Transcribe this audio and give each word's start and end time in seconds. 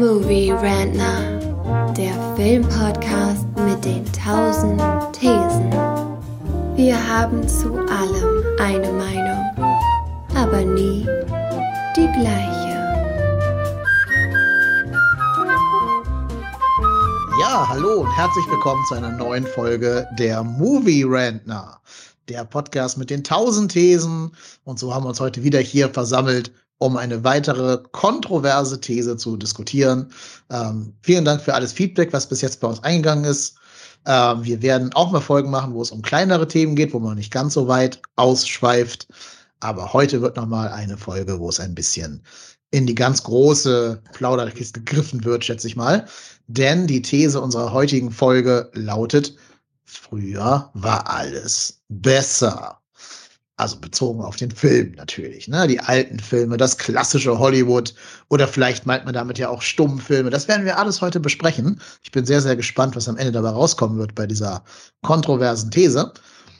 Movie 0.00 0.50
Rantner, 0.50 1.92
der 1.92 2.14
Filmpodcast 2.34 3.44
mit 3.66 3.84
den 3.84 4.02
tausend 4.14 4.80
Thesen. 5.12 5.70
Wir 6.74 6.96
haben 7.06 7.46
zu 7.46 7.74
allem 7.74 8.42
eine 8.58 8.90
Meinung, 8.92 9.44
aber 10.34 10.64
nie 10.64 11.06
die 11.94 12.08
gleiche. 12.18 12.78
Ja, 17.42 17.68
hallo 17.68 18.00
und 18.00 18.16
herzlich 18.16 18.46
willkommen 18.48 18.82
zu 18.88 18.94
einer 18.94 19.10
neuen 19.10 19.46
Folge 19.46 20.08
der 20.18 20.42
Movie 20.42 21.04
Rantner, 21.06 21.78
der 22.30 22.46
Podcast 22.46 22.96
mit 22.96 23.10
den 23.10 23.22
tausend 23.22 23.72
Thesen. 23.72 24.34
Und 24.64 24.78
so 24.78 24.94
haben 24.94 25.04
wir 25.04 25.10
uns 25.10 25.20
heute 25.20 25.44
wieder 25.44 25.60
hier 25.60 25.90
versammelt, 25.90 26.52
um 26.80 26.96
eine 26.96 27.22
weitere 27.24 27.78
kontroverse 27.92 28.80
These 28.80 29.18
zu 29.18 29.36
diskutieren. 29.36 30.10
Ähm, 30.50 30.94
vielen 31.02 31.26
Dank 31.26 31.42
für 31.42 31.54
alles 31.54 31.72
Feedback, 31.72 32.12
was 32.12 32.26
bis 32.26 32.40
jetzt 32.40 32.60
bei 32.60 32.68
uns 32.68 32.82
eingegangen 32.82 33.24
ist. 33.24 33.56
Ähm, 34.06 34.42
wir 34.44 34.62
werden 34.62 34.90
auch 34.94 35.12
mal 35.12 35.20
Folgen 35.20 35.50
machen, 35.50 35.74
wo 35.74 35.82
es 35.82 35.90
um 35.90 36.00
kleinere 36.00 36.48
Themen 36.48 36.74
geht, 36.74 36.94
wo 36.94 36.98
man 36.98 37.18
nicht 37.18 37.32
ganz 37.32 37.52
so 37.52 37.68
weit 37.68 38.00
ausschweift. 38.16 39.06
Aber 39.60 39.92
heute 39.92 40.22
wird 40.22 40.36
noch 40.36 40.46
mal 40.46 40.68
eine 40.68 40.96
Folge, 40.96 41.38
wo 41.38 41.50
es 41.50 41.60
ein 41.60 41.74
bisschen 41.74 42.22
in 42.70 42.86
die 42.86 42.94
ganz 42.94 43.22
große 43.24 44.02
Plauderkiste 44.14 44.80
gegriffen 44.80 45.22
wird, 45.24 45.44
schätze 45.44 45.66
ich 45.66 45.76
mal. 45.76 46.06
Denn 46.46 46.86
die 46.86 47.02
These 47.02 47.38
unserer 47.42 47.72
heutigen 47.74 48.10
Folge 48.10 48.70
lautet, 48.72 49.36
früher 49.84 50.70
war 50.72 51.10
alles 51.10 51.82
besser. 51.88 52.79
Also 53.60 53.76
bezogen 53.78 54.22
auf 54.22 54.36
den 54.36 54.50
Film 54.50 54.92
natürlich, 54.96 55.46
ne? 55.46 55.66
Die 55.68 55.80
alten 55.80 56.18
Filme, 56.18 56.56
das 56.56 56.78
klassische 56.78 57.38
Hollywood 57.38 57.94
oder 58.30 58.48
vielleicht 58.48 58.86
meint 58.86 59.04
man 59.04 59.12
damit 59.12 59.36
ja 59.36 59.50
auch 59.50 59.60
Stummfilme. 59.60 60.30
Das 60.30 60.48
werden 60.48 60.64
wir 60.64 60.78
alles 60.78 61.02
heute 61.02 61.20
besprechen. 61.20 61.78
Ich 62.02 62.10
bin 62.10 62.24
sehr, 62.24 62.40
sehr 62.40 62.56
gespannt, 62.56 62.96
was 62.96 63.06
am 63.06 63.18
Ende 63.18 63.32
dabei 63.32 63.50
rauskommen 63.50 63.98
wird 63.98 64.14
bei 64.14 64.26
dieser 64.26 64.64
kontroversen 65.02 65.70
These. 65.70 66.10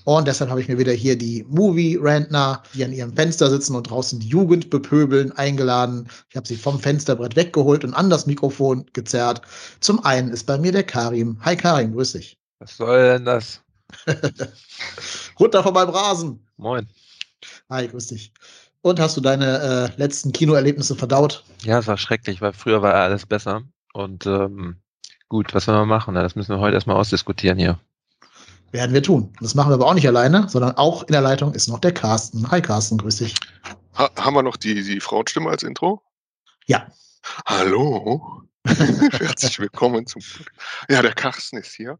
Und 0.04 0.28
deshalb 0.28 0.50
habe 0.50 0.60
ich 0.60 0.68
mir 0.68 0.76
wieder 0.76 0.92
hier 0.92 1.16
die 1.16 1.46
Movie-Rantner, 1.48 2.62
die 2.74 2.84
an 2.84 2.92
ihrem 2.92 3.14
Fenster 3.14 3.48
sitzen 3.48 3.76
und 3.76 3.88
draußen 3.88 4.20
die 4.20 4.28
Jugend 4.28 4.68
bepöbeln, 4.68 5.32
eingeladen. 5.32 6.06
Ich 6.28 6.36
habe 6.36 6.46
sie 6.46 6.56
vom 6.56 6.78
Fensterbrett 6.78 7.34
weggeholt 7.34 7.82
und 7.82 7.94
an 7.94 8.10
das 8.10 8.26
Mikrofon 8.26 8.84
gezerrt. 8.92 9.40
Zum 9.80 10.04
einen 10.04 10.28
ist 10.28 10.44
bei 10.44 10.58
mir 10.58 10.72
der 10.72 10.84
Karim. 10.84 11.38
Hi 11.40 11.56
Karim, 11.56 11.94
grüß 11.94 12.12
dich. 12.12 12.36
Was 12.58 12.76
soll 12.76 13.14
denn 13.14 13.24
das? 13.24 13.62
Runter 15.40 15.62
von 15.62 15.74
meinem 15.74 15.90
Rasen. 15.90 16.46
Moin. 16.56 16.88
Hi, 17.68 17.88
grüß 17.88 18.08
dich. 18.08 18.32
Und 18.82 18.98
hast 18.98 19.16
du 19.16 19.20
deine 19.20 19.90
äh, 19.94 20.00
letzten 20.00 20.32
Kinoerlebnisse 20.32 20.96
verdaut? 20.96 21.44
Ja, 21.62 21.78
es 21.78 21.86
war 21.86 21.98
schrecklich, 21.98 22.40
weil 22.40 22.52
früher 22.52 22.82
war 22.82 22.94
alles 22.94 23.26
besser. 23.26 23.62
Und 23.92 24.26
ähm, 24.26 24.76
gut, 25.28 25.54
was 25.54 25.66
sollen 25.66 25.78
wir 25.78 25.86
machen? 25.86 26.14
Das 26.14 26.34
müssen 26.34 26.54
wir 26.54 26.60
heute 26.60 26.74
erstmal 26.74 26.96
ausdiskutieren 26.96 27.58
hier. 27.58 27.78
Werden 28.72 28.94
wir 28.94 29.02
tun. 29.02 29.32
Das 29.40 29.54
machen 29.54 29.70
wir 29.70 29.74
aber 29.74 29.86
auch 29.86 29.94
nicht 29.94 30.06
alleine, 30.06 30.48
sondern 30.48 30.76
auch 30.76 31.02
in 31.02 31.12
der 31.12 31.20
Leitung 31.20 31.52
ist 31.54 31.68
noch 31.68 31.80
der 31.80 31.92
Carsten. 31.92 32.50
Hi 32.50 32.62
Carsten, 32.62 32.98
grüß 32.98 33.16
dich. 33.16 33.34
Ha 33.98 34.10
haben 34.16 34.34
wir 34.34 34.42
noch 34.42 34.56
die, 34.56 34.82
die 34.82 35.00
Frauenstimme 35.00 35.50
als 35.50 35.62
Intro? 35.62 36.02
Ja. 36.66 36.86
Hallo. 37.46 38.42
Herzlich 38.64 39.58
willkommen 39.58 40.06
zum. 40.06 40.22
Ja, 40.88 41.02
der 41.02 41.14
Carsten 41.14 41.56
ist 41.56 41.74
hier. 41.74 41.98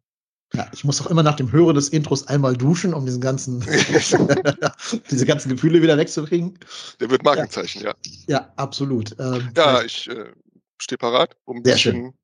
Ja, 0.53 0.69
ich 0.73 0.85
muss 0.85 0.99
doch 0.99 1.07
immer 1.07 1.23
nach 1.23 1.37
dem 1.37 1.53
Hören 1.53 1.77
des 1.77 1.91
Intros 1.91 2.27
einmal 2.27 2.57
duschen, 2.57 2.93
um 2.93 3.07
diesen 3.07 3.21
ganzen, 3.21 3.61
diese 5.11 5.27
ganzen 5.27 5.51
Gefühle 5.51 5.81
wieder 5.81 5.97
wegzukriegen. 5.97 6.59
Der 6.99 7.11
wird 7.11 7.23
Markenzeichen, 7.23 7.83
ja. 7.83 7.95
Ja, 8.05 8.13
ja 8.27 8.53
absolut. 8.57 9.15
Ähm, 9.21 9.51
ja, 9.57 9.83
ich 9.83 10.09
äh, 10.09 10.33
stehe 10.79 10.99
parat, 10.99 11.37
um 11.45 11.59
ein 11.59 11.63
bisschen 11.63 12.15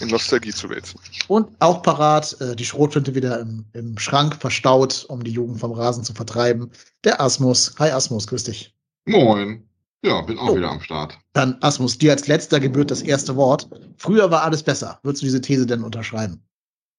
in 0.00 0.08
Nostalgie 0.08 0.52
zu 0.52 0.68
wälzen. 0.68 1.00
Und 1.28 1.50
auch 1.60 1.82
parat, 1.82 2.40
äh, 2.40 2.56
die 2.56 2.64
Schrotflinte 2.64 3.14
wieder 3.14 3.40
im, 3.40 3.64
im 3.72 3.98
Schrank 3.98 4.36
verstaut, 4.36 5.06
um 5.08 5.22
die 5.22 5.30
Jugend 5.30 5.60
vom 5.60 5.72
Rasen 5.72 6.04
zu 6.04 6.12
vertreiben. 6.12 6.70
Der 7.04 7.20
Asmus. 7.20 7.74
Hi 7.78 7.90
Asmus, 7.90 8.26
grüß 8.26 8.44
dich. 8.44 8.74
Moin. 9.06 9.68
Ja, 10.02 10.20
bin 10.20 10.38
auch 10.38 10.50
oh. 10.50 10.56
wieder 10.56 10.70
am 10.70 10.80
Start. 10.80 11.18
Dann 11.32 11.56
Asmus, 11.62 11.96
dir 11.96 12.12
als 12.12 12.26
letzter 12.26 12.60
gebührt 12.60 12.90
das 12.90 13.02
erste 13.02 13.36
Wort. 13.36 13.68
Früher 13.96 14.30
war 14.30 14.42
alles 14.42 14.62
besser. 14.62 14.98
Würdest 15.02 15.22
du 15.22 15.26
diese 15.26 15.40
These 15.40 15.66
denn 15.66 15.82
unterschreiben? 15.82 16.42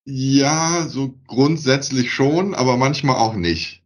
Ja, 0.05 0.88
so 0.88 1.16
grundsätzlich 1.27 2.13
schon, 2.13 2.53
aber 2.53 2.77
manchmal 2.77 3.16
auch 3.16 3.33
nicht. 3.33 3.81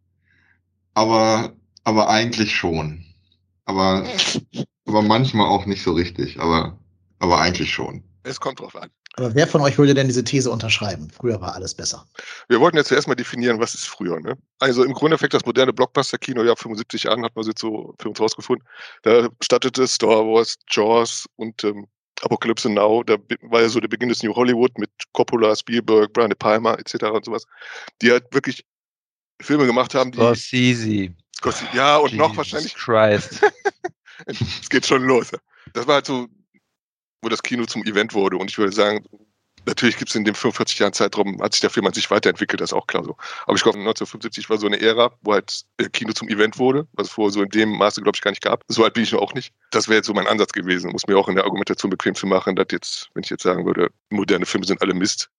Aber, 0.93 1.53
aber 1.85 2.09
eigentlich 2.09 2.55
schon. 2.55 3.05
Aber, 3.65 4.05
aber 4.85 5.01
manchmal 5.01 5.47
auch 5.47 5.65
nicht 5.65 5.81
so 5.81 5.93
richtig, 5.93 6.39
aber, 6.39 6.77
aber 7.19 7.39
eigentlich 7.39 7.71
schon. 7.71 8.03
Es 8.23 8.39
kommt 8.39 8.59
drauf 8.59 8.75
an. 8.75 8.89
Aber 9.15 9.33
wer 9.33 9.47
von 9.47 9.61
euch 9.61 9.77
würde 9.77 9.93
denn 9.93 10.07
diese 10.07 10.23
These 10.23 10.51
unterschreiben? 10.51 11.09
Früher 11.09 11.41
war 11.41 11.55
alles 11.55 11.73
besser. 11.73 12.05
Wir 12.47 12.59
wollten 12.59 12.77
jetzt 12.77 12.87
zuerst 12.87 13.07
mal 13.07 13.15
definieren, 13.15 13.59
was 13.59 13.73
ist 13.73 13.85
früher. 13.87 14.19
Ne? 14.19 14.37
Also 14.59 14.83
im 14.83 14.93
Grunde 14.93 15.17
fängt 15.17 15.33
das 15.33 15.45
moderne 15.45 15.73
Blockbuster-Kino 15.73 16.43
ja 16.43 16.55
75 16.55 17.09
an, 17.09 17.23
hat 17.23 17.35
man 17.35 17.45
jetzt 17.45 17.59
so 17.59 17.95
für 17.99 18.09
uns 18.09 18.19
rausgefunden. 18.19 18.65
Da 19.03 19.29
startete 19.41 19.87
Star 19.87 20.25
Wars, 20.25 20.57
Jaws 20.69 21.27
und 21.35 21.63
ähm, 21.63 21.87
Apocalypse 22.21 22.69
Now, 22.69 23.03
da 23.03 23.17
war 23.41 23.61
ja 23.61 23.69
so 23.69 23.79
der 23.79 23.87
Beginn 23.87 24.09
des 24.09 24.23
New 24.23 24.35
Hollywood 24.35 24.77
mit 24.77 24.89
Coppola, 25.13 25.55
Spielberg, 25.55 26.11
Brian 26.13 26.29
De 26.29 26.37
Palma 26.37 26.75
etc. 26.75 27.05
und 27.05 27.25
sowas, 27.25 27.45
die 28.01 28.11
halt 28.11 28.25
wirklich 28.33 28.65
Filme 29.41 29.65
gemacht 29.65 29.95
haben, 29.95 30.11
die. 30.11 30.17
Scorsese. 30.17 31.13
Scorsese 31.35 31.69
ja, 31.73 31.97
und 31.97 32.11
Jesus 32.11 32.27
noch 32.27 32.37
wahrscheinlich. 32.37 32.75
Christ. 32.75 33.41
es 34.25 34.69
geht 34.69 34.85
schon 34.85 35.03
los. 35.03 35.31
Das 35.73 35.87
war 35.87 35.95
halt 35.95 36.05
so, 36.05 36.27
wo 37.21 37.29
das 37.29 37.41
Kino 37.41 37.65
zum 37.65 37.83
Event 37.83 38.13
wurde. 38.13 38.37
Und 38.37 38.49
ich 38.49 38.57
würde 38.57 38.73
sagen, 38.73 39.05
natürlich 39.65 39.97
gibt 39.97 40.09
es 40.09 40.15
in 40.15 40.23
dem 40.23 40.35
45 40.35 40.79
Jahren 40.79 40.93
Zeitraum, 40.93 41.41
hat 41.41 41.53
sich 41.53 41.61
der 41.61 41.69
Film 41.69 41.85
an 41.87 41.93
sich 41.93 42.09
weiterentwickelt, 42.11 42.61
das 42.61 42.71
ist 42.71 42.73
auch 42.73 42.87
klar 42.87 43.03
so. 43.03 43.15
Aber 43.45 43.55
ich 43.55 43.63
glaube, 43.63 43.77
1975 43.77 44.49
war 44.49 44.57
so 44.57 44.67
eine 44.67 44.79
Ära, 44.79 45.11
wo 45.21 45.33
halt 45.33 45.63
Kino 45.93 46.13
zum 46.13 46.27
Event 46.29 46.57
wurde, 46.57 46.87
was 46.93 47.07
es 47.07 47.13
vorher 47.13 47.31
so 47.31 47.41
in 47.41 47.49
dem 47.49 47.77
Maße, 47.77 48.01
glaube 48.01 48.15
ich, 48.15 48.21
gar 48.21 48.31
nicht 48.31 48.43
gab. 48.43 48.63
So 48.67 48.83
alt 48.83 48.93
bin 48.93 49.03
ich 49.03 49.11
noch 49.11 49.21
auch 49.21 49.33
nicht. 49.33 49.53
Das 49.71 49.87
wäre 49.87 49.97
jetzt 49.97 50.07
so 50.07 50.13
mein 50.13 50.27
Ansatz 50.27 50.51
gewesen, 50.51 50.91
muss 50.91 51.07
mir 51.07 51.17
auch 51.17 51.27
in 51.27 51.35
der 51.35 51.45
Argumentation 51.45 51.89
bequem 51.89 52.15
zu 52.15 52.27
machen, 52.27 52.55
dass 52.55 52.67
jetzt, 52.71 53.09
wenn 53.13 53.23
ich 53.23 53.29
jetzt 53.29 53.43
sagen 53.43 53.65
würde, 53.65 53.89
moderne 54.09 54.45
Filme 54.45 54.65
sind 54.65 54.81
alle 54.81 54.93
Mist. 54.93 55.29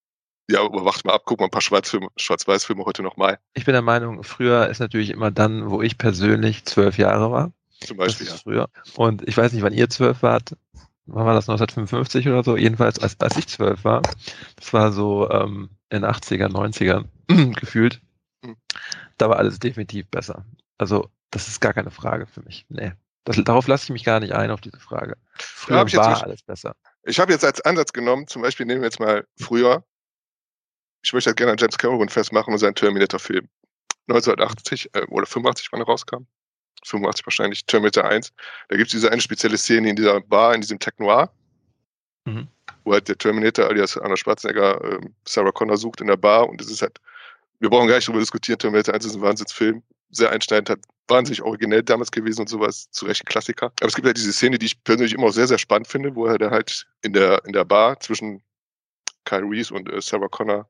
Ja, 0.50 0.62
aber 0.64 0.84
wacht 0.84 1.04
mal 1.04 1.12
ab, 1.12 1.22
guck 1.26 1.38
mal 1.38 1.46
ein 1.46 1.50
paar 1.50 1.60
Schwarz-Weiß-Filme 1.60 2.84
heute 2.84 3.02
nochmal. 3.02 3.38
Ich 3.54 3.64
bin 3.64 3.72
der 3.72 3.82
Meinung, 3.82 4.24
früher 4.24 4.68
ist 4.68 4.80
natürlich 4.80 5.10
immer 5.10 5.30
dann, 5.30 5.70
wo 5.70 5.80
ich 5.80 5.96
persönlich 5.96 6.64
zwölf 6.64 6.98
Jahre 6.98 7.30
war. 7.30 7.52
Zum 7.86 7.96
Beispiel, 7.96 8.26
ja. 8.26 8.34
Früher. 8.34 8.68
Und 8.96 9.26
ich 9.28 9.36
weiß 9.36 9.52
nicht, 9.52 9.62
wann 9.62 9.72
ihr 9.72 9.88
zwölf 9.88 10.22
wart 10.22 10.56
wann 11.12 11.26
war 11.26 11.34
das 11.34 11.48
1955 11.48 12.28
oder 12.28 12.44
so? 12.44 12.56
Jedenfalls, 12.56 12.98
als, 12.98 13.18
als 13.20 13.36
ich 13.36 13.46
zwölf 13.48 13.84
war, 13.84 14.02
das 14.56 14.72
war 14.72 14.92
so 14.92 15.28
ähm, 15.30 15.70
in 15.90 16.04
80er, 16.04 16.48
90ern 16.48 17.06
gefühlt, 17.60 18.00
hm. 18.44 18.56
da 19.18 19.28
war 19.28 19.36
alles 19.36 19.58
definitiv 19.58 20.08
besser. 20.08 20.44
Also, 20.78 21.10
das 21.30 21.48
ist 21.48 21.60
gar 21.60 21.74
keine 21.74 21.90
Frage 21.90 22.26
für 22.26 22.42
mich. 22.42 22.66
Nee. 22.68 22.92
Das, 23.24 23.36
darauf 23.44 23.66
lasse 23.66 23.84
ich 23.84 23.90
mich 23.90 24.04
gar 24.04 24.18
nicht 24.20 24.32
ein, 24.32 24.50
auf 24.50 24.60
diese 24.60 24.80
Frage. 24.80 25.16
Früher 25.34 25.86
ja, 25.86 25.98
war 25.98 26.22
alles 26.22 26.42
besser. 26.42 26.74
Ich 27.04 27.20
habe 27.20 27.32
jetzt 27.32 27.44
als 27.44 27.60
Ansatz 27.60 27.92
genommen, 27.92 28.26
zum 28.26 28.42
Beispiel 28.42 28.66
nehmen 28.66 28.80
wir 28.80 28.86
jetzt 28.86 29.00
mal 29.00 29.26
früher, 29.38 29.84
ich 31.02 31.12
möchte 31.12 31.28
halt 31.28 31.36
gerne 31.36 31.52
an 31.52 31.58
James 31.58 31.78
Cameron 31.78 32.08
festmachen 32.08 32.52
und 32.52 32.58
seinen 32.58 32.74
Terminator-Film. 32.74 33.48
1980 34.08 34.90
äh, 34.94 35.06
oder 35.08 35.26
85, 35.26 35.68
wann 35.70 35.80
er 35.80 35.86
rauskam. 35.86 36.26
85 36.84 37.26
wahrscheinlich, 37.26 37.64
Terminator 37.66 38.04
1. 38.04 38.32
Da 38.68 38.76
gibt 38.76 38.88
es 38.88 38.92
diese 38.92 39.10
eine 39.10 39.20
spezielle 39.20 39.58
Szene 39.58 39.90
in 39.90 39.96
dieser 39.96 40.20
Bar, 40.20 40.54
in 40.54 40.60
diesem 40.60 40.78
Tech 40.78 40.94
Noir, 40.98 41.30
mhm. 42.24 42.48
wo 42.84 42.92
halt 42.92 43.08
der 43.08 43.18
Terminator 43.18 43.66
alias 43.66 43.96
Arnold 43.96 44.18
Schwarzenegger 44.18 44.82
äh, 44.82 45.00
Sarah 45.26 45.52
Connor 45.52 45.76
sucht 45.76 46.00
in 46.00 46.06
der 46.06 46.16
Bar 46.16 46.48
und 46.48 46.60
es 46.60 46.70
ist 46.70 46.82
halt, 46.82 46.98
wir 47.58 47.70
brauchen 47.70 47.88
gar 47.88 47.96
nicht 47.96 48.08
darüber 48.08 48.20
diskutieren, 48.20 48.58
Terminator 48.58 48.94
1 48.94 49.04
ist 49.04 49.16
ein 49.16 49.22
Wahnsinnsfilm, 49.22 49.82
sehr 50.10 50.30
einschneidend, 50.30 50.70
hat 50.70 50.80
wahnsinnig 51.08 51.42
originell 51.42 51.82
damals 51.82 52.10
gewesen 52.10 52.42
und 52.42 52.48
sowas, 52.48 52.88
zu 52.90 53.04
Recht 53.04 53.22
ein 53.22 53.26
Klassiker. 53.26 53.66
Aber 53.80 53.88
es 53.88 53.94
gibt 53.94 54.06
halt 54.06 54.16
diese 54.16 54.32
Szene, 54.32 54.58
die 54.58 54.66
ich 54.66 54.82
persönlich 54.84 55.12
immer 55.12 55.26
auch 55.26 55.32
sehr, 55.32 55.48
sehr 55.48 55.58
spannend 55.58 55.88
finde, 55.88 56.14
wo 56.14 56.26
er 56.26 56.38
da 56.38 56.50
halt 56.50 56.86
in 57.02 57.12
der, 57.12 57.44
in 57.44 57.52
der 57.52 57.64
Bar 57.64 57.98
zwischen 58.00 58.42
Kyle 59.24 59.42
Reese 59.42 59.74
und 59.74 59.92
äh, 59.92 60.00
Sarah 60.00 60.28
Connor, 60.28 60.68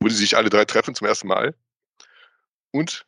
wo 0.00 0.08
die 0.08 0.14
sich 0.14 0.36
alle 0.36 0.50
drei 0.50 0.64
treffen 0.64 0.94
zum 0.94 1.06
ersten 1.06 1.28
Mal. 1.28 1.54
Und 2.70 3.06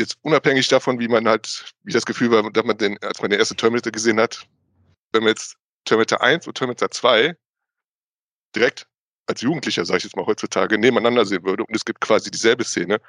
jetzt 0.00 0.18
unabhängig 0.22 0.68
davon, 0.68 0.98
wie 0.98 1.08
man 1.08 1.28
halt, 1.28 1.72
wie 1.84 1.92
das 1.92 2.06
Gefühl 2.06 2.30
war, 2.30 2.50
dass 2.50 2.64
man 2.64 2.76
den, 2.76 2.98
als 3.02 3.20
man 3.20 3.30
den 3.30 3.38
ersten 3.38 3.56
Terminator 3.56 3.92
gesehen 3.92 4.18
hat, 4.18 4.46
wenn 5.12 5.22
man 5.22 5.30
jetzt 5.30 5.56
Terminator 5.84 6.20
1 6.20 6.46
und 6.46 6.54
Terminator 6.54 6.90
2 6.90 7.36
direkt 8.54 8.86
als 9.26 9.40
Jugendlicher, 9.42 9.84
sage 9.84 9.98
ich 9.98 10.04
jetzt 10.04 10.16
mal 10.16 10.26
heutzutage, 10.26 10.78
nebeneinander 10.78 11.24
sehen 11.24 11.44
würde 11.44 11.64
und 11.64 11.74
es 11.74 11.84
gibt 11.84 12.00
quasi 12.00 12.30
dieselbe 12.30 12.64
Szene, 12.64 13.00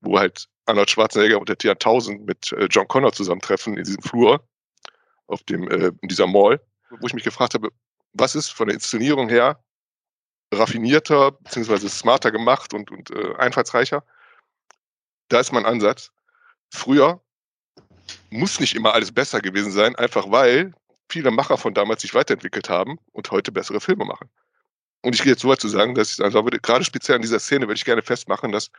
wo 0.00 0.18
halt 0.18 0.46
Arnold 0.66 0.90
Schwarzenegger 0.90 1.38
und 1.38 1.48
der 1.48 1.56
T-1000 1.56 2.24
mit 2.24 2.52
äh, 2.52 2.66
John 2.70 2.88
Connor 2.88 3.12
zusammentreffen 3.12 3.76
in 3.76 3.84
diesem 3.84 4.02
Flur, 4.02 4.46
auf 5.26 5.42
dem, 5.44 5.68
äh, 5.68 5.92
in 6.00 6.08
dieser 6.08 6.26
Mall, 6.26 6.60
wo 6.90 7.06
ich 7.06 7.14
mich 7.14 7.24
gefragt 7.24 7.54
habe, 7.54 7.70
was 8.12 8.34
ist 8.34 8.50
von 8.50 8.68
der 8.68 8.74
Inszenierung 8.74 9.28
her 9.28 9.62
raffinierter 10.52 11.32
beziehungsweise 11.32 11.88
smarter 11.88 12.30
gemacht 12.32 12.74
und, 12.74 12.90
und 12.90 13.10
äh, 13.10 13.34
einfallsreicher. 13.36 14.04
Da 15.28 15.40
ist 15.40 15.52
mein 15.52 15.64
Ansatz 15.64 16.10
früher 16.70 17.20
muss 18.30 18.60
nicht 18.60 18.74
immer 18.74 18.94
alles 18.94 19.12
besser 19.12 19.40
gewesen 19.40 19.72
sein, 19.72 19.96
einfach 19.96 20.30
weil 20.30 20.72
viele 21.08 21.30
Macher 21.30 21.58
von 21.58 21.74
damals 21.74 22.02
sich 22.02 22.14
weiterentwickelt 22.14 22.68
haben 22.68 22.98
und 23.12 23.30
heute 23.30 23.52
bessere 23.52 23.80
Filme 23.80 24.04
machen. 24.04 24.30
Und 25.02 25.14
ich 25.14 25.22
gehe 25.22 25.32
jetzt 25.32 25.42
so 25.42 25.48
weit 25.48 25.60
zu 25.60 25.68
sagen, 25.68 25.94
dass 25.94 26.12
ich 26.12 26.24
also 26.24 26.42
gerade 26.42 26.84
speziell 26.84 27.16
an 27.16 27.22
dieser 27.22 27.40
Szene 27.40 27.66
würde 27.66 27.78
ich 27.78 27.84
gerne 27.84 28.02
festmachen, 28.02 28.52
dass 28.52 28.70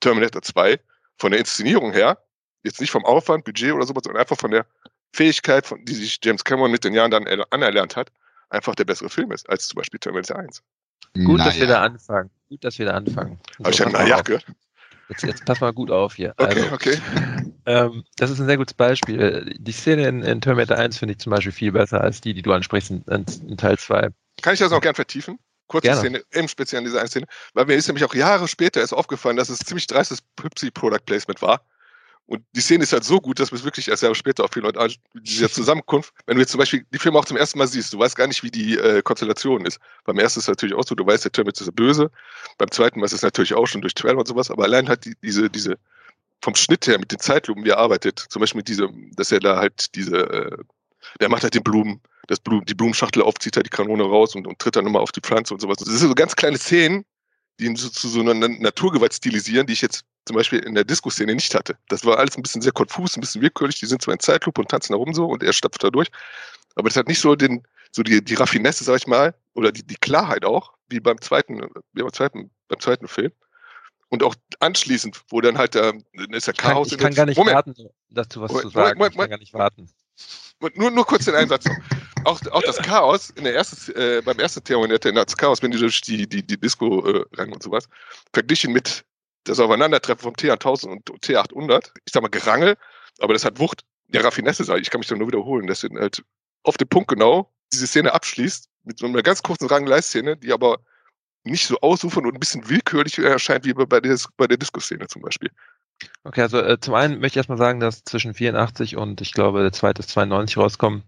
Terminator 0.00 0.42
2 0.42 0.80
von 1.18 1.30
der 1.30 1.40
Inszenierung 1.40 1.92
her, 1.92 2.18
jetzt 2.64 2.80
nicht 2.80 2.90
vom 2.90 3.04
Aufwand, 3.04 3.44
Budget 3.44 3.72
oder 3.72 3.86
sowas, 3.86 4.02
sondern 4.04 4.20
einfach 4.20 4.38
von 4.38 4.50
der 4.50 4.66
Fähigkeit, 5.12 5.66
von, 5.66 5.84
die 5.84 5.94
sich 5.94 6.18
James 6.22 6.44
Cameron 6.44 6.70
mit 6.70 6.84
den 6.84 6.94
Jahren 6.94 7.10
dann 7.10 7.26
anerlernt 7.50 7.96
hat, 7.96 8.10
einfach 8.50 8.74
der 8.74 8.84
bessere 8.84 9.10
Film 9.10 9.30
ist 9.32 9.48
als 9.48 9.68
zum 9.68 9.76
Beispiel 9.76 10.00
Terminator 10.00 10.36
1. 10.38 10.62
Gut, 11.14 11.38
naja. 11.38 11.44
dass 11.44 11.60
wir 11.60 11.66
da 11.66 11.82
anfangen. 11.82 12.30
Gut, 12.48 12.64
dass 12.64 12.78
wir 12.78 12.86
da 12.86 12.92
anfangen. 12.94 13.38
Habe 13.58 13.70
ich 13.70 13.78
ja 13.78 13.88
naja 13.88 14.22
gehört? 14.22 14.46
Jetzt, 15.08 15.22
jetzt 15.22 15.44
pass 15.44 15.60
mal 15.60 15.72
gut 15.72 15.90
auf 15.90 16.14
hier. 16.14 16.34
Okay, 16.36 16.62
also, 16.62 16.72
okay. 16.72 16.98
Ähm, 17.66 18.04
das 18.16 18.30
ist 18.30 18.40
ein 18.40 18.46
sehr 18.46 18.56
gutes 18.56 18.74
Beispiel. 18.74 19.56
Die 19.58 19.72
Szene 19.72 20.08
in, 20.08 20.22
in 20.22 20.40
Terminator 20.40 20.76
1 20.76 20.98
finde 20.98 21.12
ich 21.12 21.18
zum 21.18 21.30
Beispiel 21.30 21.52
viel 21.52 21.72
besser 21.72 22.00
als 22.00 22.20
die, 22.20 22.34
die 22.34 22.42
du 22.42 22.52
ansprichst 22.52 22.90
in, 22.90 23.04
in 23.06 23.56
Teil 23.56 23.78
2. 23.78 24.08
Kann 24.42 24.54
ich 24.54 24.60
das 24.60 24.72
auch 24.72 24.80
gern 24.80 24.94
vertiefen? 24.94 25.38
Kurze 25.66 25.88
Gerne. 25.88 26.00
Szene, 26.00 26.22
im 26.30 26.48
Speziellen 26.48 26.84
diese 26.84 26.98
eine 26.98 27.08
Szene, 27.08 27.26
weil 27.52 27.66
mir 27.66 27.74
ist 27.74 27.86
nämlich 27.86 28.04
auch 28.04 28.14
Jahre 28.14 28.48
später 28.48 28.80
erst 28.80 28.94
aufgefallen, 28.94 29.36
dass 29.36 29.50
es 29.50 29.58
ziemlich 29.58 29.86
dreistes 29.86 30.20
Pepsi 30.36 30.70
Product 30.70 31.04
Placement 31.04 31.42
war. 31.42 31.60
Und 32.28 32.44
die 32.54 32.60
Szene 32.60 32.82
ist 32.82 32.92
halt 32.92 33.04
so 33.04 33.20
gut, 33.22 33.40
dass 33.40 33.50
wir 33.52 33.56
es 33.56 33.64
wirklich 33.64 33.88
erst 33.88 34.02
Jahre 34.02 34.14
später 34.14 34.44
auch 34.44 34.52
viele 34.52 34.66
Leute, 34.66 34.96
diese 35.14 35.50
Zusammenkunft, 35.50 36.12
wenn 36.26 36.36
du 36.36 36.42
jetzt 36.42 36.50
zum 36.50 36.58
Beispiel 36.58 36.84
die 36.92 36.98
Filme 36.98 37.18
auch 37.18 37.24
zum 37.24 37.38
ersten 37.38 37.58
Mal 37.58 37.66
siehst, 37.66 37.94
du 37.94 37.98
weißt 37.98 38.16
gar 38.16 38.26
nicht, 38.26 38.42
wie 38.42 38.50
die 38.50 38.76
äh, 38.76 39.00
Konstellation 39.00 39.64
ist. 39.64 39.80
Beim 40.04 40.18
ersten 40.18 40.40
ist 40.40 40.44
es 40.44 40.48
natürlich 40.48 40.74
auch 40.74 40.84
so, 40.84 40.94
du 40.94 41.06
weißt, 41.06 41.24
der 41.24 41.32
Terminator 41.32 41.66
ist 41.66 41.74
böse. 41.74 42.10
Beim 42.58 42.70
zweiten 42.70 43.00
weißt 43.00 43.14
du 43.14 43.16
es 43.16 43.22
natürlich 43.22 43.54
auch 43.54 43.66
schon 43.66 43.80
durch 43.80 43.94
Trailer 43.94 44.18
und 44.18 44.28
sowas, 44.28 44.50
aber 44.50 44.64
allein 44.64 44.90
hat 44.90 45.06
die, 45.06 45.14
diese, 45.22 45.48
diese, 45.48 45.78
vom 46.42 46.54
Schnitt 46.54 46.86
her 46.86 46.98
mit 46.98 47.10
den 47.10 47.18
Zeitlupen, 47.18 47.64
wie 47.64 47.70
er 47.70 47.78
arbeitet, 47.78 48.18
zum 48.28 48.40
Beispiel 48.40 48.58
mit 48.58 48.68
diesem, 48.68 49.10
dass 49.16 49.32
er 49.32 49.40
da 49.40 49.56
halt 49.56 49.94
diese, 49.94 50.18
äh, 50.18 50.56
der 51.20 51.30
macht 51.30 51.44
halt 51.44 51.54
den 51.54 51.64
Blumen, 51.64 52.02
das 52.26 52.40
Blumen, 52.40 52.66
die 52.66 52.74
Blumenschachtel 52.74 53.22
aufzieht 53.22 53.56
halt 53.56 53.64
die 53.64 53.70
Kanone 53.70 54.02
raus 54.02 54.34
und, 54.34 54.46
und 54.46 54.58
tritt 54.58 54.76
dann 54.76 54.84
nochmal 54.84 55.00
auf 55.00 55.12
die 55.12 55.22
Pflanze 55.22 55.54
und 55.54 55.60
sowas. 55.60 55.78
Das 55.78 55.88
sind 55.88 56.08
so 56.08 56.14
ganz 56.14 56.36
kleine 56.36 56.58
Szenen, 56.58 57.06
die 57.58 57.64
ihn 57.64 57.76
so, 57.76 57.88
zu 57.88 58.06
so 58.06 58.20
einer 58.20 58.34
Naturgewalt 58.34 59.14
stilisieren, 59.14 59.66
die 59.66 59.72
ich 59.72 59.80
jetzt 59.80 60.04
zum 60.28 60.36
Beispiel 60.36 60.60
in 60.60 60.74
der 60.74 60.84
Disco-Szene 60.84 61.34
nicht 61.34 61.54
hatte. 61.54 61.76
Das 61.88 62.04
war 62.04 62.18
alles 62.18 62.36
ein 62.36 62.42
bisschen 62.42 62.62
sehr 62.62 62.72
konfus, 62.72 63.16
ein 63.16 63.20
bisschen 63.20 63.42
willkürlich. 63.42 63.80
Die 63.80 63.86
sind 63.86 64.00
zwar 64.00 64.14
in 64.14 64.20
Zeitlupe 64.20 64.60
und 64.60 64.68
tanzen 64.68 64.94
herum 64.94 65.12
so 65.12 65.26
und 65.26 65.42
er 65.42 65.52
stapft 65.52 65.82
da 65.82 65.90
durch. 65.90 66.08
Aber 66.76 66.88
das 66.88 66.96
hat 66.96 67.08
nicht 67.08 67.20
so 67.20 67.34
den, 67.34 67.66
so 67.90 68.02
die, 68.02 68.22
die 68.22 68.34
Raffinesse, 68.34 68.84
sag 68.84 68.96
ich 68.96 69.06
mal, 69.06 69.34
oder 69.54 69.72
die, 69.72 69.82
die 69.82 69.96
Klarheit 69.96 70.44
auch, 70.44 70.74
wie 70.88 71.00
beim 71.00 71.20
zweiten, 71.20 71.60
wie 71.92 72.02
beim 72.02 72.12
zweiten, 72.12 72.50
beim 72.68 72.78
zweiten 72.78 73.08
Film. 73.08 73.32
Und 74.10 74.22
auch 74.22 74.34
anschließend, 74.60 75.20
wo 75.28 75.40
dann 75.40 75.58
halt 75.58 75.74
der, 75.74 75.92
dann 75.92 76.32
ist 76.32 76.46
der 76.46 76.54
Chaos. 76.54 76.92
Ich 76.92 76.98
kann, 76.98 77.10
ich 77.10 77.16
kann 77.16 77.26
gar 77.26 77.26
nicht 77.26 77.36
Moment. 77.36 77.56
warten, 77.56 77.74
dazu 78.10 78.40
was 78.40 78.50
Moment, 78.50 78.62
zu 78.62 78.70
sagen. 78.70 78.98
Moment, 78.98 79.14
ich 79.14 79.20
kann 79.20 79.30
gar 79.30 79.38
nicht 79.38 79.54
warten. 79.54 79.90
Nur, 80.74 80.90
nur 80.90 81.06
kurz 81.06 81.24
den 81.24 81.34
Einsatz. 81.34 81.64
Auch, 82.24 82.40
auch 82.50 82.62
das 82.62 82.78
Chaos 82.78 83.30
in 83.30 83.44
der 83.44 83.54
ersten, 83.54 83.92
äh, 83.94 84.22
beim 84.24 84.38
ersten 84.38 84.62
Terminator, 84.64 85.12
das 85.12 85.36
Chaos, 85.36 85.62
wenn 85.62 85.70
die 85.70 85.78
durch 85.78 86.00
die, 86.00 86.28
die, 86.28 86.42
die 86.44 86.58
Disco 86.58 87.06
äh, 87.06 87.24
rennen 87.34 87.52
und 87.52 87.62
sowas, 87.62 87.88
verglichen 88.32 88.72
mit 88.72 89.04
das 89.48 89.60
Aufeinandertreffen 89.60 90.22
vom 90.22 90.34
T1000 90.34 90.88
und 90.88 91.08
T800, 91.24 91.90
ich 92.04 92.12
sag 92.12 92.22
mal 92.22 92.28
Gerangel, 92.28 92.76
aber 93.18 93.32
das 93.32 93.44
hat 93.44 93.58
Wucht. 93.58 93.84
Ja, 94.10 94.22
Raffinesse, 94.22 94.64
sag 94.64 94.80
ich, 94.80 94.90
kann 94.90 95.00
mich 95.00 95.08
da 95.08 95.16
nur 95.16 95.28
wiederholen. 95.28 95.66
Das 95.66 95.80
sind 95.80 95.98
halt 95.98 96.22
auf 96.62 96.76
den 96.76 96.88
Punkt 96.88 97.08
genau 97.08 97.52
diese 97.72 97.86
Szene 97.86 98.12
abschließt, 98.12 98.68
mit 98.84 98.98
so 98.98 99.06
einer 99.06 99.22
ganz 99.22 99.42
kurzen 99.42 99.66
Rangelei-Szene, 99.66 100.38
die 100.38 100.52
aber 100.52 100.78
nicht 101.44 101.66
so 101.66 101.78
ausufern 101.80 102.26
und 102.26 102.34
ein 102.34 102.40
bisschen 102.40 102.68
willkürlich 102.68 103.18
erscheint 103.18 103.64
wie 103.64 103.74
bei 103.74 104.00
der, 104.00 104.18
bei 104.36 104.46
der 104.46 104.56
Disco-Szene 104.56 105.06
zum 105.08 105.22
Beispiel. 105.22 105.50
Okay, 106.24 106.42
also 106.42 106.58
äh, 106.58 106.78
zum 106.80 106.94
einen 106.94 107.14
möchte 107.20 107.34
ich 107.34 107.36
erstmal 107.38 107.58
sagen, 107.58 107.80
dass 107.80 108.04
zwischen 108.04 108.34
84 108.34 108.96
und 108.96 109.20
ich 109.20 109.32
glaube 109.32 109.62
der 109.62 109.72
zweite 109.72 110.00
ist 110.00 110.10
92 110.10 110.56
rauskommen, 110.56 111.02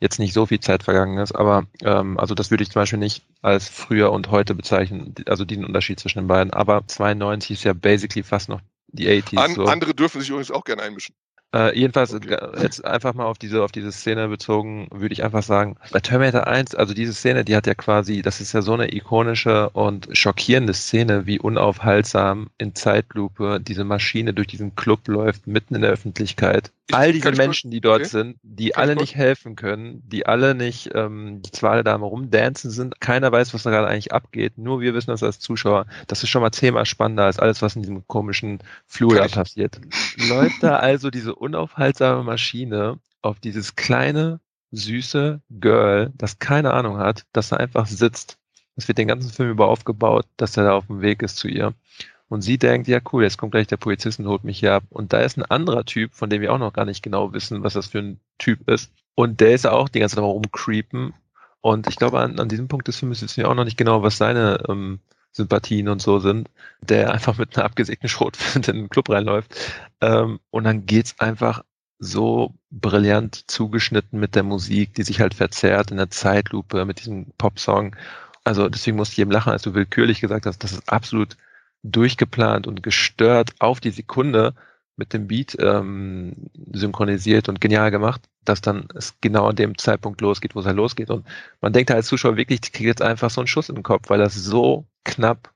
jetzt 0.00 0.18
nicht 0.18 0.32
so 0.32 0.46
viel 0.46 0.60
Zeit 0.60 0.82
vergangen 0.82 1.18
ist, 1.18 1.32
aber 1.32 1.66
ähm, 1.82 2.18
also 2.18 2.34
das 2.34 2.50
würde 2.50 2.62
ich 2.62 2.70
zum 2.70 2.80
Beispiel 2.80 2.98
nicht 2.98 3.26
als 3.42 3.68
früher 3.68 4.12
und 4.12 4.30
heute 4.30 4.54
bezeichnen, 4.54 5.14
also 5.26 5.44
diesen 5.44 5.64
Unterschied 5.64 6.00
zwischen 6.00 6.20
den 6.20 6.28
beiden. 6.28 6.52
Aber 6.52 6.86
92 6.86 7.50
ist 7.52 7.64
ja 7.64 7.74
basically 7.74 8.22
fast 8.22 8.48
noch 8.48 8.60
die 8.88 9.08
80s. 9.08 9.36
An, 9.38 9.54
so. 9.54 9.64
Andere 9.64 9.94
dürfen 9.94 10.20
sich 10.20 10.30
übrigens 10.30 10.50
auch 10.50 10.64
gerne 10.64 10.82
einmischen. 10.82 11.14
Äh, 11.52 11.76
jedenfalls, 11.76 12.14
okay. 12.14 12.34
Äh, 12.34 12.62
jetzt 12.62 12.84
einfach 12.84 13.12
mal 13.14 13.24
auf 13.24 13.36
diese, 13.38 13.64
auf 13.64 13.72
diese 13.72 13.90
Szene 13.90 14.28
bezogen, 14.28 14.86
würde 14.92 15.12
ich 15.12 15.24
einfach 15.24 15.42
sagen, 15.42 15.76
bei 15.90 15.98
Terminator 15.98 16.46
1, 16.46 16.76
also 16.76 16.94
diese 16.94 17.12
Szene, 17.12 17.44
die 17.44 17.56
hat 17.56 17.66
ja 17.66 17.74
quasi, 17.74 18.22
das 18.22 18.40
ist 18.40 18.52
ja 18.52 18.62
so 18.62 18.72
eine 18.74 18.94
ikonische 18.94 19.70
und 19.70 20.08
schockierende 20.12 20.74
Szene, 20.74 21.26
wie 21.26 21.40
unaufhaltsam 21.40 22.50
in 22.58 22.74
Zeitlupe 22.76 23.60
diese 23.60 23.82
Maschine 23.84 24.32
durch 24.32 24.46
diesen 24.46 24.76
Club 24.76 25.08
läuft, 25.08 25.48
mitten 25.48 25.74
in 25.74 25.82
der 25.82 25.90
Öffentlichkeit. 25.90 26.72
All 26.92 27.12
diese 27.12 27.32
Menschen, 27.32 27.70
die 27.70 27.80
dort 27.80 28.00
okay. 28.00 28.08
sind, 28.08 28.36
die 28.42 28.70
kann 28.70 28.82
alle 28.82 28.96
nicht 28.96 29.14
helfen 29.14 29.56
können, 29.56 30.02
die 30.06 30.26
alle 30.26 30.54
nicht, 30.54 30.90
ähm, 30.94 31.42
die 31.42 31.50
zwar 31.50 31.72
alle 31.72 31.84
da 31.84 31.94
rumdancen 31.96 32.70
sind, 32.70 33.00
keiner 33.00 33.30
weiß, 33.30 33.54
was 33.54 33.62
da 33.62 33.70
gerade 33.70 33.88
eigentlich 33.88 34.12
abgeht, 34.12 34.58
nur 34.58 34.80
wir 34.80 34.94
wissen 34.94 35.10
das 35.10 35.22
als 35.22 35.38
Zuschauer. 35.38 35.86
Das 36.06 36.22
ist 36.22 36.28
schon 36.28 36.42
mal 36.42 36.52
zehnmal 36.52 36.86
spannender 36.86 37.24
als 37.24 37.38
alles, 37.38 37.62
was 37.62 37.76
in 37.76 37.82
diesem 37.82 38.06
komischen 38.06 38.58
Flur 38.86 39.14
da 39.14 39.28
passiert. 39.28 39.80
Läuft 40.28 40.62
da 40.62 40.76
also 40.76 41.10
diese 41.10 41.34
unaufhaltsame 41.34 42.22
Maschine 42.22 42.98
auf 43.22 43.40
dieses 43.40 43.76
kleine, 43.76 44.40
süße 44.72 45.40
Girl, 45.50 46.12
das 46.16 46.38
keine 46.38 46.72
Ahnung 46.72 46.98
hat, 46.98 47.24
dass 47.32 47.52
er 47.52 47.60
einfach 47.60 47.86
sitzt. 47.86 48.38
Es 48.76 48.88
wird 48.88 48.98
den 48.98 49.08
ganzen 49.08 49.30
Film 49.30 49.50
über 49.50 49.68
aufgebaut, 49.68 50.26
dass 50.36 50.56
er 50.56 50.64
da 50.64 50.72
auf 50.74 50.86
dem 50.86 51.02
Weg 51.02 51.22
ist 51.22 51.36
zu 51.36 51.48
ihr. 51.48 51.74
Und 52.30 52.42
sie 52.42 52.58
denkt, 52.58 52.86
ja 52.86 53.00
cool, 53.12 53.24
jetzt 53.24 53.38
kommt 53.38 53.50
gleich 53.50 53.66
der 53.66 53.76
Polizist 53.76 54.20
und 54.20 54.28
holt 54.28 54.44
mich 54.44 54.60
hier 54.60 54.74
ab. 54.74 54.84
Und 54.90 55.12
da 55.12 55.20
ist 55.20 55.36
ein 55.36 55.42
anderer 55.42 55.84
Typ, 55.84 56.14
von 56.14 56.30
dem 56.30 56.40
wir 56.40 56.52
auch 56.52 56.58
noch 56.58 56.72
gar 56.72 56.84
nicht 56.84 57.02
genau 57.02 57.32
wissen, 57.32 57.64
was 57.64 57.72
das 57.72 57.88
für 57.88 57.98
ein 57.98 58.20
Typ 58.38 58.68
ist. 58.70 58.92
Und 59.16 59.40
der 59.40 59.52
ist 59.52 59.66
auch 59.66 59.88
die 59.88 59.98
ganze 59.98 60.14
Zeit 60.14 60.22
rumcreepen. 60.24 61.12
Und 61.60 61.88
ich 61.88 61.96
glaube, 61.96 62.20
an, 62.20 62.38
an 62.38 62.48
diesem 62.48 62.68
Punkt 62.68 62.86
des 62.86 62.96
Films 62.96 63.20
wissen 63.20 63.38
wir 63.38 63.50
auch 63.50 63.56
noch 63.56 63.64
nicht 63.64 63.76
genau, 63.76 64.04
was 64.04 64.16
seine 64.16 64.62
ähm, 64.68 65.00
Sympathien 65.32 65.88
und 65.88 66.00
so 66.00 66.20
sind, 66.20 66.48
der 66.82 67.12
einfach 67.12 67.36
mit 67.36 67.56
einer 67.56 67.66
abgesägten 67.66 68.08
Schrotflinte 68.08 68.70
in 68.70 68.76
den 68.76 68.88
Club 68.90 69.10
reinläuft. 69.10 69.52
Ähm, 70.00 70.38
und 70.50 70.62
dann 70.62 70.86
geht's 70.86 71.18
einfach 71.18 71.64
so 71.98 72.54
brillant 72.70 73.50
zugeschnitten 73.50 74.20
mit 74.20 74.36
der 74.36 74.44
Musik, 74.44 74.94
die 74.94 75.02
sich 75.02 75.20
halt 75.20 75.34
verzerrt 75.34 75.90
in 75.90 75.96
der 75.96 76.10
Zeitlupe 76.10 76.84
mit 76.84 77.00
diesem 77.00 77.32
Popsong. 77.38 77.96
Also 78.44 78.68
deswegen 78.68 78.96
musste 78.96 79.14
ich 79.14 79.18
eben 79.18 79.32
lachen, 79.32 79.50
als 79.52 79.62
du 79.62 79.74
willkürlich 79.74 80.20
gesagt 80.20 80.46
hast, 80.46 80.62
das 80.62 80.70
ist 80.70 80.88
absolut 80.88 81.36
durchgeplant 81.82 82.66
und 82.66 82.82
gestört 82.82 83.52
auf 83.58 83.80
die 83.80 83.90
Sekunde 83.90 84.54
mit 84.96 85.12
dem 85.14 85.26
Beat 85.26 85.56
ähm, 85.58 86.50
synchronisiert 86.72 87.48
und 87.48 87.60
genial 87.60 87.90
gemacht, 87.90 88.28
dass 88.44 88.60
dann 88.60 88.86
es 88.94 89.14
genau 89.20 89.46
an 89.48 89.56
dem 89.56 89.78
Zeitpunkt 89.78 90.20
losgeht, 90.20 90.54
wo 90.54 90.60
es 90.60 90.66
halt 90.66 90.76
losgeht. 90.76 91.10
Und 91.10 91.26
man 91.60 91.72
denkt 91.72 91.90
halt 91.90 91.98
als 91.98 92.06
Zuschauer 92.06 92.36
wirklich, 92.36 92.60
ich 92.62 92.72
kriege 92.72 92.88
jetzt 92.88 93.02
einfach 93.02 93.30
so 93.30 93.40
einen 93.40 93.48
Schuss 93.48 93.70
in 93.70 93.76
den 93.76 93.82
Kopf, 93.82 94.10
weil 94.10 94.18
das 94.18 94.34
so 94.34 94.86
knapp 95.04 95.52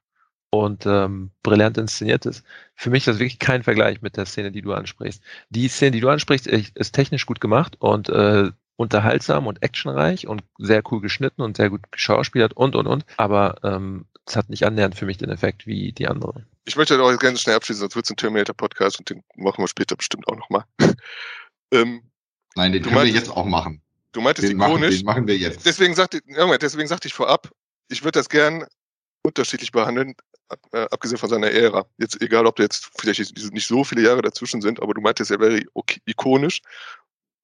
und 0.51 0.87
ähm, 0.87 1.31
brillant 1.43 1.77
inszeniert 1.79 2.27
ist. 2.27 2.45
Für 2.75 2.91
mich 2.91 3.03
ist 3.03 3.09
das 3.09 3.19
wirklich 3.19 3.39
kein 3.39 3.63
Vergleich 3.63 4.03
mit 4.03 4.17
der 4.17 4.25
Szene, 4.25 4.51
die 4.51 4.63
du 4.63 4.73
ansprichst. 4.73 5.23
Die 5.51 5.69
Szene, 5.69 5.91
die 5.91 6.01
du 6.01 6.09
ansprichst, 6.09 6.47
ist 6.47 6.93
technisch 6.93 7.27
gut 7.27 7.41
gemacht 7.41 7.77
und 7.81 8.09
äh, 8.09 8.51
unterhaltsam 8.77 9.47
und 9.47 9.63
actionreich 9.63 10.27
und 10.27 10.43
sehr 10.59 10.83
cool 10.91 11.01
geschnitten 11.01 11.43
und 11.43 11.57
sehr 11.57 11.71
gut 11.71 11.91
geschauspielert 11.93 12.55
und 12.55 12.77
und 12.77 12.87
und. 12.87 13.05
Aber 13.17 13.57
ähm, 13.63 14.07
es 14.27 14.37
hat 14.37 14.49
nicht 14.49 14.65
annähernd 14.65 14.95
für 14.95 15.07
mich 15.07 15.19
den 15.19 15.31
Effekt 15.31 15.67
wie 15.67 15.93
die 15.93 16.09
andere. 16.09 16.47
Ich 16.65 16.77
möchte 16.77 17.01
auch 17.01 17.19
ganz 17.19 17.43
schnell 17.43 17.57
abschließen, 17.57 17.81
sonst 17.81 17.97
wird 17.97 18.07
es 18.07 18.11
ein 18.11 18.17
Terminator-Podcast 18.17 18.99
und 18.99 19.11
den 19.11 19.23
machen 19.37 19.63
wir 19.63 19.69
später 19.69 19.97
bestimmt 19.97 20.27
auch 20.29 20.37
nochmal. 20.37 20.65
ähm, 21.73 22.03
Nein, 22.57 22.73
den 22.73 22.83
können 22.83 22.95
meintest, 22.95 23.15
wir 23.15 23.21
jetzt 23.21 23.31
auch 23.31 23.45
machen. 23.45 23.83
Du 24.13 24.21
meintest 24.21 24.49
den 24.49 24.61
ikonisch. 24.61 24.81
Machen, 24.81 24.97
den 24.97 25.07
machen 25.07 25.27
wir 25.27 25.37
jetzt. 25.37 25.67
Deswegen 25.67 25.95
sagte, 25.95 26.21
ja, 26.27 26.59
deswegen 26.59 26.89
sagte 26.89 27.09
ich 27.09 27.15
vorab, 27.15 27.51
ich 27.89 28.03
würde 28.03 28.19
das 28.19 28.29
gern 28.29 28.65
unterschiedlich 29.23 29.73
behandeln, 29.73 30.15
äh, 30.73 30.87
abgesehen 30.91 31.19
von 31.19 31.29
seiner 31.29 31.51
Ära. 31.51 31.87
Jetzt 31.99 32.21
egal, 32.23 32.47
ob 32.47 32.57
da 32.57 32.63
jetzt 32.63 32.91
vielleicht 32.99 33.19
nicht 33.53 33.67
so 33.67 33.85
viele 33.85 34.03
Jahre 34.03 34.23
dazwischen 34.23 34.63
sind, 34.63 34.81
aber 34.81 34.95
du 34.95 35.01
meintest, 35.01 35.31
er 35.31 35.41
wäre 35.41 35.63
ikonisch. 36.07 36.61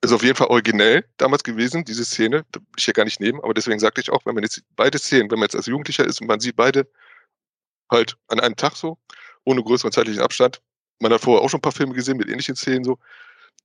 Ist 0.03 0.13
auf 0.13 0.23
jeden 0.23 0.37
Fall 0.37 0.47
originell 0.47 1.05
damals 1.19 1.45
gewesen, 1.45 1.85
diese 1.85 2.05
Szene. 2.05 2.45
Da 2.53 2.61
will 2.61 2.67
ich 2.77 2.87
ja 2.87 2.93
gar 2.93 3.05
nicht 3.05 3.21
nehmen, 3.21 3.41
aber 3.43 3.53
deswegen 3.53 3.79
sagte 3.79 4.01
ich 4.01 4.11
auch, 4.11 4.25
wenn 4.25 4.35
man 4.35 4.45
jetzt 4.45 4.63
beide 4.77 4.99
Szenen, 4.99 5.31
wenn 5.31 5.39
man 5.39 5.47
jetzt 5.47 5.57
als 5.57 5.67
Jugendlicher 5.67 6.07
ist 6.07 6.21
und 6.21 6.27
man 6.27 6.41
sieht 6.41 6.57
beide 6.57 6.87
halt 7.91 8.17
an 8.29 8.41
einem 8.41 8.57
Tag 8.57 8.77
so, 8.77 8.99
ohne 9.45 9.63
größeren 9.63 9.93
zeitlichen 9.93 10.23
Abstand, 10.23 10.63
man 11.01 11.13
hat 11.13 11.21
vorher 11.21 11.43
auch 11.43 11.51
schon 11.51 11.59
ein 11.59 11.63
paar 11.63 11.73
Filme 11.73 11.95
gesehen 11.95 12.17
mit 12.17 12.29
ähnlichen 12.29 12.57
Szenen 12.57 12.85
so, 12.85 12.99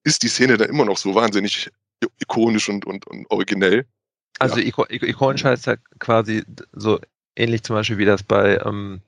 ist 0.03 0.23
die 0.23 0.27
Szene 0.27 0.57
dann 0.57 0.69
immer 0.69 0.85
noch 0.85 0.97
so 0.97 1.15
wahnsinnig 1.15 1.69
ikonisch 2.19 2.69
und, 2.69 2.85
und, 2.85 3.07
und 3.07 3.29
originell. 3.29 3.85
Also 4.39 4.59
ja. 4.59 4.73
ikonisch 4.89 5.43
heißt 5.43 5.67
ja 5.67 5.75
quasi 5.99 6.43
so 6.73 6.99
ähnlich 7.35 7.63
zum 7.63 7.75
Beispiel 7.75 7.97
wie 7.97 8.05
das 8.05 8.23
bei 8.23 8.57
ähm, 8.65 9.01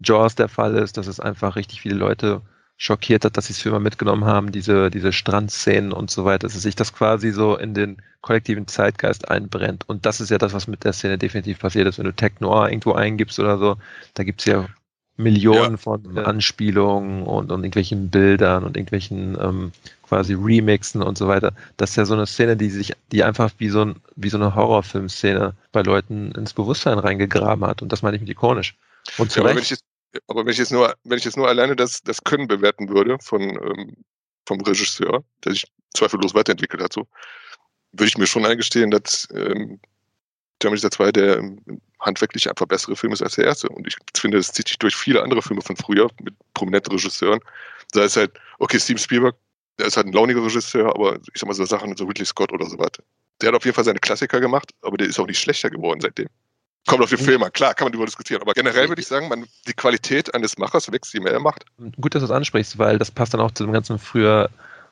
Jaws 0.00 0.36
der 0.36 0.48
Fall 0.48 0.76
ist, 0.76 0.96
dass 0.96 1.06
es 1.06 1.18
einfach 1.18 1.56
richtig 1.56 1.80
viele 1.80 1.96
Leute 1.96 2.42
schockiert 2.78 3.24
hat, 3.24 3.36
dass 3.36 3.48
sie 3.48 3.52
es 3.52 3.60
für 3.60 3.68
immer 3.70 3.80
mitgenommen 3.80 4.24
haben, 4.24 4.52
diese, 4.52 4.90
diese 4.90 5.12
Strandszenen 5.12 5.92
und 5.92 6.10
so 6.10 6.24
weiter, 6.24 6.46
dass 6.48 6.54
sich 6.62 6.76
das 6.76 6.94
quasi 6.94 7.32
so 7.32 7.56
in 7.56 7.74
den 7.74 8.00
kollektiven 8.22 8.66
Zeitgeist 8.68 9.28
einbrennt. 9.30 9.88
Und 9.88 10.06
das 10.06 10.20
ist 10.20 10.30
ja 10.30 10.38
das, 10.38 10.52
was 10.54 10.68
mit 10.68 10.84
der 10.84 10.92
Szene 10.94 11.18
definitiv 11.18 11.58
passiert 11.58 11.88
ist. 11.88 11.98
Wenn 11.98 12.06
du 12.06 12.14
Tech 12.14 12.34
Noir 12.40 12.68
irgendwo 12.70 12.92
eingibst 12.92 13.38
oder 13.40 13.58
so, 13.58 13.76
da 14.14 14.24
gibt's 14.24 14.44
ja 14.46 14.68
Millionen 15.16 15.72
Ja. 15.72 15.76
von. 15.78 16.16
Anspielungen 16.18 17.24
und, 17.24 17.50
und 17.50 17.60
irgendwelchen 17.64 18.10
Bildern 18.10 18.62
und 18.64 18.76
irgendwelchen 18.76 19.36
ähm, 19.40 19.72
quasi 20.02 20.34
Remixen 20.34 21.02
und 21.02 21.18
so 21.18 21.26
weiter. 21.26 21.52
Das 21.76 21.90
ist 21.90 21.96
ja 21.96 22.04
so 22.04 22.14
eine 22.14 22.26
Szene, 22.26 22.56
die 22.56 22.70
sich, 22.70 22.92
die 23.12 23.24
einfach 23.24 23.50
wie 23.58 23.68
so, 23.68 23.82
ein, 23.84 23.96
wie 24.16 24.28
so 24.28 24.36
eine 24.38 24.54
Horrorfilmszene 24.54 25.54
bei 25.72 25.82
Leuten 25.82 26.30
ins 26.32 26.54
Bewusstsein 26.54 26.98
reingegraben 27.00 27.64
hat. 27.66 27.82
Und 27.82 27.90
das 27.92 28.02
meine 28.02 28.16
ich 28.16 28.20
mit 28.22 28.30
ikonisch. 28.30 28.76
Und 29.16 29.32
zu 29.32 29.40
Ja, 29.40 29.46
Recht. 29.46 29.78
Aber 30.26 30.44
wenn 30.44 30.52
ich 30.52 30.58
jetzt 30.58 30.72
nur, 30.72 30.94
wenn 31.04 31.18
ich 31.18 31.24
jetzt 31.24 31.36
nur 31.36 31.48
alleine 31.48 31.76
das, 31.76 32.02
das 32.02 32.22
Können 32.22 32.48
bewerten 32.48 32.88
würde 32.88 33.18
von, 33.20 33.42
ähm, 33.42 33.96
vom 34.46 34.60
Regisseur, 34.60 35.24
der 35.44 35.52
sich 35.52 35.64
zweifellos 35.94 36.34
weiterentwickelt 36.34 36.82
hat, 36.82 36.92
so, 36.92 37.06
würde 37.92 38.08
ich 38.08 38.18
mir 38.18 38.26
schon 38.26 38.46
eingestehen, 38.46 38.90
dass 38.90 39.28
ähm, 39.34 39.80
Terminator 40.58 40.90
2 40.90 41.12
der 41.12 41.38
ähm, 41.38 41.60
handwerklich 42.00 42.48
einfach 42.48 42.66
bessere 42.66 42.96
Film 42.96 43.12
ist 43.12 43.22
als 43.22 43.36
der 43.36 43.44
erste. 43.44 43.68
Und 43.68 43.86
ich 43.86 43.96
finde, 44.16 44.38
das 44.38 44.52
zieht 44.52 44.68
sich 44.68 44.78
durch 44.78 44.96
viele 44.96 45.22
andere 45.22 45.42
Filme 45.42 45.62
von 45.62 45.76
früher 45.76 46.08
mit 46.22 46.34
prominenten 46.54 46.92
Regisseuren. 46.92 47.40
Da 47.92 48.04
ist 48.04 48.16
halt, 48.16 48.32
okay, 48.58 48.78
Steven 48.78 48.98
Spielberg, 48.98 49.36
der 49.78 49.86
ist 49.86 49.96
halt 49.96 50.06
ein 50.06 50.12
launiger 50.12 50.44
Regisseur, 50.44 50.88
aber 50.94 51.16
ich 51.32 51.40
sag 51.40 51.46
mal 51.46 51.54
so 51.54 51.64
Sachen, 51.64 51.96
so 51.96 52.04
Ridley 52.04 52.26
Scott 52.26 52.52
oder 52.52 52.66
so 52.66 52.78
weiter. 52.78 53.02
Der 53.40 53.48
hat 53.48 53.56
auf 53.56 53.64
jeden 53.64 53.74
Fall 53.74 53.84
seine 53.84 54.00
Klassiker 54.00 54.40
gemacht, 54.40 54.72
aber 54.82 54.96
der 54.96 55.06
ist 55.06 55.18
auch 55.20 55.26
nicht 55.26 55.38
schlechter 55.38 55.70
geworden 55.70 56.00
seitdem. 56.00 56.28
Kommt 56.88 57.02
auf 57.02 57.10
den 57.10 57.18
Film 57.18 57.42
an, 57.42 57.52
klar, 57.52 57.74
kann 57.74 57.84
man 57.84 57.92
darüber 57.92 58.06
diskutieren. 58.06 58.40
Aber 58.40 58.54
generell 58.54 58.88
würde 58.88 59.00
ich 59.00 59.06
sagen, 59.06 59.28
man, 59.28 59.44
die 59.66 59.74
Qualität 59.74 60.34
eines 60.34 60.56
Machers 60.56 60.90
wächst, 60.90 61.12
je 61.12 61.20
mehr 61.20 61.32
er 61.32 61.40
macht. 61.40 61.66
Gut, 62.00 62.14
dass 62.14 62.22
du 62.22 62.26
es 62.26 62.30
ansprichst, 62.30 62.78
weil 62.78 62.98
das 62.98 63.10
passt 63.10 63.34
dann 63.34 63.42
auch 63.42 63.50
zu 63.50 63.64
dem 63.64 63.72
ganzen 63.72 63.98
früher 63.98 64.48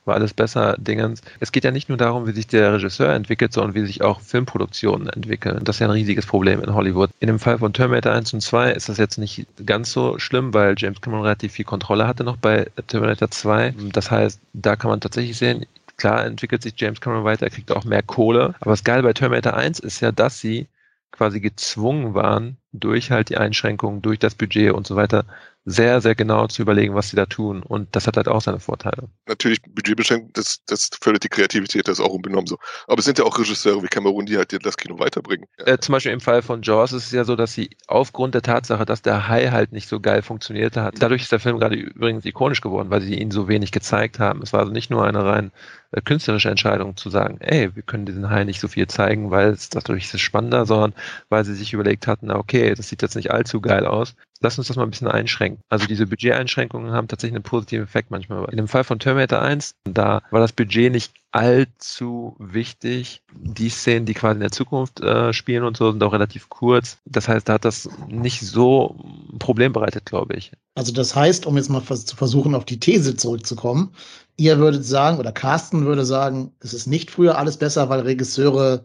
war 0.06 0.14
alles 0.14 0.34
besser 0.34 0.76
Dingens. 0.78 1.20
Es 1.40 1.52
geht 1.52 1.64
ja 1.64 1.70
nicht 1.70 1.88
nur 1.88 1.98
darum, 1.98 2.26
wie 2.26 2.32
sich 2.32 2.46
der 2.46 2.74
Regisseur 2.74 3.12
entwickelt, 3.12 3.52
sondern 3.52 3.74
wie 3.74 3.84
sich 3.84 4.02
auch 4.02 4.20
Filmproduktionen 4.20 5.08
entwickeln. 5.08 5.64
Das 5.64 5.76
ist 5.76 5.80
ja 5.80 5.88
ein 5.88 5.92
riesiges 5.92 6.26
Problem 6.26 6.62
in 6.62 6.74
Hollywood. 6.74 7.10
In 7.18 7.26
dem 7.26 7.38
Fall 7.38 7.58
von 7.58 7.72
Terminator 7.72 8.12
1 8.12 8.32
und 8.34 8.40
2 8.40 8.72
ist 8.72 8.88
das 8.88 8.98
jetzt 8.98 9.18
nicht 9.18 9.46
ganz 9.64 9.90
so 9.90 10.18
schlimm, 10.18 10.54
weil 10.54 10.74
James 10.78 11.00
Cameron 11.00 11.24
relativ 11.24 11.52
viel 11.52 11.64
Kontrolle 11.64 12.06
hatte 12.06 12.24
noch 12.24 12.36
bei 12.36 12.70
Terminator 12.86 13.30
2. 13.30 13.74
Das 13.92 14.10
heißt, 14.10 14.40
da 14.52 14.76
kann 14.76 14.90
man 14.90 15.00
tatsächlich 15.00 15.36
sehen, 15.36 15.66
klar 15.96 16.24
entwickelt 16.24 16.62
sich 16.62 16.74
James 16.76 17.00
Cameron 17.00 17.24
weiter, 17.24 17.46
er 17.46 17.50
kriegt 17.50 17.72
auch 17.72 17.84
mehr 17.84 18.02
Kohle. 18.02 18.54
Aber 18.60 18.70
das 18.70 18.84
Geile 18.84 19.02
bei 19.02 19.12
Terminator 19.12 19.54
1 19.54 19.80
ist 19.80 20.00
ja, 20.00 20.12
dass 20.12 20.38
sie 20.38 20.68
quasi 21.12 21.40
gezwungen 21.40 22.14
waren, 22.14 22.58
durch 22.72 23.10
halt 23.10 23.30
die 23.30 23.38
Einschränkungen, 23.38 24.02
durch 24.02 24.18
das 24.18 24.34
Budget 24.34 24.72
und 24.72 24.86
so 24.86 24.96
weiter, 24.96 25.24
sehr, 25.68 26.00
sehr 26.00 26.14
genau 26.14 26.46
zu 26.46 26.62
überlegen, 26.62 26.94
was 26.94 27.10
sie 27.10 27.16
da 27.16 27.26
tun. 27.26 27.62
Und 27.64 27.96
das 27.96 28.06
hat 28.06 28.16
halt 28.16 28.28
auch 28.28 28.40
seine 28.40 28.60
Vorteile. 28.60 29.08
Natürlich, 29.26 29.60
budgetbeschränkt, 29.62 30.38
das, 30.38 30.62
das 30.66 30.90
fördert 31.00 31.24
die 31.24 31.28
Kreativität, 31.28 31.88
das 31.88 31.98
ist 31.98 32.04
auch 32.04 32.14
unbenommen 32.14 32.46
so. 32.46 32.56
Aber 32.86 33.00
es 33.00 33.04
sind 33.04 33.18
ja 33.18 33.24
auch 33.24 33.36
Regisseure 33.36 33.82
wie 33.82 33.88
Cameron, 33.88 34.26
die 34.26 34.36
halt 34.36 34.56
das 34.64 34.76
Kino 34.76 34.98
weiterbringen. 35.00 35.46
Ja. 35.58 35.66
Äh, 35.66 35.80
zum 35.80 35.92
Beispiel 35.94 36.12
im 36.12 36.20
Fall 36.20 36.42
von 36.42 36.62
Jaws 36.62 36.92
ist 36.92 37.06
es 37.06 37.12
ja 37.12 37.24
so, 37.24 37.34
dass 37.34 37.52
sie 37.52 37.70
aufgrund 37.88 38.34
der 38.34 38.42
Tatsache, 38.42 38.86
dass 38.86 39.02
der 39.02 39.26
Hai 39.26 39.48
halt 39.48 39.72
nicht 39.72 39.88
so 39.88 39.98
geil 39.98 40.22
funktionierte 40.22 40.82
hat, 40.82 40.94
dadurch 41.00 41.22
ist 41.22 41.32
der 41.32 41.40
Film 41.40 41.58
gerade 41.58 41.74
übrigens 41.74 42.24
ikonisch 42.24 42.60
geworden, 42.60 42.90
weil 42.90 43.02
sie 43.02 43.18
ihn 43.18 43.32
so 43.32 43.48
wenig 43.48 43.72
gezeigt 43.72 44.20
haben. 44.20 44.42
Es 44.42 44.52
war 44.52 44.60
also 44.60 44.72
nicht 44.72 44.90
nur 44.90 45.04
eine 45.04 45.24
rein 45.24 45.50
äh, 45.92 46.00
künstlerische 46.00 46.50
Entscheidung 46.50 46.96
zu 46.96 47.10
sagen, 47.10 47.38
ey, 47.40 47.74
wir 47.74 47.82
können 47.82 48.06
diesen 48.06 48.30
Hai 48.30 48.44
nicht 48.44 48.60
so 48.60 48.68
viel 48.68 48.86
zeigen, 48.86 49.30
weil 49.30 49.50
es 49.50 49.68
dadurch 49.68 50.12
ist 50.12 50.20
spannender, 50.20 50.66
sondern 50.66 50.94
weil 51.28 51.44
sie 51.44 51.54
sich 51.54 51.72
überlegt 51.72 52.06
hatten, 52.06 52.30
okay, 52.30 52.74
das 52.74 52.88
sieht 52.88 53.02
jetzt 53.02 53.16
nicht 53.16 53.30
allzu 53.30 53.60
geil 53.60 53.86
aus. 53.86 54.14
Lass 54.40 54.58
uns 54.58 54.68
das 54.68 54.76
mal 54.76 54.82
ein 54.82 54.90
bisschen 54.90 55.08
einschränken. 55.08 55.62
Also 55.70 55.86
diese 55.86 56.06
Budgeteinschränkungen 56.06 56.92
haben 56.92 57.08
tatsächlich 57.08 57.36
einen 57.36 57.42
positiven 57.42 57.84
Effekt 57.84 58.10
manchmal. 58.10 58.44
In 58.50 58.58
dem 58.58 58.68
Fall 58.68 58.84
von 58.84 58.98
Terminator 58.98 59.40
1, 59.40 59.74
da 59.84 60.22
war 60.30 60.40
das 60.40 60.52
Budget 60.52 60.92
nicht 60.92 61.14
allzu 61.32 62.36
wichtig. 62.38 63.22
Die 63.32 63.68
Szenen, 63.68 64.06
die 64.06 64.14
quasi 64.14 64.34
in 64.34 64.40
der 64.40 64.52
Zukunft 64.52 65.00
äh, 65.00 65.32
spielen 65.32 65.64
und 65.64 65.76
so, 65.76 65.90
sind 65.90 66.02
auch 66.02 66.12
relativ 66.12 66.48
kurz. 66.48 66.98
Das 67.04 67.28
heißt, 67.28 67.48
da 67.48 67.54
hat 67.54 67.64
das 67.64 67.88
nicht 68.08 68.40
so 68.40 68.96
ein 69.32 69.38
Problem 69.38 69.72
bereitet, 69.72 70.06
glaube 70.06 70.34
ich. 70.34 70.52
Also 70.74 70.92
das 70.92 71.14
heißt, 71.16 71.46
um 71.46 71.56
jetzt 71.56 71.70
mal 71.70 71.82
zu 71.82 72.16
versuchen, 72.16 72.54
auf 72.54 72.64
die 72.64 72.80
These 72.80 73.16
zurückzukommen, 73.16 73.92
ihr 74.36 74.58
würdet 74.58 74.84
sagen, 74.84 75.18
oder 75.18 75.32
Carsten 75.32 75.86
würde 75.86 76.04
sagen, 76.04 76.54
es 76.60 76.74
ist 76.74 76.86
nicht 76.86 77.10
früher 77.10 77.38
alles 77.38 77.56
besser, 77.56 77.88
weil 77.88 78.00
Regisseure 78.00 78.84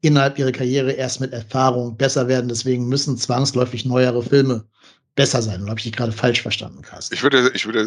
innerhalb 0.00 0.38
ihrer 0.38 0.52
Karriere 0.52 0.92
erst 0.92 1.20
mit 1.20 1.32
Erfahrung 1.32 1.96
besser 1.96 2.28
werden. 2.28 2.48
Deswegen 2.48 2.88
müssen 2.88 3.16
zwangsläufig 3.16 3.84
neuere 3.84 4.22
Filme 4.22 4.64
besser 5.14 5.42
sein. 5.42 5.62
Oder 5.62 5.70
habe 5.70 5.80
ich 5.80 5.84
dich 5.84 5.96
gerade 5.96 6.12
falsch 6.12 6.42
verstanden, 6.42 6.82
Carsten? 6.82 7.14
Ich 7.14 7.22
würde, 7.22 7.50
ich 7.54 7.66
würde 7.66 7.86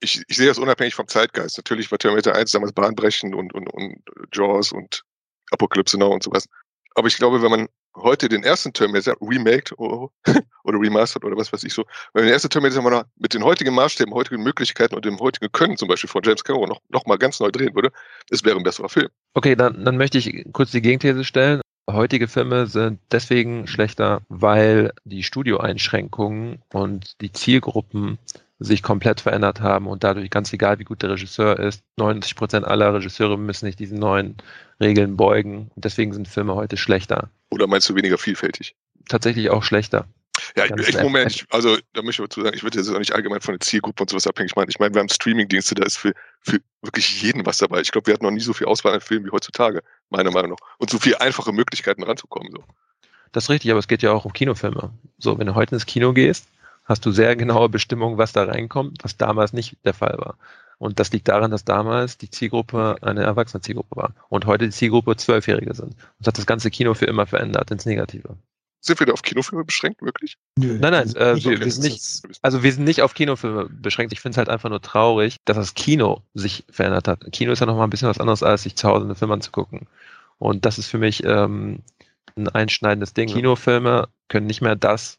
ich, 0.00 0.22
ich 0.28 0.36
sehe 0.36 0.46
das 0.46 0.58
unabhängig 0.58 0.94
vom 0.94 1.08
Zeitgeist. 1.08 1.56
Natürlich 1.56 1.90
war 1.90 1.98
Terminator 1.98 2.34
1 2.34 2.52
damals 2.52 2.72
bahnbrechend 2.72 3.34
und, 3.34 3.54
und, 3.54 3.72
und 3.72 4.02
Jaws 4.32 4.72
und 4.72 5.02
Apocalypse 5.50 5.98
Now 5.98 6.12
und 6.12 6.22
sowas. 6.22 6.46
Aber 6.94 7.08
ich 7.08 7.16
glaube, 7.16 7.42
wenn 7.42 7.50
man 7.50 7.68
heute 7.96 8.28
den 8.28 8.42
ersten 8.42 8.72
Terminator 8.72 9.16
remaked 9.20 9.72
oh, 9.78 10.10
oder 10.64 10.78
remastert 10.78 11.24
oder 11.24 11.36
was 11.36 11.52
weiß 11.52 11.64
ich 11.64 11.72
so, 11.72 11.84
wenn 12.12 12.24
den 12.24 12.32
ersten 12.32 12.50
Terminator 12.50 12.82
mal 12.82 13.04
mit 13.16 13.34
den 13.34 13.44
heutigen 13.44 13.74
Maßstäben, 13.74 14.12
heutigen 14.14 14.42
Möglichkeiten 14.42 14.94
und 14.94 15.04
dem 15.04 15.18
heutigen 15.20 15.50
Können 15.52 15.76
zum 15.76 15.88
Beispiel 15.88 16.08
von 16.08 16.22
James 16.22 16.44
Cameron 16.44 16.68
noch, 16.68 16.80
noch 16.88 17.06
mal 17.06 17.18
ganz 17.18 17.40
neu 17.40 17.50
drehen 17.50 17.74
würde, 17.74 17.92
es 18.30 18.44
wäre 18.44 18.56
ein 18.56 18.62
besserer 18.62 18.88
Film. 18.88 19.08
Okay, 19.34 19.56
dann, 19.56 19.84
dann 19.84 19.96
möchte 19.96 20.18
ich 20.18 20.44
kurz 20.52 20.70
die 20.70 20.82
Gegenthese 20.82 21.24
stellen. 21.24 21.60
Heutige 21.90 22.28
Filme 22.28 22.66
sind 22.66 22.98
deswegen 23.12 23.66
schlechter, 23.66 24.22
weil 24.28 24.92
die 25.04 25.22
Studioeinschränkungen 25.22 26.62
und 26.72 27.20
die 27.20 27.30
Zielgruppen 27.30 28.18
sich 28.64 28.82
komplett 28.82 29.20
verändert 29.20 29.60
haben 29.60 29.86
und 29.86 30.04
dadurch 30.04 30.30
ganz 30.30 30.52
egal, 30.52 30.78
wie 30.78 30.84
gut 30.84 31.02
der 31.02 31.10
Regisseur 31.10 31.58
ist, 31.58 31.82
90 31.98 32.34
Prozent 32.36 32.66
aller 32.66 32.94
Regisseure 32.94 33.38
müssen 33.38 33.66
sich 33.66 33.76
diesen 33.76 33.98
neuen 33.98 34.36
Regeln 34.80 35.16
beugen 35.16 35.70
und 35.74 35.84
deswegen 35.84 36.12
sind 36.12 36.28
Filme 36.28 36.54
heute 36.54 36.76
schlechter. 36.76 37.30
Oder 37.50 37.66
meinst 37.66 37.88
du 37.88 37.94
weniger 37.94 38.18
vielfältig? 38.18 38.74
Tatsächlich 39.08 39.50
auch 39.50 39.62
schlechter. 39.62 40.06
Ja, 40.56 40.64
ich, 40.64 40.70
nett. 40.70 41.02
Moment, 41.02 41.30
ich, 41.32 41.46
also 41.50 41.76
da 41.92 42.02
möchte 42.02 42.22
ich 42.22 42.28
dazu 42.28 42.42
sagen, 42.42 42.56
ich 42.56 42.62
würde 42.62 42.78
jetzt 42.78 42.88
auch 42.88 42.98
nicht 42.98 43.14
allgemein 43.14 43.40
von 43.40 43.54
der 43.54 43.60
Zielgruppe 43.60 44.02
und 44.02 44.10
sowas 44.10 44.26
abhängig 44.26 44.56
machen. 44.56 44.68
Ich 44.68 44.78
meine, 44.78 44.94
wir 44.94 45.00
haben 45.00 45.08
Streaming-Dienste, 45.08 45.74
da 45.74 45.84
ist 45.84 45.96
für, 45.96 46.12
für 46.40 46.58
wirklich 46.82 47.22
jeden 47.22 47.46
was 47.46 47.58
dabei. 47.58 47.80
Ich 47.80 47.92
glaube, 47.92 48.08
wir 48.08 48.14
hatten 48.14 48.24
noch 48.24 48.32
nie 48.32 48.40
so 48.40 48.52
viel 48.52 48.66
Auswahl 48.66 48.94
an 48.94 49.00
Filmen 49.00 49.26
wie 49.26 49.30
heutzutage, 49.30 49.82
meiner 50.10 50.30
Meinung 50.30 50.52
nach. 50.52 50.76
Und 50.78 50.90
so 50.90 50.98
viele 50.98 51.20
einfache 51.20 51.52
Möglichkeiten 51.52 52.02
ranzukommen. 52.02 52.50
So. 52.50 52.64
Das 53.32 53.44
ist 53.44 53.50
richtig, 53.50 53.70
aber 53.70 53.80
es 53.80 53.88
geht 53.88 54.02
ja 54.02 54.12
auch 54.12 54.24
um 54.24 54.32
Kinofilme. 54.32 54.92
So, 55.18 55.38
wenn 55.38 55.46
du 55.46 55.54
heute 55.54 55.76
ins 55.76 55.86
Kino 55.86 56.12
gehst, 56.12 56.46
hast 56.84 57.04
du 57.06 57.10
sehr 57.12 57.36
genaue 57.36 57.68
Bestimmungen, 57.68 58.18
was 58.18 58.32
da 58.32 58.44
reinkommt, 58.44 58.98
was 59.02 59.16
damals 59.16 59.52
nicht 59.52 59.76
der 59.84 59.94
Fall 59.94 60.16
war. 60.18 60.36
Und 60.78 60.98
das 61.00 61.12
liegt 61.12 61.28
daran, 61.28 61.50
dass 61.50 61.64
damals 61.64 62.18
die 62.18 62.30
Zielgruppe 62.30 62.96
eine 63.00 63.22
erwachsene 63.22 63.60
Zielgruppe 63.60 63.96
war 63.96 64.14
und 64.28 64.46
heute 64.46 64.66
die 64.66 64.72
Zielgruppe 64.72 65.16
Zwölfjährige 65.16 65.72
sind. 65.74 65.94
Das 66.18 66.28
hat 66.28 66.38
das 66.38 66.46
ganze 66.46 66.70
Kino 66.70 66.94
für 66.94 67.06
immer 67.06 67.26
verändert 67.26 67.70
ins 67.70 67.86
Negative. 67.86 68.36
Sind 68.80 69.00
wir 69.00 69.06
da 69.06 69.14
auf 69.14 69.22
Kinofilme 69.22 69.64
beschränkt, 69.64 70.02
wirklich? 70.02 70.36
Nö. 70.58 70.78
Nein, 70.78 70.92
nein, 70.92 71.16
äh, 71.16 71.36
wir- 71.42 71.58
wir 71.60 71.70
sind 71.72 71.84
nicht- 71.84 72.38
Also 72.42 72.62
wir 72.62 72.70
sind 72.70 72.84
nicht 72.84 73.00
auf 73.00 73.14
Kinofilme 73.14 73.66
beschränkt. 73.70 74.12
Ich 74.12 74.20
finde 74.20 74.32
es 74.34 74.38
halt 74.38 74.50
einfach 74.50 74.68
nur 74.68 74.82
traurig, 74.82 75.36
dass 75.46 75.56
das 75.56 75.72
Kino 75.72 76.20
sich 76.34 76.64
verändert 76.68 77.08
hat. 77.08 77.24
Kino 77.32 77.52
ist 77.52 77.60
ja 77.60 77.66
nochmal 77.66 77.86
ein 77.86 77.90
bisschen 77.90 78.08
was 78.10 78.20
anderes, 78.20 78.42
als 78.42 78.64
sich 78.64 78.76
zu 78.76 78.86
Hause 78.88 79.06
einen 79.06 79.14
Film 79.14 79.30
anzugucken. 79.30 79.86
Und 80.38 80.66
das 80.66 80.76
ist 80.78 80.88
für 80.88 80.98
mich 80.98 81.24
ähm, 81.24 81.78
ein 82.36 82.48
einschneidendes 82.48 83.14
Ding. 83.14 83.28
Kinofilme 83.28 84.08
können 84.28 84.46
nicht 84.46 84.60
mehr 84.60 84.76
das 84.76 85.16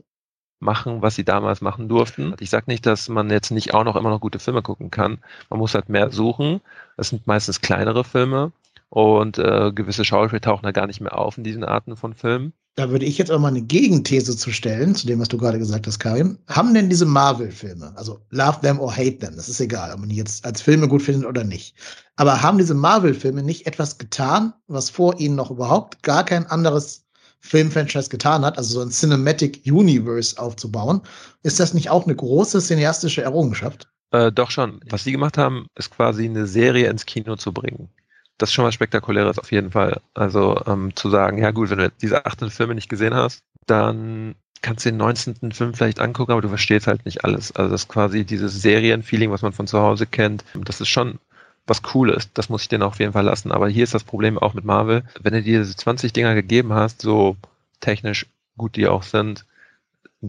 machen, 0.59 1.01
was 1.01 1.15
sie 1.15 1.25
damals 1.25 1.61
machen 1.61 1.89
durften. 1.89 2.35
Ich 2.39 2.49
sage 2.49 2.65
nicht, 2.67 2.85
dass 2.85 3.09
man 3.09 3.29
jetzt 3.29 3.51
nicht 3.51 3.73
auch 3.73 3.83
noch 3.83 3.95
immer 3.95 4.09
noch 4.09 4.21
gute 4.21 4.39
Filme 4.39 4.61
gucken 4.61 4.91
kann. 4.91 5.19
Man 5.49 5.59
muss 5.59 5.75
halt 5.75 5.89
mehr 5.89 6.11
suchen. 6.11 6.61
Es 6.97 7.09
sind 7.09 7.27
meistens 7.27 7.61
kleinere 7.61 8.03
Filme 8.03 8.51
und 8.89 9.37
äh, 9.37 9.71
gewisse 9.73 10.05
Schauspieler 10.05 10.41
tauchen 10.41 10.63
da 10.63 10.71
gar 10.71 10.87
nicht 10.87 11.01
mehr 11.01 11.17
auf 11.17 11.37
in 11.37 11.43
diesen 11.43 11.63
Arten 11.63 11.97
von 11.97 12.13
Filmen. 12.13 12.53
Da 12.75 12.89
würde 12.89 13.05
ich 13.05 13.17
jetzt 13.17 13.31
auch 13.31 13.39
mal 13.39 13.47
eine 13.47 13.61
Gegenthese 13.61 14.35
zu 14.35 14.51
stellen, 14.51 14.95
zu 14.95 15.07
dem, 15.07 15.19
was 15.19 15.29
du 15.29 15.37
gerade 15.37 15.59
gesagt 15.59 15.87
hast, 15.87 15.99
Karim. 15.99 16.37
Haben 16.47 16.73
denn 16.73 16.89
diese 16.89 17.05
Marvel-Filme, 17.05 17.93
also 17.95 18.19
Love 18.31 18.59
Them 18.61 18.79
or 18.81 18.91
Hate 18.91 19.17
Them, 19.19 19.37
das 19.37 19.47
ist 19.47 19.61
egal, 19.61 19.93
ob 19.93 19.99
man 19.99 20.09
die 20.09 20.17
jetzt 20.17 20.43
als 20.43 20.61
Filme 20.61 20.89
gut 20.89 21.01
findet 21.01 21.25
oder 21.25 21.45
nicht, 21.45 21.75
aber 22.17 22.41
haben 22.41 22.57
diese 22.57 22.73
Marvel-Filme 22.73 23.43
nicht 23.43 23.65
etwas 23.65 23.97
getan, 23.97 24.53
was 24.67 24.89
vor 24.89 25.17
ihnen 25.19 25.35
noch 25.35 25.51
überhaupt 25.51 26.03
gar 26.03 26.25
kein 26.25 26.45
anderes 26.47 27.04
Filmfranchise 27.45 28.09
getan 28.09 28.43
hat, 28.43 28.57
also 28.57 28.79
so 28.79 28.81
ein 28.81 28.89
Cinematic 28.89 29.61
Universe 29.65 30.37
aufzubauen? 30.39 31.01
Ist 31.43 31.59
das 31.59 31.73
nicht 31.73 31.89
auch 31.89 32.05
eine 32.05 32.15
große 32.15 32.59
cineastische 32.59 33.21
Errungenschaft? 33.21 33.87
Äh, 34.11 34.31
doch 34.31 34.49
schon. 34.51 34.79
Was 34.89 35.03
sie 35.03 35.11
gemacht 35.11 35.37
haben, 35.37 35.67
ist 35.75 35.91
quasi 35.91 36.25
eine 36.25 36.47
Serie 36.47 36.89
ins 36.89 37.05
Kino 37.05 37.35
zu 37.35 37.53
bringen. 37.53 37.89
Das 38.37 38.49
ist 38.49 38.53
schon 38.53 38.65
was 38.65 38.73
Spektakuläres 38.73 39.39
auf 39.39 39.51
jeden 39.51 39.71
Fall. 39.71 40.01
Also 40.13 40.61
ähm, 40.65 40.95
zu 40.95 41.09
sagen, 41.09 41.37
ja 41.37 41.51
gut, 41.51 41.69
wenn 41.69 41.77
du 41.77 41.91
diese 42.01 42.25
achten 42.25 42.49
Filme 42.49 42.75
nicht 42.75 42.89
gesehen 42.89 43.13
hast, 43.13 43.43
dann 43.67 44.35
kannst 44.61 44.85
du 44.85 44.89
den 44.89 44.97
19. 44.97 45.51
Film 45.51 45.73
vielleicht 45.73 45.99
angucken, 45.99 46.31
aber 46.31 46.41
du 46.41 46.49
verstehst 46.49 46.87
halt 46.87 47.05
nicht 47.05 47.23
alles. 47.23 47.55
Also 47.55 47.71
das 47.71 47.83
ist 47.83 47.87
quasi 47.87 48.25
dieses 48.25 48.61
Serienfeeling, 48.61 49.31
was 49.31 49.43
man 49.43 49.53
von 49.53 49.67
zu 49.67 49.79
Hause 49.79 50.07
kennt. 50.07 50.43
Das 50.55 50.81
ist 50.81 50.89
schon 50.89 51.19
was 51.67 51.81
Cooles. 51.81 52.31
Das 52.33 52.49
muss 52.49 52.63
ich 52.63 52.69
dir 52.69 52.85
auf 52.85 52.99
jeden 52.99 53.13
Fall 53.13 53.25
lassen. 53.25 53.51
Aber 53.51 53.67
hier 53.67 53.83
ist 53.83 53.93
das 53.93 54.03
Problem 54.03 54.37
auch 54.37 54.53
mit 54.53 54.65
Marvel. 54.65 55.03
Wenn 55.21 55.33
du 55.33 55.41
dir 55.41 55.59
diese 55.59 55.75
20 55.75 56.13
Dinger 56.13 56.35
gegeben 56.35 56.73
hast, 56.73 57.01
so 57.01 57.35
technisch 57.79 58.25
gut 58.57 58.75
die 58.75 58.87
auch 58.87 59.03
sind, 59.03 59.45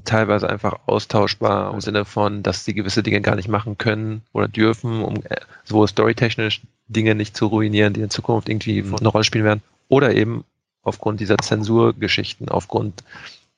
teilweise 0.05 0.49
einfach 0.49 0.81
austauschbar 0.87 1.73
im 1.73 1.81
Sinne 1.81 2.05
von, 2.05 2.43
dass 2.43 2.65
sie 2.65 2.75
gewisse 2.75 3.03
Dinge 3.03 3.21
gar 3.21 3.37
nicht 3.37 3.49
machen 3.49 3.79
können 3.79 4.23
oder 4.33 4.49
dürfen, 4.49 5.03
um 5.03 5.17
äh, 5.25 5.41
sowohl 5.65 5.89
storytechnisch 5.89 6.63
Dinge 6.89 7.15
nicht 7.15 7.37
zu 7.37 7.47
ruinieren, 7.47 7.95
die 7.95 8.03
in 8.03 8.11
Zukunft 8.11 8.49
irgendwie 8.49 8.83
eine 8.83 9.09
Rolle 9.09 9.25
spielen 9.25 9.45
werden, 9.45 9.63
oder 9.89 10.15
eben 10.15 10.45
aufgrund 10.83 11.21
dieser 11.21 11.39
Zensurgeschichten, 11.39 12.49
aufgrund 12.49 13.03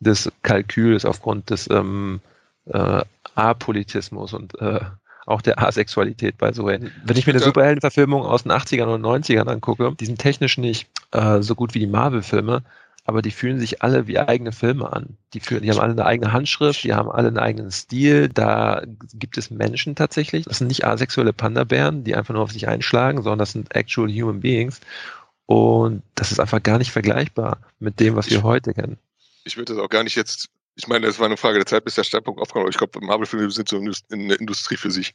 des 0.00 0.30
Kalküls, 0.42 1.04
aufgrund 1.04 1.50
des 1.50 1.68
ähm, 1.70 2.20
äh, 2.66 3.02
Apolitismus 3.34 4.32
und 4.32 4.58
äh, 4.60 4.80
auch 5.28 5.42
der 5.42 5.62
Asexualität, 5.62 6.38
by 6.38 6.50
the 6.52 6.62
way. 6.62 6.78
Wenn 7.04 7.16
ich 7.16 7.26
mir 7.26 7.32
eine 7.32 7.42
Superheldenverfilmung 7.42 8.22
aus 8.22 8.44
den 8.44 8.52
80ern 8.52 8.86
oder 8.86 9.08
90ern 9.08 9.48
angucke, 9.48 9.94
die 9.98 10.06
sind 10.06 10.18
technisch 10.18 10.58
nicht 10.58 10.88
äh, 11.12 11.42
so 11.42 11.54
gut 11.54 11.74
wie 11.74 11.80
die 11.80 11.86
Marvel-Filme, 11.86 12.62
aber 13.04 13.22
die 13.22 13.30
fühlen 13.30 13.58
sich 13.58 13.82
alle 13.82 14.06
wie 14.06 14.18
eigene 14.18 14.52
Filme 14.52 14.92
an. 14.92 15.16
Die, 15.32 15.40
fühlen, 15.40 15.62
die 15.62 15.70
haben 15.70 15.80
alle 15.80 15.92
eine 15.92 16.04
eigene 16.04 16.32
Handschrift, 16.32 16.84
die 16.84 16.94
haben 16.94 17.10
alle 17.10 17.28
einen 17.28 17.38
eigenen 17.38 17.70
Stil. 17.70 18.28
Da 18.28 18.82
gibt 19.14 19.38
es 19.38 19.50
Menschen 19.50 19.94
tatsächlich. 19.94 20.44
Das 20.44 20.58
sind 20.58 20.68
nicht 20.68 20.84
asexuelle 20.84 21.32
Panda-Bären, 21.32 22.04
die 22.04 22.14
einfach 22.14 22.34
nur 22.34 22.42
auf 22.42 22.52
sich 22.52 22.68
einschlagen, 22.68 23.22
sondern 23.22 23.38
das 23.38 23.52
sind 23.52 23.74
actual 23.74 24.10
human 24.10 24.40
beings. 24.40 24.80
Und 25.46 26.02
das 26.14 26.32
ist 26.32 26.40
einfach 26.40 26.62
gar 26.62 26.76
nicht 26.76 26.90
vergleichbar 26.90 27.60
mit 27.78 28.00
dem, 28.00 28.16
was 28.16 28.30
wir 28.30 28.42
heute 28.42 28.74
kennen. 28.74 28.98
Ich 29.44 29.56
würde 29.56 29.74
das 29.74 29.82
auch 29.82 29.88
gar 29.88 30.04
nicht 30.04 30.14
jetzt, 30.14 30.50
ich 30.78 30.86
meine, 30.86 31.06
das 31.06 31.18
war 31.18 31.26
eine 31.26 31.36
Frage 31.36 31.58
der 31.58 31.66
Zeit, 31.66 31.84
bis 31.84 31.96
der 31.96 32.04
Standpunkt 32.04 32.40
aufkam, 32.40 32.60
aber 32.60 32.70
ich 32.70 32.78
glaube, 32.78 33.04
Marvel-Filme 33.04 33.50
sind 33.50 33.68
so 33.68 33.78
eine 33.78 34.34
Industrie 34.34 34.76
für 34.76 34.92
sich. 34.92 35.12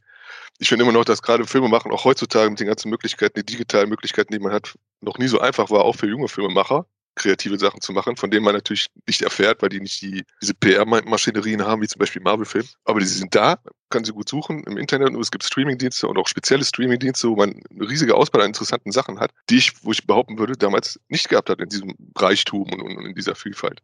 Ich 0.60 0.68
finde 0.68 0.84
immer 0.84 0.92
noch, 0.92 1.06
dass 1.06 1.22
gerade 1.22 1.46
Filme 1.46 1.70
machen, 1.70 1.92
auch 1.92 2.04
heutzutage 2.04 2.50
mit 2.50 2.60
den 2.60 2.68
ganzen 2.68 2.90
Möglichkeiten, 2.90 3.40
die 3.40 3.46
digitalen 3.46 3.90
Möglichkeiten, 3.90 4.34
die 4.34 4.40
man 4.40 4.52
hat, 4.52 4.74
noch 5.00 5.18
nie 5.18 5.28
so 5.28 5.40
einfach 5.40 5.70
war, 5.70 5.86
auch 5.86 5.96
für 5.96 6.08
junge 6.08 6.28
Filmemacher 6.28 6.86
kreative 7.16 7.58
Sachen 7.60 7.82
zu 7.82 7.94
machen, 7.94 8.18
von 8.18 8.32
denen 8.32 8.44
man 8.44 8.56
natürlich 8.56 8.88
nicht 9.08 9.22
erfährt, 9.22 9.62
weil 9.62 9.70
die 9.70 9.80
nicht 9.80 10.02
die, 10.02 10.24
diese 10.42 10.54
PR-Maschinerien 10.56 11.62
haben, 11.64 11.82
wie 11.82 11.88
zum 11.88 12.00
Beispiel 12.00 12.22
Marvel-Film. 12.22 12.66
Aber 12.86 13.00
die 13.00 13.06
sind 13.06 13.34
da, 13.36 13.60
kann 13.90 14.04
sie 14.04 14.12
gut 14.12 14.28
suchen 14.28 14.64
im 14.64 14.78
Internet 14.78 15.10
und 15.10 15.22
es 15.22 15.32
gibt 15.32 15.44
Streaming-Dienste 15.44 16.08
und 16.08 16.18
auch 16.18 16.28
spezielle 16.28 16.66
Streaming-Dienste, 16.66 17.30
wo 17.30 17.36
man 17.36 17.62
eine 17.70 17.90
riesige 17.90 18.16
Auswahl 18.16 18.42
an 18.42 18.48
interessanten 18.48 18.92
Sachen 18.92 19.20
hat, 19.20 19.32
die 19.50 19.58
ich, 19.58 19.84
wo 19.84 19.92
ich 19.92 20.06
behaupten 20.08 20.38
würde, 20.40 20.58
damals 20.58 21.00
nicht 21.08 21.30
gehabt 21.30 21.50
hat 21.50 21.62
in 21.62 21.70
diesem 21.70 21.94
Reichtum 22.18 22.64
und, 22.74 22.82
und 22.82 23.06
in 23.06 23.16
dieser 23.16 23.36
Vielfalt. 23.36 23.82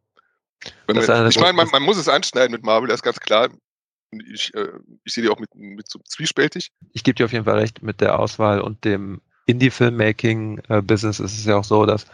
Man, 0.87 0.97
ich 1.29 1.39
meine, 1.39 1.53
man, 1.53 1.69
man, 1.69 1.83
muss 1.83 1.97
es 1.97 2.07
anschneiden 2.07 2.51
mit 2.51 2.63
Marvel, 2.63 2.89
das 2.89 2.97
ist 2.97 3.03
ganz 3.03 3.19
klar. 3.19 3.49
Ich, 4.11 4.53
äh, 4.55 4.67
ich 5.03 5.13
sehe 5.13 5.23
die 5.23 5.29
auch 5.29 5.39
mit, 5.39 5.53
mit 5.55 5.89
so 5.89 5.99
zwiespältig. 6.03 6.71
Ich 6.93 7.03
gebe 7.03 7.15
dir 7.15 7.25
auf 7.25 7.31
jeden 7.31 7.45
Fall 7.45 7.59
recht 7.59 7.83
mit 7.83 8.01
der 8.01 8.19
Auswahl 8.19 8.59
und 8.59 8.83
dem 8.83 9.21
Indie-Filmmaking-Business 9.45 11.19
ist 11.19 11.37
es 11.37 11.45
ja 11.45 11.57
auch 11.57 11.63
so, 11.63 11.85
dass 11.85 12.05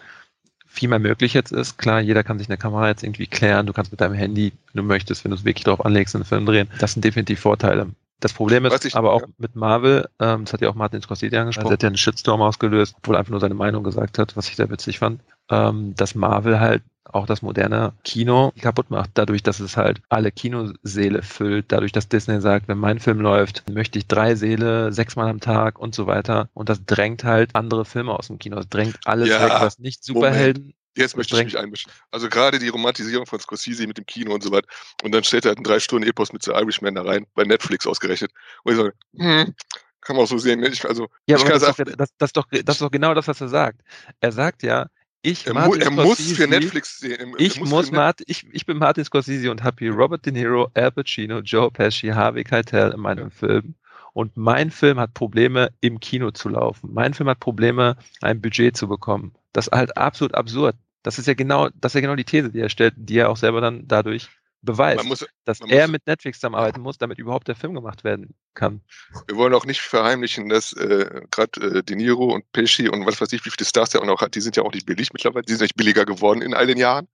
viel 0.66 0.90
mehr 0.90 1.00
möglich 1.00 1.34
jetzt 1.34 1.52
ist. 1.52 1.78
Klar, 1.78 2.02
jeder 2.02 2.24
kann 2.24 2.38
sich 2.38 2.50
eine 2.50 2.58
Kamera 2.58 2.90
jetzt 2.90 3.04
irgendwie 3.04 3.28
klären. 3.28 3.66
Du 3.66 3.74
kannst 3.74 3.92
mit 3.92 4.02
deinem 4.02 4.14
Handy, 4.14 4.52
wenn 4.74 4.84
du 4.84 4.88
möchtest, 4.88 5.24
wenn 5.24 5.32
du 5.32 5.38
es 5.38 5.46
wirklich 5.46 5.64
darauf 5.64 5.86
anlegst, 5.86 6.16
einen 6.16 6.26
Film 6.26 6.46
drehen. 6.46 6.70
Das 6.80 6.94
sind 6.94 7.04
definitiv 7.04 7.40
Vorteile. 7.40 7.92
Das 8.20 8.34
Problem 8.34 8.66
ist 8.66 8.86
ich, 8.86 8.96
aber 8.96 9.14
auch 9.14 9.22
ja. 9.22 9.28
mit 9.38 9.56
Marvel, 9.56 10.08
ähm, 10.20 10.46
das 10.46 10.54
hat 10.54 10.62
ja 10.62 10.70
auch 10.70 10.76
Martin 10.76 11.02
Scorsese 11.02 11.40
angesprochen, 11.40 11.68
er 11.68 11.74
hat 11.74 11.84
ja 11.84 11.88
einen 11.88 11.98
Shitstorm 11.98 12.42
ausgelöst, 12.42 12.96
obwohl 12.98 13.16
er 13.16 13.20
einfach 13.20 13.32
nur 13.32 13.40
seine 13.40 13.56
Meinung 13.56 13.84
gesagt 13.84 14.18
hat, 14.18 14.38
was 14.38 14.48
ich 14.48 14.56
sehr 14.56 14.70
witzig 14.70 15.00
fand, 15.00 15.22
ähm, 15.50 15.94
dass 15.96 16.16
Marvel 16.16 16.60
halt 16.60 16.82
auch 17.16 17.26
das 17.26 17.42
moderne 17.42 17.94
Kino 18.04 18.52
kaputt 18.60 18.90
macht, 18.90 19.12
dadurch, 19.14 19.44
dass 19.44 19.60
es 19.60 19.78
halt 19.78 20.02
alle 20.10 20.32
Kinoseele 20.32 21.22
füllt, 21.22 21.72
dadurch, 21.72 21.92
dass 21.92 22.10
Disney 22.10 22.42
sagt, 22.42 22.68
wenn 22.68 22.78
mein 22.78 23.00
Film 23.00 23.22
läuft, 23.22 23.70
möchte 23.70 24.00
ich 24.00 24.08
drei 24.08 24.36
Seele, 24.36 24.92
sechsmal 24.92 25.30
am 25.30 25.40
Tag 25.40 25.80
und 25.80 25.96
so 25.96 26.08
weiter. 26.08 26.50
Und 26.54 26.70
das 26.70 26.84
drängt 26.86 27.24
halt 27.24 27.56
andere 27.56 27.86
Filme 27.86 28.12
aus 28.14 28.28
dem 28.28 28.40
Kino. 28.40 28.58
Das 28.58 28.70
drängt 28.70 28.98
alles 29.06 29.30
ja, 29.30 29.42
weg, 29.42 29.54
was 29.60 29.80
nicht 29.80 30.04
Superhelden. 30.04 30.64
Moment. 30.64 30.76
Jetzt 30.96 31.18
möchte 31.18 31.38
ich 31.38 31.44
mich 31.44 31.58
einmischen. 31.58 31.92
Also 32.12 32.30
gerade 32.30 32.58
die 32.60 32.70
Romantisierung 32.70 33.26
von 33.26 33.40
Scorsese 33.40 33.86
mit 33.86 33.98
dem 33.98 34.06
Kino 34.06 34.34
und 34.34 34.44
so 34.44 34.52
weiter. 34.52 34.68
Und 35.04 35.14
dann 35.14 35.24
stellt 35.24 35.46
er 35.46 35.50
halt 35.50 35.58
einen 35.58 35.66
drei 35.66 35.80
Stunden 35.80 36.08
Epos 36.08 36.32
mit 36.32 36.44
The 36.44 36.52
Irishman 36.52 36.96
da 36.96 37.04
rein, 37.04 37.26
bei 37.36 37.44
Netflix 37.44 37.86
ausgerechnet. 37.86 38.32
Und 38.64 38.74
ich 38.74 38.78
sage, 38.78 38.94
hm, 39.18 39.54
kann 40.02 40.16
man 40.16 40.24
auch 40.24 40.30
so 40.30 40.38
sehen. 40.38 40.62
Ne? 40.62 40.70
Ich, 40.70 40.86
also, 40.86 41.10
ja, 41.28 41.36
ich 41.36 41.42
aber 41.42 41.52
das, 41.52 41.64
ist 41.64 42.00
das, 42.00 42.10
das, 42.18 42.30
ist 42.30 42.38
doch, 42.38 42.46
das 42.50 42.76
ist 42.76 42.82
doch 42.82 42.92
genau 42.92 43.14
das, 43.14 43.28
was 43.28 43.42
er 43.42 43.50
sagt. 43.50 43.82
Er 44.22 44.32
sagt 44.32 44.64
ja, 44.64 44.88
ich, 45.22 45.48
er, 45.48 45.54
Martin 45.56 45.82
er 45.82 45.92
muss 45.92 46.32
für 46.32 46.48
Netflix 46.48 47.00
sehen. 47.00 47.34
Ich, 47.40 47.60
muss 47.60 47.92
Martin, 47.92 48.26
ich, 48.30 48.46
ich 48.52 48.66
bin 48.66 48.78
Martin 48.78 49.04
Scorsese 49.04 49.50
und 49.50 49.64
habe 49.64 49.78
hier 49.80 49.92
Robert 49.92 50.26
De 50.26 50.32
Niro, 50.32 50.70
Al 50.76 50.92
Pacino, 50.92 51.40
Joe 51.40 51.72
Pesci, 51.72 52.10
Harvey 52.10 52.44
Keitel 52.44 52.92
in 52.92 53.00
meinem 53.00 53.32
Film. 53.32 53.74
Und 54.14 54.38
mein 54.38 54.72
Film 54.72 55.00
hat 55.00 55.14
Probleme, 55.14 55.72
im 55.82 56.00
Kino 56.00 56.32
zu 56.32 56.48
laufen. 56.48 56.94
Mein 56.94 57.14
Film 57.14 57.28
hat 57.28 57.40
Probleme, 57.40 57.98
ein 58.22 58.40
Budget 58.40 58.78
zu 58.78 58.88
bekommen. 58.88 59.34
Das 59.52 59.68
ist 59.68 59.74
halt 59.74 59.98
absolut 59.98 60.36
absurd. 60.36 60.76
Das 61.06 61.20
ist 61.20 61.28
ja 61.28 61.36
genau, 61.36 61.70
das 61.76 61.92
ist 61.92 61.96
ja 61.96 62.02
genau 62.02 62.16
die 62.16 62.24
These, 62.24 62.50
die 62.50 62.60
er 62.60 62.70
stellt, 62.70 62.96
die 62.98 63.20
er 63.20 63.30
auch 63.30 63.38
selber 63.38 63.62
dann 63.62 63.88
dadurch 63.88 64.28
beweist, 64.64 65.06
muss, 65.06 65.24
dass 65.44 65.62
er 65.62 65.84
muss, 65.84 65.92
mit 65.92 66.08
Netflix 66.08 66.40
zusammenarbeiten 66.40 66.82
muss, 66.82 66.98
damit 66.98 67.20
überhaupt 67.20 67.48
der 67.48 67.56
Film 67.56 67.76
gemacht 67.76 68.04
werden 68.04 68.34
kann. 68.56 68.82
Wir 69.28 69.38
wollen 69.38 69.54
auch 69.54 69.68
nicht 69.68 69.82
verheimlichen, 69.82 70.50
dass 70.50 70.74
äh, 70.74 71.22
gerade 71.30 71.78
äh, 71.78 71.84
De 71.84 71.96
Niro 71.96 72.34
und 72.34 72.52
Pesci 72.54 72.90
und 72.90 73.06
was 73.06 73.22
weiß 73.22 73.32
ich, 73.34 73.46
wie 73.46 73.52
viele 73.52 73.68
Stars 73.68 73.92
der 73.92 74.02
auch 74.02 74.08
noch 74.08 74.20
hat, 74.20 74.34
die 74.34 74.42
sind 74.42 74.56
ja 74.56 74.64
auch 74.64 74.74
nicht 74.74 74.88
billig 74.88 75.14
mittlerweile, 75.14 75.46
die 75.46 75.54
sind 75.54 75.62
nicht 75.62 75.76
billiger 75.76 76.06
geworden 76.06 76.42
in 76.42 76.56
all 76.56 76.66
den 76.66 76.80
Jahren. 76.80 77.08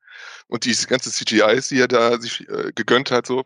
Und 0.47 0.63
diese 0.63 0.87
ganze 0.87 1.11
CGIs, 1.11 1.67
die 1.67 1.81
er 1.81 1.89
da 1.89 2.17
sich 2.17 2.47
äh, 2.47 2.71
gegönnt 2.73 3.11
hat, 3.11 3.27
so, 3.27 3.43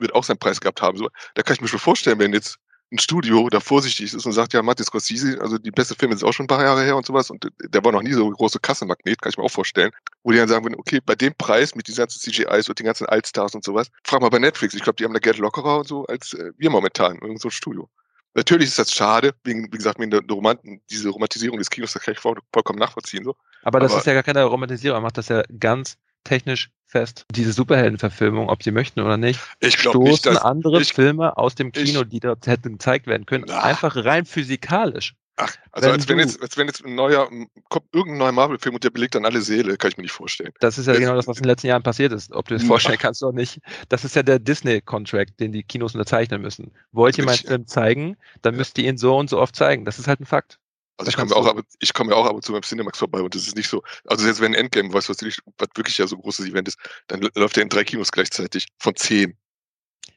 wird 0.00 0.16
auch 0.16 0.24
seinen 0.24 0.38
Preis 0.38 0.60
gehabt 0.60 0.82
haben. 0.82 0.98
So, 0.98 1.10
da 1.34 1.44
kann 1.44 1.54
ich 1.54 1.60
mir 1.60 1.68
schon 1.68 1.78
vorstellen, 1.78 2.18
wenn 2.18 2.32
jetzt 2.32 2.58
ein 2.92 2.98
Studio 2.98 3.48
da 3.48 3.58
vorsichtig 3.58 4.14
ist 4.14 4.26
und 4.26 4.32
sagt, 4.32 4.52
ja, 4.52 4.62
Martin 4.62 4.86
Scorsese, 4.86 5.40
also 5.40 5.58
die 5.58 5.72
beste 5.72 5.94
Filme 5.94 6.16
sind 6.16 6.26
auch 6.26 6.32
schon 6.32 6.44
ein 6.44 6.48
paar 6.48 6.62
Jahre 6.62 6.84
her 6.84 6.96
und 6.96 7.04
sowas 7.04 7.30
und 7.30 7.48
der 7.60 7.84
war 7.84 7.92
noch 7.92 8.02
nie 8.02 8.12
so 8.12 8.26
ein 8.26 8.32
großer 8.32 8.60
Kassenmagnet, 8.60 9.20
kann 9.20 9.30
ich 9.30 9.36
mir 9.36 9.44
auch 9.44 9.50
vorstellen, 9.50 9.90
wo 10.22 10.30
die 10.30 10.38
dann 10.38 10.48
sagen 10.48 10.64
würden, 10.64 10.76
okay, 10.76 11.00
bei 11.04 11.16
dem 11.16 11.34
Preis 11.34 11.74
mit 11.74 11.88
diesen 11.88 11.98
ganzen 11.98 12.20
CGIs 12.20 12.68
und 12.68 12.78
den 12.78 12.86
ganzen 12.86 13.06
Altstars 13.06 13.54
und 13.54 13.64
sowas, 13.64 13.88
frag 14.04 14.20
mal 14.20 14.28
bei 14.28 14.38
Netflix, 14.38 14.74
ich 14.74 14.82
glaube, 14.82 14.96
die 14.96 15.04
haben 15.04 15.14
da 15.14 15.18
Geld 15.18 15.38
lockerer 15.38 15.78
und 15.78 15.88
so 15.88 16.04
als 16.06 16.32
äh, 16.34 16.52
wir 16.56 16.70
momentan 16.70 17.16
in 17.16 17.36
so 17.38 17.48
einem 17.48 17.50
Studio. 17.50 17.88
Natürlich 18.34 18.68
ist 18.68 18.78
das 18.78 18.92
schade, 18.92 19.34
wegen, 19.44 19.64
wie 19.72 19.78
gesagt, 19.78 19.98
wegen 19.98 20.10
der 20.10 20.20
Roman 20.30 20.58
diese 20.90 21.08
Romantisierung 21.08 21.58
des 21.58 21.70
Kinos, 21.70 21.94
das 21.94 22.02
kann 22.02 22.12
ich 22.12 22.20
vollkommen 22.20 22.78
nachvollziehen. 22.78 23.24
So. 23.24 23.34
Aber 23.62 23.80
das 23.80 23.92
Aber, 23.92 24.00
ist 24.00 24.06
ja 24.06 24.12
gar 24.12 24.22
keine 24.22 24.44
Romantisierung, 24.44 24.98
er 24.98 25.00
macht 25.00 25.16
das 25.16 25.28
ja 25.28 25.42
ganz 25.58 25.96
technisch 26.26 26.70
fest. 26.86 27.26
Diese 27.32 27.52
Superheldenverfilmung, 27.52 28.48
ob 28.48 28.62
sie 28.62 28.70
möchten 28.70 29.00
oder 29.00 29.16
nicht, 29.16 29.40
ich 29.60 29.78
stoßen 29.78 30.02
nicht, 30.02 30.26
dass, 30.26 30.38
andere 30.38 30.80
ich, 30.80 30.92
Filme 30.92 31.36
aus 31.36 31.54
dem 31.54 31.72
Kino, 31.72 32.02
ich, 32.02 32.08
die 32.08 32.20
dort 32.20 32.46
hätten 32.46 32.72
gezeigt 32.72 33.06
werden 33.06 33.26
können, 33.26 33.44
na. 33.48 33.62
einfach 33.62 33.96
rein 33.96 34.24
physikalisch. 34.24 35.14
Ach, 35.38 35.54
also 35.70 35.88
wenn 35.88 35.94
als, 35.94 36.08
wenn 36.08 36.18
jetzt, 36.18 36.40
als 36.40 36.56
wenn 36.56 36.66
jetzt 36.66 36.82
ein 36.82 36.94
neuer, 36.94 37.28
kommt 37.68 37.86
irgendein 37.92 38.18
neuer 38.18 38.32
Marvel-Film 38.32 38.74
und 38.74 38.84
der 38.84 38.90
belegt 38.90 39.14
dann 39.14 39.26
alle 39.26 39.42
Seele, 39.42 39.76
kann 39.76 39.90
ich 39.90 39.98
mir 39.98 40.02
nicht 40.04 40.12
vorstellen. 40.12 40.52
Das 40.60 40.78
ist 40.78 40.86
ja 40.86 40.94
genau 40.94 41.14
das, 41.14 41.26
was 41.26 41.36
in 41.36 41.42
den 41.42 41.50
letzten 41.50 41.66
Jahren 41.66 41.82
passiert 41.82 42.12
ist. 42.12 42.32
Ob 42.32 42.48
du 42.48 42.54
das 42.54 42.62
vorstellen 42.64 42.98
kannst 42.98 43.22
oder 43.22 43.34
nicht. 43.34 43.60
Das 43.90 44.04
ist 44.04 44.16
ja 44.16 44.22
der 44.22 44.38
Disney-Contract, 44.38 45.38
den 45.38 45.52
die 45.52 45.62
Kinos 45.62 45.94
unterzeichnen 45.94 46.40
müssen. 46.40 46.72
Wollt 46.92 47.18
ihr 47.18 47.24
meinen 47.26 47.36
Film 47.36 47.66
zeigen, 47.66 48.16
dann 48.40 48.56
müsst 48.56 48.78
ihr 48.78 48.88
ihn 48.88 48.96
so 48.96 49.18
und 49.18 49.28
so 49.28 49.38
oft 49.38 49.54
zeigen. 49.54 49.84
Das 49.84 49.98
ist 49.98 50.08
halt 50.08 50.20
ein 50.20 50.26
Fakt. 50.26 50.58
Also 50.98 51.10
ich 51.10 51.16
komme 51.16 51.30
ja 51.30 51.36
auch, 51.36 51.46
ab, 51.46 51.60
ich 51.78 51.92
komme 51.92 52.12
ja 52.12 52.16
auch 52.16 52.26
ab 52.26 52.34
und 52.34 52.42
zu 52.42 52.52
beim 52.52 52.62
Cinemax 52.62 52.98
vorbei 52.98 53.20
und 53.20 53.34
das 53.34 53.46
ist 53.46 53.56
nicht 53.56 53.68
so. 53.68 53.82
Also 54.06 54.26
jetzt 54.26 54.40
wenn 54.40 54.54
Endgame, 54.54 54.92
was, 54.92 55.08
was 55.08 55.20
wirklich 55.20 55.98
ja 55.98 56.06
so 56.06 56.16
ein 56.16 56.22
großes 56.22 56.46
Event 56.46 56.68
ist, 56.68 56.78
dann 57.08 57.20
läuft 57.34 57.56
er 57.56 57.62
in 57.62 57.68
drei 57.68 57.84
Kinos 57.84 58.12
gleichzeitig 58.12 58.66
von 58.78 58.96
zehn. 58.96 59.36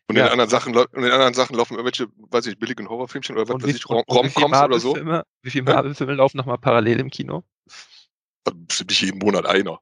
Und 0.07 0.15
ja. 0.15 0.25
in 0.25 0.31
anderen 0.31 0.49
Sachen, 0.49 0.73
in 0.73 1.11
anderen 1.11 1.33
Sachen 1.33 1.55
laufen 1.55 1.75
irgendwelche, 1.75 2.07
weiß 2.17 2.47
ich, 2.47 2.57
billigen 2.57 2.89
Horrorfilmchen 2.89 3.37
oder 3.37 3.47
was 3.47 3.61
weiß 3.61 3.75
ich, 3.75 3.87
Romcoms 3.87 4.57
oder 4.63 4.79
so. 4.79 4.95
Wie 5.43 5.51
viele 5.51 5.65
Marvel-Filme 5.65 6.15
laufen 6.15 6.37
nochmal 6.37 6.57
parallel 6.57 6.99
im 6.99 7.09
Kino? 7.09 7.43
Bestimmt 8.43 8.89
nicht 8.89 9.01
jeden 9.01 9.19
Monat 9.19 9.45
einer. 9.45 9.79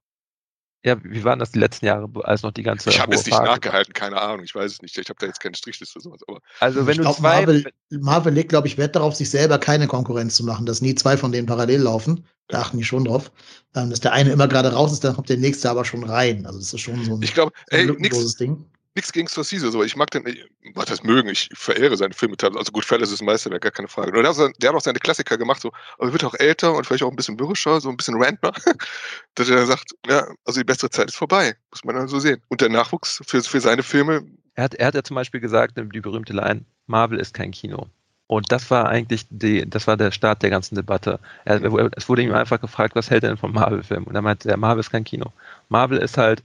Ja, 0.87 0.95
wie 1.03 1.21
waren 1.25 1.37
das 1.37 1.51
die 1.51 1.59
letzten 1.59 1.85
Jahre, 1.85 2.07
als 2.23 2.43
noch 2.43 2.53
die 2.53 2.63
ganze. 2.63 2.89
Ich 2.89 3.01
habe 3.01 3.13
jetzt 3.13 3.25
nicht 3.25 3.35
Phase 3.35 3.51
nachgehalten, 3.51 3.93
war. 3.93 3.99
keine 3.99 4.21
Ahnung, 4.21 4.45
ich 4.45 4.55
weiß 4.55 4.71
es 4.71 4.81
nicht. 4.81 4.97
Ich 4.97 5.09
habe 5.09 5.19
da 5.19 5.25
jetzt 5.25 5.41
keine 5.41 5.53
Strichliste 5.53 5.99
sowas. 5.99 6.21
Aber 6.25 6.39
also 6.61 6.87
wenn 6.87 6.91
ich 6.91 6.97
du 6.99 7.03
glaub, 7.03 7.17
zwei. 7.17 7.39
Marvel, 7.41 7.65
Marvel 7.89 8.33
legt, 8.33 8.47
glaube 8.47 8.67
ich, 8.67 8.77
Wert 8.77 8.95
darauf, 8.95 9.13
sich 9.13 9.29
selber 9.29 9.57
keine 9.57 9.87
Konkurrenz 9.87 10.37
zu 10.37 10.45
machen, 10.45 10.65
dass 10.65 10.79
nie 10.79 10.95
zwei 10.95 11.17
von 11.17 11.33
denen 11.33 11.45
parallel 11.45 11.81
laufen. 11.81 12.25
Da 12.47 12.61
achten 12.61 12.77
die 12.77 12.85
schon 12.85 13.03
drauf. 13.03 13.33
Ähm, 13.75 13.89
dass 13.89 13.99
der 13.99 14.13
eine 14.13 14.31
immer 14.31 14.47
gerade 14.47 14.71
raus 14.71 14.93
ist, 14.93 15.03
dann 15.03 15.13
kommt 15.13 15.27
der 15.27 15.35
nächste 15.35 15.69
aber 15.69 15.83
schon 15.83 16.05
rein. 16.05 16.45
Also 16.45 16.57
das 16.57 16.73
ist 16.73 16.79
schon 16.79 17.03
so 17.03 17.15
ein, 17.15 17.21
ich 17.21 17.33
glaub, 17.33 17.51
so 17.69 17.75
ein 17.75 17.95
nix, 17.97 18.35
Ding 18.37 18.65
nichts 18.97 19.13
gegen 19.13 19.27
Scorsese, 19.27 19.71
so. 19.71 19.83
Ich 19.83 19.95
mag 19.95 20.11
den, 20.11 20.25
was 20.73 20.85
das 20.87 21.03
mögen, 21.03 21.29
ich 21.29 21.49
verehre 21.53 21.95
seine 21.95 22.13
Filme 22.13 22.35
teilweise. 22.35 22.59
Also 22.59 22.71
gut, 22.73 22.83
Goodfellas 22.83 23.11
ist 23.11 23.21
Meisterwerk, 23.21 23.61
gar 23.61 23.71
keine 23.71 23.87
Frage. 23.87 24.11
Nur 24.11 24.23
der, 24.23 24.31
hat 24.33 24.75
auch 24.75 24.81
seine 24.81 24.99
Klassiker 24.99 25.37
gemacht, 25.37 25.61
so, 25.61 25.71
aber 25.97 26.09
er 26.09 26.13
wird 26.13 26.25
auch 26.25 26.33
älter 26.33 26.73
und 26.73 26.85
vielleicht 26.85 27.03
auch 27.03 27.09
ein 27.09 27.15
bisschen 27.15 27.35
mürrischer, 27.35 27.79
so 27.79 27.89
ein 27.89 27.95
bisschen 27.95 28.21
Rantner, 28.21 28.51
dass 29.35 29.49
er 29.49 29.55
dann 29.55 29.67
sagt, 29.67 29.91
ja, 30.05 30.27
also 30.45 30.59
die 30.59 30.65
bessere 30.65 30.89
Zeit 30.89 31.07
ist 31.07 31.15
vorbei, 31.15 31.55
muss 31.71 31.85
man 31.85 31.95
dann 31.95 32.07
so 32.09 32.19
sehen. 32.19 32.41
Und 32.49 32.59
der 32.59 32.69
Nachwuchs 32.69 33.21
für, 33.25 33.41
für 33.41 33.61
seine 33.61 33.83
Filme. 33.83 34.25
Er 34.55 34.65
hat, 34.65 34.75
er 34.75 34.87
hat 34.87 34.95
ja 34.95 35.03
zum 35.03 35.15
Beispiel 35.15 35.39
gesagt, 35.39 35.77
die 35.77 36.01
berühmte 36.01 36.33
Line, 36.33 36.65
Marvel 36.87 37.19
ist 37.19 37.33
kein 37.33 37.51
Kino. 37.51 37.87
Und 38.27 38.51
das 38.51 38.69
war 38.69 38.89
eigentlich 38.89 39.25
die, 39.29 39.67
das 39.69 39.87
war 39.87 39.95
der 39.95 40.11
Start 40.11 40.43
der 40.43 40.49
ganzen 40.49 40.75
Debatte. 40.75 41.19
Er, 41.45 41.63
es 41.95 42.09
wurde 42.09 42.23
ihm 42.23 42.33
einfach 42.33 42.59
gefragt, 42.59 42.93
was 42.93 43.09
hält 43.09 43.23
er 43.23 43.29
denn 43.29 43.37
vom 43.37 43.53
Marvel-Film? 43.53 44.03
Und 44.03 44.15
er 44.15 44.21
meinte, 44.21 44.49
der 44.49 44.57
Marvel 44.57 44.81
ist 44.81 44.91
kein 44.91 45.05
Kino. 45.05 45.31
Marvel 45.69 45.97
ist 45.97 46.17
halt 46.17 46.43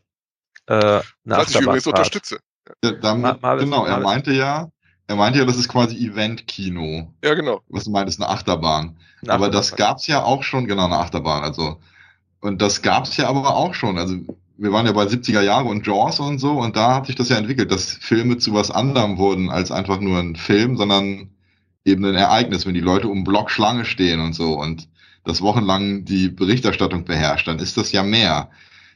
äh, 0.66 0.74
eine 0.74 1.02
Was 1.24 1.54
ich 1.54 1.60
übrigens 1.60 1.86
unterstütze. 1.86 2.38
Ja, 2.84 2.92
damit, 2.92 3.42
genau, 3.42 3.84
er 3.84 4.00
meinte 4.00 4.32
ja, 4.32 4.70
er 5.08 5.16
meinte 5.16 5.40
ja, 5.40 5.44
das 5.44 5.56
ist 5.56 5.68
quasi 5.68 5.96
Event-Kino. 5.96 7.12
Ja, 7.24 7.34
genau. 7.34 7.60
Was 7.68 7.84
du 7.84 7.90
meintest, 7.90 8.20
eine 8.20 8.30
Achterbahn. 8.30 8.96
Eine 9.22 9.32
aber 9.32 9.50
das 9.50 9.74
gab's 9.76 10.06
ja 10.06 10.22
auch 10.22 10.42
schon, 10.42 10.66
genau, 10.66 10.86
eine 10.86 10.98
Achterbahn. 10.98 11.42
Also, 11.42 11.80
und 12.40 12.62
das 12.62 12.82
gab's 12.82 13.16
ja 13.16 13.28
aber 13.28 13.54
auch 13.54 13.74
schon. 13.74 13.98
Also, 13.98 14.16
wir 14.56 14.72
waren 14.72 14.86
ja 14.86 14.92
bei 14.92 15.04
70er 15.04 15.42
Jahre 15.42 15.68
und 15.68 15.86
Jaws 15.86 16.20
und 16.20 16.38
so, 16.38 16.52
und 16.52 16.76
da 16.76 16.94
hat 16.94 17.06
sich 17.06 17.16
das 17.16 17.28
ja 17.28 17.36
entwickelt, 17.36 17.70
dass 17.72 17.92
Filme 17.92 18.38
zu 18.38 18.54
was 18.54 18.70
anderem 18.70 19.18
wurden 19.18 19.50
als 19.50 19.72
einfach 19.72 19.98
nur 19.98 20.18
ein 20.18 20.36
Film, 20.36 20.76
sondern 20.76 21.30
eben 21.84 22.04
ein 22.04 22.14
Ereignis, 22.14 22.64
wenn 22.64 22.74
die 22.74 22.80
Leute 22.80 23.08
um 23.08 23.24
Block 23.24 23.50
Schlange 23.50 23.84
stehen 23.84 24.20
und 24.20 24.34
so 24.34 24.54
und 24.54 24.88
das 25.24 25.40
wochenlang 25.40 26.04
die 26.04 26.28
Berichterstattung 26.28 27.04
beherrscht, 27.04 27.48
dann 27.48 27.58
ist 27.58 27.76
das 27.76 27.92
ja 27.92 28.02
mehr. 28.02 28.50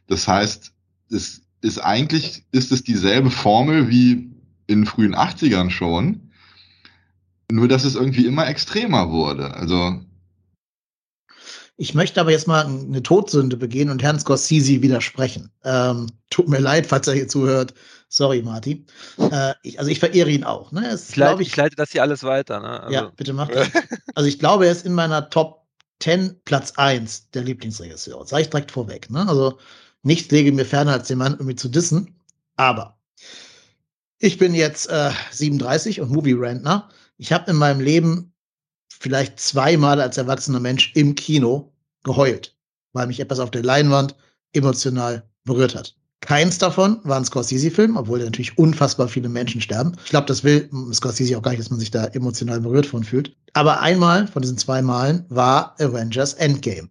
Das 0.07 0.27
heißt, 0.29 0.73
es 1.11 1.43
ist 1.63 1.79
eigentlich, 1.79 2.45
ist 2.53 2.73
es 2.73 2.83
dieselbe 2.83 3.31
Formel 3.31 3.89
wie 3.89 4.31
in 4.67 4.81
den 4.81 4.87
frühen 4.87 5.15
80ern 5.15 5.71
schon. 5.71 6.31
Nur, 7.51 7.69
dass 7.69 7.85
es 7.85 7.95
irgendwie 7.95 8.27
immer 8.27 8.47
extremer 8.49 9.11
wurde. 9.11 9.55
Also. 9.55 10.01
Ich 11.77 11.95
möchte 11.95 12.21
aber 12.21 12.31
jetzt 12.31 12.49
mal 12.49 12.67
eine 12.67 13.03
Todsünde 13.03 13.57
begehen 13.57 13.91
und 13.91 14.03
Herrn 14.03 14.19
Scorsese 14.19 14.83
widersprechen. 14.83 15.51
Ähm, 15.63 16.07
tut 16.31 16.49
mir 16.49 16.59
leid, 16.59 16.87
falls 16.87 17.07
er 17.07 17.15
hier 17.15 17.29
zuhört. 17.29 17.75
Sorry, 18.09 18.43
Marty. 18.43 18.87
Äh, 19.19 19.55
ich, 19.63 19.79
also 19.79 19.91
ich 19.91 20.01
verehre 20.01 20.31
ihn 20.31 20.45
auch. 20.45 20.73
Ne? 20.73 20.89
Es, 20.89 21.11
Ich 21.11 21.17
leite, 21.17 21.31
glaub 21.31 21.41
ich 21.41 21.57
leite 21.57 21.77
das 21.77 21.93
hier 21.93 22.03
alles 22.03 22.25
weiter. 22.25 22.61
Ne? 22.61 22.81
Also, 22.81 22.95
ja, 22.95 23.13
bitte 23.17 23.33
mach 23.33 23.49
das. 23.49 23.71
Also 24.15 24.29
ich 24.29 24.39
glaube, 24.39 24.67
er 24.67 24.73
ist 24.73 24.87
in 24.87 24.95
meiner 24.95 25.29
Top 25.29 25.67
10 26.01 26.41
Platz 26.45 26.73
1 26.77 27.31
der 27.31 27.43
Lieblingsregisseur. 27.43 28.27
Sag 28.27 28.41
ich 28.41 28.51
direkt 28.51 28.71
vorweg. 28.71 29.11
Ne? 29.11 29.29
Also 29.29 29.59
nichts 30.07 30.31
lege 30.31 30.53
mir 30.53 30.65
ferner, 30.65 30.93
als 30.93 31.09
den 31.09 31.19
Mann 31.19 31.33
irgendwie 31.35 31.57
zu 31.57 31.69
dissen. 31.69 32.15
Aber 32.57 32.99
ich 34.19 34.39
bin 34.39 34.55
jetzt 34.55 34.89
äh, 34.89 35.11
37 35.33 36.01
und 36.01 36.11
Movie-Rentner. 36.11 36.89
Ich 37.19 37.33
habe 37.33 37.51
in 37.51 37.57
meinem 37.57 37.81
Leben 37.81 38.33
vielleicht 38.89 39.39
zweimal 39.39 40.01
als 40.01 40.17
erwachsener 40.17 40.61
Mensch 40.61 40.93
im 40.95 41.15
Kino 41.15 41.73
geheult, 42.03 42.57
weil 42.93 43.07
mich 43.09 43.21
etwas 43.21 43.41
auf 43.41 43.51
der 43.51 43.63
Leinwand 43.63 44.17
emotional 44.53 45.29
berührt 45.45 45.75
hat. 45.75 45.97
Keins 46.21 46.59
davon 46.59 47.01
war 47.05 47.19
ein 47.19 47.25
Scorsese-Film, 47.25 47.97
obwohl 47.97 48.21
natürlich 48.21 48.57
unfassbar 48.57 49.09
viele 49.09 49.29
Menschen 49.29 49.61
sterben. 49.61 49.93
Ich 50.05 50.11
glaube, 50.11 50.27
das 50.27 50.43
will 50.43 50.71
Scorsese 50.93 51.37
auch 51.37 51.43
gar 51.43 51.51
nicht, 51.51 51.61
dass 51.61 51.71
man 51.71 51.79
sich 51.79 51.91
da 51.91 52.07
emotional 52.07 52.61
berührt 52.61 52.87
von 52.87 53.05
fühlt. 53.05 53.37
Aber 53.53 53.81
einmal 53.81 54.27
von 54.27 54.43
diesen 54.43 54.57
zwei 54.57 54.83
Malen 54.83 55.27
war 55.29 55.79
Avengers 55.79 56.35
Endgame. 56.35 56.89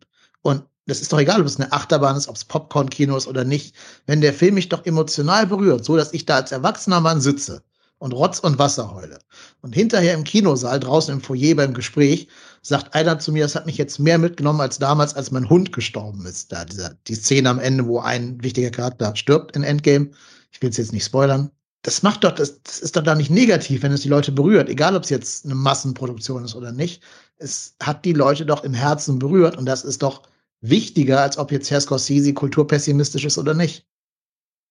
Das 0.88 1.02
ist 1.02 1.12
doch 1.12 1.20
egal, 1.20 1.42
ob 1.42 1.48
es 1.48 1.60
eine 1.60 1.72
Achterbahn 1.72 2.16
ist, 2.16 2.28
ob 2.28 2.36
es 2.36 2.46
Popcorn-Kino 2.46 3.18
ist 3.18 3.28
oder 3.28 3.44
nicht. 3.44 3.76
Wenn 4.06 4.22
der 4.22 4.34
Film 4.34 4.56
mich 4.56 4.70
doch 4.70 4.86
emotional 4.86 5.48
berührt, 5.48 5.84
so 5.84 5.98
dass 5.98 6.14
ich 6.14 6.26
da 6.26 6.36
als 6.36 6.52
erwachsener 6.52 7.02
Mann 7.02 7.22
sitze 7.22 7.64
und 7.98 8.14
Rotz 8.14 8.40
und 8.40 8.60
Wasser 8.60 8.94
heule. 8.94 9.18
Und 9.62 9.74
hinterher 9.74 10.14
im 10.14 10.24
Kinosaal, 10.24 10.80
draußen 10.80 11.14
im 11.14 11.22
Foyer 11.22 11.56
beim 11.56 11.74
Gespräch, 11.74 12.28
sagt 12.62 12.94
einer 12.94 13.18
zu 13.20 13.32
mir, 13.32 13.44
das 13.44 13.56
hat 13.56 13.66
mich 13.66 13.78
jetzt 13.78 14.00
mehr 14.00 14.18
mitgenommen 14.18 14.62
als 14.62 14.78
damals, 14.78 15.16
als 15.16 15.32
mein 15.32 15.50
Hund 15.50 15.72
gestorben 15.72 16.26
ist. 16.26 16.52
Da 16.52 16.66
dieser, 16.66 16.96
die 17.08 17.16
Szene 17.16 17.50
am 17.50 17.60
Ende, 17.60 17.88
wo 17.88 18.00
ein 18.00 18.42
wichtiger 18.44 18.70
Charakter 18.70 19.16
stirbt 19.16 19.56
in 19.56 19.64
Endgame. 19.64 20.12
Ich 20.52 20.62
will 20.62 20.70
es 20.70 20.78
jetzt 20.78 20.94
nicht 20.94 21.06
spoilern. 21.06 21.50
Das 21.82 22.04
macht 22.04 22.24
doch, 22.24 22.32
das, 22.32 22.62
das 22.64 22.80
ist 22.80 22.96
doch 22.96 23.04
da 23.04 23.16
nicht 23.16 23.30
negativ, 23.30 23.84
wenn 23.84 23.92
es 23.92 24.02
die 24.02 24.10
Leute 24.10 24.32
berührt, 24.32 24.70
egal 24.70 24.96
ob 24.96 25.04
es 25.04 25.10
jetzt 25.10 25.46
eine 25.46 25.56
Massenproduktion 25.56 26.44
ist 26.44 26.56
oder 26.56 26.72
nicht. 26.72 27.04
Es 27.38 27.76
hat 27.82 28.06
die 28.06 28.14
Leute 28.14 28.46
doch 28.46 28.64
im 28.64 28.74
Herzen 28.74 29.20
berührt 29.20 29.56
und 29.56 29.66
das 29.66 29.84
ist 29.84 30.02
doch 30.02 30.24
wichtiger, 30.70 31.22
als 31.22 31.38
ob 31.38 31.52
jetzt 31.52 31.70
Herr 31.72 31.82
Scorsese 31.82 32.34
kulturpessimistisch 32.34 33.26
ist 33.26 33.38
oder 33.38 33.54
nicht. 33.54 33.86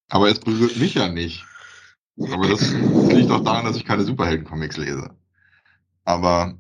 Aber 0.09 0.29
es 0.31 0.39
berührt 0.41 0.77
mich 0.77 0.95
ja 0.95 1.09
nicht. 1.09 1.45
Aber 2.21 2.49
das 2.49 2.73
liegt 3.13 3.31
auch 3.31 3.43
daran, 3.43 3.65
dass 3.65 3.77
ich 3.77 3.85
keine 3.85 4.05
Superhelden-Comics 4.05 4.77
lese. 4.77 5.11
Aber 6.05 6.57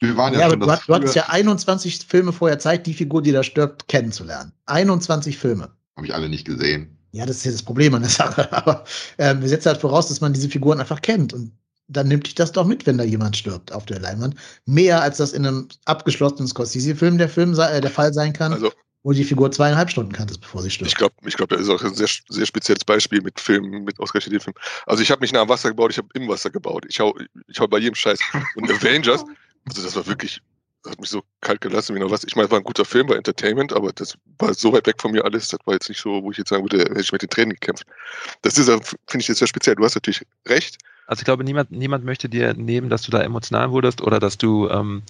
wir 0.00 0.16
waren 0.16 0.34
ja, 0.34 0.40
Ja, 0.40 0.46
aber 0.46 0.52
schon 0.52 0.60
du, 0.60 0.66
das 0.66 0.78
hast- 0.80 0.88
du 0.88 0.94
hattest 0.94 1.14
ja 1.16 1.28
21 1.28 2.06
Filme 2.06 2.32
vorher 2.32 2.58
Zeit, 2.58 2.86
die 2.86 2.94
Figur, 2.94 3.22
die 3.22 3.32
da 3.32 3.42
stirbt, 3.42 3.88
kennenzulernen. 3.88 4.52
21 4.66 5.36
Filme. 5.38 5.70
Habe 5.96 6.06
ich 6.06 6.14
alle 6.14 6.28
nicht 6.28 6.46
gesehen. 6.46 6.96
Ja, 7.12 7.26
das 7.26 7.38
ist 7.38 7.44
ja 7.44 7.52
das 7.52 7.62
Problem 7.62 7.94
an 7.94 8.02
der 8.02 8.10
Sache. 8.10 8.52
Aber 8.56 8.84
ähm, 9.16 9.40
wir 9.40 9.48
setzen 9.48 9.68
halt 9.70 9.80
voraus, 9.80 10.08
dass 10.08 10.20
man 10.20 10.32
diese 10.32 10.48
Figuren 10.48 10.78
einfach 10.78 11.00
kennt. 11.02 11.32
Und 11.32 11.52
dann 11.88 12.08
nimmt 12.08 12.26
dich 12.26 12.34
das 12.34 12.52
doch 12.52 12.66
mit, 12.66 12.86
wenn 12.86 12.98
da 12.98 13.04
jemand 13.04 13.36
stirbt 13.36 13.72
auf 13.72 13.86
der 13.86 13.98
Leinwand. 13.98 14.34
Mehr 14.66 15.02
als 15.02 15.16
das 15.16 15.32
in 15.32 15.46
einem 15.46 15.68
abgeschlossenen 15.86 16.46
Scorsese-Film 16.46 17.18
der 17.18 17.28
Film 17.28 17.58
äh, 17.58 17.80
der 17.80 17.90
Fall 17.90 18.12
sein 18.12 18.32
kann, 18.32 18.52
Also 18.52 18.72
wo 19.02 19.12
die 19.12 19.24
Figur 19.24 19.50
zweieinhalb 19.50 19.90
Stunden 19.90 20.12
kanntest, 20.12 20.40
bevor 20.40 20.60
sie 20.62 20.70
stirbt. 20.70 20.90
ich 20.90 20.96
glaube, 20.96 21.14
ich 21.24 21.36
glaube, 21.36 21.54
das 21.54 21.64
ist 21.64 21.70
auch 21.70 21.82
ein 21.82 21.94
sehr, 21.94 22.08
sehr 22.28 22.46
spezielles 22.46 22.84
Beispiel 22.84 23.22
mit 23.22 23.40
Filmen, 23.40 23.84
mit 23.84 23.98
ausgerechnet 24.00 24.34
dem 24.34 24.40
Film. 24.40 24.54
Also 24.86 25.02
ich 25.02 25.10
habe 25.10 25.22
nicht 25.22 25.32
nah 25.32 25.40
am 25.40 25.48
Wasser 25.48 25.70
gebaut, 25.70 25.92
ich 25.92 25.98
habe 25.98 26.08
im 26.14 26.28
Wasser 26.28 26.50
gebaut. 26.50 26.84
Ich 26.88 27.00
hau, 27.00 27.16
ich 27.46 27.60
hau 27.60 27.66
bei 27.68 27.78
jedem 27.78 27.94
Scheiß. 27.94 28.18
Und 28.56 28.70
Avengers, 28.70 29.24
also 29.66 29.82
das 29.82 29.94
war 29.94 30.06
wirklich, 30.06 30.42
das 30.82 30.92
hat 30.92 31.00
mich 31.00 31.10
so 31.10 31.22
kalt 31.40 31.60
gelassen 31.60 31.94
wie 31.94 32.00
noch 32.00 32.10
was. 32.10 32.24
Ich 32.24 32.34
meine, 32.34 32.46
es 32.46 32.50
war 32.50 32.58
ein 32.58 32.64
guter 32.64 32.84
Film, 32.84 33.08
war 33.08 33.16
Entertainment, 33.16 33.72
aber 33.72 33.92
das 33.92 34.14
war 34.38 34.52
so 34.52 34.72
weit 34.72 34.86
weg 34.86 35.00
von 35.00 35.12
mir 35.12 35.24
alles. 35.24 35.48
Das 35.48 35.60
war 35.64 35.74
jetzt 35.74 35.88
nicht 35.88 36.00
so, 36.00 36.22
wo 36.22 36.32
ich 36.32 36.38
jetzt 36.38 36.50
sagen 36.50 36.64
würde, 36.64 36.78
hätte 36.78 37.00
ich 37.00 37.12
mit 37.12 37.22
den 37.22 37.30
Tränen 37.30 37.54
gekämpft. 37.54 37.86
Das 38.42 38.58
ist, 38.58 38.66
finde 38.66 38.92
ich 39.20 39.28
jetzt 39.28 39.38
sehr 39.38 39.48
speziell. 39.48 39.76
Du 39.76 39.84
hast 39.84 39.94
natürlich 39.94 40.22
recht. 40.46 40.76
Also 41.08 41.22
ich 41.22 41.24
glaube, 41.24 41.42
niemand, 41.42 41.72
niemand 41.72 42.04
möchte 42.04 42.28
dir 42.28 42.54
nehmen, 42.54 42.90
dass 42.90 43.02
du 43.02 43.10
da 43.10 43.22
emotional 43.22 43.70
wurdest 43.70 44.02
oder 44.02 44.20
dass 44.20 44.36
du 44.36 44.68
ähm, 44.68 45.02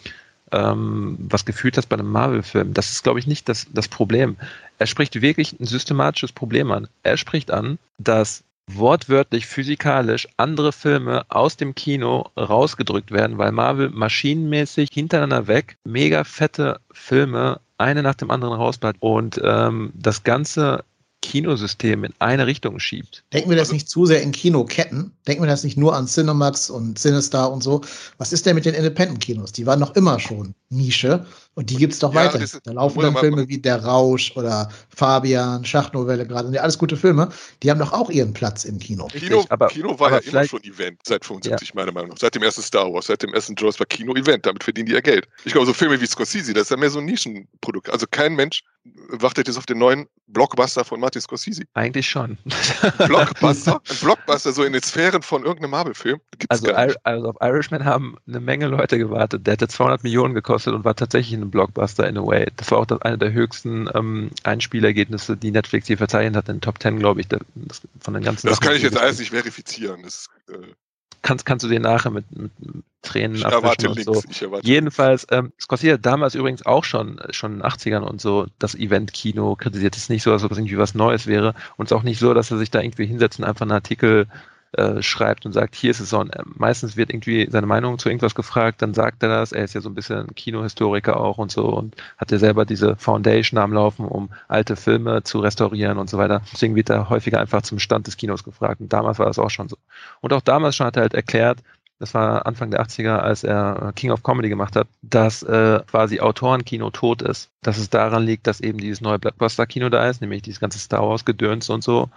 ähm, 0.52 1.16
was 1.18 1.44
gefühlt 1.44 1.76
hast 1.76 1.88
bei 1.88 1.96
einem 1.96 2.11
Marvel-Film. 2.11 2.72
Das 2.72 2.90
ist, 2.90 3.02
glaube 3.02 3.18
ich, 3.18 3.26
nicht 3.26 3.48
das, 3.48 3.66
das 3.72 3.88
Problem. 3.88 4.37
Er 4.78 4.87
spricht 4.87 5.20
wirklich 5.20 5.58
ein 5.58 5.66
systematisches 5.66 6.32
Problem 6.32 6.70
an. 6.70 6.88
Er 7.02 7.16
spricht 7.16 7.50
an, 7.50 7.78
dass 7.98 8.44
wortwörtlich 8.68 9.46
physikalisch 9.46 10.28
andere 10.37 10.72
Filme 10.72 11.24
aus 11.28 11.56
dem 11.56 11.74
Kino 11.74 12.30
rausgedrückt 12.38 13.11
werden, 13.11 13.38
weil 13.38 13.50
Marvel 13.50 13.90
maschinenmäßig 13.90 14.90
hintereinander 14.92 15.48
weg 15.48 15.78
mega 15.84 16.22
fette 16.22 16.80
Filme 16.92 17.61
eine 17.78 18.02
nach 18.02 18.14
dem 18.14 18.30
anderen 18.30 18.54
rausballert 18.54 18.96
und 19.00 19.40
ähm, 19.42 19.92
das 19.94 20.22
ganze 20.22 20.84
Kinosystem 21.20 22.04
in 22.04 22.14
eine 22.20 22.46
Richtung 22.46 22.78
schiebt. 22.78 23.24
Denken 23.33 23.50
wir 23.50 23.57
das 23.57 23.68
Also- 23.68 23.74
nicht 23.74 23.88
zu 23.88 24.07
sehr 24.07 24.22
in 24.22 24.33
Kinoketten? 24.33 25.12
Denken 25.26 25.42
wir 25.42 25.48
das 25.48 25.64
nicht 25.64 25.76
nur 25.76 25.94
an 25.96 26.07
Cinemax 26.07 26.70
und 26.70 26.98
Cinestar 26.98 27.52
und 27.52 27.62
so? 27.62 27.81
Was 28.18 28.33
ist 28.33 28.46
denn 28.46 28.54
mit 28.54 28.64
den 28.64 28.74
Independent-Kinos? 28.74 29.52
Die 29.52 29.66
waren 29.66 29.81
doch 29.81 29.94
immer 29.96 30.18
schon 30.20 30.54
Nische 30.70 31.26
und 31.59 31.71
die 31.71 31.77
gibt's 31.77 31.99
doch 31.99 32.14
Ja, 32.14 32.33
weiter. 32.33 32.38
Da 32.62 32.71
laufen 32.71 33.01
dann 33.01 33.16
Filme 33.16 33.49
wie 33.49 33.59
Der 33.59 33.85
Rausch 33.85 34.31
oder 34.37 34.68
Fabian, 34.94 35.64
Schachtnovelle 35.64 36.25
gerade. 36.25 36.47
Und 36.47 36.55
ja, 36.55 36.62
alles 36.62 36.79
gute 36.79 36.97
Filme. 36.97 37.31
Die 37.64 37.71
haben 37.73 37.81
doch 37.81 37.92
auch 37.92 38.11
ihren 38.11 38.33
Platz 38.33 38.64
im 38.64 38.79
Kino. 38.79 39.07
Richtig, 39.07 39.25
Kino, 39.25 39.44
aber- 39.49 39.66
Kino 39.66 39.99
war 39.99 40.12
aber 40.12 40.23
ja 40.23 40.31
immer 40.31 40.44
schon 40.47 40.62
Event 40.62 41.01
seit 41.05 41.25
75, 41.25 41.75
meiner 41.75 41.90
Meinung 41.90 42.11
nach. 42.11 42.18
Seit 42.18 42.37
dem 42.37 42.44
ersten 42.44 42.62
Star 42.62 42.92
Wars, 42.92 43.07
seit 43.07 43.25
dem 43.25 43.35
ersten 43.35 43.57
Jaws 43.59 43.81
war 43.81 43.87
Kino 43.87 44.14
Event. 44.14 44.47
Damit 44.47 44.62
verdienen 44.62 44.87
die 44.87 44.92
ja 44.92 45.01
Geld. 45.01 45.27
Ich 45.44 45.51
glaube, 45.53 45.66
so 45.66 45.73
Filme 45.73 46.01
wie 46.01 46.07
Scorsese, 46.07 46.53
das 46.55 46.62
ist 46.64 46.71
ja 46.71 46.77
mehr 46.77 46.90
so 46.90 47.01
ein 47.01 47.07
Nischenprodukt. 47.07 47.90
Also 47.90 48.07
kein 48.09 48.37
Mensch 48.37 48.62
wartet 49.11 49.49
jetzt 49.49 49.57
auf 49.57 49.66
den 49.66 49.79
neuen 49.79 50.07
Blockbuster 50.29 50.85
von 50.85 51.01
Martin 51.01 51.21
Scorsese. 51.21 51.64
Eigentlich 51.75 52.09
schon. 52.09 52.38
Blockbuster? 53.07 53.81
ein 53.88 53.97
Blockbuster 54.01 54.53
so 54.53 54.62
in 54.64 54.73
den 54.73 54.83
Sphären 54.83 55.23
von 55.23 55.42
irgendeinem 55.42 55.71
Marvel-Film? 55.71 56.21
Gibt's 56.38 56.62
Also, 56.64 56.73
also 57.03 57.29
auf 57.31 57.37
Irishman 57.40 57.85
haben 57.85 58.16
eine 58.27 58.40
Menge 58.40 58.66
Leute 58.68 58.99
gewartet. 58.99 59.47
Der 59.47 59.55
hätte 59.55 59.68
200 59.68 60.05
Millionen 60.05 60.35
gekostet 60.35 60.75
und 60.75 60.85
war 60.85 60.94
tatsächlich 60.94 61.38
ein 61.38 61.47
Blockbuster 61.50 62.08
in 62.08 62.16
a 62.16 62.22
way. 62.24 62.46
Das 62.56 62.70
war 62.70 62.78
auch 62.78 62.87
das, 62.87 63.02
eine 63.02 63.18
der 63.18 63.32
höchsten 63.32 63.88
ähm, 63.94 64.30
Einspielergebnisse, 64.42 65.37
die 65.37 65.50
Netflix 65.50 65.88
je 65.88 65.96
verzeichnet 65.96 66.37
hat 66.37 66.48
in 66.48 66.56
den 66.56 66.61
Top 66.61 66.80
10, 66.82 66.98
glaube 66.98 67.20
ich, 67.20 67.28
das, 67.28 67.40
von 68.00 68.14
den 68.14 68.22
ganzen 68.22 68.46
Das 68.46 68.56
Sachen, 68.56 68.66
kann 68.66 68.76
ich 68.76 68.82
jetzt 68.82 68.98
alles 68.98 69.18
nicht 69.18 69.30
verifizieren. 69.30 70.02
Das, 70.02 70.28
äh, 70.48 70.54
kannst, 71.22 71.46
kannst 71.46 71.64
du 71.64 71.68
dir 71.68 71.80
nachher 71.80 72.11
mit, 72.11 72.24
mit 72.37 72.52
Tränen 73.02 73.37
ich 73.37 73.44
erwarte 73.44 73.90
und 73.90 74.02
so. 74.02 74.22
Ich 74.28 74.42
erwarte 74.42 74.66
Jedenfalls, 74.66 75.26
ähm, 75.30 75.52
Scorsese 75.61 75.94
hat 75.94 76.06
damals 76.06 76.34
übrigens 76.34 76.66
auch 76.66 76.84
schon, 76.84 77.20
schon 77.30 77.52
in 77.52 77.58
den 77.58 77.66
80ern 77.66 78.00
und 78.00 78.20
so 78.20 78.46
das 78.58 78.74
Event-Kino 78.74 79.54
kritisiert. 79.56 79.96
Es 79.96 80.04
ist 80.04 80.11
nicht 80.11 80.22
so, 80.22 80.32
als 80.32 80.44
ob 80.44 80.52
es 80.52 80.58
irgendwie 80.58 80.78
was 80.78 80.94
Neues 80.94 81.26
wäre. 81.26 81.54
Und 81.76 81.87
es 81.87 81.92
ist 81.92 81.96
auch 81.96 82.02
nicht 82.02 82.18
so, 82.18 82.34
dass 82.34 82.50
er 82.50 82.58
sich 82.58 82.70
da 82.70 82.80
irgendwie 82.80 83.06
hinsetzt 83.06 83.38
und 83.38 83.44
einfach 83.44 83.62
einen 83.62 83.72
Artikel 83.72 84.26
äh, 84.72 85.02
schreibt 85.02 85.46
und 85.46 85.52
sagt, 85.52 85.74
hier 85.74 85.90
ist 85.90 86.00
es 86.00 86.11
so. 86.11 86.18
Und, 86.18 86.31
äh, 86.31 86.42
meistens 86.44 86.96
wird 86.96 87.11
irgendwie 87.11 87.48
seine 87.50 87.66
Meinung 87.66 87.98
zu 87.98 88.09
irgendwas 88.09 88.35
gefragt, 88.35 88.83
dann 88.83 88.94
sagt 88.94 89.22
er 89.22 89.28
das. 89.31 89.52
Er 89.52 89.64
ist 89.64 89.74
ja 89.74 89.81
so 89.81 89.88
ein 89.88 89.94
bisschen 89.94 90.35
Kinohistoriker 90.35 91.18
auch 91.18 91.38
und 91.38 91.50
so 91.50 91.66
und 91.66 91.96
hat 92.18 92.31
ja 92.31 92.38
selber 92.38 92.64
diese 92.66 92.96
Foundation 92.96 93.59
am 93.59 93.72
Laufen, 93.72 94.04
um 94.04 94.31
alte 94.46 94.76
Filme 94.76 95.22
zu 95.22 95.40
restaurieren 95.40 95.98
und 95.98 96.11
so 96.11 96.18
weiter. 96.18 96.42
Deswegen 96.52 96.74
wird 96.74 96.90
er 96.90 97.09
häufiger 97.09 97.40
einfach 97.40 97.62
zum 97.62 97.78
Stand 97.78 98.07
des 98.07 98.16
Kinos 98.16 98.44
gefragt. 98.44 98.81
Und 98.81 98.92
damals 98.92 99.18
war 99.18 99.26
das 99.26 99.38
auch 99.38 99.50
schon 99.50 99.68
so. 99.68 99.76
Und 100.20 100.33
auch 100.33 100.42
damals 100.42 100.76
schon 100.76 100.87
hat 100.87 100.96
er 100.96 101.02
halt 101.02 101.14
erklärt, 101.14 101.61
das 101.98 102.14
war 102.14 102.46
Anfang 102.46 102.70
der 102.70 102.81
80er, 102.81 103.16
als 103.16 103.42
er 103.42 103.92
King 103.96 104.12
of 104.12 104.22
Comedy 104.22 104.48
gemacht 104.48 104.76
hat, 104.76 104.87
dass 105.02 105.42
äh, 105.42 105.81
quasi 105.90 106.20
Autorenkino 106.20 106.90
tot 106.90 107.22
ist. 107.22 107.50
Dass 107.62 107.76
es 107.76 107.90
daran 107.90 108.22
liegt, 108.22 108.46
dass 108.46 108.61
eben 108.61 108.78
dieses 108.78 109.00
neue 109.00 109.18
Blockbuster-Kino 109.18 109.88
da 109.88 110.09
ist, 110.09 110.20
nämlich 110.20 110.42
dieses 110.42 110.61
ganze 110.61 110.78
Star 110.78 111.02
Wars-Gedöns 111.02 111.70
und 111.70 111.83
so. 111.83 112.09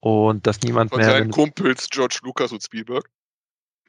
Und 0.00 0.46
dass 0.46 0.60
niemand 0.62 0.90
Von 0.90 1.00
mehr. 1.00 1.10
seinen 1.10 1.30
Kumpels 1.30 1.88
George 1.90 2.20
Lucas 2.22 2.52
und 2.52 2.62
Spielberg. 2.62 3.10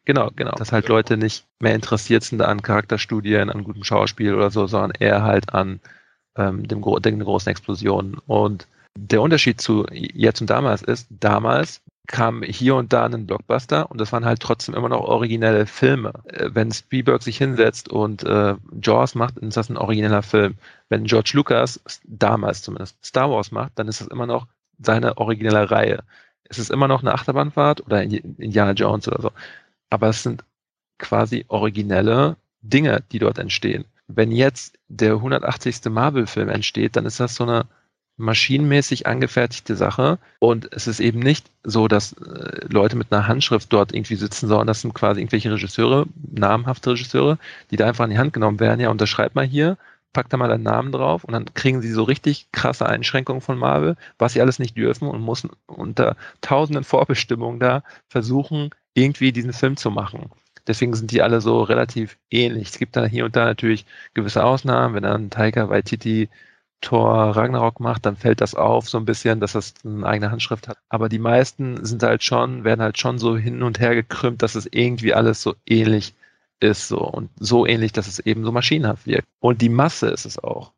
Genau, 0.05 0.31
genau. 0.35 0.51
Dass 0.51 0.71
halt 0.71 0.87
Leute 0.87 1.17
nicht 1.17 1.45
mehr 1.59 1.75
interessiert 1.75 2.23
sind 2.23 2.41
an 2.41 2.61
Charakterstudien, 2.61 3.49
an 3.49 3.63
gutem 3.65 3.83
Schauspiel 3.83 4.33
oder 4.33 4.49
so, 4.51 4.65
sondern 4.65 4.91
eher 4.91 5.23
halt 5.23 5.53
an 5.53 5.81
ähm, 6.37 6.65
dem 6.67 6.81
gro 6.81 6.99
den 6.99 7.19
großen 7.19 7.49
Explosionen. 7.49 8.17
Und 8.25 8.67
der 8.97 9.21
Unterschied 9.21 9.59
zu 9.59 9.85
jetzt 9.91 10.39
und 10.41 10.49
damals 10.49 10.81
ist, 10.81 11.07
damals 11.09 11.81
kam 12.07 12.41
hier 12.41 12.75
und 12.75 12.93
da 12.93 13.05
ein 13.05 13.27
Blockbuster 13.27 13.91
und 13.91 13.99
das 13.99 14.13
waren 14.13 14.25
halt 14.25 14.39
trotzdem 14.39 14.75
immer 14.75 14.89
noch 14.89 15.01
originelle 15.01 15.65
Filme. 15.65 16.13
Äh, 16.25 16.51
Wenn 16.53 16.71
Spielberg 16.71 17.21
sich 17.21 17.37
hinsetzt 17.37 17.89
und 17.89 18.23
äh, 18.23 18.55
Jaws 18.81 19.13
macht, 19.13 19.37
dann 19.37 19.49
ist 19.49 19.57
das 19.57 19.69
ein 19.69 19.77
origineller 19.77 20.23
Film. 20.23 20.55
Wenn 20.89 21.03
George 21.03 21.31
Lucas, 21.33 21.81
damals 22.05 22.61
zumindest, 22.61 22.97
Star 23.05 23.29
Wars 23.29 23.51
macht, 23.51 23.73
dann 23.75 23.89
ist 23.89 23.99
das 23.99 24.07
immer 24.07 24.25
noch 24.25 24.47
seine 24.79 25.17
originelle 25.17 25.69
Reihe. 25.69 26.03
Es 26.49 26.59
ist 26.59 26.71
immer 26.71 26.87
noch 26.87 27.01
eine 27.01 27.13
Achterbahnfahrt 27.13 27.85
oder 27.85 28.03
Indiana 28.03 28.71
Jones 28.71 29.07
oder 29.07 29.21
so 29.21 29.31
aber 29.89 30.09
es 30.09 30.23
sind 30.23 30.43
quasi 30.97 31.45
originelle 31.47 32.37
Dinge, 32.61 33.03
die 33.11 33.19
dort 33.19 33.37
entstehen. 33.37 33.85
Wenn 34.07 34.31
jetzt 34.31 34.77
der 34.87 35.13
180. 35.13 35.85
Marvel-Film 35.89 36.49
entsteht, 36.49 36.95
dann 36.95 37.05
ist 37.05 37.19
das 37.19 37.35
so 37.35 37.43
eine 37.43 37.65
maschinenmäßig 38.19 39.05
angefertigte 39.05 39.75
Sache 39.75 40.17
und 40.39 40.71
es 40.73 40.87
ist 40.87 40.99
eben 40.99 41.19
nicht 41.19 41.51
so, 41.63 41.87
dass 41.87 42.13
äh, 42.13 42.65
Leute 42.67 42.95
mit 42.95 43.11
einer 43.11 43.27
Handschrift 43.27 43.71
dort 43.71 43.93
irgendwie 43.93 44.15
sitzen, 44.15 44.47
sondern 44.47 44.65
das 44.65 44.81
sind 44.81 44.95
quasi 44.95 45.19
irgendwelche 45.19 45.51
Regisseure, 45.51 46.07
namhafte 46.31 46.91
Regisseure, 46.91 47.37
die 47.69 47.75
da 47.75 47.87
einfach 47.87 48.05
in 48.05 48.11
die 48.11 48.17
Hand 48.17 48.33
genommen 48.33 48.59
werden, 48.59 48.79
ja, 48.79 48.89
unterschreib 48.89 49.35
mal 49.35 49.45
hier, 49.45 49.77
pack 50.17 50.29
da 50.29 50.37
mal 50.37 50.47
deinen 50.47 50.63
Namen 50.63 50.91
drauf 50.91 51.23
und 51.23 51.33
dann 51.33 51.53
kriegen 51.53 51.79
sie 51.83 51.91
so 51.91 52.01
richtig 52.01 52.51
krasse 52.51 52.87
Einschränkungen 52.87 53.39
von 53.39 53.55
Marvel, 53.55 53.95
was 54.17 54.33
sie 54.33 54.41
alles 54.41 54.57
nicht 54.57 54.75
dürfen 54.75 55.07
und 55.07 55.23
müssen 55.23 55.51
unter 55.67 56.15
tausenden 56.41 56.83
Vorbestimmungen 56.83 57.59
da 57.59 57.83
versuchen, 58.09 58.71
irgendwie 58.95 59.31
diesen 59.31 59.53
Film 59.53 59.77
zu 59.77 59.91
machen. 59.91 60.31
Deswegen 60.65 60.95
sind 60.95 61.11
die 61.11 61.21
alle 61.21 61.39
so 61.39 61.61
relativ 61.61 62.17
ähnlich. 62.31 62.69
Es 62.69 62.79
gibt 62.79 62.95
da 62.95 63.05
hier 63.05 63.25
und 63.25 63.35
da 63.35 63.45
natürlich 63.45 63.85
gewisse 64.15 64.43
Ausnahmen. 64.43 64.95
Wenn 64.95 65.03
dann 65.03 65.29
Taika 65.29 65.69
Waititi 65.69 66.29
Thor 66.81 67.35
Ragnarok 67.35 67.79
macht, 67.79 68.07
dann 68.07 68.15
fällt 68.15 68.41
das 68.41 68.55
auf 68.55 68.89
so 68.89 68.97
ein 68.97 69.05
bisschen, 69.05 69.39
dass 69.39 69.53
das 69.53 69.75
eine 69.85 70.03
eigene 70.03 70.31
Handschrift 70.31 70.67
hat. 70.67 70.79
Aber 70.89 71.09
die 71.09 71.19
meisten 71.19 71.85
sind 71.85 72.01
halt 72.01 72.23
schon, 72.23 72.63
werden 72.63 72.81
halt 72.81 72.97
schon 72.97 73.19
so 73.19 73.37
hin 73.37 73.61
und 73.61 73.79
her 73.79 73.93
gekrümmt, 73.93 74.41
dass 74.41 74.55
es 74.55 74.67
irgendwie 74.71 75.13
alles 75.13 75.43
so 75.43 75.53
ähnlich 75.67 76.15
ist 76.59 76.87
so 76.87 76.99
und 76.99 77.29
so 77.39 77.65
ähnlich, 77.65 77.91
dass 77.91 78.07
es 78.07 78.19
eben 78.19 78.43
so 78.43 78.51
maschinenhaft 78.51 79.05
wirkt. 79.05 79.27
Und 79.39 79.61
die 79.61 79.69
Masse 79.69 80.07
ist 80.07 80.25
es 80.25 80.39
auch. 80.39 80.73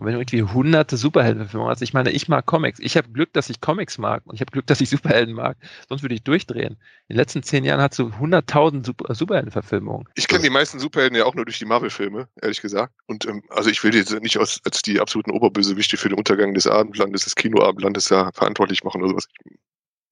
Und 0.00 0.06
wenn 0.06 0.14
du 0.14 0.20
irgendwie 0.20 0.42
hunderte 0.42 0.96
Superheldenverfilmungen 0.96 1.70
hast, 1.70 1.82
ich 1.82 1.92
meine, 1.92 2.10
ich 2.10 2.26
mag 2.26 2.46
Comics. 2.46 2.78
Ich 2.78 2.96
habe 2.96 3.10
Glück, 3.10 3.34
dass 3.34 3.50
ich 3.50 3.60
Comics 3.60 3.98
mag 3.98 4.22
und 4.24 4.34
ich 4.34 4.40
habe 4.40 4.50
Glück, 4.50 4.66
dass 4.66 4.80
ich 4.80 4.88
Superhelden 4.88 5.34
mag. 5.34 5.58
Sonst 5.90 6.00
würde 6.00 6.14
ich 6.14 6.22
durchdrehen. 6.22 6.78
In 7.08 7.14
den 7.14 7.16
letzten 7.18 7.42
zehn 7.42 7.64
Jahren 7.64 7.82
hast 7.82 7.98
du 7.98 8.18
hunderttausend 8.18 8.86
Super 8.86 9.14
Superheldenverfilmungen. 9.14 10.08
Ich 10.14 10.26
kenne 10.26 10.42
die 10.42 10.48
meisten 10.48 10.78
Superhelden 10.78 11.18
ja 11.18 11.26
auch 11.26 11.34
nur 11.34 11.44
durch 11.44 11.58
die 11.58 11.66
Marvel-Filme, 11.66 12.28
ehrlich 12.40 12.62
gesagt. 12.62 12.94
Und 13.08 13.26
ähm, 13.26 13.42
also 13.50 13.68
ich 13.68 13.84
will 13.84 13.90
die 13.90 14.20
nicht 14.20 14.38
als, 14.38 14.60
als 14.64 14.80
die 14.80 15.00
absoluten 15.00 15.32
Oberbösewichte 15.32 15.98
für 15.98 16.08
den 16.08 16.16
Untergang 16.16 16.54
des 16.54 16.66
Abendlandes, 16.66 17.24
des 17.24 17.34
Kinoabendlandes 17.34 18.08
ja 18.08 18.30
verantwortlich 18.32 18.82
machen 18.84 19.02
oder 19.02 19.10
sowas. 19.10 19.28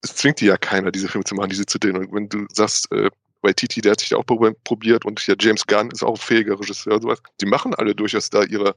Es 0.03 0.15
zwingt 0.15 0.39
die 0.39 0.45
ja 0.45 0.57
keiner, 0.57 0.91
diese 0.91 1.07
Filme 1.07 1.25
zu 1.25 1.33
machen, 1.33 1.49
diese 1.49 1.65
zu 1.65 1.79
denen. 1.79 2.05
Und 2.05 2.13
wenn 2.13 2.29
du 2.29 2.45
sagst, 2.53 2.91
äh, 2.91 3.09
weil 3.41 3.53
Titi, 3.53 3.81
der 3.81 3.93
hat 3.93 3.99
sich 3.99 4.09
da 4.09 4.17
auch 4.17 4.25
probiert 4.25 5.05
und 5.05 5.25
ja, 5.27 5.35
James 5.39 5.65
Gunn 5.65 5.91
ist 5.91 6.03
auch 6.03 6.15
ein 6.15 6.17
fähiger 6.17 6.59
Regisseur 6.59 6.95
und 6.95 7.03
sowas. 7.03 7.19
Die 7.41 7.45
machen 7.45 7.73
alle 7.75 7.95
durchaus 7.95 8.29
da 8.29 8.43
ihre 8.43 8.75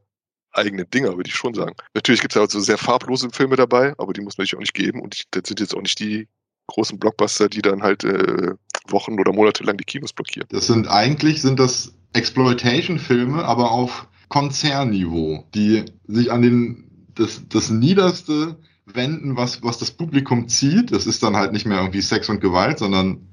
eigenen 0.53 0.89
Dinger, 0.91 1.17
würde 1.17 1.29
ich 1.29 1.35
schon 1.35 1.55
sagen. 1.55 1.75
Natürlich 1.95 2.21
gibt 2.21 2.33
es 2.33 2.37
ja 2.37 2.43
auch 2.43 2.51
so 2.51 2.61
sehr 2.61 2.79
farblose 2.79 3.31
Filme 3.31 3.57
dabei, 3.57 3.95
aber 3.99 4.13
die 4.13 4.21
muss 4.21 4.39
man 4.39 4.47
sich 4.47 4.55
auch 4.55 4.61
nicht 4.61 4.75
geben. 4.75 5.01
Und 5.01 5.23
das 5.31 5.43
sind 5.47 5.61
jetzt 5.61 5.75
auch 5.75 5.81
nicht 5.81 5.99
die 5.99 6.29
großen 6.67 6.99
Blockbuster, 6.99 7.49
die 7.49 7.63
dann 7.63 7.83
halt 7.83 8.05
äh, 8.05 8.53
Wochen 8.89 9.19
oder 9.19 9.33
Monate 9.33 9.65
lang 9.65 9.77
die 9.77 9.85
Kinos 9.85 10.13
blockieren. 10.13 10.49
Das 10.51 10.67
sind 10.67 10.89
eigentlich 10.89 11.43
sind 11.43 11.59
das 11.59 11.95
Exploitation-Filme, 12.13 13.45
aber 13.45 13.71
auf 13.71 14.07
Konzernniveau, 14.29 15.47
die 15.55 15.85
sich 16.07 16.31
an 16.31 16.43
den 16.43 17.09
das, 17.15 17.43
das 17.49 17.71
Niederste 17.71 18.57
wenden, 18.87 19.37
was, 19.37 19.63
was 19.63 19.79
das 19.79 19.91
Publikum 19.91 20.49
zieht. 20.49 20.93
Das 20.93 21.07
ist 21.07 21.23
dann 21.23 21.37
halt 21.37 21.53
nicht 21.53 21.67
mehr 21.67 21.79
irgendwie 21.79 22.01
Sex 22.01 22.29
und 22.29 22.41
Gewalt, 22.41 22.79
sondern 22.79 23.29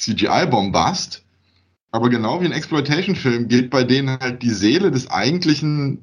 CGI-Bombast. 0.00 1.24
Aber 1.92 2.08
genau 2.08 2.40
wie 2.40 2.46
ein 2.46 2.52
Exploitation-Film 2.52 3.48
geht 3.48 3.70
bei 3.70 3.84
denen 3.84 4.18
halt 4.18 4.42
die 4.42 4.50
Seele 4.50 4.90
des 4.90 5.10
eigentlichen 5.10 5.98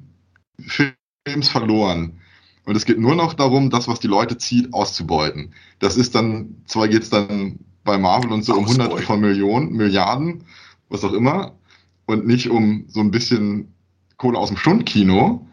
Films 0.60 1.48
verloren. 1.48 2.20
Und 2.64 2.76
es 2.76 2.84
geht 2.84 2.98
nur 2.98 3.14
noch 3.14 3.32
darum, 3.32 3.70
das, 3.70 3.88
was 3.88 3.98
die 3.98 4.08
Leute 4.08 4.36
zieht, 4.36 4.74
auszubeuten. 4.74 5.54
Das 5.78 5.96
ist 5.96 6.14
dann, 6.14 6.62
zwar 6.66 6.88
geht 6.88 7.02
es 7.02 7.10
dann 7.10 7.58
bei 7.84 7.96
Marvel 7.96 8.30
und 8.30 8.44
so 8.44 8.54
um 8.54 8.66
hunderte 8.66 8.98
von 9.02 9.20
Millionen, 9.20 9.72
Milliarden, 9.72 10.44
was 10.90 11.04
auch 11.04 11.14
immer, 11.14 11.56
und 12.04 12.26
nicht 12.26 12.50
um 12.50 12.84
so 12.88 13.00
ein 13.00 13.10
bisschen 13.10 13.72
Kohle 14.18 14.38
aus 14.38 14.48
dem 14.48 14.58
Stundkino. 14.58 15.46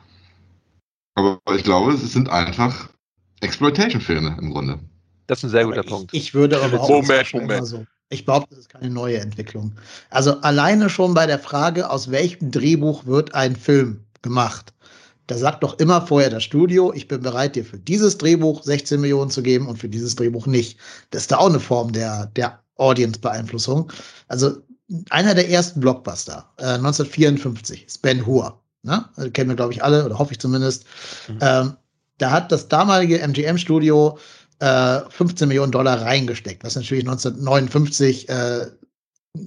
Aber 1.13 1.39
ich 1.55 1.63
glaube, 1.63 1.93
es 1.93 2.11
sind 2.11 2.29
einfach 2.29 2.89
Exploitation-Filme 3.39 4.37
im 4.41 4.51
Grunde. 4.51 4.79
Das 5.27 5.39
ist 5.39 5.45
ein 5.45 5.49
sehr 5.51 5.65
guter 5.65 5.85
ich, 5.85 5.89
Punkt. 5.89 6.13
Ich 6.13 6.33
würde 6.33 6.61
aber 6.61 6.81
auch 6.81 6.89
Moment, 6.89 7.33
Moment. 7.33 7.67
So. 7.67 7.85
Ich 8.09 8.25
behaupte, 8.25 8.49
das 8.51 8.59
ist 8.59 8.69
keine 8.69 8.89
neue 8.89 9.19
Entwicklung. 9.19 9.73
Also 10.09 10.39
alleine 10.41 10.89
schon 10.89 11.13
bei 11.13 11.25
der 11.25 11.39
Frage, 11.39 11.89
aus 11.89 12.11
welchem 12.11 12.51
Drehbuch 12.51 13.05
wird 13.05 13.33
ein 13.33 13.55
Film 13.55 14.03
gemacht? 14.21 14.73
Da 15.27 15.37
sagt 15.37 15.63
doch 15.63 15.79
immer 15.79 16.05
vorher 16.05 16.29
das 16.29 16.43
Studio, 16.43 16.93
ich 16.93 17.07
bin 17.07 17.21
bereit, 17.21 17.55
dir 17.55 17.65
für 17.65 17.79
dieses 17.79 18.17
Drehbuch 18.19 18.61
16 18.61 19.01
Millionen 19.01 19.31
zu 19.31 19.41
geben 19.41 19.67
und 19.67 19.77
für 19.77 19.89
dieses 19.89 20.15
Drehbuch 20.15 20.45
nicht. 20.45 20.77
Das 21.09 21.23
ist 21.23 21.31
da 21.31 21.37
auch 21.37 21.49
eine 21.49 21.59
Form 21.59 21.93
der, 21.93 22.27
der 22.27 22.59
Audience-Beeinflussung. 22.77 23.91
Also 24.27 24.57
einer 25.09 25.33
der 25.33 25.49
ersten 25.49 25.79
Blockbuster, 25.79 26.47
äh, 26.57 26.75
1954, 26.75 27.87
ist 27.87 28.01
Ben 28.03 28.23
Hur. 28.25 28.59
Ne? 28.83 29.03
Also, 29.15 29.31
kennen 29.31 29.49
wir, 29.49 29.55
glaube 29.55 29.73
ich, 29.73 29.83
alle, 29.83 30.05
oder 30.05 30.19
hoffe 30.19 30.33
ich 30.33 30.39
zumindest. 30.39 30.85
Mhm. 31.27 31.39
Ähm, 31.41 31.73
da 32.19 32.31
hat 32.31 32.51
das 32.51 32.67
damalige 32.67 33.19
MGM-Studio 33.19 34.19
äh, 34.59 35.01
15 35.09 35.47
Millionen 35.47 35.71
Dollar 35.71 36.01
reingesteckt, 36.01 36.63
was 36.63 36.75
natürlich 36.75 37.03
1959 37.03 38.29
äh, 38.29 38.67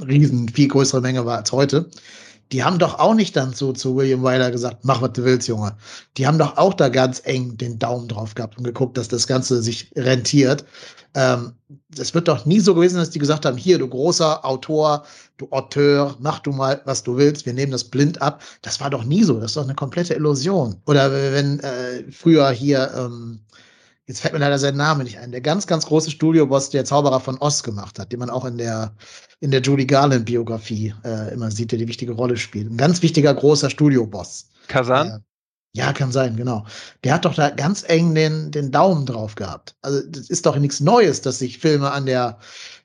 riesen 0.06 0.48
viel 0.48 0.68
größere 0.68 1.00
Menge 1.00 1.24
war 1.24 1.38
als 1.38 1.52
heute. 1.52 1.88
Die 2.52 2.64
haben 2.64 2.78
doch 2.78 2.98
auch 2.98 3.14
nicht 3.14 3.36
dann 3.36 3.52
so 3.52 3.72
zu 3.72 3.94
William 3.94 4.22
Wyler 4.22 4.50
gesagt, 4.50 4.78
mach 4.82 5.02
was 5.02 5.12
du 5.12 5.24
willst, 5.24 5.48
Junge. 5.48 5.76
Die 6.16 6.26
haben 6.26 6.38
doch 6.38 6.56
auch 6.56 6.72
da 6.72 6.88
ganz 6.88 7.20
eng 7.24 7.58
den 7.58 7.78
Daumen 7.78 8.08
drauf 8.08 8.34
gehabt 8.34 8.56
und 8.56 8.64
geguckt, 8.64 8.96
dass 8.96 9.08
das 9.08 9.26
Ganze 9.26 9.62
sich 9.62 9.90
rentiert. 9.96 10.64
Ähm, 11.14 11.52
es 11.98 12.14
wird 12.14 12.28
doch 12.28 12.46
nie 12.46 12.60
so 12.60 12.74
gewesen, 12.74 12.96
dass 12.96 13.10
die 13.10 13.18
gesagt 13.18 13.44
haben, 13.44 13.58
hier, 13.58 13.78
du 13.78 13.86
großer 13.86 14.44
Autor, 14.46 15.04
du 15.36 15.48
Auteur, 15.50 16.16
mach 16.20 16.38
du 16.38 16.52
mal, 16.52 16.80
was 16.86 17.02
du 17.02 17.16
willst, 17.16 17.44
wir 17.44 17.52
nehmen 17.52 17.72
das 17.72 17.84
blind 17.84 18.22
ab. 18.22 18.42
Das 18.62 18.80
war 18.80 18.88
doch 18.88 19.04
nie 19.04 19.24
so, 19.24 19.34
das 19.34 19.50
ist 19.50 19.56
doch 19.56 19.64
eine 19.64 19.74
komplette 19.74 20.14
Illusion. 20.14 20.76
Oder 20.86 21.12
wenn 21.12 21.60
äh, 21.60 22.04
früher 22.10 22.50
hier 22.50 22.90
ähm, 22.96 23.40
jetzt 24.08 24.20
fällt 24.20 24.32
mir 24.32 24.40
leider 24.40 24.58
sein 24.58 24.76
Name 24.76 25.04
nicht 25.04 25.18
ein, 25.18 25.30
der 25.30 25.42
ganz, 25.42 25.66
ganz 25.66 25.86
große 25.86 26.10
Studioboss, 26.10 26.70
der 26.70 26.84
Zauberer 26.84 27.20
von 27.20 27.38
Oz 27.38 27.62
gemacht 27.62 27.98
hat, 27.98 28.10
den 28.10 28.18
man 28.18 28.30
auch 28.30 28.46
in 28.46 28.56
der, 28.56 28.94
in 29.40 29.50
der 29.50 29.60
Judy 29.60 29.86
Garland-Biografie 29.86 30.94
äh, 31.04 31.32
immer 31.32 31.50
sieht, 31.50 31.70
der 31.70 31.78
die 31.78 31.88
wichtige 31.88 32.12
Rolle 32.12 32.36
spielt. 32.36 32.70
Ein 32.70 32.78
ganz 32.78 33.02
wichtiger, 33.02 33.32
großer 33.34 33.70
Studioboss. 33.70 34.48
Kazan? 34.66 35.08
Äh, 35.08 35.18
ja, 35.74 35.92
kann 35.92 36.10
sein, 36.10 36.36
genau. 36.36 36.64
Der 37.04 37.12
hat 37.12 37.26
doch 37.26 37.34
da 37.34 37.50
ganz 37.50 37.84
eng 37.86 38.14
den, 38.14 38.50
den 38.50 38.70
Daumen 38.72 39.04
drauf 39.04 39.34
gehabt. 39.34 39.76
Also, 39.82 40.00
das 40.08 40.30
ist 40.30 40.46
doch 40.46 40.56
nichts 40.56 40.80
Neues, 40.80 41.20
dass 41.20 41.38
sich 41.38 41.58
Filme 41.58 41.92
an 41.92 42.06
der, 42.06 42.38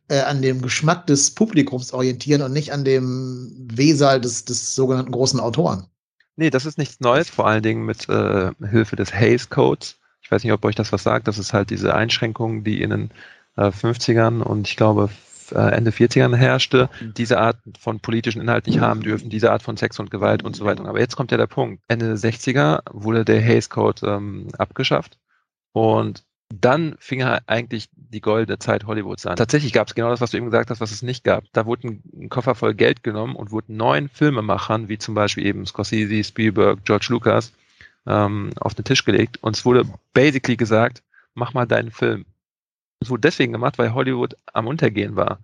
äh, 0.09 0.19
an 0.19 0.41
dem 0.41 0.61
Geschmack 0.61 1.07
des 1.07 1.31
Publikums 1.31 1.93
orientieren 1.93 2.41
und 2.41 2.51
nicht 2.51 2.73
an 2.73 2.83
dem 2.83 3.65
Wesal 3.71 4.19
des, 4.19 4.43
des 4.43 4.75
sogenannten 4.75 5.13
großen 5.13 5.39
Autoren. 5.39 5.87
Nee, 6.35 6.49
das 6.49 6.65
ist 6.65 6.77
nichts 6.77 6.99
Neues, 6.99 7.29
vor 7.29 7.47
allen 7.47 7.63
Dingen 7.63 7.85
mit 7.85 8.09
äh, 8.09 8.51
Hilfe 8.69 8.97
des 8.97 9.13
Hays 9.13 9.49
Codes 9.49 9.95
ich 10.23 10.31
weiß 10.31 10.43
nicht, 10.43 10.53
ob 10.53 10.63
euch 10.65 10.75
das 10.75 10.91
was 10.91 11.03
sagt. 11.03 11.27
Das 11.27 11.37
ist 11.37 11.53
halt 11.53 11.69
diese 11.69 11.93
Einschränkung, 11.93 12.63
die 12.63 12.81
in 12.81 12.89
den 12.89 13.11
äh, 13.57 13.67
50ern 13.67 14.41
und 14.41 14.67
ich 14.67 14.77
glaube 14.77 15.09
äh, 15.51 15.75
Ende 15.75 15.91
40ern 15.91 16.35
herrschte, 16.35 16.89
diese 17.17 17.39
Art 17.39 17.57
von 17.79 17.99
politischen 17.99 18.41
Inhalt 18.41 18.67
nicht 18.67 18.79
haben 18.79 19.01
dürfen, 19.01 19.29
diese 19.29 19.51
Art 19.51 19.63
von 19.63 19.77
Sex 19.77 19.99
und 19.99 20.11
Gewalt 20.11 20.43
und 20.43 20.55
so 20.55 20.65
weiter. 20.65 20.85
Aber 20.85 20.99
jetzt 20.99 21.15
kommt 21.15 21.31
ja 21.31 21.37
der 21.37 21.47
Punkt. 21.47 21.83
Ende 21.87 22.07
der 22.07 22.17
60er 22.17 22.81
wurde 22.91 23.25
der 23.25 23.41
Hays 23.41 23.69
Code 23.69 24.07
ähm, 24.07 24.47
abgeschafft 24.57 25.17
und 25.73 26.23
dann 26.53 26.95
fing 26.99 27.23
eigentlich 27.23 27.89
die 27.95 28.21
goldene 28.21 28.59
Zeit 28.59 28.85
Hollywoods 28.85 29.25
an. 29.25 29.37
Tatsächlich 29.37 29.73
gab 29.73 29.87
es 29.87 29.95
genau 29.95 30.11
das, 30.11 30.21
was 30.21 30.31
du 30.31 30.37
eben 30.37 30.45
gesagt 30.45 30.69
hast, 30.69 30.81
was 30.81 30.91
es 30.91 31.01
nicht 31.01 31.23
gab. 31.23 31.45
Da 31.51 31.65
wurde 31.65 31.87
ein 31.87 32.29
Koffer 32.29 32.53
voll 32.53 32.75
Geld 32.75 33.03
genommen 33.03 33.35
und 33.35 33.49
wurden 33.49 33.75
neun 33.75 34.07
Filmemachern, 34.07 34.87
wie 34.87 34.99
zum 34.99 35.15
Beispiel 35.15 35.47
eben 35.47 35.65
Scorsese, 35.65 36.23
Spielberg, 36.23 36.85
George 36.85 37.07
Lucas, 37.09 37.53
ähm, 38.05 38.51
auf 38.59 38.73
den 38.75 38.85
Tisch 38.85 39.05
gelegt 39.05 39.37
und 39.41 39.55
es 39.55 39.65
wurde 39.65 39.85
basically 40.13 40.57
gesagt, 40.57 41.03
mach 41.33 41.53
mal 41.53 41.65
deinen 41.65 41.91
Film. 41.91 42.25
Es 42.99 43.09
wurde 43.09 43.21
deswegen 43.21 43.51
gemacht, 43.51 43.77
weil 43.77 43.93
Hollywood 43.93 44.35
am 44.53 44.67
Untergehen 44.67 45.15
war. 45.15 45.39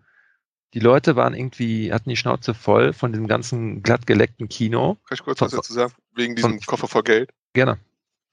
Die 0.73 0.79
Leute 0.79 1.15
waren 1.15 1.33
irgendwie, 1.33 1.91
hatten 1.91 2.09
die 2.09 2.15
Schnauze 2.15 2.53
voll 2.53 2.93
von 2.93 3.11
dem 3.11 3.27
ganzen 3.27 3.81
glatt 3.81 4.05
geleckten 4.05 4.49
Kino. 4.49 4.97
Kann 5.07 5.15
ich 5.15 5.23
kurz 5.23 5.41
was 5.41 5.51
dazu 5.51 5.73
sagen? 5.73 5.93
Wegen 6.13 6.35
diesem 6.35 6.51
von, 6.51 6.59
Koffer 6.61 6.87
vor 6.87 7.03
Geld? 7.03 7.31
Gerne 7.53 7.79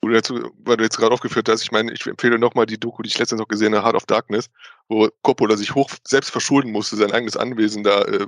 du 0.09 0.15
dazu, 0.15 0.51
weil 0.59 0.77
du 0.77 0.85
jetzt 0.85 0.97
gerade 0.97 1.13
aufgeführt 1.13 1.49
hast, 1.49 1.63
ich 1.63 1.73
meine, 1.73 1.93
ich 1.93 2.07
empfehle 2.07 2.39
nochmal 2.39 2.67
die 2.67 2.79
Doku, 2.79 3.03
die 3.03 3.09
ich 3.09 3.19
letztens 3.19 3.41
noch 3.41 3.49
gesehen 3.49 3.75
habe, 3.75 3.85
Heart 3.85 3.97
of 3.97 4.07
Darkness, 4.07 4.51
wo 4.89 5.09
Coppola 5.23 5.57
sich 5.57 5.75
hoch 5.75 5.91
selbst 6.07 6.31
verschulden 6.31 6.73
musste, 6.73 6.97
sein 6.97 7.13
eigenes 7.13 7.37
Anwesen 7.37 7.83
da 7.83 8.03
äh, 8.03 8.27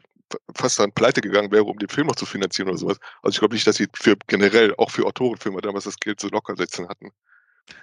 fast 0.54 0.78
dann 0.78 0.92
pleite 0.92 1.20
gegangen 1.20 1.50
wäre, 1.50 1.64
um 1.64 1.78
den 1.78 1.88
Film 1.88 2.06
noch 2.06 2.16
zu 2.16 2.26
finanzieren 2.26 2.68
oder 2.68 2.78
sowas. 2.78 2.98
Also 3.22 3.36
ich 3.36 3.38
glaube 3.38 3.54
nicht, 3.54 3.66
dass 3.66 3.76
sie 3.76 3.88
für 3.94 4.16
generell, 4.26 4.74
auch 4.76 4.90
für 4.90 5.06
Autorenfilme 5.06 5.60
damals 5.60 5.84
das 5.84 5.98
Geld 5.98 6.20
so 6.20 6.28
locker 6.28 6.56
setzen 6.56 6.88
hatten. 6.88 7.10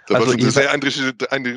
Das 0.08 0.17
also 0.17 0.27
war 0.27 0.34
eine 0.34 0.51
sehr 0.51 0.71
eindringliche, 0.71 1.13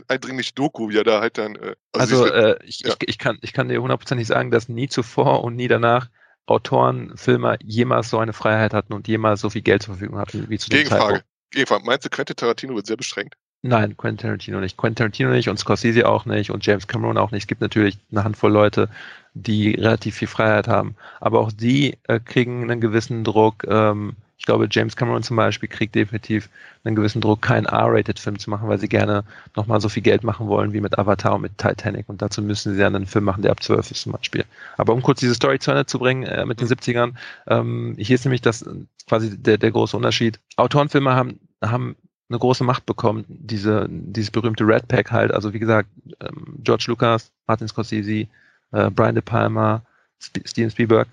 eindringliche 0.08 0.54
Doku, 0.54 0.90
wie 0.90 0.98
er 0.98 1.04
da 1.04 1.20
halt 1.20 1.38
dann. 1.38 1.56
Äh, 1.56 1.76
also, 1.92 2.24
also 2.24 2.34
äh, 2.34 2.58
ich, 2.64 2.80
ja. 2.80 2.90
ich, 2.90 3.08
ich, 3.08 3.18
kann, 3.18 3.38
ich 3.40 3.52
kann 3.52 3.68
dir 3.68 3.80
hundertprozentig 3.80 4.26
sagen, 4.26 4.50
dass 4.50 4.68
nie 4.68 4.88
zuvor 4.88 5.44
und 5.44 5.56
nie 5.56 5.68
danach 5.68 6.08
Autoren, 6.48 7.12
Filmer 7.16 7.58
jemals 7.62 8.08
so 8.08 8.18
eine 8.18 8.32
Freiheit 8.32 8.72
hatten 8.72 8.94
und 8.94 9.06
jemals 9.06 9.40
so 9.40 9.50
viel 9.50 9.62
Geld 9.62 9.82
zur 9.82 9.94
Verfügung 9.94 10.18
hatten 10.18 10.48
wie 10.48 10.58
zu 10.58 10.70
dem 10.70 10.78
Gegenfrage. 10.78 11.02
Zeitpunkt. 11.02 11.27
Eva, 11.54 11.78
meinst 11.82 12.04
du, 12.04 12.10
Quentin 12.10 12.36
Tarantino 12.36 12.74
wird 12.74 12.86
sehr 12.86 12.96
beschränkt? 12.96 13.34
Nein, 13.62 13.96
Quentin 13.96 14.18
Tarantino 14.18 14.60
nicht. 14.60 14.76
Quentin 14.76 14.96
Tarantino 14.96 15.30
nicht 15.30 15.48
und 15.48 15.58
Scorsese 15.58 16.08
auch 16.08 16.26
nicht 16.26 16.50
und 16.50 16.64
James 16.64 16.86
Cameron 16.86 17.18
auch 17.18 17.32
nicht. 17.32 17.42
Es 17.42 17.46
gibt 17.48 17.60
natürlich 17.60 17.98
eine 18.10 18.22
Handvoll 18.22 18.52
Leute, 18.52 18.88
die 19.34 19.72
relativ 19.72 20.16
viel 20.16 20.28
Freiheit 20.28 20.68
haben. 20.68 20.94
Aber 21.20 21.40
auch 21.40 21.50
die 21.50 21.98
äh, 22.04 22.20
kriegen 22.20 22.62
einen 22.62 22.80
gewissen 22.80 23.24
Druck, 23.24 23.64
ähm, 23.68 24.16
Ich 24.38 24.46
glaube, 24.46 24.68
James 24.70 24.94
Cameron 24.94 25.22
zum 25.22 25.36
Beispiel 25.36 25.68
kriegt 25.68 25.94
definitiv 25.96 26.48
einen 26.84 26.94
gewissen 26.94 27.20
Druck, 27.20 27.42
keinen 27.42 27.66
R-Rated-Film 27.66 28.38
zu 28.38 28.50
machen, 28.50 28.68
weil 28.68 28.78
sie 28.78 28.88
gerne 28.88 29.24
nochmal 29.56 29.80
so 29.80 29.88
viel 29.88 30.02
Geld 30.02 30.22
machen 30.22 30.46
wollen 30.46 30.72
wie 30.72 30.80
mit 30.80 30.96
Avatar 30.96 31.34
und 31.34 31.42
mit 31.42 31.58
Titanic. 31.58 32.08
Und 32.08 32.22
dazu 32.22 32.40
müssen 32.40 32.72
sie 32.72 32.78
dann 32.78 32.94
einen 32.94 33.06
Film 33.06 33.24
machen, 33.24 33.42
der 33.42 33.50
ab 33.50 33.62
12 33.62 33.90
ist 33.90 34.02
zum 34.02 34.12
Beispiel. 34.12 34.44
Aber 34.76 34.94
um 34.94 35.02
kurz 35.02 35.20
diese 35.20 35.34
Story 35.34 35.58
zu 35.58 35.72
Ende 35.72 35.86
zu 35.86 35.98
bringen 35.98 36.22
äh, 36.22 36.46
mit 36.46 36.60
den 36.60 36.68
70ern, 36.68 37.14
ähm, 37.48 37.96
hier 37.98 38.14
ist 38.14 38.24
nämlich 38.24 38.40
das 38.40 38.64
quasi 39.08 39.36
der, 39.36 39.58
der 39.58 39.72
große 39.72 39.96
Unterschied. 39.96 40.38
Autorenfilme 40.56 41.14
haben, 41.14 41.40
haben 41.62 41.96
eine 42.30 42.38
große 42.38 42.62
Macht 42.62 42.86
bekommen, 42.86 43.24
diese, 43.28 43.88
dieses 43.90 44.30
berühmte 44.30 44.64
Red 44.64 44.86
Pack 44.86 45.10
halt. 45.10 45.32
Also 45.32 45.52
wie 45.52 45.58
gesagt, 45.58 45.88
ähm, 46.20 46.58
George 46.62 46.84
Lucas, 46.88 47.32
Martin 47.46 47.68
Scorsese, 47.68 48.28
äh, 48.72 48.90
Brian 48.90 49.14
De 49.14 49.22
Palma, 49.22 49.82
Steven 50.20 50.70
Spielberg 50.70 51.08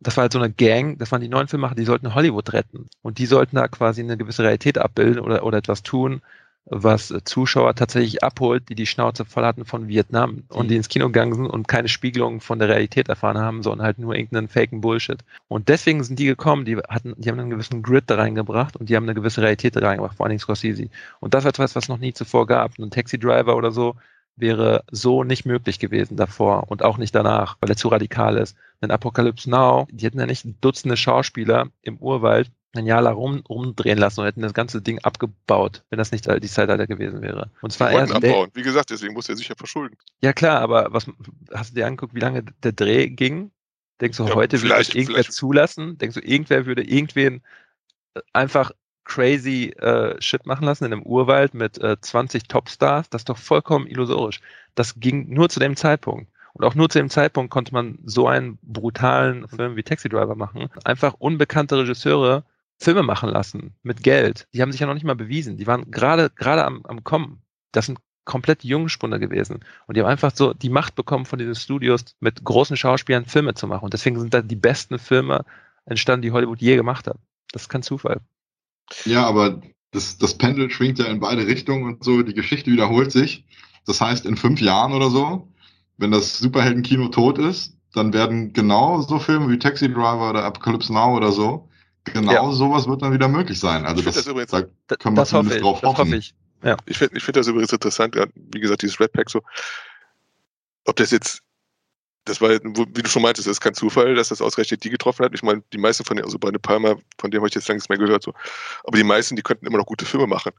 das 0.00 0.16
war 0.16 0.22
halt 0.22 0.32
so 0.32 0.38
eine 0.38 0.50
Gang, 0.50 0.98
das 0.98 1.12
waren 1.12 1.20
die 1.20 1.28
neuen 1.28 1.48
Filmemacher, 1.48 1.74
die 1.74 1.84
sollten 1.84 2.14
Hollywood 2.14 2.52
retten. 2.52 2.88
Und 3.02 3.18
die 3.18 3.26
sollten 3.26 3.56
da 3.56 3.68
quasi 3.68 4.02
eine 4.02 4.16
gewisse 4.16 4.42
Realität 4.42 4.78
abbilden 4.78 5.20
oder, 5.20 5.44
oder 5.44 5.58
etwas 5.58 5.82
tun, 5.82 6.22
was 6.66 7.12
Zuschauer 7.24 7.74
tatsächlich 7.74 8.22
abholt, 8.22 8.68
die 8.68 8.74
die 8.74 8.86
Schnauze 8.86 9.24
voll 9.24 9.44
hatten 9.44 9.64
von 9.64 9.88
Vietnam 9.88 10.44
und 10.48 10.70
die 10.70 10.76
ins 10.76 10.88
Kino 10.88 11.06
gegangen 11.06 11.34
sind 11.34 11.46
und 11.46 11.66
keine 11.68 11.88
Spiegelung 11.88 12.40
von 12.40 12.58
der 12.58 12.68
Realität 12.68 13.08
erfahren 13.08 13.38
haben, 13.38 13.62
sondern 13.62 13.84
halt 13.84 13.98
nur 13.98 14.14
irgendeinen 14.14 14.48
faken 14.48 14.80
Bullshit. 14.80 15.18
Und 15.48 15.68
deswegen 15.68 16.04
sind 16.04 16.18
die 16.18 16.26
gekommen, 16.26 16.64
die 16.64 16.76
hatten, 16.76 17.14
die 17.16 17.28
haben 17.28 17.40
einen 17.40 17.50
gewissen 17.50 17.82
Grid 17.82 18.04
da 18.06 18.16
reingebracht 18.16 18.76
und 18.76 18.88
die 18.88 18.96
haben 18.96 19.04
eine 19.04 19.14
gewisse 19.14 19.42
Realität 19.42 19.74
da 19.74 19.80
reingebracht, 19.80 20.16
vor 20.16 20.26
allen 20.26 20.30
Dingen 20.30 20.40
Scorsese. 20.40 20.88
Und 21.18 21.34
das 21.34 21.44
ist 21.44 21.48
etwas, 21.48 21.74
was 21.74 21.88
noch 21.88 21.98
nie 21.98 22.12
zuvor 22.12 22.46
gab. 22.46 22.78
Ein 22.78 22.90
Taxi 22.90 23.18
Driver 23.18 23.56
oder 23.56 23.72
so 23.72 23.96
wäre 24.36 24.84
so 24.90 25.24
nicht 25.24 25.44
möglich 25.46 25.78
gewesen 25.78 26.16
davor 26.16 26.70
und 26.70 26.82
auch 26.82 26.98
nicht 26.98 27.14
danach, 27.14 27.56
weil 27.60 27.70
er 27.70 27.76
zu 27.76 27.88
radikal 27.88 28.36
ist. 28.36 28.56
Denn 28.82 28.90
Apocalypse 28.90 29.48
Now, 29.48 29.86
die 29.90 30.06
hätten 30.06 30.18
ja 30.18 30.26
nicht 30.26 30.46
Dutzende 30.60 30.96
Schauspieler 30.96 31.68
im 31.82 31.98
Urwald 31.98 32.50
ein 32.74 32.86
Jahr 32.86 33.02
lang 33.02 33.14
rum, 33.14 33.42
rumdrehen 33.48 33.98
lassen 33.98 34.20
und 34.20 34.26
hätten 34.26 34.42
das 34.42 34.54
ganze 34.54 34.80
Ding 34.80 35.00
abgebaut, 35.00 35.82
wenn 35.90 35.98
das 35.98 36.12
nicht 36.12 36.26
die 36.26 36.48
Zeitalter 36.48 36.86
gewesen 36.86 37.20
wäre. 37.20 37.50
Und 37.62 37.72
zwar 37.72 37.90
erst 37.90 38.14
abbauen. 38.14 38.50
Wie 38.54 38.62
gesagt, 38.62 38.90
deswegen 38.90 39.14
muss 39.14 39.28
er 39.28 39.36
sich 39.36 39.48
ja 39.48 39.56
verschulden. 39.56 39.96
Ja 40.22 40.32
klar, 40.32 40.60
aber 40.60 40.92
was 40.92 41.06
hast 41.52 41.70
du 41.70 41.74
dir 41.74 41.86
angeguckt, 41.86 42.14
wie 42.14 42.20
lange 42.20 42.44
der 42.62 42.72
Dreh 42.72 43.08
ging? 43.08 43.50
Denkst 44.00 44.16
du, 44.16 44.26
ja, 44.26 44.34
heute 44.34 44.62
würde 44.62 44.76
das 44.76 44.94
irgendwer 44.94 45.24
zulassen? 45.24 45.98
Denkst 45.98 46.14
du, 46.14 46.20
irgendwer 46.20 46.64
würde 46.66 46.82
irgendwen 46.82 47.42
einfach 48.32 48.70
crazy 49.04 49.70
äh, 49.78 50.20
Shit 50.22 50.46
machen 50.46 50.64
lassen 50.64 50.84
in 50.84 50.92
einem 50.92 51.02
Urwald 51.02 51.54
mit 51.54 51.78
äh, 51.78 52.00
20 52.00 52.44
Topstars? 52.44 53.10
Das 53.10 53.22
ist 53.22 53.28
doch 53.28 53.36
vollkommen 53.36 53.88
illusorisch. 53.88 54.40
Das 54.76 55.00
ging 55.00 55.28
nur 55.28 55.48
zu 55.48 55.58
dem 55.58 55.76
Zeitpunkt. 55.76 56.29
Und 56.54 56.64
auch 56.64 56.74
nur 56.74 56.88
zu 56.88 56.98
dem 56.98 57.10
Zeitpunkt 57.10 57.50
konnte 57.50 57.72
man 57.72 57.98
so 58.04 58.26
einen 58.26 58.58
brutalen 58.62 59.48
Film 59.48 59.76
wie 59.76 59.82
Taxi 59.82 60.08
Driver 60.08 60.34
machen. 60.34 60.68
Einfach 60.84 61.14
unbekannte 61.18 61.78
Regisseure 61.78 62.44
Filme 62.78 63.02
machen 63.02 63.28
lassen 63.28 63.74
mit 63.82 64.02
Geld. 64.02 64.48
Die 64.54 64.62
haben 64.62 64.72
sich 64.72 64.80
ja 64.80 64.86
noch 64.86 64.94
nicht 64.94 65.04
mal 65.04 65.14
bewiesen. 65.14 65.58
Die 65.58 65.66
waren 65.66 65.90
gerade 65.90 66.30
gerade 66.30 66.64
am, 66.64 66.80
am 66.84 67.04
Kommen. 67.04 67.42
Das 67.72 67.86
sind 67.86 67.98
komplett 68.24 68.64
Jungspunde 68.64 69.18
gewesen. 69.18 69.60
Und 69.86 69.96
die 69.96 70.00
haben 70.00 70.08
einfach 70.08 70.32
so 70.34 70.54
die 70.54 70.70
Macht 70.70 70.94
bekommen 70.94 71.26
von 71.26 71.38
diesen 71.38 71.54
Studios, 71.54 72.04
mit 72.20 72.42
großen 72.42 72.76
Schauspielern 72.76 73.26
Filme 73.26 73.54
zu 73.54 73.66
machen. 73.66 73.84
Und 73.84 73.92
deswegen 73.92 74.18
sind 74.18 74.32
da 74.32 74.40
die 74.40 74.56
besten 74.56 74.98
Filme 74.98 75.44
entstanden, 75.84 76.22
die 76.22 76.32
Hollywood 76.32 76.60
je 76.60 76.76
gemacht 76.76 77.06
hat. 77.06 77.18
Das 77.52 77.62
ist 77.62 77.68
kein 77.68 77.82
Zufall. 77.82 78.20
Ja, 79.04 79.26
aber 79.26 79.60
das, 79.90 80.18
das 80.18 80.38
Pendel 80.38 80.70
schwingt 80.70 80.98
ja 80.98 81.06
in 81.06 81.20
beide 81.20 81.46
Richtungen 81.46 81.84
und 81.84 82.04
so. 82.04 82.22
Die 82.22 82.34
Geschichte 82.34 82.70
wiederholt 82.70 83.12
sich. 83.12 83.44
Das 83.86 84.00
heißt, 84.00 84.24
in 84.26 84.36
fünf 84.36 84.60
Jahren 84.60 84.92
oder 84.92 85.10
so 85.10 85.48
wenn 86.00 86.10
das 86.10 86.38
Superheldenkino 86.38 87.08
tot 87.08 87.38
ist, 87.38 87.76
dann 87.94 88.12
werden 88.12 88.52
genau 88.52 89.00
so 89.02 89.18
Filme 89.18 89.48
wie 89.50 89.58
Taxi 89.58 89.88
Driver 89.88 90.30
oder 90.30 90.44
Apocalypse 90.44 90.92
Now 90.92 91.16
oder 91.16 91.30
so, 91.30 91.68
genau 92.04 92.32
ja. 92.32 92.52
sowas 92.52 92.88
wird 92.88 93.02
dann 93.02 93.12
wieder 93.12 93.28
möglich 93.28 93.60
sein. 93.60 93.84
Also 93.84 94.02
das, 94.02 94.14
das, 94.14 94.26
übrigens, 94.26 94.50
da 94.50 94.96
können 94.96 95.16
wir 95.16 95.24
zumindest 95.24 95.56
ich, 95.56 95.62
drauf 95.62 95.82
hoffen. 95.82 96.12
Ich. 96.14 96.34
Ja. 96.62 96.76
ich 96.86 96.98
finde 96.98 97.16
ich 97.16 97.22
find 97.22 97.36
das 97.36 97.46
übrigens 97.46 97.72
interessant, 97.72 98.16
wie 98.34 98.60
gesagt, 98.60 98.82
dieses 98.82 98.98
Red 98.98 99.12
Pack 99.12 99.30
so, 99.30 99.42
ob 100.86 100.96
das 100.96 101.10
jetzt, 101.10 101.42
das 102.24 102.40
war, 102.40 102.50
wie 102.50 103.02
du 103.02 103.08
schon 103.08 103.22
meintest, 103.22 103.46
das 103.46 103.52
ist 103.52 103.60
kein 103.60 103.74
Zufall, 103.74 104.14
dass 104.14 104.28
das 104.28 104.40
ausgerechnet 104.42 104.84
die 104.84 104.90
getroffen 104.90 105.24
hat. 105.24 105.34
Ich 105.34 105.42
meine, 105.42 105.62
die 105.72 105.78
meisten 105.78 106.04
von 106.04 106.16
den, 106.16 106.24
also 106.24 106.38
bei 106.38 106.50
Palmer, 106.50 106.96
von 107.18 107.30
dem 107.30 107.40
habe 107.40 107.48
ich 107.48 107.54
jetzt 107.54 107.68
lange 107.68 107.76
nichts 107.76 107.88
mehr 107.88 107.98
gehört, 107.98 108.22
so, 108.22 108.32
aber 108.84 108.96
die 108.96 109.04
meisten, 109.04 109.36
die 109.36 109.42
könnten 109.42 109.66
immer 109.66 109.78
noch 109.78 109.86
gute 109.86 110.06
Filme 110.06 110.26
machen. 110.26 110.52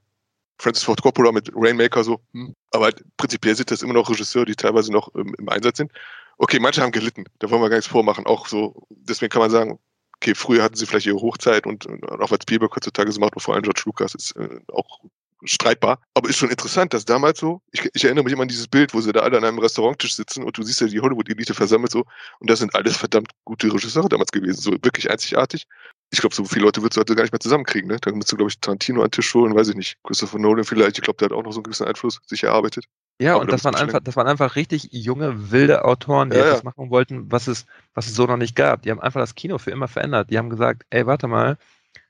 Francis 0.61 0.83
Ford 0.83 1.01
Coppola 1.01 1.31
mit 1.31 1.49
Rainmaker 1.55 2.03
so, 2.03 2.21
hm. 2.33 2.55
aber 2.71 2.85
halt, 2.85 3.03
prinzipiell 3.17 3.55
sind 3.55 3.71
das 3.71 3.81
immer 3.81 3.93
noch 3.93 4.09
Regisseure, 4.09 4.45
die 4.45 4.55
teilweise 4.55 4.91
noch 4.91 5.13
im, 5.15 5.33
im, 5.37 5.49
Einsatz 5.49 5.77
sind. 5.77 5.91
Okay, 6.37 6.59
manche 6.59 6.81
haben 6.81 6.91
gelitten, 6.91 7.25
da 7.39 7.49
wollen 7.49 7.61
wir 7.61 7.69
gar 7.69 7.77
nichts 7.77 7.91
vormachen. 7.91 8.25
Auch 8.27 8.47
so, 8.47 8.87
deswegen 8.89 9.31
kann 9.31 9.41
man 9.41 9.49
sagen, 9.49 9.79
okay, 10.17 10.35
früher 10.35 10.61
hatten 10.61 10.75
sie 10.75 10.85
vielleicht 10.85 11.07
ihre 11.07 11.19
Hochzeit 11.19 11.65
und, 11.65 11.87
und 11.87 12.03
auch 12.05 12.29
was 12.29 12.39
Spielberg 12.43 12.75
heutzutage 12.75 13.11
so 13.11 13.19
macht, 13.19 13.35
und 13.35 13.41
vor 13.41 13.55
allem 13.55 13.63
George 13.63 13.81
Lucas 13.85 14.13
ist 14.13 14.35
äh, 14.35 14.59
auch 14.71 14.99
streitbar. 15.43 15.99
Aber 16.13 16.29
ist 16.29 16.37
schon 16.37 16.51
interessant, 16.51 16.93
dass 16.93 17.05
damals 17.05 17.39
so, 17.39 17.61
ich, 17.71 17.89
ich, 17.93 18.03
erinnere 18.03 18.23
mich 18.23 18.33
immer 18.33 18.43
an 18.43 18.47
dieses 18.47 18.67
Bild, 18.67 18.93
wo 18.93 19.01
sie 19.01 19.11
da 19.11 19.21
alle 19.21 19.37
an 19.37 19.43
einem 19.43 19.57
Restauranttisch 19.57 20.15
sitzen 20.15 20.43
und 20.43 20.55
du 20.55 20.61
siehst 20.61 20.81
ja 20.81 20.87
die 20.87 20.99
Hollywood-Elite 20.99 21.55
versammelt 21.55 21.91
so 21.91 22.05
und 22.39 22.49
das 22.51 22.59
sind 22.59 22.75
alles 22.75 22.97
verdammt 22.97 23.31
gute 23.45 23.73
Regisseure 23.73 24.09
damals 24.09 24.31
gewesen, 24.31 24.61
so 24.61 24.71
wirklich 24.71 25.09
einzigartig 25.09 25.65
ich 26.13 26.19
glaube, 26.19 26.35
so 26.35 26.43
viele 26.43 26.65
Leute 26.65 26.81
würdest 26.81 26.97
du 26.97 26.99
heute 26.99 27.15
gar 27.15 27.23
nicht 27.23 27.31
mehr 27.31 27.39
zusammenkriegen, 27.39 27.89
ne? 27.89 27.97
Da 27.99 28.11
müsstest 28.11 28.33
du, 28.33 28.35
glaube 28.37 28.49
ich, 28.49 28.59
Tarantino 28.59 28.99
an 29.01 29.07
den 29.07 29.11
Tisch 29.11 29.33
holen, 29.33 29.55
weiß 29.55 29.69
ich 29.69 29.75
nicht. 29.75 29.97
Christopher 30.03 30.39
Nolan 30.39 30.65
vielleicht, 30.65 30.97
ich 30.97 31.03
glaube, 31.03 31.17
der 31.17 31.27
hat 31.27 31.31
auch 31.31 31.43
noch 31.43 31.53
so 31.53 31.59
einen 31.59 31.63
gewissen 31.63 31.87
Einfluss 31.87 32.19
sich 32.27 32.43
erarbeitet. 32.43 32.85
Ja, 33.21 33.35
Aber 33.35 33.41
und 33.41 33.51
das 33.51 33.63
waren 33.63 33.75
einfach, 33.75 34.01
das 34.03 34.17
waren 34.17 34.27
einfach 34.27 34.57
richtig 34.57 34.89
junge, 34.91 35.51
wilde 35.51 35.85
Autoren, 35.85 36.29
die 36.29 36.37
ja, 36.37 36.43
etwas 36.43 36.63
ja. 36.63 36.65
machen 36.65 36.89
wollten, 36.89 37.31
was 37.31 37.47
es, 37.47 37.65
was 37.93 38.07
es 38.07 38.15
so 38.15 38.25
noch 38.25 38.35
nicht 38.35 38.57
gab. 38.57 38.81
Die 38.81 38.91
haben 38.91 38.99
einfach 38.99 39.21
das 39.21 39.35
Kino 39.35 39.57
für 39.57 39.71
immer 39.71 39.87
verändert. 39.87 40.29
Die 40.31 40.37
haben 40.37 40.49
gesagt, 40.49 40.83
ey, 40.89 41.05
warte 41.05 41.27
mal, 41.27 41.57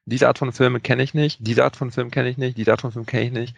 diese 0.05 0.27
Art 0.27 0.39
von 0.39 0.51
Filme 0.51 0.79
kenne 0.79 1.03
ich 1.03 1.13
nicht, 1.13 1.37
diese 1.41 1.63
Art 1.63 1.75
von 1.75 1.91
Film 1.91 2.09
kenne 2.09 2.29
ich 2.29 2.37
nicht, 2.37 2.57
diese 2.57 2.71
Art 2.71 2.81
von 2.81 2.91
Film 2.91 3.05
kenne 3.05 3.25
ich 3.25 3.31
nicht. 3.31 3.55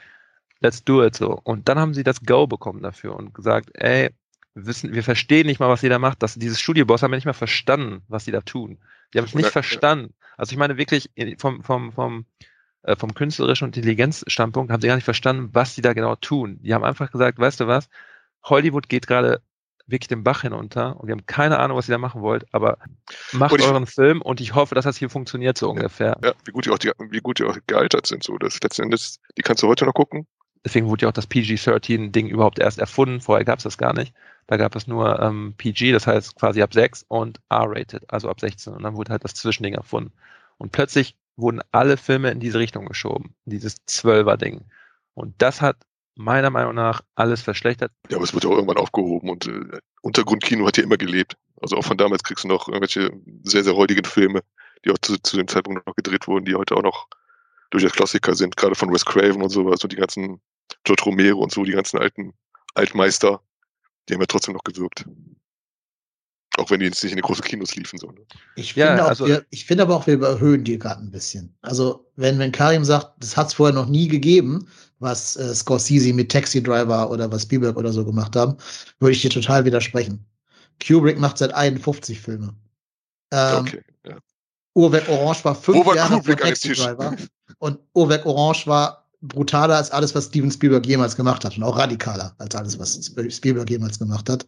Let's 0.60 0.84
do 0.84 1.04
it 1.06 1.16
so. 1.16 1.40
Und 1.44 1.70
dann 1.70 1.80
haben 1.80 1.94
sie 1.94 2.04
das 2.04 2.22
Go 2.26 2.48
bekommen 2.48 2.82
dafür 2.82 3.16
und 3.16 3.34
gesagt, 3.34 3.70
ey, 3.76 4.10
wir 4.56 4.66
wissen, 4.66 4.94
wir 4.94 5.04
verstehen 5.04 5.46
nicht 5.46 5.60
mal, 5.60 5.70
was 5.70 5.82
jeder 5.82 6.00
macht. 6.00 6.22
Das, 6.22 6.36
dieses 6.36 6.60
Studioboss 6.60 7.02
haben 7.02 7.12
wir 7.12 7.18
nicht 7.18 7.26
mal 7.26 7.34
verstanden, 7.34 8.02
was 8.08 8.26
sie 8.26 8.32
da 8.32 8.42
tun. 8.42 8.78
Die 9.14 9.20
haben 9.20 9.26
es 9.26 9.36
nicht 9.36 9.50
verstanden. 9.50 10.14
Also 10.38 10.52
ich 10.52 10.58
meine 10.58 10.78
wirklich 10.78 11.10
vom, 11.38 11.64
vom, 11.64 11.92
vom, 11.92 12.26
äh, 12.84 12.96
vom 12.96 13.14
künstlerischen 13.14 13.66
Intelligenzstandpunkt 13.66 14.72
haben 14.72 14.82
sie 14.82 14.88
gar 14.88 14.96
nicht 14.96 15.06
verstanden, 15.06 15.50
was 15.54 15.76
sie 15.76 15.82
da 15.82 15.94
genau 15.94 16.16
tun. 16.16 16.60
Die 16.62 16.74
haben 16.74 16.84
einfach 16.84 17.12
gesagt, 17.12 17.40
weißt 17.40 17.62
du 17.62 17.68
was, 17.68 17.90
Hollywood 18.44 18.90
geht 18.90 19.08
gerade 19.08 19.42
wirklich 19.86 20.08
den 20.08 20.24
Bach 20.24 20.42
hinunter 20.42 21.00
und 21.00 21.08
wir 21.08 21.14
haben 21.14 21.26
keine 21.26 21.60
Ahnung, 21.60 21.78
was 21.78 21.90
ihr 21.90 21.94
da 21.94 21.98
machen 21.98 22.22
wollt, 22.22 22.46
aber 22.54 22.78
macht 23.32 23.56
ich, 23.58 23.66
euren 23.66 23.86
Film 23.86 24.22
und 24.22 24.40
ich 24.40 24.56
hoffe, 24.56 24.76
dass 24.76 24.86
das 24.86 24.98
hier 24.98 25.10
funktioniert 25.10 25.58
so 25.58 25.70
ungefähr. 25.70 26.18
Ja, 26.24 26.34
wie 26.46 26.52
gut 26.52 26.66
die 26.66 26.70
auch, 26.70 26.78
die, 26.78 26.92
wie 27.10 27.20
gut 27.20 27.40
die 27.40 27.44
auch 27.44 27.58
gealtert 27.68 28.08
sind, 28.08 28.24
so 28.24 28.38
das 28.38 28.62
letzten 28.62 28.84
Endes, 28.84 29.20
die 29.38 29.42
kannst 29.42 29.62
du 29.64 29.68
heute 29.68 29.86
noch 29.86 29.94
gucken. 29.94 30.26
Deswegen 30.66 30.88
wurde 30.88 31.04
ja 31.04 31.10
auch 31.10 31.14
das 31.14 31.28
PG-13-Ding 31.28 32.28
überhaupt 32.28 32.60
erst 32.60 32.80
erfunden, 32.80 33.20
vorher 33.20 33.44
gab 33.44 33.58
es 33.58 33.64
das 33.64 33.78
gar 33.78 33.94
nicht. 33.94 34.14
Da 34.48 34.58
gab 34.58 34.76
es 34.76 34.88
nur 34.88 35.20
ähm, 35.22 35.56
PG, 35.58 35.92
das 35.92 36.08
heißt 36.08 36.36
quasi 36.36 36.62
ab 36.62 36.74
6 36.74 37.06
und 37.08 37.40
R-rated, 37.50 38.04
also 38.12 38.30
ab 38.30 38.40
16. 38.40 38.74
Und 38.74 38.84
dann 38.84 38.96
wurde 38.96 39.12
halt 39.12 39.24
das 39.24 39.34
Zwischending 39.34 39.74
erfunden. 39.74 40.14
Und 40.58 40.72
plötzlich 40.72 41.16
wurden 41.36 41.62
alle 41.72 41.98
Filme 41.98 42.32
in 42.32 42.40
diese 42.40 42.60
Richtung 42.60 42.86
geschoben, 42.86 43.36
dieses 43.46 43.78
Zwölfer-Ding. 43.86 44.62
Und 45.16 45.34
das 45.40 45.62
hat 45.62 45.78
meiner 46.16 46.50
Meinung 46.50 46.76
nach 46.76 47.02
alles 47.16 47.42
verschlechtert. 47.42 47.92
Ja, 48.10 48.18
aber 48.18 48.24
es 48.24 48.34
wird 48.34 48.46
auch 48.46 48.52
irgendwann 48.52 48.78
aufgehoben 48.78 49.30
und 49.30 49.48
äh, 49.48 49.80
Untergrundkino 50.02 50.66
hat 50.66 50.78
ja 50.78 50.84
immer 50.84 50.98
gelebt. 50.98 51.36
Also 51.62 51.78
auch 51.78 51.84
von 51.84 51.98
damals 51.98 52.24
kriegst 52.24 52.44
du 52.44 52.48
noch 52.48 52.68
irgendwelche 52.68 53.12
sehr, 53.44 53.64
sehr 53.64 53.76
heutigen 53.76 54.06
Filme, 54.06 54.42
die 54.86 54.92
auch 54.92 54.98
zu, 55.02 55.18
zu 55.18 55.38
dem 55.38 55.48
Zeitpunkt 55.48 55.86
noch 55.88 55.96
gedreht 55.96 56.28
wurden, 56.28 56.46
die 56.46 56.56
heute 56.56 56.76
auch 56.76 56.84
noch 56.84 57.08
durchaus 57.72 57.94
Klassiker 57.94 58.36
sind, 58.36 58.56
gerade 58.56 58.76
von 58.76 58.94
Wes 58.94 59.06
Craven 59.06 59.42
und 59.42 59.50
sowas 59.50 59.84
und 59.84 59.92
die 59.92 59.98
ganzen 59.98 60.40
George 60.84 61.04
Romero 61.06 61.40
und 61.40 61.52
so, 61.52 61.64
die 61.64 61.72
ganzen 61.72 62.00
alten 62.00 62.34
Altmeister, 62.76 63.42
die 64.08 64.14
haben 64.14 64.22
ja 64.22 64.28
trotzdem 64.28 64.54
noch 64.54 64.64
gewirkt. 64.64 65.06
Auch 66.58 66.70
wenn 66.70 66.80
die 66.80 66.86
jetzt 66.86 67.02
nicht 67.04 67.14
in 67.14 67.18
den 67.18 67.24
großen 67.24 67.44
Kinos 67.44 67.76
liefen. 67.76 67.98
So, 67.98 68.12
ne? 68.12 68.22
Ich 68.56 68.74
finde 68.76 68.98
ja, 68.98 69.06
also, 69.06 69.26
wir, 69.26 69.44
ich 69.50 69.66
finde 69.66 69.84
aber 69.84 69.96
auch, 69.96 70.06
wir 70.06 70.14
überhöhen 70.14 70.64
die 70.64 70.78
gerade 70.78 71.02
ein 71.02 71.10
bisschen. 71.10 71.56
Also, 71.62 72.06
wenn, 72.16 72.38
wenn 72.38 72.52
Karim 72.52 72.84
sagt, 72.84 73.12
das 73.24 73.36
hat 73.36 73.48
es 73.48 73.54
vorher 73.56 73.74
noch 73.74 73.88
nie 73.88 74.08
gegeben, 74.08 74.68
was 75.00 75.36
äh, 75.36 75.54
Scorsese 75.56 76.14
mit 76.14 76.32
Taxi 76.32 76.62
Driver 76.62 77.10
oder 77.10 77.32
was 77.32 77.44
Spielberg 77.44 77.76
oder 77.76 77.92
so 77.92 78.06
gemacht 78.06 78.36
haben, 78.36 78.56
würde 79.00 79.14
ich 79.14 79.22
dir 79.22 79.32
total 79.32 79.66
widersprechen. 79.66 80.24
Kubrick 80.86 81.18
macht 81.18 81.40
seit 81.40 81.54
51 81.54 82.20
Filme. 82.20 82.56
Ähm, 83.32 83.60
okay, 83.60 83.82
ja. 84.06 84.18
Uhrwerk 84.76 85.10
Orange 85.10 85.46
war 85.46 85.56
fünf 85.56 85.96
Jahre 85.96 86.22
vor 86.22 86.38
Taxi 86.38 86.74
Driver. 86.74 87.16
Und 87.58 87.80
Uhrwerk 87.94 88.26
Orange 88.26 88.68
war 88.68 89.03
brutaler 89.24 89.78
als 89.78 89.90
alles, 89.92 90.14
was 90.14 90.26
Steven 90.26 90.52
Spielberg 90.52 90.86
jemals 90.86 91.16
gemacht 91.16 91.46
hat 91.46 91.58
und 91.58 91.64
auch 91.64 91.78
radikaler 91.78 92.36
als 92.38 92.56
alles, 92.56 92.78
was 92.78 93.12
Spielberg 93.30 93.70
jemals 93.70 93.98
gemacht 93.98 94.30
hat. 94.30 94.46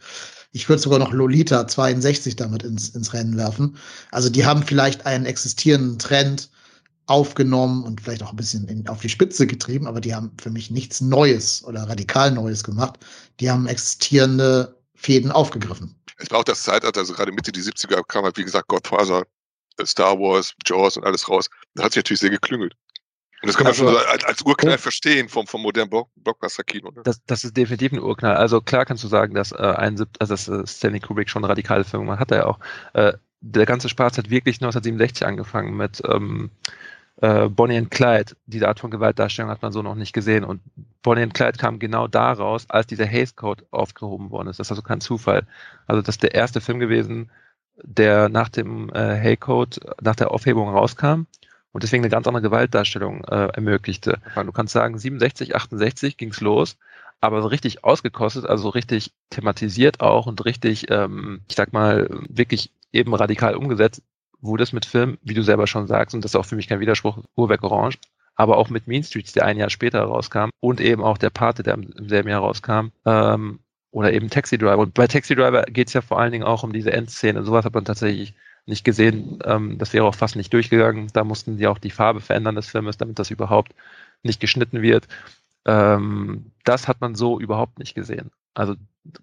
Ich 0.52 0.68
würde 0.68 0.82
sogar 0.82 1.00
noch 1.00 1.14
Lolita 1.14 1.68
62 1.68 2.36
damit 2.36 2.64
ins, 2.64 2.90
ins 2.90 3.14
Rennen 3.14 3.38
werfen. 3.38 3.78
Also 4.12 4.30
die 4.30 4.46
haben 4.46 4.64
vielleicht 4.64 5.06
einen 5.06 5.26
existierenden 5.26 5.98
Trend 5.98 6.50
aufgenommen 7.08 7.84
und 7.84 8.02
vielleicht 8.02 8.24
auch 8.24 8.32
ein 8.32 8.36
bisschen 8.36 8.68
in, 8.68 8.88
auf 8.90 9.02
die 9.02 9.10
Spitze 9.10 9.48
getrieben, 9.48 9.88
aber 9.88 10.02
die 10.02 10.14
haben 10.14 10.32
für 10.42 10.50
mich 10.50 10.72
nichts 10.72 11.02
Neues 11.02 11.64
oder 11.64 11.84
radikal 11.84 12.32
Neues 12.32 12.64
gemacht. 12.64 13.00
Die 13.40 13.50
haben 13.50 13.68
existierende 13.68 14.76
Fäden 14.96 15.32
aufgegriffen. 15.32 15.96
Es 16.18 16.32
war 16.32 16.40
auch 16.40 16.44
das 16.44 16.64
Zeitalter, 16.64 17.00
also 17.00 17.14
gerade 17.14 17.32
Mitte 17.32 17.52
die 17.52 17.62
70er 17.62 18.02
kam 18.08 18.26
halt, 18.26 18.38
wie 18.38 18.44
gesagt, 18.44 18.68
Godfather 18.68 19.24
Star 19.84 20.18
Wars, 20.18 20.54
Jaws 20.66 20.98
und 20.98 21.06
alles 21.06 21.30
raus. 21.30 21.50
Da 21.76 21.84
hat 21.84 21.94
sich 21.94 22.00
natürlich 22.00 22.22
sehr 22.22 22.30
geklüngelt. 22.30 22.74
Und 23.42 23.48
das 23.48 23.58
kann 23.58 23.66
man 23.66 23.72
Also- 23.74 23.86
schon 23.86 23.94
so 23.94 24.00
als, 24.00 24.24
als 24.24 24.42
Urknall 24.44 24.76
Oh. 24.76 24.80
verstehen 24.80 25.30
vom, 25.30 25.46
vom 25.48 25.62
modernen 25.62 25.90
Block- 25.90 26.10
Blockbuster-Kino. 26.16 26.92
Ne? 26.92 27.02
Das, 27.04 27.24
das 27.26 27.44
ist 27.44 27.56
definitiv 27.56 27.92
ein 27.92 28.00
Urknall. 28.00 28.36
Also 28.36 28.62
klar 28.62 28.86
kannst 28.86 29.04
du 29.04 29.08
sagen, 29.08 29.34
dass, 29.36 29.52
äh, 29.52 29.56
ein, 29.58 30.00
also 30.20 30.34
dass 30.34 30.48
äh, 30.48 30.66
Stanley 30.66 31.00
Kubrick 31.00 31.30
schon 31.30 31.44
radikale 31.44 31.84
Filme 31.84 32.06
gemacht 32.06 32.20
hat, 32.22 32.32
er 32.32 32.38
ja 32.38 32.46
auch. 32.48 32.60
Äh, 32.94 33.14
der 33.42 33.66
ganze 33.68 33.90
Spaß 33.90 34.18
hat 34.18 34.30
wirklich 34.32 34.56
1967 34.58 35.28
angefangen 35.28 35.78
mit 35.78 36.02
ähm, 36.10 36.50
äh, 37.22 37.48
Bonnie 37.48 37.78
and 37.78 37.92
Clyde. 37.92 38.36
Diese 38.48 38.68
Art 38.68 38.80
von 38.80 38.90
Gewaltdarstellung 38.90 39.52
hat 39.52 39.62
man 39.62 39.72
so 39.72 39.84
noch 39.84 39.94
nicht 39.96 40.14
gesehen. 40.14 40.44
Und 40.44 40.62
Bonnie 41.04 41.22
and 41.22 41.34
Clyde 41.36 41.58
kam 41.60 41.78
genau 41.78 42.08
da 42.08 42.32
raus, 42.34 42.66
als 42.70 42.88
dieser 42.88 43.06
Hays 43.06 43.36
Code 43.36 43.64
aufgehoben 43.70 44.32
worden 44.32 44.48
ist. 44.48 44.58
Das 44.60 44.68
ist 44.68 44.72
also 44.72 44.82
kein 44.82 45.02
Zufall. 45.02 45.46
Also 45.86 46.02
das 46.02 46.16
ist 46.16 46.24
der 46.24 46.34
erste 46.34 46.60
Film 46.62 46.80
gewesen, 46.80 47.30
der 47.84 48.30
nach 48.30 48.50
dem 48.50 48.90
äh, 48.90 49.20
Hay 49.22 49.38
Code, 49.38 49.80
nach 50.02 50.16
der 50.16 50.32
Aufhebung 50.32 50.70
rauskam 50.70 51.24
und 51.76 51.84
deswegen 51.84 52.04
eine 52.04 52.10
ganz 52.10 52.26
andere 52.26 52.42
Gewaltdarstellung 52.42 53.26
äh, 53.26 53.48
ermöglichte. 53.48 54.20
Du 54.34 54.54
kannst 54.54 54.72
sagen, 54.72 54.98
67, 54.98 55.58
68 55.58 56.16
ging's 56.16 56.40
los, 56.40 56.78
aber 57.20 57.42
so 57.42 57.50
richtig 57.50 57.84
ausgekostet, 57.84 58.46
also 58.46 58.70
richtig 58.70 59.12
thematisiert 59.30 60.00
auch 60.00 60.26
und 60.26 60.46
richtig, 60.46 60.90
ähm, 60.90 61.42
ich 61.50 61.56
sag 61.58 61.74
mal, 61.74 62.08
wirklich 62.30 62.72
eben 62.94 63.14
radikal 63.14 63.56
umgesetzt, 63.56 64.02
wurde 64.40 64.64
es 64.64 64.72
mit 64.72 64.86
Filmen, 64.86 65.18
wie 65.22 65.34
du 65.34 65.44
selber 65.44 65.68
schon 65.68 65.86
sagst, 65.86 66.16
und 66.16 66.24
das 66.24 66.32
ist 66.32 66.38
auch 66.38 66.46
für 66.46 66.56
mich 66.56 66.70
kein 66.70 66.80
Widerspruch, 66.80 67.18
Uhrwerk 67.36 67.64
Orange, 67.64 67.98
aber 68.36 68.56
auch 68.56 68.70
mit 68.70 68.88
Mean 68.88 69.04
Streets, 69.04 69.34
der 69.34 69.44
ein 69.44 69.58
Jahr 69.58 69.70
später 69.70 70.02
rauskam, 70.02 70.52
und 70.62 70.80
eben 70.80 71.04
auch 71.04 71.18
der 71.18 71.30
Pate, 71.30 71.62
der 71.62 71.74
im, 71.74 71.92
im 71.98 72.08
selben 72.08 72.30
Jahr 72.30 72.40
rauskam, 72.40 72.92
ähm, 73.06 73.60
oder 73.92 74.14
eben 74.14 74.30
Taxi 74.30 74.58
Driver. 74.58 74.78
Und 74.78 74.94
bei 74.94 75.08
Taxi 75.08 75.36
Driver 75.36 75.64
geht 75.64 75.90
es 75.90 75.94
ja 75.94 76.00
vor 76.00 76.22
allen 76.22 76.32
Dingen 76.32 76.46
auch 76.46 76.64
um 76.64 76.72
diese 76.72 76.94
Endszene. 76.94 77.44
Sowas 77.44 77.66
hat 77.66 77.74
man 77.74 77.84
tatsächlich 77.84 78.34
nicht 78.66 78.84
gesehen. 78.84 79.40
Ähm, 79.44 79.78
das 79.78 79.94
wäre 79.94 80.06
auch 80.06 80.16
fast 80.16 80.36
nicht 80.36 80.52
durchgegangen. 80.54 81.08
Da 81.14 81.24
mussten 81.24 81.58
sie 81.58 81.68
auch 81.68 81.78
die 81.78 81.92
Farbe 81.92 82.22
verändern 82.22 82.56
des 82.56 82.68
Filmes, 82.68 82.98
damit 82.98 83.20
das 83.20 83.32
überhaupt 83.32 83.74
nicht 84.24 84.40
geschnitten 84.40 84.82
wird. 84.82 85.08
Ähm, 85.66 86.52
das 86.64 86.88
hat 86.88 87.02
man 87.02 87.16
so 87.16 87.40
überhaupt 87.40 87.80
nicht 87.80 87.96
gesehen. 87.96 88.32
Also 88.54 88.76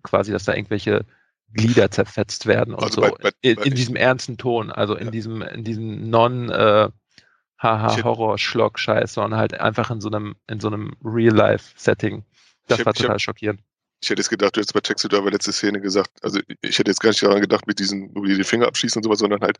quasi, 0.02 0.32
dass 0.32 0.44
da 0.44 0.54
irgendwelche 0.54 1.04
Glieder 1.52 1.90
zerfetzt 1.90 2.46
werden 2.46 2.74
und 2.74 2.82
Also 2.82 3.00
so 3.00 3.00
bei- 3.02 3.16
bei- 3.22 3.32
in, 3.42 3.58
in 3.58 3.74
diesem 3.74 3.96
ernsten 3.96 4.38
Ton, 4.38 4.70
also 4.70 4.94
in 4.94 5.06
Ja. 5.06 5.10
diesem 5.10 5.42
in 5.42 5.64
diesem 5.64 6.08
non 6.08 6.48
äh, 6.48 6.88
haha 7.58 8.02
Horror 8.02 8.38
Schlock 8.38 8.78
Scheiß, 8.78 9.14
sondern 9.14 9.38
halt 9.38 9.60
einfach 9.60 9.90
in 9.90 10.00
so 10.00 10.08
einem 10.08 10.34
in 10.48 10.60
so 10.60 10.68
einem 10.68 10.92
Real 11.04 11.34
Life 11.34 11.74
Setting. 11.76 12.24
Das 12.68 12.78
hab- 12.78 12.86
war 12.86 12.92
ich 12.94 13.00
hab- 13.00 13.06
total 13.06 13.18
schockierend. 13.18 13.60
Ich 14.02 14.10
hätte 14.10 14.20
jetzt 14.20 14.30
gedacht, 14.30 14.56
du 14.56 14.60
hättest 14.60 14.74
bei 14.74 14.80
Taxi 14.80 15.08
Driver 15.08 15.30
letzte 15.30 15.52
Szene 15.52 15.80
gesagt, 15.80 16.10
also 16.22 16.40
ich 16.60 16.78
hätte 16.78 16.90
jetzt 16.90 17.00
gar 17.00 17.10
nicht 17.10 17.22
daran 17.22 17.40
gedacht, 17.40 17.66
mit 17.68 17.78
diesen, 17.78 18.10
wo 18.14 18.24
die 18.24 18.36
die 18.36 18.44
Finger 18.44 18.66
abschießen 18.66 18.98
und 18.98 19.04
sowas, 19.04 19.20
sondern 19.20 19.40
halt 19.40 19.58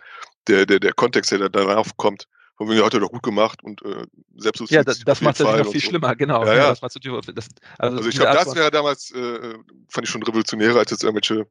der, 0.48 0.66
der, 0.66 0.80
der 0.80 0.92
Kontext, 0.92 1.30
der 1.30 1.38
da 1.38 1.48
darauf 1.48 1.96
kommt, 1.96 2.26
von 2.56 2.68
wegen, 2.68 2.84
hat 2.84 2.92
er 2.92 3.00
doch 3.00 3.12
gut 3.12 3.22
gemacht 3.22 3.62
und 3.62 3.82
äh, 3.82 4.04
selbst 4.36 4.68
Ja, 4.70 4.82
das, 4.82 4.98
das 5.00 5.20
macht 5.20 5.36
es 5.36 5.40
natürlich 5.40 5.64
noch 5.64 5.72
viel 5.72 5.80
schlimmer, 5.80 6.16
genau. 6.16 6.44
Ja, 6.44 6.54
ja. 6.54 6.68
Das 6.70 6.82
macht's 6.82 6.96
natürlich, 6.96 7.24
das, 7.26 7.48
also 7.78 7.98
Also 7.98 8.08
ich 8.08 8.16
glaube, 8.16 8.34
das 8.34 8.54
wäre 8.54 8.70
damals, 8.72 9.12
äh, 9.12 9.54
fand 9.88 10.06
ich 10.06 10.10
schon 10.10 10.22
revolutionärer 10.24 10.80
als 10.80 10.90
jetzt 10.90 11.04
irgendwelche 11.04 11.46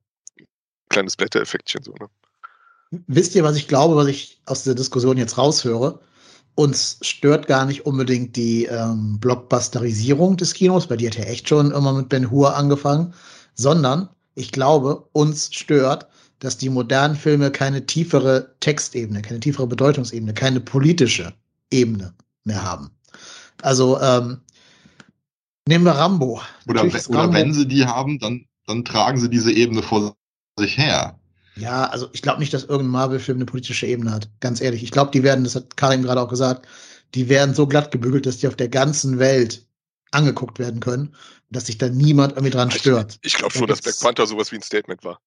kleines 0.90 1.16
Blättereffektchen 1.16 1.84
so, 1.84 1.94
ne? 1.94 2.10
Wisst 3.08 3.36
ihr, 3.36 3.44
was 3.46 3.56
ich 3.56 3.70
glaube, 3.70 3.96
was 3.96 4.08
ich 4.08 4.42
aus 4.46 4.66
der 4.66 4.76
Diskussion 4.76 5.16
jetzt 5.16 5.38
raushöre? 5.38 6.02
Uns 6.56 6.98
stört 7.02 7.48
gar 7.48 7.66
nicht 7.66 7.86
unbedingt 7.86 8.36
die 8.36 8.66
ähm, 8.66 9.20
Blockbusterisierung 9.20 10.38
des 10.38 10.54
Kinos, 10.54 10.90
weil 10.90 10.98
die 10.98 11.08
hat 11.08 11.18
ja 11.18 11.24
echt 11.24 11.48
schon 11.48 11.72
immer 11.72 11.94
mit 11.94 12.10
Ben 12.10 12.30
Hur 12.30 12.56
angefangen, 12.56 13.14
sondern 13.56 14.10
ich 14.36 14.52
glaube, 14.52 15.08
uns 15.14 15.50
stört, 15.54 16.08
dass 16.40 16.58
die 16.58 16.70
modernen 16.70 17.16
Filme 17.16 17.52
keine 17.52 17.86
tiefere 17.86 18.56
Textebene, 18.60 19.22
keine 19.22 19.40
tiefere 19.40 19.68
Bedeutungsebene, 19.68 20.34
keine 20.34 20.60
politische 20.60 21.34
Ebene 21.70 22.14
mehr 22.44 22.64
haben. 22.64 22.92
Also 23.62 24.00
ähm, 24.02 24.42
nehmen 25.68 25.86
wir 25.86 25.92
Rambo. 25.92 26.42
Oder, 26.68 26.84
oder 26.84 27.20
Rambo- 27.20 27.34
wenn 27.34 27.54
sie 27.54 27.68
die 27.68 27.86
haben, 27.86 28.20
dann, 28.20 28.46
dann 28.66 28.84
tragen 28.84 29.20
sie 29.20 29.30
diese 29.30 29.52
Ebene 29.52 29.84
vor 29.84 30.16
sich 30.58 30.78
her. 30.78 31.20
Ja, 31.62 31.86
also 31.86 32.10
ich 32.14 32.22
glaube 32.22 32.40
nicht, 32.40 32.54
dass 32.54 32.64
irgendein 32.64 32.92
Marvel-Film 32.92 33.38
eine 33.38 33.46
politische 33.46 33.86
Ebene 33.86 34.12
hat. 34.12 34.30
Ganz 34.40 34.62
ehrlich. 34.62 34.84
Ich 34.84 34.92
glaube, 34.92 35.12
die 35.12 35.24
werden, 35.24 35.44
das 35.44 35.56
hat 35.56 35.78
Karim 35.78 36.02
gerade 36.02 36.20
auch 36.20 36.30
gesagt, 36.30 36.68
die 37.14 37.30
werden 37.30 37.54
so 37.54 37.68
glatt 37.68 37.92
gebügelt, 37.92 38.26
dass 38.26 38.38
die 38.38 38.48
auf 38.48 38.56
der 38.56 38.70
ganzen 38.70 39.20
Welt 39.20 39.66
angeguckt 40.12 40.60
werden 40.60 40.80
können, 40.80 41.16
dass 41.50 41.68
sich 41.68 41.78
da 41.78 41.90
niemand 41.90 42.34
irgendwie 42.34 42.52
dran 42.52 42.72
stört. 42.72 43.20
Ich, 43.22 43.34
ich 43.34 43.40
glaube 43.40 43.54
schon, 43.54 43.68
dass 43.68 43.82
Black 43.82 44.00
Panther 44.00 44.26
sowas 44.26 44.52
wie 44.52 44.56
ein 44.56 44.62
Statement 44.62 45.04
war. 45.04 45.20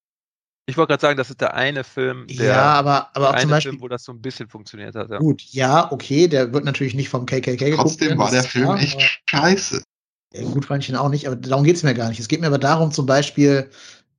Ich 0.66 0.76
wollte 0.78 0.92
gerade 0.92 1.02
sagen, 1.02 1.18
das 1.18 1.28
ist 1.28 1.40
der 1.42 1.54
eine 1.54 1.84
Film, 1.84 2.26
der 2.26 2.46
ja, 2.46 2.62
aber, 2.62 3.10
aber 3.14 3.28
auch 3.28 3.32
eine 3.34 3.42
zum 3.42 3.50
Beispiel, 3.50 3.72
Film, 3.72 3.82
wo 3.82 3.88
das 3.88 4.02
so 4.02 4.12
ein 4.12 4.22
bisschen 4.22 4.48
funktioniert 4.48 4.94
hat. 4.94 5.10
Ja. 5.10 5.18
gut, 5.18 5.42
ja, 5.50 5.92
okay, 5.92 6.26
der 6.26 6.52
wird 6.54 6.64
natürlich 6.64 6.94
nicht 6.94 7.10
vom 7.10 7.26
KKK 7.26 7.56
geguckt. 7.56 7.82
Trotzdem 7.82 8.18
war 8.18 8.30
der 8.30 8.44
Film 8.44 8.64
klar, 8.64 8.80
echt 8.80 9.20
scheiße. 9.28 9.82
Ja, 10.32 10.42
gut 10.44 10.64
fand 10.64 10.82
ich 10.82 10.88
ihn 10.88 10.96
auch 10.96 11.10
nicht, 11.10 11.26
aber 11.26 11.36
darum 11.36 11.64
geht's 11.64 11.82
mir 11.82 11.94
gar 11.94 12.08
nicht. 12.08 12.18
Es 12.18 12.28
geht 12.28 12.40
mir 12.40 12.46
aber 12.46 12.58
darum, 12.58 12.92
zum 12.92 13.04
Beispiel, 13.04 13.70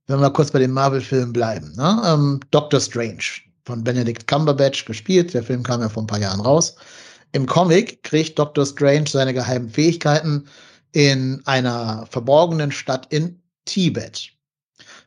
wenn 0.06 0.20
wir 0.20 0.30
kurz 0.30 0.50
bei 0.50 0.58
den 0.58 0.70
Marvel-Filmen 0.70 1.32
bleiben, 1.32 1.72
ne? 1.76 2.02
ähm, 2.06 2.40
Doctor 2.50 2.80
Strange 2.80 3.22
von 3.64 3.82
Benedict 3.82 4.26
Cumberbatch 4.26 4.84
gespielt. 4.84 5.34
Der 5.34 5.42
Film 5.42 5.62
kam 5.62 5.80
ja 5.80 5.88
vor 5.88 6.02
ein 6.02 6.06
paar 6.06 6.20
Jahren 6.20 6.40
raus. 6.40 6.76
Im 7.32 7.46
Comic 7.46 8.02
kriegt 8.02 8.38
Doctor 8.38 8.64
Strange 8.64 9.08
seine 9.08 9.34
geheimen 9.34 9.68
Fähigkeiten 9.68 10.46
in 10.92 11.42
einer 11.44 12.06
verborgenen 12.08 12.70
Stadt 12.70 13.12
in 13.12 13.40
Tibet. 13.64 14.30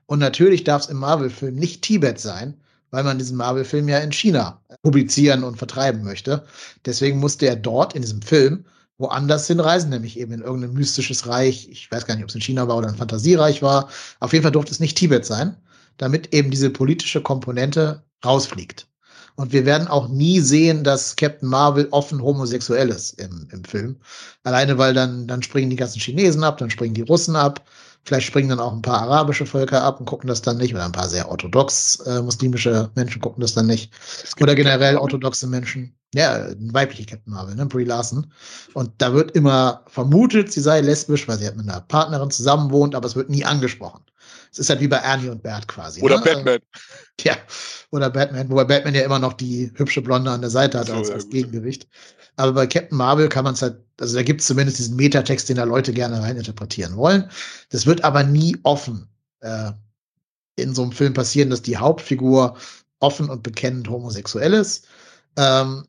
Und 0.05 0.19
natürlich 0.19 0.63
darf 0.63 0.83
es 0.83 0.89
im 0.89 0.97
Marvel-Film 0.97 1.55
nicht 1.55 1.81
Tibet 1.81 2.19
sein, 2.19 2.59
weil 2.91 3.03
man 3.03 3.17
diesen 3.17 3.37
Marvel-Film 3.37 3.87
ja 3.87 3.99
in 3.99 4.11
China 4.11 4.61
publizieren 4.81 5.43
und 5.43 5.57
vertreiben 5.57 6.03
möchte. 6.03 6.45
Deswegen 6.85 7.19
musste 7.19 7.47
er 7.47 7.55
dort 7.55 7.95
in 7.95 8.01
diesem 8.01 8.21
Film 8.21 8.65
woanders 8.99 9.47
hinreisen, 9.47 9.89
nämlich 9.89 10.19
eben 10.19 10.33
in 10.33 10.41
irgendein 10.41 10.73
mystisches 10.73 11.25
Reich. 11.25 11.67
Ich 11.71 11.91
weiß 11.91 12.05
gar 12.05 12.15
nicht, 12.15 12.23
ob 12.23 12.29
es 12.29 12.35
in 12.35 12.41
China 12.41 12.67
war 12.67 12.77
oder 12.77 12.89
ein 12.89 12.95
Fantasiereich 12.95 13.63
war. 13.63 13.89
Auf 14.19 14.33
jeden 14.33 14.43
Fall 14.43 14.51
durfte 14.51 14.71
es 14.71 14.79
nicht 14.79 14.97
Tibet 14.97 15.25
sein, 15.25 15.55
damit 15.97 16.33
eben 16.33 16.51
diese 16.51 16.69
politische 16.69 17.21
Komponente 17.21 18.03
rausfliegt. 18.23 18.87
Und 19.35 19.53
wir 19.53 19.65
werden 19.65 19.87
auch 19.87 20.09
nie 20.09 20.41
sehen, 20.41 20.83
dass 20.83 21.15
Captain 21.15 21.47
Marvel 21.47 21.87
offen 21.91 22.21
homosexuell 22.21 22.89
ist 22.89 23.17
im, 23.21 23.47
im 23.53 23.63
Film. 23.63 23.95
Alleine, 24.43 24.77
weil 24.77 24.93
dann, 24.93 25.27
dann 25.27 25.41
springen 25.41 25.69
die 25.69 25.77
ganzen 25.77 26.01
Chinesen 26.01 26.43
ab, 26.43 26.57
dann 26.57 26.69
springen 26.69 26.93
die 26.93 27.03
Russen 27.03 27.37
ab. 27.37 27.65
Vielleicht 28.03 28.27
springen 28.27 28.49
dann 28.49 28.59
auch 28.59 28.73
ein 28.73 28.81
paar 28.81 29.01
arabische 29.01 29.45
Völker 29.45 29.81
ab 29.81 30.01
und 30.01 30.07
gucken 30.07 30.27
das 30.27 30.41
dann 30.41 30.57
nicht. 30.57 30.73
Oder 30.73 30.83
ein 30.83 30.91
paar 30.91 31.07
sehr 31.07 31.29
orthodox 31.29 32.01
äh, 32.01 32.21
muslimische 32.21 32.89
Menschen 32.95 33.21
gucken 33.21 33.39
das 33.39 33.53
dann 33.53 33.67
nicht. 33.67 33.93
Oder 34.41 34.55
generell 34.55 34.97
orthodoxe 34.97 35.47
Menschen. 35.47 35.95
Ja, 36.15 36.47
weibliche 36.59 37.05
Captain 37.05 37.31
Marvel, 37.31 37.55
ne? 37.55 37.65
Brie 37.67 37.83
Larson. 37.83 38.31
Und 38.73 38.91
da 38.97 39.13
wird 39.13 39.31
immer 39.31 39.83
vermutet, 39.87 40.51
sie 40.51 40.61
sei 40.61 40.81
lesbisch, 40.81 41.27
weil 41.27 41.37
sie 41.37 41.45
halt 41.45 41.57
mit 41.57 41.69
einer 41.69 41.81
Partnerin 41.81 42.31
zusammen 42.31 42.71
wohnt, 42.71 42.95
aber 42.95 43.05
es 43.05 43.15
wird 43.15 43.29
nie 43.29 43.45
angesprochen. 43.45 44.03
Es 44.51 44.57
ist 44.57 44.69
halt 44.69 44.79
wie 44.79 44.87
bei 44.87 44.97
Ernie 44.97 45.29
und 45.29 45.43
Bert 45.43 45.67
quasi. 45.67 46.01
Oder 46.01 46.17
ne? 46.17 46.23
Batman. 46.25 46.59
Ja, 47.21 47.35
oder 47.91 48.09
Batman, 48.09 48.49
wobei 48.49 48.63
Batman 48.63 48.95
ja 48.95 49.01
immer 49.01 49.19
noch 49.19 49.33
die 49.33 49.73
hübsche 49.75 50.01
Blonde 50.01 50.31
an 50.31 50.39
der 50.39 50.49
Seite 50.49 50.79
hat 50.79 50.87
So, 50.87 50.93
als, 50.93 51.09
ja, 51.09 51.15
als 51.15 51.25
gut. 51.25 51.33
Gegengewicht. 51.33 51.85
Aber 52.37 52.53
bei 52.53 52.65
Captain 52.65 52.97
Marvel 52.97 53.27
kann 53.27 53.43
man 53.43 53.55
es 53.55 53.61
halt, 53.61 53.77
also 53.99 54.15
da 54.15 54.23
gibt 54.23 54.39
es 54.39 54.47
zumindest 54.47 54.79
diesen 54.79 54.95
Metatext, 54.95 55.49
den 55.49 55.57
da 55.57 55.65
Leute 55.65 55.91
gerne 55.91 56.21
reininterpretieren 56.21 56.95
wollen. 56.95 57.29
Das 57.71 57.85
wird 57.85 58.05
aber 58.05 58.23
nie 58.23 58.57
offen 58.63 59.09
äh, 59.41 59.71
in 60.55 60.73
so 60.73 60.83
einem 60.83 60.93
Film 60.93 61.13
passieren, 61.13 61.49
dass 61.49 61.61
die 61.61 61.75
Hauptfigur 61.75 62.55
offen 62.99 63.29
und 63.29 63.43
bekennend 63.43 63.89
homosexuell 63.89 64.53
ist. 64.53 64.87
Ähm, 65.35 65.85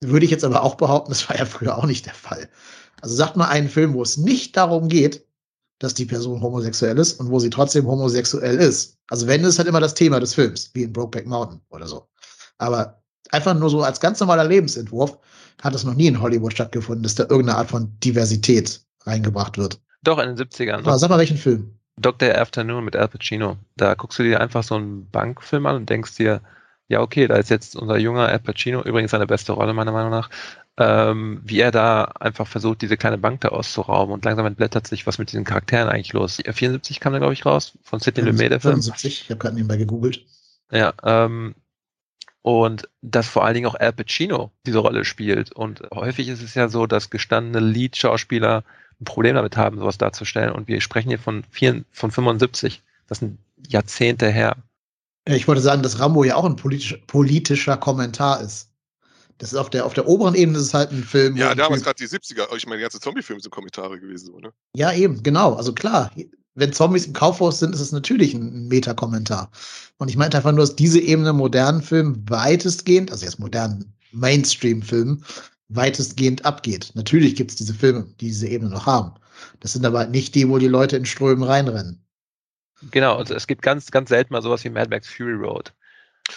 würde 0.00 0.24
ich 0.24 0.30
jetzt 0.30 0.44
aber 0.44 0.62
auch 0.62 0.74
behaupten, 0.74 1.10
das 1.10 1.28
war 1.28 1.38
ja 1.38 1.46
früher 1.46 1.76
auch 1.76 1.86
nicht 1.86 2.06
der 2.06 2.14
Fall. 2.14 2.48
Also 3.00 3.14
sagt 3.14 3.36
mal 3.36 3.48
einen 3.48 3.68
Film, 3.68 3.94
wo 3.94 4.02
es 4.02 4.16
nicht 4.16 4.56
darum 4.56 4.88
geht, 4.88 5.26
dass 5.78 5.94
die 5.94 6.06
Person 6.06 6.40
homosexuell 6.40 6.98
ist 6.98 7.20
und 7.20 7.30
wo 7.30 7.38
sie 7.38 7.50
trotzdem 7.50 7.86
homosexuell 7.86 8.56
ist. 8.56 8.98
Also 9.08 9.26
wenn, 9.26 9.44
ist 9.44 9.58
halt 9.58 9.68
immer 9.68 9.80
das 9.80 9.94
Thema 9.94 10.20
des 10.20 10.34
Films, 10.34 10.70
wie 10.74 10.84
in 10.84 10.92
Brokeback 10.92 11.26
Mountain 11.26 11.60
oder 11.68 11.86
so. 11.86 12.08
Aber 12.58 13.02
einfach 13.30 13.54
nur 13.54 13.70
so 13.70 13.82
als 13.82 14.00
ganz 14.00 14.20
normaler 14.20 14.44
Lebensentwurf 14.44 15.18
hat 15.60 15.74
es 15.74 15.84
noch 15.84 15.94
nie 15.94 16.06
in 16.06 16.20
Hollywood 16.20 16.52
stattgefunden, 16.52 17.02
dass 17.02 17.14
da 17.14 17.24
irgendeine 17.24 17.58
Art 17.58 17.70
von 17.70 17.98
Diversität 18.00 18.80
reingebracht 19.02 19.58
wird. 19.58 19.80
Doch, 20.02 20.18
in 20.18 20.34
den 20.34 20.36
70ern. 20.36 20.78
Aber 20.78 20.98
sag 20.98 21.10
mal, 21.10 21.18
welchen 21.18 21.38
Film? 21.38 21.78
Dr. 21.96 22.36
Afternoon 22.36 22.84
mit 22.84 22.96
Al 22.96 23.08
Pacino. 23.08 23.56
Da 23.76 23.94
guckst 23.94 24.18
du 24.18 24.22
dir 24.22 24.40
einfach 24.40 24.62
so 24.62 24.74
einen 24.74 25.08
Bankfilm 25.10 25.66
an 25.66 25.76
und 25.76 25.90
denkst 25.90 26.16
dir, 26.16 26.42
ja, 26.88 27.00
okay, 27.00 27.26
da 27.26 27.36
ist 27.36 27.50
jetzt 27.50 27.76
unser 27.76 27.98
junger 27.98 28.28
Al 28.28 28.40
Pacino, 28.40 28.82
übrigens 28.82 29.10
seine 29.10 29.26
beste 29.26 29.52
Rolle 29.52 29.72
meiner 29.72 29.92
Meinung 29.92 30.10
nach, 30.10 30.30
ähm, 30.76 31.40
wie 31.44 31.60
er 31.60 31.70
da 31.70 32.04
einfach 32.04 32.46
versucht, 32.46 32.82
diese 32.82 32.96
kleine 32.96 33.18
Bank 33.18 33.40
da 33.40 33.48
auszurauben 33.48 34.12
und 34.12 34.24
langsam 34.24 34.46
entblättert 34.46 34.86
sich, 34.86 35.06
was 35.06 35.18
mit 35.18 35.30
diesen 35.32 35.44
Charakteren 35.44 35.88
eigentlich 35.88 36.12
los. 36.12 36.42
74 36.44 37.00
kam 37.00 37.12
der, 37.12 37.20
glaube 37.20 37.32
ich, 37.32 37.46
raus, 37.46 37.78
von 37.82 38.00
Sidney 38.00 38.24
Lumet, 38.24 38.50
der 38.50 38.60
Film. 38.60 38.74
75, 38.74 39.22
ich 39.22 39.30
habe 39.30 39.38
gerade 39.38 39.54
nebenbei 39.54 39.76
gegoogelt. 39.76 40.24
Ja, 40.70 40.92
ähm, 41.04 41.54
und 42.42 42.88
dass 43.00 43.28
vor 43.28 43.44
allen 43.44 43.54
Dingen 43.54 43.66
auch 43.66 43.74
Al 43.74 43.94
Pacino 43.94 44.52
diese 44.66 44.78
Rolle 44.78 45.06
spielt. 45.06 45.52
Und 45.52 45.82
häufig 45.94 46.28
ist 46.28 46.42
es 46.42 46.54
ja 46.54 46.68
so, 46.68 46.86
dass 46.86 47.08
gestandene 47.08 47.64
Lead-Schauspieler 47.64 48.64
ein 49.00 49.04
Problem 49.04 49.36
damit 49.36 49.56
haben, 49.56 49.78
sowas 49.78 49.96
darzustellen. 49.96 50.52
Und 50.52 50.68
wir 50.68 50.82
sprechen 50.82 51.08
hier 51.08 51.18
von, 51.18 51.44
vier, 51.50 51.84
von 51.90 52.10
75. 52.10 52.82
Das 53.06 53.20
sind 53.20 53.38
Jahrzehnte 53.66 54.28
her. 54.28 54.56
Ich 55.26 55.48
wollte 55.48 55.62
sagen, 55.62 55.82
dass 55.82 55.98
Rambo 55.98 56.24
ja 56.24 56.36
auch 56.36 56.44
ein 56.44 56.56
politisch, 56.56 56.98
politischer 57.06 57.76
Kommentar 57.76 58.40
ist. 58.40 58.68
Das 59.38 59.52
ist 59.52 59.58
auf 59.58 59.70
der, 59.70 59.84
auf 59.84 59.94
der 59.94 60.06
oberen 60.06 60.34
Ebene 60.34 60.58
ist 60.58 60.64
es 60.64 60.74
halt 60.74 60.92
ein 60.92 61.02
Film. 61.02 61.36
Ja, 61.36 61.54
damals 61.54 61.82
gerade 61.82 61.96
die 61.96 62.08
70er. 62.08 62.54
Ich 62.56 62.66
meine, 62.66 62.78
die 62.78 62.82
ganzen 62.82 63.00
Zombie-Filme 63.00 63.40
sind 63.40 63.50
Kommentare 63.50 63.98
gewesen, 63.98 64.26
so, 64.26 64.38
ne? 64.38 64.52
Ja, 64.76 64.92
eben, 64.92 65.22
genau. 65.22 65.54
Also 65.54 65.72
klar, 65.72 66.10
wenn 66.54 66.72
Zombies 66.72 67.06
im 67.06 67.14
Kaufhaus 67.14 67.58
sind, 67.58 67.74
ist 67.74 67.80
es 67.80 67.90
natürlich 67.90 68.34
ein 68.34 68.68
Metakommentar. 68.68 69.50
Und 69.98 70.08
ich 70.08 70.16
meinte 70.16 70.36
einfach 70.36 70.52
nur, 70.52 70.60
dass 70.60 70.76
diese 70.76 71.00
Ebene 71.00 71.32
modernen 71.32 71.82
Filmen 71.82 72.24
weitestgehend, 72.28 73.10
also 73.10 73.24
jetzt 73.24 73.40
modernen 73.40 73.92
Mainstream-Filmen, 74.12 75.24
weitestgehend 75.68 76.44
abgeht. 76.44 76.92
Natürlich 76.94 77.34
gibt 77.34 77.50
es 77.50 77.56
diese 77.56 77.74
Filme, 77.74 78.06
die 78.20 78.26
diese 78.26 78.46
Ebene 78.46 78.70
noch 78.70 78.86
haben. 78.86 79.14
Das 79.60 79.72
sind 79.72 79.84
aber 79.84 80.06
nicht 80.06 80.34
die, 80.36 80.48
wo 80.48 80.58
die 80.58 80.68
Leute 80.68 80.96
in 80.96 81.06
Strömen 81.06 81.42
reinrennen. 81.42 82.03
Genau, 82.90 83.16
also 83.16 83.34
es 83.34 83.46
gibt 83.46 83.62
ganz, 83.62 83.90
ganz 83.90 84.08
selten 84.08 84.32
mal 84.32 84.42
sowas 84.42 84.64
wie 84.64 84.70
Mad 84.70 84.88
Max 84.90 85.08
Fury 85.08 85.34
Road. 85.34 85.72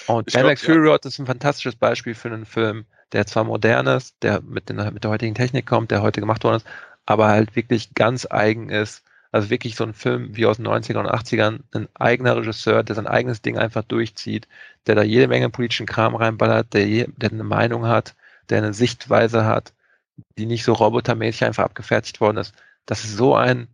Und 0.07 0.27
ich 0.27 0.33
Mad 0.33 0.47
Max 0.47 0.63
Fury 0.63 0.85
ja. 0.85 0.91
Road 0.91 1.05
ist 1.05 1.19
ein 1.19 1.25
fantastisches 1.25 1.75
Beispiel 1.75 2.15
für 2.15 2.29
einen 2.29 2.45
Film, 2.45 2.85
der 3.11 3.25
zwar 3.25 3.43
modern 3.43 3.87
ist, 3.87 4.15
der 4.21 4.41
mit, 4.41 4.69
den, 4.69 4.77
mit 4.93 5.03
der 5.03 5.11
heutigen 5.11 5.35
Technik 5.35 5.65
kommt, 5.65 5.91
der 5.91 6.01
heute 6.01 6.19
gemacht 6.19 6.43
worden 6.43 6.57
ist, 6.57 6.67
aber 7.05 7.27
halt 7.27 7.55
wirklich 7.55 7.93
ganz 7.93 8.27
eigen 8.29 8.69
ist. 8.69 9.03
Also 9.31 9.49
wirklich 9.49 9.75
so 9.75 9.83
ein 9.83 9.93
Film 9.93 10.35
wie 10.35 10.45
aus 10.45 10.57
den 10.57 10.67
90ern 10.67 10.99
und 10.99 11.07
80ern, 11.07 11.59
ein 11.73 11.87
eigener 11.95 12.37
Regisseur, 12.37 12.83
der 12.83 12.95
sein 12.95 13.07
eigenes 13.07 13.41
Ding 13.41 13.57
einfach 13.57 13.83
durchzieht, 13.83 14.47
der 14.87 14.95
da 14.95 15.03
jede 15.03 15.27
Menge 15.27 15.49
politischen 15.49 15.85
Kram 15.85 16.15
reinballert, 16.15 16.73
der, 16.73 16.87
je, 16.87 17.07
der 17.17 17.31
eine 17.31 17.43
Meinung 17.43 17.85
hat, 17.85 18.15
der 18.49 18.59
eine 18.59 18.73
Sichtweise 18.73 19.45
hat, 19.45 19.73
die 20.37 20.45
nicht 20.45 20.63
so 20.63 20.73
robotermäßig 20.73 21.43
einfach 21.45 21.65
abgefertigt 21.65 22.21
worden 22.21 22.37
ist. 22.37 22.55
Das 22.85 23.03
ist 23.03 23.17
so 23.17 23.35
ein 23.35 23.67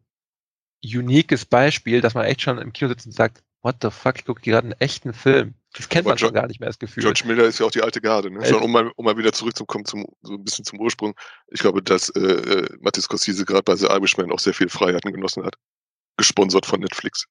uniques 0.84 1.46
Beispiel, 1.46 2.02
dass 2.02 2.14
man 2.14 2.26
echt 2.26 2.42
schon 2.42 2.58
im 2.58 2.74
Kino 2.74 2.90
sitzt 2.90 3.06
und 3.06 3.14
sagt, 3.14 3.42
what 3.62 3.78
the 3.82 3.90
fuck, 3.90 4.18
ich 4.18 4.26
gucke 4.26 4.42
gerade 4.42 4.66
einen 4.66 4.80
echten 4.80 5.14
Film. 5.14 5.54
Das 5.74 5.90
kennt 5.90 6.06
man 6.06 6.18
schon 6.18 6.34
gar 6.34 6.48
nicht 6.48 6.60
mehr, 6.60 6.70
das 6.70 6.78
Gefühl. 6.78 7.02
George 7.02 7.24
Miller 7.26 7.46
ist 7.46 7.60
ja 7.60 7.66
auch 7.66 7.72
die 7.72 7.82
alte 7.82 8.00
Garde. 8.00 8.30
Ne? 8.30 8.46
Schon, 8.46 8.62
um, 8.62 8.72
mal, 8.72 8.92
um 8.96 9.06
mal 9.06 9.18
wieder 9.18 9.34
zurückzukommen, 9.34 9.86
zum, 9.86 10.06
so 10.22 10.34
ein 10.34 10.44
bisschen 10.44 10.66
zum 10.66 10.80
Ursprung. 10.80 11.16
Ich 11.48 11.62
glaube, 11.62 11.82
dass 11.82 12.10
äh, 12.10 12.20
äh 12.20 12.68
Matthias 12.82 13.06
Scorsese 13.06 13.46
gerade 13.46 13.64
bei 13.64 13.76
The 13.76 13.88
Irishman 13.88 14.32
auch 14.32 14.40
sehr 14.40 14.54
viel 14.54 14.70
Freiheiten 14.70 15.12
genossen 15.12 15.44
hat. 15.44 15.56
Gesponsert 16.18 16.66
von 16.66 16.80
Netflix. 16.80 17.26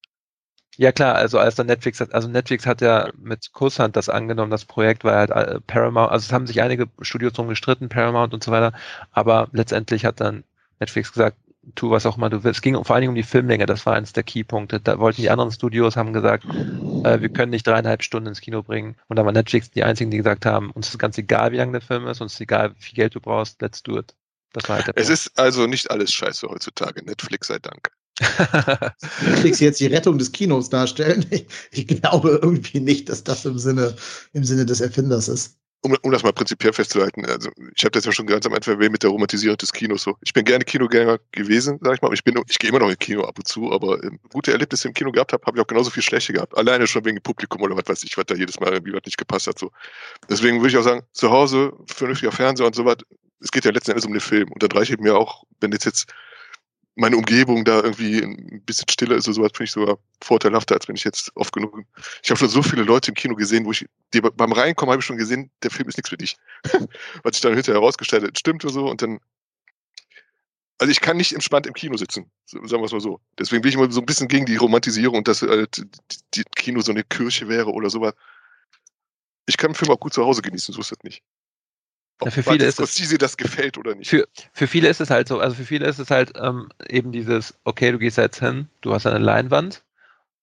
Ja 0.75 0.91
klar, 0.91 1.15
also 1.15 1.37
als 1.37 1.55
dann 1.55 1.67
Netflix 1.67 2.01
hat, 2.01 2.13
also 2.13 2.27
Netflix 2.27 2.65
hat 2.65 2.81
ja 2.81 3.11
mit 3.15 3.53
Kusshand 3.53 3.95
das 3.95 4.09
angenommen, 4.09 4.49
das 4.49 4.65
Projekt, 4.65 5.03
weil 5.03 5.15
halt 5.15 5.29
äh, 5.29 5.61
Paramount, 5.61 6.11
also 6.11 6.25
es 6.25 6.33
haben 6.33 6.47
sich 6.47 6.61
einige 6.63 6.87
Studios 7.01 7.33
drum 7.33 7.47
gestritten, 7.47 7.89
Paramount 7.89 8.33
und 8.33 8.43
so 8.43 8.51
weiter, 8.51 8.73
aber 9.11 9.49
letztendlich 9.51 10.03
hat 10.03 10.19
dann 10.19 10.43
Netflix 10.79 11.13
gesagt, 11.13 11.37
tu 11.75 11.89
was 11.89 12.05
auch 12.05 12.17
immer 12.17 12.29
du 12.29 12.43
willst. 12.43 12.57
Es 12.57 12.61
ging 12.61 12.75
vor 12.83 12.95
allen 12.95 13.01
Dingen 13.01 13.11
um 13.11 13.15
die 13.15 13.23
Filmlänge, 13.23 13.65
das 13.65 13.85
war 13.85 13.93
eins 13.93 14.13
der 14.13 14.23
Keypunkte. 14.23 14.79
Da 14.79 14.99
wollten 14.99 15.21
die 15.21 15.29
anderen 15.29 15.51
Studios, 15.51 15.95
haben 15.95 16.13
gesagt, 16.13 16.45
äh, 16.45 17.21
wir 17.21 17.29
können 17.29 17.51
nicht 17.51 17.65
dreieinhalb 17.65 18.03
Stunden 18.03 18.27
ins 18.27 18.41
Kino 18.41 18.63
bringen. 18.63 18.95
Und 19.07 19.17
da 19.17 19.25
war 19.25 19.31
Netflix 19.31 19.71
die 19.71 19.83
einzigen, 19.83 20.11
die 20.11 20.17
gesagt 20.17 20.45
haben, 20.45 20.71
uns 20.71 20.89
ist 20.89 20.97
ganz 20.97 21.17
egal, 21.17 21.51
wie 21.51 21.57
lang 21.57 21.71
der 21.71 21.81
Film 21.81 22.07
ist, 22.07 22.21
uns 22.21 22.33
ist 22.33 22.41
egal, 22.41 22.75
wie 22.75 22.81
viel 22.81 22.95
Geld 22.95 23.15
du 23.15 23.21
brauchst, 23.21 23.61
let's 23.61 23.81
do 23.83 23.97
it. 23.97 24.13
Das 24.53 24.69
war 24.69 24.75
halt 24.77 24.87
der 24.87 24.93
es 24.97 25.07
Punkt. 25.07 25.19
ist 25.19 25.39
also 25.39 25.65
nicht 25.65 25.89
alles 25.89 26.11
scheiße 26.11 26.47
heutzutage, 26.47 27.03
Netflix 27.03 27.47
sei 27.47 27.59
Dank. 27.59 27.91
Netflix 29.21 29.59
jetzt 29.59 29.79
die 29.79 29.87
Rettung 29.87 30.19
des 30.19 30.31
Kinos 30.31 30.69
darstellen. 30.69 31.25
Ich, 31.31 31.47
ich, 31.71 31.87
glaube 31.87 32.39
irgendwie 32.41 32.79
nicht, 32.79 33.09
dass 33.09 33.23
das 33.23 33.45
im 33.45 33.57
Sinne, 33.57 33.95
im 34.33 34.43
Sinne 34.43 34.65
des 34.65 34.81
Erfinders 34.81 35.27
ist 35.27 35.57
um, 35.83 35.95
um 36.01 36.11
das 36.11 36.23
mal 36.23 36.31
prinzipiell 36.31 36.73
festzuhalten, 36.73 37.25
also 37.25 37.51
ich 37.75 37.83
habe 37.83 37.91
das 37.91 38.05
ja 38.05 38.11
schon 38.11 38.25
ganz 38.25 38.45
am 38.45 38.53
Anfang 38.53 38.75
erwähnt 38.75 38.93
mit 38.93 39.03
der 39.03 39.09
Romantisierung 39.09 39.57
des 39.57 39.71
Kinos 39.71 40.03
so. 40.03 40.15
Ich 40.21 40.33
bin 40.33 40.45
gerne 40.45 40.63
Kinogänger 40.63 41.19
gewesen, 41.31 41.77
sag 41.81 41.95
ich 41.95 42.01
mal. 42.01 42.13
Ich 42.13 42.23
bin, 42.23 42.41
ich 42.47 42.57
gehe 42.57 42.69
immer 42.69 42.79
noch 42.79 42.87
ins 42.87 42.99
Kino 42.99 43.23
ab 43.23 43.37
und 43.37 43.47
zu, 43.47 43.71
aber 43.71 44.01
ähm, 44.03 44.19
gute 44.29 44.53
Erlebnisse 44.53 44.87
im 44.87 44.93
Kino 44.93 45.11
gehabt 45.11 45.33
habe, 45.33 45.45
habe 45.45 45.57
ich 45.57 45.61
auch 45.61 45.67
genauso 45.67 45.89
viel 45.89 46.01
schlechte 46.01 46.31
gehabt. 46.33 46.57
Alleine 46.57 46.87
schon 46.87 47.03
wegen 47.03 47.21
Publikum 47.21 47.61
oder 47.61 47.75
was 47.75 47.87
weiß 47.87 48.03
ich, 48.05 48.17
was 48.17 48.25
da 48.25 48.35
jedes 48.35 48.59
Mal 48.59 48.71
irgendwie 48.71 48.93
was 48.93 49.03
nicht 49.05 49.17
gepasst 49.17 49.47
hat. 49.47 49.59
So. 49.59 49.71
Deswegen 50.29 50.57
würde 50.57 50.69
ich 50.69 50.77
auch 50.77 50.83
sagen, 50.83 51.03
zu 51.11 51.29
Hause, 51.29 51.73
vernünftiger 51.87 52.31
Fernseher 52.31 52.67
und 52.67 52.75
so 52.75 52.85
was, 52.85 52.97
es 53.41 53.51
geht 53.51 53.65
ja 53.65 53.71
letzten 53.71 53.91
Endes 53.91 54.05
um 54.05 54.13
den 54.13 54.21
Film. 54.21 54.49
Und 54.51 54.63
da 54.63 54.67
reicht 54.67 54.97
mir 55.01 55.17
auch, 55.17 55.43
wenn 55.59 55.73
jetzt 55.73 55.85
jetzt 55.85 56.07
meine 56.95 57.17
Umgebung 57.17 57.65
da 57.65 57.77
irgendwie 57.77 58.21
ein 58.21 58.61
bisschen 58.65 58.87
stiller 58.89 59.15
ist 59.15 59.27
oder 59.27 59.35
sowas, 59.35 59.51
finde 59.53 59.63
ich 59.65 59.71
sogar 59.71 59.97
vorteilhafter, 60.21 60.75
als 60.75 60.87
wenn 60.87 60.95
ich 60.95 61.03
jetzt 61.03 61.31
oft 61.35 61.51
genug. 61.53 61.83
Ich 62.21 62.29
habe 62.29 62.37
schon 62.37 62.49
so 62.49 62.61
viele 62.61 62.83
Leute 62.83 63.11
im 63.11 63.15
Kino 63.15 63.35
gesehen, 63.35 63.65
wo 63.65 63.71
ich 63.71 63.85
beim 64.11 64.51
Reinkommen 64.51 64.91
habe 64.91 64.99
ich 64.99 65.05
schon 65.05 65.17
gesehen, 65.17 65.49
der 65.63 65.71
Film 65.71 65.89
ist 65.89 65.97
nichts 65.97 66.09
für 66.09 66.17
dich. 66.17 66.37
Was 67.23 67.35
sich 67.35 67.41
dann 67.41 67.55
hinterher 67.55 67.81
herausgestellt 67.81 68.23
hat, 68.23 68.37
stimmt 68.37 68.63
oder 68.63 68.73
so 68.73 68.89
und 68.89 69.01
dann. 69.01 69.19
Also 70.79 70.91
ich 70.91 71.01
kann 71.01 71.17
nicht 71.17 71.33
entspannt 71.33 71.65
im 71.65 71.73
Kino 71.73 71.95
sitzen, 71.97 72.29
sagen 72.45 72.67
wir 72.69 72.83
es 72.83 72.91
mal 72.91 72.99
so. 72.99 73.21
Deswegen 73.39 73.61
bin 73.61 73.69
ich 73.69 73.75
immer 73.75 73.89
so 73.91 74.01
ein 74.01 74.05
bisschen 74.05 74.27
gegen 74.27 74.45
die 74.45 74.57
Romantisierung 74.57 75.17
und 75.17 75.27
dass 75.27 75.41
äh, 75.41 75.67
die 76.33 76.43
Kino 76.55 76.81
so 76.81 76.91
eine 76.91 77.03
Kirche 77.03 77.47
wäre 77.47 77.71
oder 77.71 77.89
sowas. 77.89 78.13
Ich 79.45 79.57
kann 79.57 79.71
den 79.71 79.75
Film 79.75 79.91
auch 79.91 79.99
gut 79.99 80.13
zu 80.13 80.25
Hause 80.25 80.41
genießen, 80.41 80.73
so 80.73 80.81
ist 80.81 80.91
das 80.91 81.03
nicht. 81.03 81.23
Ja, 82.23 82.31
für 82.31 82.43
viele 82.43 82.65
ist 82.65 82.79
es, 82.79 82.95
sie 82.95 83.17
das 83.17 83.37
gefällt 83.37 83.77
oder 83.77 83.95
nicht. 83.95 84.09
Für, 84.09 84.27
für 84.53 84.67
viele 84.67 84.87
ist 84.87 85.01
es 85.01 85.09
halt 85.09 85.27
so, 85.27 85.39
also 85.39 85.55
für 85.55 85.65
viele 85.65 85.85
ist 85.87 85.99
es 85.99 86.09
halt 86.11 86.33
ähm, 86.35 86.69
eben 86.87 87.11
dieses, 87.11 87.55
okay, 87.63 87.91
du 87.91 87.97
gehst 87.97 88.17
jetzt 88.17 88.39
hin, 88.39 88.69
du 88.81 88.93
hast 88.93 89.05
eine 89.05 89.19
Leinwand 89.19 89.83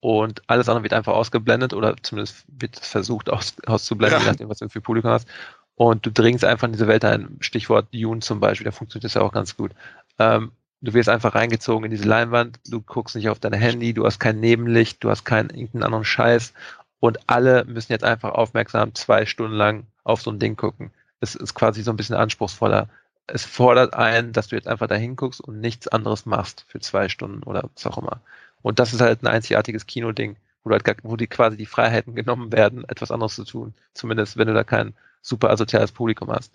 und 0.01 0.43
alles 0.47 0.69
andere 0.69 0.83
wird 0.83 0.93
einfach 0.93 1.13
ausgeblendet 1.13 1.73
oder 1.73 1.97
zumindest 2.03 2.45
wird 2.49 2.79
versucht 2.79 3.31
aus, 3.31 3.55
auszublenden, 3.67 4.19
ja. 4.19 4.25
je 4.25 4.31
nachdem, 4.31 4.49
was 4.49 4.59
du 4.59 4.69
für 4.69 4.81
Publikum 4.81 5.11
hast. 5.11 5.29
Und 5.75 6.05
du 6.05 6.11
dringst 6.11 6.45
einfach 6.45 6.67
in 6.67 6.73
diese 6.73 6.89
Welt 6.89 7.05
ein. 7.05 7.39
Stichwort 7.41 7.95
Dune 7.95 8.21
zum 8.21 8.41
Beispiel, 8.41 8.67
da 8.67 8.71
funktioniert 8.71 9.05
das 9.05 9.15
ja 9.15 9.23
auch 9.23 9.33
ganz 9.33 9.57
gut. 9.57 9.73
Ähm, 10.19 10.53
du 10.83 10.93
wirst 10.93 11.09
einfach 11.09 11.35
reingezogen 11.35 11.85
in 11.85 11.91
diese 11.91 12.07
Leinwand, 12.07 12.61
du 12.67 12.83
guckst 12.83 13.17
nicht 13.17 13.31
auf 13.31 13.39
dein 13.39 13.55
Handy, 13.55 13.95
du 13.95 14.05
hast 14.05 14.19
kein 14.19 14.41
Nebenlicht, 14.41 15.03
du 15.03 15.11
hast 15.11 15.25
keinen 15.25 15.51
irgendeinen 15.51 15.85
anderen 15.85 16.05
Scheiß 16.05 16.53
und 16.99 17.19
alle 17.29 17.65
müssen 17.65 17.93
jetzt 17.93 18.05
einfach 18.05 18.33
aufmerksam 18.33 18.95
zwei 18.95 19.25
Stunden 19.25 19.57
lang 19.57 19.87
auf 20.05 20.21
so 20.21 20.31
ein 20.31 20.39
Ding 20.39 20.57
gucken 20.57 20.91
es 21.21 21.35
ist 21.35 21.55
quasi 21.55 21.83
so 21.83 21.91
ein 21.91 21.97
bisschen 21.97 22.17
anspruchsvoller. 22.17 22.89
Es 23.27 23.45
fordert 23.45 23.95
ein, 23.95 24.33
dass 24.33 24.49
du 24.49 24.57
jetzt 24.57 24.67
einfach 24.69 24.89
da 24.89 24.97
hinguckst 24.97 25.41
und 25.41 25.61
nichts 25.61 25.89
anderes 25.89 26.27
machst 26.27 26.65
für 26.69 26.81
zwei 26.81 27.09
Stunden 27.09 27.43
oder 27.45 27.71
was 27.75 27.87
auch 27.87 27.99
immer. 27.99 28.21
Und 28.63 28.79
das 28.79 28.93
ist 28.93 29.01
halt 29.01 29.23
ein 29.23 29.29
einzigartiges 29.29 29.87
Kinoding, 29.87 30.37
wo, 30.65 30.71
halt 30.71 30.85
wo 31.03 31.17
die 31.17 31.27
quasi 31.27 31.57
die 31.57 31.67
Freiheiten 31.67 32.15
genommen 32.15 32.53
werden, 32.53 32.85
etwas 32.89 33.11
anderes 33.11 33.37
zu 33.37 33.45
tun. 33.45 33.75
Zumindest 33.95 34.37
wenn 34.37 34.49
du 34.49 34.55
da 34.55 34.65
kein 34.65 34.95
super 35.23 35.51
asoziales 35.51 35.93
Publikum 35.93 36.31
hast. 36.31 36.53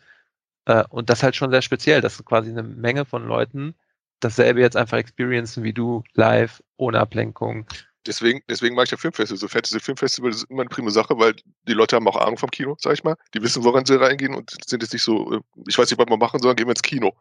Äh, 0.65 0.83
und 0.89 1.09
das 1.09 1.19
ist 1.19 1.23
halt 1.23 1.35
schon 1.35 1.51
sehr 1.51 1.61
speziell, 1.61 2.01
dass 2.01 2.23
quasi 2.25 2.49
eine 2.49 2.63
Menge 2.63 3.05
von 3.05 3.25
Leuten 3.27 3.75
dasselbe 4.19 4.61
jetzt 4.61 4.77
einfach 4.77 4.97
experiencen 4.97 5.63
wie 5.63 5.73
du, 5.73 6.03
live, 6.13 6.63
ohne 6.77 6.99
Ablenkung, 6.99 7.67
deswegen, 8.05 8.41
deswegen 8.49 8.75
mache 8.75 8.85
ich 8.85 8.91
ja 8.91 8.97
Filmfestival. 8.97 9.37
So 9.37 9.47
Fantasy 9.47 9.79
Filmfestival 9.79 10.31
ist 10.31 10.43
immer 10.49 10.61
eine 10.61 10.69
prima 10.69 10.91
Sache, 10.91 11.17
weil 11.17 11.35
die 11.67 11.73
Leute 11.73 11.95
haben 11.95 12.07
auch 12.07 12.17
Ahnung 12.17 12.37
vom 12.37 12.51
Kino, 12.51 12.75
sag 12.79 12.93
ich 12.93 13.03
mal. 13.03 13.15
Die 13.33 13.41
wissen, 13.41 13.63
woran 13.63 13.85
sie 13.85 13.99
reingehen 13.99 14.35
und 14.35 14.55
sind 14.65 14.81
jetzt 14.81 14.93
nicht 14.93 15.03
so, 15.03 15.33
äh, 15.33 15.39
ich 15.67 15.77
weiß 15.77 15.89
nicht, 15.89 15.99
was 15.99 16.07
wir 16.07 16.17
machen 16.17 16.41
sollen, 16.41 16.55
gehen 16.55 16.67
wir 16.67 16.71
ins 16.71 16.81
Kino. 16.81 17.13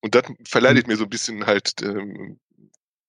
Und 0.00 0.14
das 0.14 0.24
verleidet 0.46 0.86
mhm. 0.86 0.92
mir 0.92 0.96
so 0.96 1.04
ein 1.04 1.10
bisschen 1.10 1.46
halt 1.46 1.74
ähm, 1.82 2.38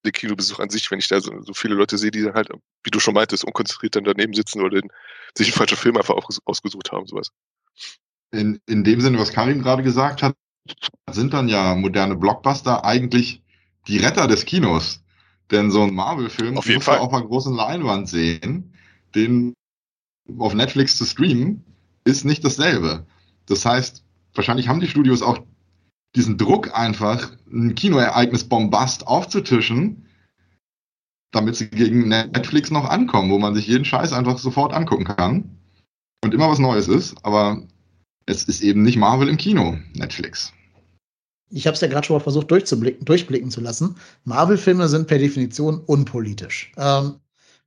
den 0.06 0.12
Kinobesuch 0.12 0.60
an 0.60 0.70
sich, 0.70 0.90
wenn 0.92 1.00
ich 1.00 1.08
da 1.08 1.20
so, 1.20 1.42
so, 1.42 1.54
viele 1.54 1.76
Leute 1.76 1.98
sehe, 1.98 2.12
die 2.12 2.22
dann 2.22 2.34
halt, 2.34 2.50
wie 2.84 2.92
du 2.92 3.00
schon 3.00 3.14
meintest, 3.14 3.44
unkonzentriert 3.44 3.96
dann 3.96 4.04
daneben 4.04 4.34
sitzen 4.34 4.62
oder 4.62 4.82
den, 4.82 4.92
sich 5.38 5.48
einen 5.48 5.58
falschen 5.58 5.78
Film 5.78 5.98
einfach 5.98 6.16
ausgesucht 6.46 6.92
haben, 6.92 7.08
sowas. 7.08 7.32
In, 8.32 8.62
in 8.66 8.84
dem 8.84 9.02
Sinne, 9.02 9.20
was 9.20 9.34
Karim 9.34 9.62
gerade 9.62 9.84
gesagt 9.84 10.24
hat, 10.24 10.36
sind 11.12 11.34
dann 11.34 11.48
ja 11.48 11.76
moderne 11.76 12.16
Blockbuster 12.16 12.84
eigentlich 12.86 13.42
die 13.88 13.98
Retter 13.98 14.28
des 14.28 14.46
Kinos. 14.46 15.05
Denn 15.52 15.72
so 15.72 15.84
ein 15.84 15.94
Marvel-Film 15.94 16.56
muss 16.56 16.68
man 16.68 17.00
auf 17.00 17.14
einer 17.14 17.26
großen 17.26 17.54
Leinwand 17.54 18.10
sehen. 18.10 18.74
Den 19.14 19.54
auf 20.38 20.54
Netflix 20.54 20.98
zu 20.98 21.06
streamen, 21.06 21.64
ist 22.04 22.26
nicht 22.26 22.44
dasselbe. 22.44 23.06
Das 23.46 23.66
heißt, 23.66 24.04
wahrscheinlich 24.34 24.68
haben 24.68 24.80
die 24.80 24.88
Studios 24.88 25.22
auch 25.22 25.40
diesen 26.16 26.38
Druck 26.38 26.76
einfach, 26.78 27.32
ein 27.52 27.76
Kinoereignis 27.76 28.46
Bombast 28.46 29.08
aufzutischen, 29.08 30.08
damit 31.32 31.56
sie 31.56 31.70
gegen 31.70 32.08
Netflix 32.08 32.72
noch 32.72 32.86
ankommen, 32.90 33.32
wo 33.32 33.38
man 33.38 33.54
sich 33.54 33.68
jeden 33.68 33.86
Scheiß 33.86 34.14
einfach 34.14 34.38
sofort 34.38 34.74
angucken 34.74 35.04
kann 35.04 35.58
und 36.24 36.34
immer 36.34 36.50
was 36.50 36.60
Neues 36.60 36.88
ist, 36.88 37.24
aber 37.24 37.62
es 38.26 38.44
ist 38.46 38.62
eben 38.62 38.82
nicht 38.82 38.98
Marvel 38.98 39.28
im 39.28 39.38
Kino, 39.38 39.78
Netflix 39.94 40.54
ich 41.50 41.68
habe 41.68 41.76
es 41.76 41.82
ja 41.82 41.88
gerade 41.88 42.06
schon 42.06 42.18
mal 42.18 42.24
versucht 42.24 42.50
durchzublicken, 42.52 43.06
durchblicken 43.06 43.52
zu 43.52 43.62
lassen. 43.62 43.96
Marvel-Filme 44.24 44.88
sind 44.88 45.08
per 45.08 45.20
Definition 45.20 45.80
unpolitisch. 45.86 46.72
Ähm, 46.78 47.16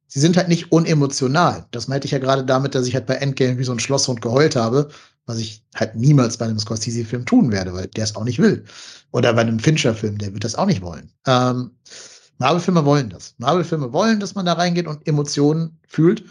sie 0.07 0.21
sind 0.21 0.37
halt 0.37 0.49
nicht 0.49 0.73
unemotional. 0.73 1.67
Das 1.71 1.89
meinte 1.89 2.07
ich 2.07 2.13
ja 2.13 2.19
gerade 2.19 2.45
damit, 2.45 2.75
dass 2.75 2.87
ich 2.87 2.95
halt 2.95 3.07
bei 3.07 3.15
Endgame 3.15 3.59
wie 3.59 3.65
so 3.65 3.73
ein 3.73 3.81
Schlosshund 3.81 4.21
geheult 4.21 4.57
habe, 4.57 4.89
was 5.27 5.39
ich 5.39 5.63
halt 5.75 5.95
niemals 5.95 6.37
bei 6.39 6.47
einem 6.47 6.59
Scorsese-Film 6.59 7.25
tun 7.27 7.53
werde, 7.53 7.73
weil 7.75 7.87
der 7.89 8.05
es 8.05 8.17
auch 8.17 8.25
nicht 8.25 8.39
will. 8.39 8.65
Oder 9.13 9.33
bei 9.35 9.43
einem 9.43 9.59
Fincher-Film, 9.59 10.19
der 10.19 10.33
wird 10.33 10.45
das 10.45 10.55
auch 10.55 10.67
nicht 10.67 10.83
wollen. 10.83 11.11
Ähm, 11.27 11.71
Marvel-Filme 12.39 12.85
wollen 12.85 13.11
das. 13.11 13.35
Marvel-Filme 13.39 13.93
wollen, 13.93 14.21
dass 14.21 14.35
man 14.35 14.47
da 14.47 14.55
reingeht 14.55 14.87
und 14.87 15.07
Emotionen 15.07 15.79
fühlt. 15.87 16.25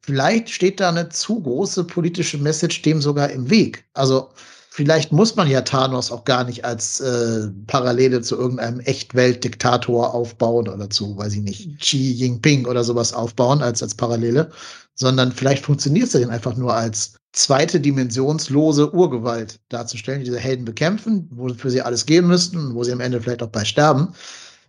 Vielleicht 0.00 0.50
steht 0.50 0.80
da 0.80 0.88
eine 0.88 1.08
zu 1.08 1.40
große 1.40 1.84
politische 1.84 2.38
Message 2.38 2.82
dem 2.82 3.00
sogar 3.00 3.30
im 3.30 3.48
Weg. 3.48 3.84
Also 3.94 4.30
vielleicht 4.74 5.12
muss 5.12 5.36
man 5.36 5.48
ja 5.48 5.60
Thanos 5.60 6.10
auch 6.10 6.24
gar 6.24 6.44
nicht 6.44 6.64
als 6.64 6.98
äh, 7.00 7.48
Parallele 7.66 8.22
zu 8.22 8.38
irgendeinem 8.38 8.80
Echtweltdiktator 8.80 10.14
aufbauen 10.14 10.66
oder 10.66 10.88
zu, 10.88 11.14
weiß 11.14 11.34
ich 11.34 11.42
nicht, 11.42 11.78
Xi 11.78 12.12
Jinping 12.12 12.64
oder 12.64 12.82
sowas 12.82 13.12
aufbauen 13.12 13.60
als, 13.60 13.82
als 13.82 13.94
Parallele, 13.94 14.50
sondern 14.94 15.30
vielleicht 15.30 15.66
funktioniert 15.66 16.06
es 16.06 16.14
ja 16.14 16.26
einfach 16.26 16.56
nur 16.56 16.72
als 16.72 17.16
zweite 17.32 17.80
dimensionslose 17.80 18.94
Urgewalt 18.94 19.60
darzustellen, 19.68 20.20
die 20.20 20.26
diese 20.26 20.38
Helden 20.38 20.64
bekämpfen, 20.64 21.28
wofür 21.30 21.70
sie 21.70 21.82
alles 21.82 22.06
geben 22.06 22.28
müssten, 22.28 22.74
wo 22.74 22.82
sie 22.82 22.92
am 22.92 23.00
Ende 23.00 23.20
vielleicht 23.20 23.42
auch 23.42 23.48
bei 23.48 23.66
sterben, 23.66 24.14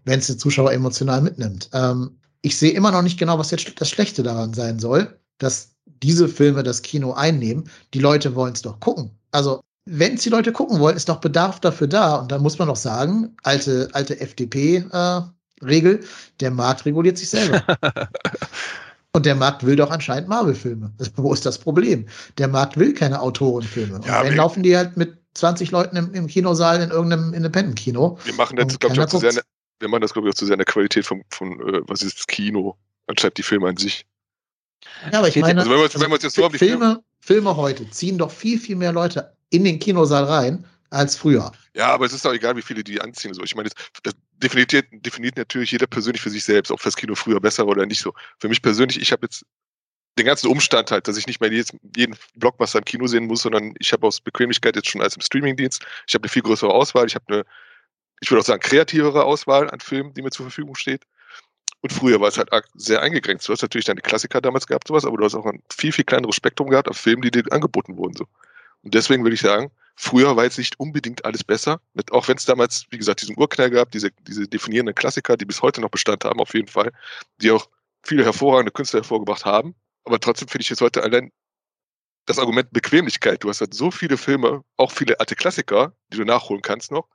wenn 0.03 0.19
es 0.19 0.27
den 0.27 0.37
Zuschauer 0.37 0.73
emotional 0.73 1.21
mitnimmt. 1.21 1.69
Ähm, 1.71 2.17
ich 2.41 2.57
sehe 2.57 2.71
immer 2.71 2.91
noch 2.91 3.03
nicht 3.03 3.17
genau, 3.17 3.39
was 3.39 3.51
jetzt 3.51 3.79
das 3.79 3.89
Schlechte 3.89 4.21
daran 4.21 4.53
sein 4.53 4.79
soll, 4.79 5.17
dass 5.37 5.69
diese 5.85 6.27
Filme 6.27 6.63
das 6.63 6.81
Kino 6.81 7.13
einnehmen. 7.13 7.69
Die 7.93 7.99
Leute 7.99 8.35
wollen 8.35 8.51
es 8.51 8.63
doch 8.63 8.81
gucken. 8.81 9.11
Also, 9.31 9.61
wenn 9.85 10.15
es 10.15 10.23
die 10.23 10.29
Leute 10.29 10.51
gucken 10.51 10.79
wollen, 10.79 10.95
ist 10.95 11.09
doch 11.09 11.19
Bedarf 11.19 11.59
dafür 11.59 11.87
da. 11.87 12.15
Und 12.15 12.31
da 12.31 12.39
muss 12.39 12.57
man 12.57 12.67
doch 12.67 12.75
sagen, 12.75 13.35
alte, 13.43 13.89
alte 13.93 14.19
FDP-Regel, 14.19 15.95
äh, 15.95 16.05
der 16.39 16.51
Markt 16.51 16.85
reguliert 16.85 17.17
sich 17.17 17.29
selber. 17.29 17.63
Und 19.15 19.27
der 19.27 19.35
Markt 19.35 19.63
will 19.63 19.75
doch 19.75 19.91
anscheinend 19.91 20.27
Marvel-Filme. 20.27 20.91
Wo 21.17 21.33
ist 21.33 21.45
das 21.45 21.59
Problem? 21.59 22.07
Der 22.39 22.47
Markt 22.47 22.77
will 22.77 22.93
keine 22.93 23.21
Autorenfilme. 23.21 23.95
Und 23.95 24.05
ja, 24.07 24.23
wenn 24.23 24.35
laufen 24.35 24.63
die 24.63 24.75
halt 24.75 24.97
mit 24.97 25.17
20 25.35 25.69
Leuten 25.69 25.95
im, 25.95 26.13
im 26.13 26.27
Kinosaal 26.27 26.81
in 26.81 26.89
irgendeinem 26.89 27.33
Independent-Kino. 27.33 28.17
Wir 28.23 28.33
machen 28.33 28.55
das, 28.55 28.79
glaube 28.79 28.95
ich, 28.95 29.01
auch 29.01 29.05
zu 29.05 29.19
sehr, 29.19 29.33
ne, 29.33 29.41
wir 29.79 29.87
machen 29.87 30.01
das, 30.01 30.13
glaube 30.13 30.27
ich, 30.27 30.33
auch 30.33 30.37
zu 30.37 30.45
sehr 30.45 30.53
in 30.53 30.59
der 30.59 30.65
Qualität 30.65 31.05
von, 31.05 31.23
von 31.29 31.51
äh, 31.59 31.81
was 31.87 32.01
ist 32.01 32.17
das 32.19 32.27
Kino, 32.27 32.75
anstatt 33.05 33.37
die 33.37 33.43
Filme 33.43 33.67
an 33.67 33.77
sich. 33.77 34.05
Ja, 35.11 35.19
aber 35.19 35.27
ich 35.27 35.35
meine, 35.35 35.61
also 35.61 35.71
wenn 35.71 35.79
wir, 35.79 36.01
wenn 36.01 36.11
wir 36.11 36.17
jetzt 36.17 36.35
so 36.35 36.49
Filme, 36.49 37.03
Filme 37.19 37.55
heute 37.55 37.89
ziehen 37.89 38.17
doch 38.17 38.31
viel, 38.31 38.59
viel 38.59 38.75
mehr 38.75 38.91
Leute 38.91 39.33
in 39.53 39.63
den 39.63 39.79
Kinosaal 39.79 40.23
rein 40.23 40.65
als 40.89 41.15
früher. 41.15 41.51
Ja, 41.75 41.87
aber 41.87 42.05
es 42.05 42.13
ist 42.13 42.25
doch 42.25 42.33
egal, 42.33 42.55
wie 42.55 42.61
viele 42.61 42.83
die 42.83 42.99
anziehen. 42.99 43.33
So. 43.33 43.43
Ich 43.43 43.55
meine, 43.55 43.69
das, 44.03 44.13
definiert, 44.37 44.85
definiert 44.91 45.37
natürlich 45.37 45.71
jeder 45.71 45.87
persönlich 45.87 46.21
für 46.21 46.29
sich 46.29 46.43
selbst, 46.43 46.71
ob 46.71 46.81
das 46.81 46.95
Kino 46.95 47.15
früher 47.15 47.39
besser 47.39 47.65
war 47.65 47.71
oder 47.71 47.85
nicht 47.85 48.01
so. 48.01 48.13
Für 48.39 48.49
mich 48.49 48.61
persönlich, 48.61 48.99
ich 48.99 49.11
habe 49.11 49.25
jetzt 49.25 49.45
den 50.17 50.25
ganzen 50.25 50.47
Umstand 50.47 50.91
halt, 50.91 51.07
dass 51.07 51.17
ich 51.17 51.27
nicht 51.27 51.41
mehr 51.41 51.51
jetzt 51.51 51.75
jeden 51.95 52.15
Blockbuster 52.35 52.79
im 52.79 52.85
Kino 52.85 53.07
sehen 53.07 53.25
muss, 53.25 53.41
sondern 53.43 53.73
ich 53.79 53.93
habe 53.93 54.05
aus 54.05 54.21
Bequemlichkeit 54.21 54.75
jetzt 54.75 54.89
schon 54.89 55.01
als 55.01 55.15
im 55.15 55.21
Streamingdienst, 55.21 55.83
ich 56.07 56.13
habe 56.13 56.23
eine 56.23 56.29
viel 56.29 56.43
größere 56.43 56.71
Auswahl, 56.71 57.07
ich 57.07 57.15
habe 57.15 57.25
eine, 57.27 57.45
ich 58.21 58.29
würde 58.29 58.41
auch 58.41 58.45
sagen, 58.45 58.61
kreativere 58.61 59.23
Auswahl 59.23 59.69
an 59.69 59.79
Filmen, 59.79 60.13
die 60.13 60.21
mir 60.21 60.29
zur 60.29 60.45
Verfügung 60.45 60.75
steht. 60.75 61.03
Und 61.81 61.91
früher 61.91 62.21
war 62.21 62.29
es 62.29 62.37
halt 62.37 62.49
sehr 62.75 63.01
eingegrenzt. 63.01 63.47
Du 63.47 63.51
hast 63.51 63.61
natürlich 63.61 63.85
deine 63.85 64.01
Klassiker 64.01 64.39
damals 64.39 64.67
gehabt, 64.67 64.87
sowas, 64.87 65.03
aber 65.03 65.17
du 65.17 65.25
hast 65.25 65.35
auch 65.35 65.45
ein 65.45 65.61
viel, 65.75 65.91
viel 65.91 66.05
kleineres 66.05 66.35
Spektrum 66.35 66.69
gehabt 66.69 66.87
an 66.87 66.93
Filmen, 66.93 67.23
die 67.23 67.31
dir 67.31 67.43
angeboten 67.51 67.97
wurden. 67.97 68.15
So. 68.15 68.25
Und 68.83 68.93
deswegen 68.93 69.23
würde 69.23 69.35
ich 69.35 69.41
sagen, 69.41 69.71
früher 69.95 70.35
war 70.35 70.43
jetzt 70.43 70.57
nicht 70.57 70.79
unbedingt 70.79 71.25
alles 71.25 71.43
besser. 71.43 71.81
Mit, 71.93 72.11
auch 72.11 72.27
wenn 72.27 72.37
es 72.37 72.45
damals, 72.45 72.85
wie 72.89 72.97
gesagt, 72.97 73.21
diesen 73.21 73.37
Urknall 73.37 73.69
gab, 73.69 73.91
diese, 73.91 74.11
diese 74.27 74.47
definierenden 74.47 74.95
Klassiker, 74.95 75.37
die 75.37 75.45
bis 75.45 75.61
heute 75.61 75.81
noch 75.81 75.89
Bestand 75.89 76.25
haben, 76.25 76.39
auf 76.39 76.53
jeden 76.53 76.67
Fall, 76.67 76.91
die 77.37 77.51
auch 77.51 77.67
viele 78.03 78.23
hervorragende 78.23 78.71
Künstler 78.71 78.99
hervorgebracht 78.99 79.45
haben. 79.45 79.75
Aber 80.03 80.19
trotzdem 80.19 80.47
finde 80.47 80.63
ich 80.63 80.69
jetzt 80.69 80.81
heute 80.81 81.01
allein 81.03 81.31
das 82.25 82.39
Argument 82.39 82.71
Bequemlichkeit. 82.71 83.43
Du 83.43 83.49
hast 83.49 83.61
halt 83.61 83.73
so 83.73 83.91
viele 83.91 84.17
Filme, 84.17 84.63
auch 84.77 84.91
viele 84.91 85.19
alte 85.19 85.35
Klassiker, 85.35 85.93
die 86.11 86.17
du 86.17 86.25
nachholen 86.25 86.61
kannst 86.61 86.91
noch, 86.91 87.07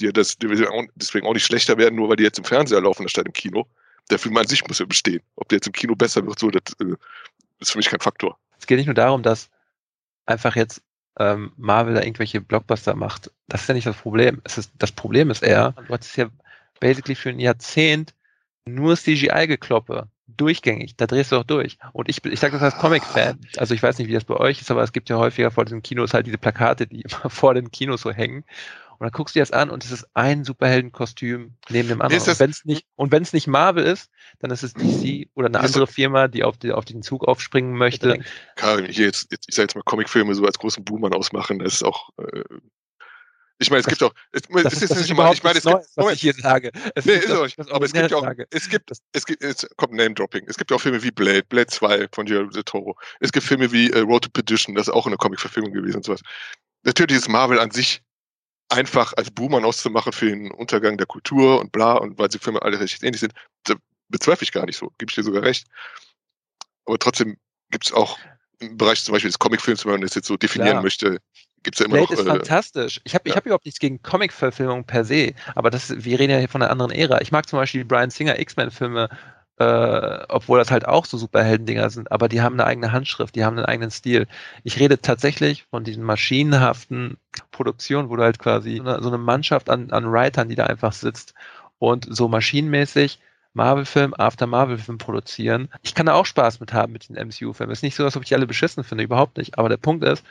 die 0.00 0.12
das 0.12 0.36
deswegen 0.38 1.26
auch 1.26 1.34
nicht 1.34 1.44
schlechter 1.44 1.78
werden, 1.78 1.96
nur 1.96 2.08
weil 2.08 2.16
die 2.16 2.24
jetzt 2.24 2.38
im 2.38 2.44
Fernseher 2.44 2.80
laufen, 2.80 3.02
anstatt 3.02 3.26
im 3.26 3.32
Kino 3.32 3.66
der 4.10 4.18
Film 4.18 4.36
an 4.36 4.46
sich 4.46 4.66
muss 4.66 4.78
ja 4.78 4.86
bestehen. 4.86 5.22
Ob 5.36 5.48
der 5.48 5.56
jetzt 5.56 5.66
im 5.66 5.72
Kino 5.72 5.94
besser 5.94 6.26
wird, 6.26 6.38
so, 6.38 6.50
das 6.50 6.62
äh, 6.80 6.94
ist 7.60 7.72
für 7.72 7.78
mich 7.78 7.88
kein 7.88 8.00
Faktor. 8.00 8.38
Es 8.58 8.66
geht 8.66 8.78
nicht 8.78 8.86
nur 8.86 8.94
darum, 8.94 9.22
dass 9.22 9.50
einfach 10.26 10.56
jetzt 10.56 10.82
ähm, 11.18 11.52
Marvel 11.56 11.94
da 11.94 12.02
irgendwelche 12.02 12.40
Blockbuster 12.40 12.94
macht. 12.94 13.30
Das 13.48 13.62
ist 13.62 13.68
ja 13.68 13.74
nicht 13.74 13.86
das 13.86 13.96
Problem. 13.96 14.40
Es 14.44 14.58
ist, 14.58 14.72
das 14.78 14.92
Problem 14.92 15.30
ist 15.30 15.42
eher, 15.42 15.72
du 15.86 15.94
hast 15.94 16.16
ja 16.16 16.28
basically 16.80 17.14
für 17.14 17.30
ein 17.30 17.40
Jahrzehnt 17.40 18.14
nur 18.66 18.96
CGI-Gekloppe. 18.96 20.08
Durchgängig, 20.26 20.96
da 20.96 21.06
drehst 21.06 21.30
du 21.30 21.36
auch 21.36 21.44
durch. 21.44 21.78
Und 21.92 22.08
ich, 22.08 22.24
ich 22.24 22.40
sage 22.40 22.54
das 22.54 22.62
als 22.62 22.80
Comic-Fan. 22.80 23.38
Also 23.56 23.74
ich 23.74 23.82
weiß 23.82 23.98
nicht, 23.98 24.08
wie 24.08 24.14
das 24.14 24.24
bei 24.24 24.36
euch 24.36 24.60
ist, 24.60 24.70
aber 24.70 24.82
es 24.82 24.92
gibt 24.92 25.08
ja 25.08 25.16
häufiger 25.16 25.50
vor 25.50 25.64
diesen 25.64 25.82
Kinos 25.82 26.14
halt 26.14 26.26
diese 26.26 26.38
Plakate, 26.38 26.86
die 26.86 27.02
immer 27.02 27.30
vor 27.30 27.54
den 27.54 27.70
Kinos 27.70 28.00
so 28.00 28.10
hängen. 28.10 28.44
Und 29.04 29.12
dann 29.12 29.18
guckst 29.18 29.34
du 29.34 29.38
dir 29.38 29.42
das 29.42 29.50
an 29.50 29.68
und 29.68 29.84
es 29.84 29.90
ist 29.90 30.06
ein 30.14 30.44
Superheldenkostüm 30.44 31.52
neben 31.68 31.88
dem 31.90 32.00
anderen. 32.00 32.26
Und 32.26 32.40
wenn 32.40 32.48
es 32.48 32.64
nicht, 32.64 32.86
und 32.94 33.12
wenn 33.12 33.22
es 33.22 33.34
nicht 33.34 33.46
Marvel 33.46 33.84
ist, 33.84 34.08
dann 34.38 34.50
ist 34.50 34.62
es 34.62 34.72
DC 34.72 35.28
oder 35.34 35.48
eine 35.48 35.60
andere 35.60 35.86
Firma, 35.86 36.26
die 36.26 36.42
auf, 36.42 36.56
die 36.56 36.72
auf 36.72 36.86
den 36.86 37.02
Zug 37.02 37.28
aufspringen 37.28 37.74
möchte. 37.76 38.18
Karl, 38.56 38.86
hier 38.90 39.04
jetzt, 39.04 39.26
ich 39.30 39.54
sag 39.54 39.64
jetzt 39.64 39.74
mal 39.74 39.82
Comicfilme 39.82 40.34
so 40.34 40.46
als 40.46 40.58
großen 40.58 40.82
Boomer 40.86 41.14
ausmachen, 41.14 41.58
das 41.58 41.74
ist 41.74 41.82
auch, 41.84 42.08
äh, 42.16 42.44
ich 43.58 43.68
meine, 43.68 43.80
es 43.80 43.84
das, 43.84 43.98
gibt 43.98 44.02
auch, 44.04 44.14
es, 44.32 44.40
das, 44.40 44.72
es 44.72 44.82
ist, 44.84 44.90
das 44.90 45.00
ist 45.00 45.08
nicht 45.10 45.16
mal, 45.18 45.34
ich 45.34 45.42
meine, 45.42 45.58
es 45.58 45.64
gibt, 45.64 45.76
was 45.96 46.12
ich 46.14 46.20
hier 46.22 46.32
sage. 46.32 46.70
Es 46.94 47.04
nee, 47.04 47.12
ist 47.12 47.30
auch 47.30 47.44
nicht, 47.44 47.58
aber 47.58 47.84
es 47.84 47.92
gibt 47.92 48.14
auch, 48.14 48.26
es 48.48 48.70
gibt, 48.70 48.90
es 49.12 49.26
gibt, 49.26 49.44
es 49.44 49.68
kommt 49.76 49.92
Name-Dropping. 49.92 50.44
Es 50.46 50.56
gibt 50.56 50.72
auch 50.72 50.80
Filme 50.80 51.02
wie 51.02 51.10
Blade, 51.10 51.44
Blade 51.46 51.66
2 51.66 52.08
von 52.10 52.24
Guillermo 52.24 52.48
del 52.48 52.64
Toro. 52.64 52.96
Es 53.20 53.32
gibt 53.32 53.44
Filme 53.44 53.70
wie 53.70 53.90
äh, 53.90 53.98
Road 53.98 54.24
to 54.24 54.30
Perdition, 54.30 54.74
das 54.74 54.88
ist 54.88 54.94
auch 54.94 55.06
eine 55.06 55.18
Comic-Verfilmung 55.18 55.74
gewesen 55.74 55.98
und 55.98 56.06
sowas. 56.06 56.22
Natürlich 56.84 57.18
ist 57.18 57.28
Marvel 57.28 57.60
an 57.60 57.70
sich 57.70 58.00
einfach 58.74 59.12
als 59.16 59.30
Boomer 59.30 59.64
auszumachen 59.64 60.12
für 60.12 60.26
den 60.26 60.50
Untergang 60.50 60.96
der 60.96 61.06
Kultur 61.06 61.60
und 61.60 61.72
bla 61.72 61.94
und 61.94 62.18
weil 62.18 62.28
die 62.28 62.38
Filme 62.38 62.62
alle 62.62 62.78
recht 62.78 63.02
ähnlich 63.02 63.20
sind, 63.20 63.32
bezweifle 64.08 64.44
ich 64.44 64.52
gar 64.52 64.66
nicht 64.66 64.76
so, 64.76 64.90
gebe 64.98 65.10
ich 65.10 65.14
dir 65.14 65.22
sogar 65.22 65.42
recht. 65.42 65.66
Aber 66.84 66.98
trotzdem 66.98 67.36
gibt 67.70 67.86
es 67.86 67.92
auch 67.92 68.18
im 68.60 68.76
Bereich 68.76 69.02
zum 69.02 69.12
Beispiel 69.12 69.30
des 69.30 69.38
Comicfilms, 69.38 69.84
wenn 69.84 69.92
man 69.92 70.00
das 70.02 70.14
jetzt 70.14 70.28
so 70.28 70.36
definieren 70.36 70.72
Klar. 70.72 70.82
möchte, 70.82 71.18
gibt 71.62 71.76
es 71.76 71.80
ja 71.80 71.86
immer 71.86 71.96
Blade 71.96 72.12
noch. 72.12 72.20
ist 72.20 72.26
äh, 72.26 72.30
fantastisch. 72.30 73.00
Ich 73.04 73.14
habe 73.14 73.28
ja. 73.28 73.36
hab 73.36 73.46
überhaupt 73.46 73.64
nichts 73.64 73.80
gegen 73.80 74.02
Comic-Verfilmungen 74.02 74.84
per 74.84 75.04
se, 75.04 75.34
aber 75.54 75.70
das, 75.70 76.04
wir 76.04 76.18
reden 76.18 76.32
ja 76.32 76.38
hier 76.38 76.48
von 76.48 76.62
einer 76.62 76.70
anderen 76.70 76.92
Ära. 76.92 77.20
Ich 77.20 77.32
mag 77.32 77.48
zum 77.48 77.58
Beispiel 77.58 77.82
die 77.82 77.88
Brian 77.88 78.10
Singer 78.10 78.38
X-Men-Filme 78.38 79.08
äh, 79.58 80.24
obwohl 80.28 80.58
das 80.58 80.70
halt 80.70 80.86
auch 80.86 81.04
so 81.04 81.16
Superhelden-Dinger 81.16 81.90
sind, 81.90 82.10
aber 82.10 82.28
die 82.28 82.42
haben 82.42 82.54
eine 82.54 82.66
eigene 82.66 82.92
Handschrift, 82.92 83.34
die 83.36 83.44
haben 83.44 83.56
einen 83.56 83.66
eigenen 83.66 83.90
Stil. 83.90 84.26
Ich 84.64 84.80
rede 84.80 85.00
tatsächlich 85.00 85.64
von 85.64 85.84
diesen 85.84 86.02
maschinenhaften 86.02 87.18
Produktionen, 87.52 88.10
wo 88.10 88.16
du 88.16 88.24
halt 88.24 88.38
quasi 88.38 88.76
so 88.78 88.82
eine, 88.82 89.02
so 89.02 89.08
eine 89.08 89.18
Mannschaft 89.18 89.70
an, 89.70 89.90
an 89.92 90.10
Writern, 90.10 90.48
die 90.48 90.56
da 90.56 90.66
einfach 90.66 90.92
sitzt 90.92 91.34
und 91.78 92.06
so 92.10 92.28
maschinenmäßig 92.28 93.20
Marvel-Film 93.52 94.14
after 94.14 94.46
Marvel-Film 94.48 94.98
produzieren. 94.98 95.68
Ich 95.82 95.94
kann 95.94 96.06
da 96.06 96.14
auch 96.14 96.26
Spaß 96.26 96.58
mit 96.58 96.72
haben 96.72 96.92
mit 96.92 97.08
den 97.08 97.16
MCU-Filmen. 97.16 97.72
Ist 97.72 97.84
nicht 97.84 97.94
so, 97.94 98.04
als 98.04 98.16
ob 98.16 98.24
ich 98.24 98.34
alle 98.34 98.48
beschissen 98.48 98.82
finde, 98.82 99.04
überhaupt 99.04 99.36
nicht. 99.38 99.58
Aber 99.58 99.68
der 99.68 99.76
Punkt 99.76 100.04
ist, 100.04 100.24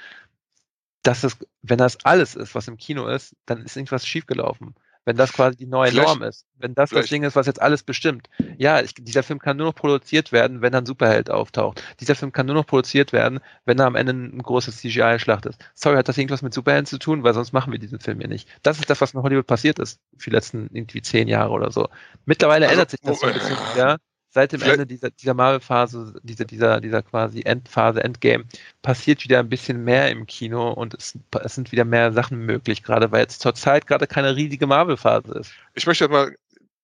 dass 1.03 1.23
es, 1.23 1.37
wenn 1.61 1.77
das 1.77 2.03
alles 2.05 2.35
ist, 2.35 2.55
was 2.55 2.67
im 2.67 2.77
Kino 2.77 3.07
ist, 3.07 3.35
dann 3.45 3.61
ist 3.61 3.77
irgendwas 3.77 4.05
schiefgelaufen 4.05 4.75
wenn 5.05 5.17
das 5.17 5.33
quasi 5.33 5.57
die 5.57 5.65
neue 5.65 5.91
vielleicht, 5.91 6.07
Norm 6.07 6.23
ist. 6.23 6.45
Wenn 6.57 6.75
das 6.75 6.89
vielleicht. 6.89 7.05
das 7.05 7.09
Ding 7.09 7.23
ist, 7.23 7.35
was 7.35 7.47
jetzt 7.47 7.61
alles 7.61 7.83
bestimmt. 7.83 8.29
Ja, 8.57 8.81
ich, 8.81 8.93
dieser 8.93 9.23
Film 9.23 9.39
kann 9.39 9.57
nur 9.57 9.67
noch 9.67 9.75
produziert 9.75 10.31
werden, 10.31 10.61
wenn 10.61 10.73
ein 10.73 10.85
Superheld 10.85 11.29
auftaucht. 11.29 11.83
Dieser 11.99 12.15
Film 12.15 12.31
kann 12.31 12.45
nur 12.45 12.55
noch 12.55 12.65
produziert 12.65 13.11
werden, 13.11 13.39
wenn 13.65 13.77
da 13.77 13.85
am 13.85 13.95
Ende 13.95 14.13
ein 14.13 14.41
großes 14.41 14.77
CGI-Schlacht 14.77 15.45
ist. 15.45 15.59
Sorry, 15.73 15.97
hat 15.97 16.07
das 16.07 16.17
irgendwas 16.17 16.41
mit 16.41 16.53
Superhelden 16.53 16.85
zu 16.85 16.99
tun? 16.99 17.23
Weil 17.23 17.33
sonst 17.33 17.53
machen 17.53 17.71
wir 17.71 17.79
diesen 17.79 17.99
Film 17.99 18.21
ja 18.21 18.27
nicht. 18.27 18.47
Das 18.63 18.79
ist 18.79 18.89
das, 18.89 19.01
was 19.01 19.13
in 19.13 19.21
Hollywood 19.21 19.47
passiert 19.47 19.79
ist, 19.79 19.99
für 20.17 20.29
die 20.29 20.35
letzten 20.35 20.69
irgendwie 20.73 21.01
zehn 21.01 21.27
Jahre 21.27 21.51
oder 21.51 21.71
so. 21.71 21.89
Mittlerweile 22.25 22.67
also, 22.67 22.73
ändert 22.73 22.91
sich 22.91 23.01
das 23.01 23.19
so 23.19 23.27
ein 23.27 23.33
bisschen, 23.33 23.57
ja 23.77 23.97
seit 24.33 24.51
dem 24.51 24.61
Ende 24.63 24.87
dieser, 24.87 25.11
dieser 25.11 25.33
Marvel-Phase, 25.35 26.19
dieser, 26.23 26.45
dieser, 26.45 26.81
dieser 26.81 27.03
quasi 27.03 27.43
Endphase, 27.43 28.03
Endgame, 28.03 28.45
passiert 28.81 29.23
wieder 29.23 29.39
ein 29.39 29.49
bisschen 29.49 29.83
mehr 29.83 30.09
im 30.09 30.25
Kino 30.25 30.71
und 30.71 30.95
es, 30.95 31.17
es 31.43 31.55
sind 31.55 31.71
wieder 31.71 31.85
mehr 31.85 32.11
Sachen 32.11 32.39
möglich, 32.39 32.83
gerade 32.83 33.11
weil 33.11 33.21
jetzt 33.21 33.41
zurzeit 33.41 33.85
gerade 33.85 34.07
keine 34.07 34.35
riesige 34.35 34.65
Marvel-Phase 34.65 35.33
ist. 35.39 35.51
Ich 35.75 35.85
möchte 35.85 36.09
mal, 36.09 36.35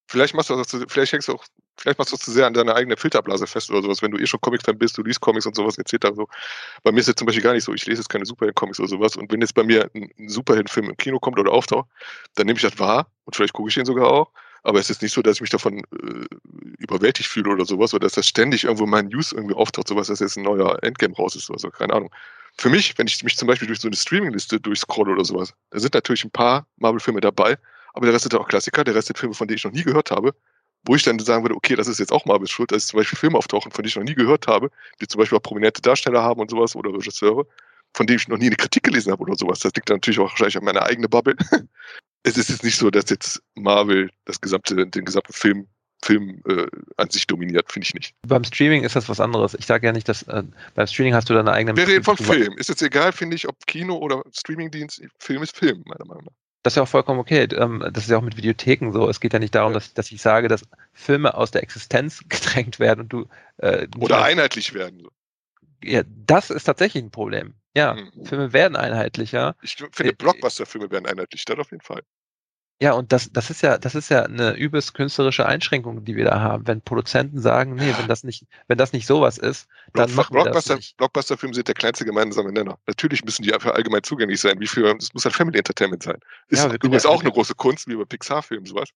vielleicht 0.08 0.36
machst 0.36 0.52
du 0.52 0.56
das, 0.56 0.78
vielleicht 0.90 1.12
hängst 1.12 1.28
du 1.28 1.34
auch, 1.34 1.46
vielleicht 1.78 1.98
machst 1.98 2.14
du 2.14 2.18
zu 2.18 2.32
sehr 2.32 2.46
an 2.46 2.54
deiner 2.54 2.76
eigenen 2.76 2.98
Filterblase 2.98 3.48
fest 3.48 3.72
oder 3.72 3.82
sowas, 3.82 4.04
wenn 4.04 4.12
du 4.12 4.20
eh 4.20 4.28
schon 4.28 4.42
Comic-Fan 4.42 4.78
bist, 4.78 4.96
du 5.00 5.04
liest 5.04 5.20
Comics 5.20 5.48
und 5.48 5.56
sowas 5.56 5.80
etc. 5.80 6.10
So. 6.16 6.28
Bei 6.84 6.92
mir 6.92 7.00
ist 7.00 7.10
es 7.10 7.16
zum 7.16 7.26
Beispiel 7.26 7.44
gar 7.44 7.54
nicht 7.54 7.64
so, 7.64 7.74
ich 7.74 7.88
lese 7.88 8.02
jetzt 8.02 8.10
keine 8.10 8.28
Superhelden-Comics 8.28 8.80
oder 8.80 8.90
sowas 8.90 9.16
und 9.16 9.32
wenn 9.32 9.42
jetzt 9.42 9.56
bei 9.56 9.64
mir 9.64 9.90
ein, 9.96 10.12
ein 10.20 10.30
Superhelden-Film 10.30 10.92
im 10.92 10.98
Kino 10.98 11.20
kommt 11.20 11.40
oder 11.40 11.52
auftaucht, 11.52 11.90
dann 12.36 12.46
nehme 12.46 12.58
ich 12.58 12.64
das 12.64 12.78
wahr 12.78 13.08
und 13.26 13.36
vielleicht 13.36 13.54
gucke 13.54 13.70
ich 13.70 13.76
den 13.76 13.86
sogar 13.86 14.08
auch 14.08 14.30
aber 14.64 14.80
es 14.80 14.90
ist 14.90 15.02
nicht 15.02 15.14
so, 15.14 15.22
dass 15.22 15.38
ich 15.38 15.42
mich 15.42 15.50
davon 15.50 15.80
äh, 15.80 16.26
überwältigt 16.78 17.30
fühle 17.30 17.52
oder 17.52 17.66
sowas, 17.66 17.94
oder 17.94 18.06
dass 18.06 18.14
das 18.14 18.28
ständig 18.28 18.64
irgendwo 18.64 18.86
in 18.86 18.90
meinen 18.90 19.10
News 19.10 19.32
irgendwie 19.32 19.56
auftaucht, 19.56 19.88
sowas, 19.88 20.08
dass 20.08 20.20
jetzt 20.20 20.38
ein 20.38 20.44
neuer 20.44 20.82
Endgame 20.84 21.16
raus 21.16 21.36
ist 21.36 21.50
oder 21.50 21.60
so, 21.60 21.70
keine 21.70 21.94
Ahnung. 21.94 22.12
Für 22.58 22.70
mich, 22.70 22.98
wenn 22.98 23.08
ich 23.08 23.24
mich 23.24 23.38
zum 23.38 23.48
Beispiel 23.48 23.68
durch 23.68 23.80
so 23.80 23.88
eine 23.88 23.96
Streamingliste 23.96 24.60
durchscrolle 24.60 25.12
oder 25.14 25.24
sowas, 25.24 25.54
da 25.70 25.80
sind 25.80 25.94
natürlich 25.94 26.26
ein 26.26 26.32
paar 26.32 26.68
Marvel-Filme 26.78 27.22
dabei, 27.22 27.58
aber 27.94 28.06
der 28.06 28.14
Rest 28.14 28.24
sind 28.24 28.36
auch 28.36 28.48
Klassiker, 28.48 28.84
der 28.84 28.96
Rest 28.96 29.08
sind 29.08 29.18
Filme, 29.18 29.34
von 29.34 29.48
denen 29.48 29.58
ich 29.58 29.66
noch 29.66 29.72
nie 29.72 29.84
gehört 29.84 30.12
habe, 30.12 30.34
wo 30.86 30.96
ich 30.96 31.04
dann 31.04 31.20
sagen 31.20 31.44
würde, 31.44 31.56
okay, 31.56 31.76
das 31.76 31.88
ist 31.88 32.00
jetzt 32.00 32.12
auch 32.12 32.26
Marvels 32.26 32.52
Schuld, 32.52 32.72
dass 32.72 32.88
zum 32.88 32.98
Beispiel 32.98 33.18
Filme 33.18 33.38
auftauchen, 33.38 33.72
von 33.72 33.84
denen 33.84 33.90
ich 33.90 33.96
noch 33.96 34.04
nie 34.04 34.16
gehört 34.16 34.48
habe, 34.48 34.70
die 35.02 35.08
zum 35.08 35.20
Beispiel 35.20 35.38
auch 35.38 35.44
prominente 35.44 35.82
Darsteller 35.82 36.22
haben 36.22 36.40
und 36.40 36.50
sowas 36.52 36.76
oder 36.76 36.94
Regisseure, 36.94 37.46
von 37.94 38.08
denen 38.08 38.20
ich 38.20 38.28
noch 38.28 38.38
nie 38.38 38.48
eine 38.48 38.56
Kritik 38.56 38.84
gelesen 38.84 39.12
habe 39.12 39.24
oder 39.24 39.36
sowas. 39.36 39.60
Das 39.60 39.74
liegt 39.76 39.90
dann 39.90 39.98
natürlich 39.98 40.20
auch 40.20 40.30
wahrscheinlich 40.30 40.58
an 40.58 40.64
meiner 40.64 40.84
eigenen 40.84 41.10
Bubble. 41.10 41.36
Es 42.30 42.38
ist 42.38 42.50
jetzt 42.50 42.64
nicht 42.64 42.78
so, 42.78 42.90
dass 42.90 43.10
jetzt 43.10 43.42
Marvel 43.56 44.10
das 44.26 44.40
gesamte, 44.42 44.88
den 44.88 45.06
gesamten 45.06 45.34
Film 45.34 45.68
Film 46.02 46.42
äh, 46.48 46.68
an 46.98 47.10
sich 47.10 47.28
dominiert, 47.28 47.72
finde 47.72 47.86
ich 47.86 47.94
nicht. 47.94 48.16
Beim 48.26 48.44
Streaming 48.44 48.84
ist 48.84 48.96
das 48.96 49.10
was 49.10 49.20
anderes. 49.20 49.54
Ich 49.54 49.66
sage 49.66 49.86
ja 49.86 49.92
nicht, 49.92 50.08
dass 50.08 50.24
äh, 50.24 50.44
beim 50.74 50.88
Streaming 50.88 51.14
hast 51.14 51.30
du 51.30 51.34
deine 51.34 51.52
eigene. 51.52 51.76
Wir 51.76 51.88
reden 51.88 52.04
von 52.04 52.16
Film. 52.16 52.58
Ist 52.58 52.70
jetzt 52.70 52.82
egal, 52.82 53.12
finde 53.12 53.36
ich, 53.36 53.48
ob 53.50 53.56
Kino 53.68 53.98
oder 53.98 54.24
Streamingdienst. 54.32 55.02
Film 55.20 55.44
ist 55.44 55.58
Film, 55.58 55.84
meiner 55.86 56.06
Meinung 56.06 56.24
nach. 56.26 56.34
Das 56.64 56.74
ist 56.74 56.78
ja 56.78 56.84
auch 56.84 56.88
vollkommen 56.88 57.20
okay. 57.20 57.48
Ähm, 57.56 57.84
das 57.92 58.04
ist 58.04 58.10
ja 58.10 58.18
auch 58.18 58.22
mit 58.22 58.38
Videotheken 58.38 58.92
so. 58.92 59.10
Es 59.10 59.20
geht 59.20 59.34
ja 59.34 59.40
nicht 59.40 59.56
darum, 59.56 59.72
ja. 59.72 59.80
dass, 59.80 59.94
dass 59.94 60.12
ich 60.12 60.22
sage, 60.22 60.48
dass 60.48 60.64
Filme 60.94 61.34
aus 61.34 61.52
der 61.52 61.64
Existenz 61.64 62.24
gedrängt 62.30 62.80
werden 62.80 63.02
und 63.02 63.14
du. 63.14 63.26
Äh, 63.58 63.88
oder 63.98 64.24
einheitlich 64.24 64.74
werden. 64.74 65.08
Ja, 65.84 66.04
das 66.06 66.50
ist 66.50 66.66
tatsächlich 66.66 67.04
ein 67.04 67.12
Problem. 67.12 67.54
Ja, 67.76 67.96
hm. 67.96 68.26
Filme 68.26 68.52
werden 68.52 68.76
einheitlicher. 68.76 69.56
Ich 69.62 69.78
finde, 69.92 70.12
äh, 70.12 70.16
Blockbuster-Filme 70.16 70.92
werden 70.92 71.06
einheitlich, 71.06 71.46
das 71.46 71.58
auf 71.60 71.72
jeden 71.72 71.84
Fall. 71.84 72.04
Ja, 72.82 72.94
und 72.94 73.12
das, 73.12 73.30
das 73.34 73.50
ist 73.50 73.62
ja, 73.62 73.78
das 73.78 73.94
ist 73.94 74.08
ja 74.08 74.24
eine 74.24 74.54
übelst 74.56 74.94
künstlerische 74.94 75.46
Einschränkung, 75.46 76.06
die 76.06 76.16
wir 76.16 76.24
da 76.24 76.40
haben. 76.40 76.66
Wenn 76.66 76.82
Produzenten 76.82 77.40
sagen, 77.40 77.76
nee, 77.76 77.94
wenn 77.98 78.08
das 78.08 78.24
nicht, 78.24 78.46
wenn 78.70 78.78
das 78.78 78.94
nicht 78.94 79.06
sowas 79.06 79.38
ist, 79.38 79.68
dann 79.94 80.06
Block, 80.06 80.16
machen 80.16 80.34
Blockbuster, 80.34 80.70
wir 80.70 80.76
das 80.76 80.78
nicht. 80.78 80.98
Blockbuster-Filme 80.98 81.56
sind 81.56 81.68
der 81.68 81.76
kleinste 81.76 82.06
gemeinsame 82.06 82.54
Nenner. 82.54 82.80
Natürlich 82.88 83.26
müssen 83.26 83.44
die 83.44 83.54
einfach 83.54 83.74
allgemein 83.74 84.04
zugänglich 84.04 84.40
sein. 84.40 84.62
Wie 84.62 84.68
viel, 84.68 84.86
es 84.86 85.14
muss 85.14 85.26
ein 85.26 85.34
Family 85.34 85.58
Entertainment 85.58 86.04
sein. 86.04 86.20
Ist 86.48 86.64
ja, 86.64 86.74
übrigens 86.74 87.04
ja, 87.04 87.10
auch 87.10 87.20
eine 87.20 87.32
große 87.32 87.56
Kunst, 87.56 87.86
wie 87.90 87.96
bei 87.96 88.06
Pixar-Filmen, 88.06 88.66
sowas. 88.66 88.90